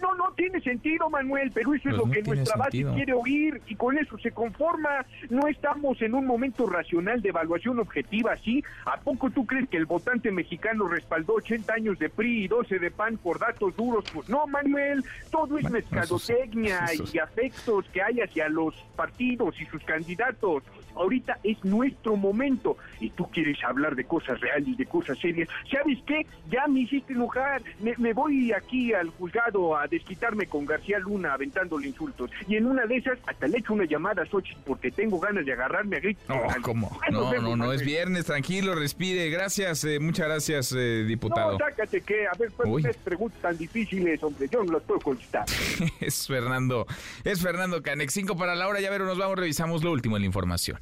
No, 0.00 0.14
no 0.14 0.32
tiene 0.34 0.60
sentido, 0.60 1.10
Manuel, 1.10 1.50
pero 1.52 1.74
eso 1.74 1.88
es 1.90 1.94
pues 1.94 2.06
lo 2.06 2.10
que 2.10 2.22
nuestra 2.22 2.56
base 2.56 2.84
quiere 2.94 3.12
oír 3.12 3.60
y 3.66 3.74
con 3.74 3.98
eso 3.98 4.18
se 4.18 4.30
conforma. 4.30 5.04
No 5.28 5.46
estamos 5.48 6.00
en 6.00 6.14
un 6.14 6.26
momento 6.26 6.66
racional 6.66 7.20
de 7.20 7.28
evaluación 7.28 7.78
objetiva, 7.80 8.36
¿sí? 8.38 8.64
¿A 8.86 8.98
poco 8.98 9.30
tú 9.30 9.46
crees 9.46 9.68
que 9.68 9.76
el 9.76 9.86
votante 9.86 10.30
mexicano 10.30 10.88
respaldó 10.88 11.34
80 11.34 11.72
años 11.72 11.98
de 11.98 12.08
PRI 12.08 12.44
y 12.44 12.48
12 12.48 12.78
de 12.78 12.90
PAN 12.90 13.18
por 13.18 13.38
datos 13.38 13.76
duros? 13.76 14.04
Pues 14.12 14.28
no, 14.28 14.46
Manuel, 14.46 15.04
todo 15.30 15.58
es 15.58 15.70
mercadotecnia 15.70 16.86
y 17.12 17.18
afectos 17.18 17.86
que 17.92 18.02
hay 18.02 18.20
hacia 18.20 18.48
los 18.48 18.74
partidos 18.96 19.49
y 19.58 19.66
sus 19.66 19.82
candidatos. 19.84 20.62
Ahorita 20.94 21.38
es 21.44 21.62
nuestro 21.64 22.16
momento 22.16 22.76
y 23.00 23.10
tú 23.10 23.30
quieres 23.30 23.58
hablar 23.64 23.94
de 23.94 24.04
cosas 24.04 24.40
reales, 24.40 24.76
de 24.76 24.86
cosas 24.86 25.18
serias. 25.18 25.48
¿Sabes 25.70 25.98
qué? 26.06 26.26
Ya 26.50 26.66
me 26.66 26.80
hiciste 26.80 27.12
enojar. 27.12 27.62
Me, 27.80 28.12
voy 28.12 28.52
aquí 28.52 28.92
al 28.92 29.08
juzgado 29.10 29.76
a 29.76 29.86
desquitarme 29.86 30.46
con 30.46 30.66
García 30.66 30.98
Luna 30.98 31.34
aventándole 31.34 31.88
insultos. 31.88 32.30
Y 32.48 32.56
en 32.56 32.66
una 32.66 32.86
de 32.86 32.96
esas 32.96 33.18
hasta 33.26 33.46
le 33.46 33.58
echo 33.58 33.72
una 33.72 33.84
llamada 33.84 34.22
a 34.22 34.26
Xochitl 34.26 34.60
porque 34.66 34.90
tengo 34.90 35.18
ganas 35.20 35.46
de 35.46 35.52
agarrarme 35.52 35.96
a 35.96 36.00
gritos. 36.00 36.28
No, 36.28 36.42
¿cómo? 36.62 37.00
no, 37.10 37.32
no, 37.40 37.56
no, 37.56 37.72
es 37.72 37.82
viernes, 37.82 38.26
tranquilo, 38.26 38.74
respire. 38.74 39.30
Gracias, 39.30 39.84
eh, 39.84 39.98
muchas 40.00 40.26
gracias, 40.26 40.74
eh, 40.76 41.04
diputado. 41.06 41.52
No, 41.52 41.58
sácate 41.58 42.00
que, 42.02 42.26
a 42.26 42.32
ver, 42.38 42.50
¿cuántas 42.52 42.96
preguntas 42.98 43.40
tan 43.40 43.56
difíciles, 43.56 44.22
hombre? 44.22 44.48
Yo 44.50 44.64
no 44.64 44.72
las 44.72 44.82
puedo 44.82 45.00
contestar. 45.00 45.46
es 46.00 46.26
Fernando, 46.26 46.86
es 47.24 47.40
Fernando 47.40 47.82
Canex. 47.82 48.12
Cinco 48.12 48.36
para 48.36 48.54
la 48.54 48.68
hora, 48.68 48.80
ya 48.80 48.90
ver, 48.90 49.02
nos 49.02 49.18
vamos, 49.18 49.38
revisamos 49.40 49.82
lo 49.82 49.90
último 49.92 50.16
en 50.16 50.22
la 50.22 50.26
información. 50.26 50.80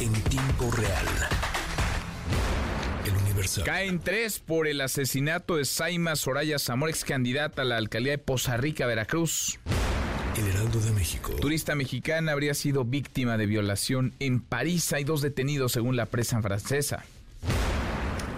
En 0.00 0.12
tiempo 0.12 0.70
real. 0.70 1.06
El 3.04 3.14
Universal. 3.24 3.64
Caen 3.64 3.98
tres 3.98 4.38
por 4.38 4.66
el 4.66 4.80
asesinato 4.80 5.56
de 5.56 5.64
Saima 5.64 6.16
Soraya 6.16 6.58
Zamora, 6.58 6.90
ex 6.90 7.04
candidata 7.04 7.62
a 7.62 7.64
la 7.64 7.76
alcaldía 7.76 8.12
de 8.12 8.18
Poza 8.18 8.56
Rica, 8.56 8.86
Veracruz. 8.86 9.58
El 10.36 10.46
Heraldo 10.46 10.78
de 10.80 10.92
México. 10.92 11.34
Turista 11.40 11.74
mexicana 11.74 12.30
habría 12.30 12.54
sido 12.54 12.84
víctima 12.84 13.36
de 13.36 13.46
violación 13.46 14.14
en 14.20 14.40
París. 14.40 14.92
Hay 14.92 15.02
dos 15.02 15.20
detenidos 15.20 15.72
según 15.72 15.96
la 15.96 16.06
prensa 16.06 16.40
francesa. 16.40 17.04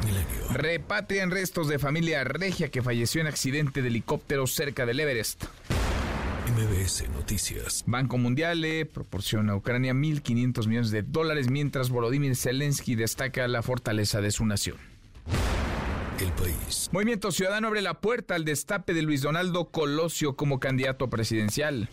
Milenio. 0.07 0.49
Repatrian 0.51 1.31
restos 1.31 1.69
de 1.69 1.79
familia 1.79 2.25
regia 2.25 2.71
que 2.71 2.83
falleció 2.83 3.21
en 3.21 3.27
accidente 3.27 3.83
de 3.83 3.89
helicóptero 3.89 4.47
cerca 4.47 4.87
del 4.87 5.01
Everest. 5.01 5.45
MBS 6.51 7.09
Noticias. 7.11 7.85
Banco 7.87 8.19
Mundial 8.19 8.61
le 8.61 8.85
proporciona 8.85 9.53
a 9.53 9.57
Ucrania 9.57 9.93
1.500 9.93 10.67
millones 10.67 10.91
de 10.91 11.03
dólares 11.03 11.49
mientras 11.49 11.91
Volodymyr 11.91 12.35
Zelensky 12.35 12.97
destaca 12.97 13.47
la 13.47 13.63
fortaleza 13.63 14.21
de 14.21 14.33
su 14.33 14.45
nación. 14.45 14.77
El 16.19 16.33
país. 16.33 16.91
Movimiento 16.93 17.31
Ciudadano 17.31 17.69
abre 17.69 17.83
la 17.83 18.01
puerta 18.01 18.35
al 18.35 18.45
destape 18.45 18.95
de 18.95 19.03
Luis 19.03 19.23
Donaldo 19.23 19.67
Colosio 19.67 20.35
como 20.35 20.59
candidato 20.59 21.09
presidencial. 21.09 21.89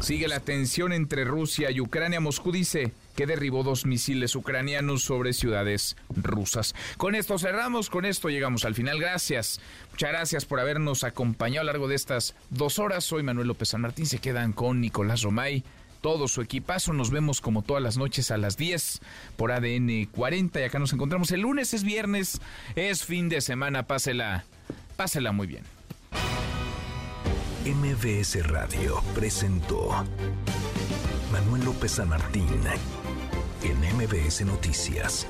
Sigue 0.00 0.28
la 0.28 0.40
tensión 0.40 0.92
entre 0.92 1.24
Rusia 1.24 1.70
y 1.70 1.80
Ucrania. 1.80 2.20
Moscú 2.20 2.52
dice 2.52 2.92
que 3.20 3.26
derribó 3.26 3.62
dos 3.62 3.84
misiles 3.84 4.34
ucranianos 4.34 5.02
sobre 5.02 5.34
ciudades 5.34 5.94
rusas. 6.08 6.74
Con 6.96 7.14
esto 7.14 7.38
cerramos, 7.38 7.90
con 7.90 8.06
esto 8.06 8.30
llegamos 8.30 8.64
al 8.64 8.74
final. 8.74 8.98
Gracias, 8.98 9.60
muchas 9.90 10.08
gracias 10.08 10.46
por 10.46 10.58
habernos 10.58 11.04
acompañado 11.04 11.60
a 11.60 11.64
lo 11.64 11.72
largo 11.72 11.86
de 11.86 11.96
estas 11.96 12.34
dos 12.48 12.78
horas. 12.78 13.04
Soy 13.04 13.22
Manuel 13.22 13.48
López 13.48 13.68
San 13.68 13.82
Martín, 13.82 14.06
se 14.06 14.20
quedan 14.20 14.54
con 14.54 14.80
Nicolás 14.80 15.20
Romay. 15.20 15.64
Todo 16.00 16.28
su 16.28 16.40
equipazo, 16.40 16.94
nos 16.94 17.10
vemos 17.10 17.42
como 17.42 17.60
todas 17.60 17.82
las 17.82 17.98
noches 17.98 18.30
a 18.30 18.38
las 18.38 18.56
10 18.56 19.02
por 19.36 19.52
ADN 19.52 20.06
40 20.06 20.58
y 20.58 20.62
acá 20.62 20.78
nos 20.78 20.94
encontramos 20.94 21.30
el 21.30 21.42
lunes, 21.42 21.74
es 21.74 21.84
viernes, 21.84 22.40
es 22.74 23.04
fin 23.04 23.28
de 23.28 23.42
semana, 23.42 23.82
pásela, 23.82 24.46
pásela 24.96 25.32
muy 25.32 25.46
bien. 25.46 25.64
MBS 27.66 28.46
Radio 28.46 29.02
presentó 29.14 30.06
Manuel 31.30 31.66
López 31.66 31.92
San 31.92 32.08
Martín 32.08 32.48
en 33.62 33.78
MBS 33.96 34.44
Noticias. 34.44 35.26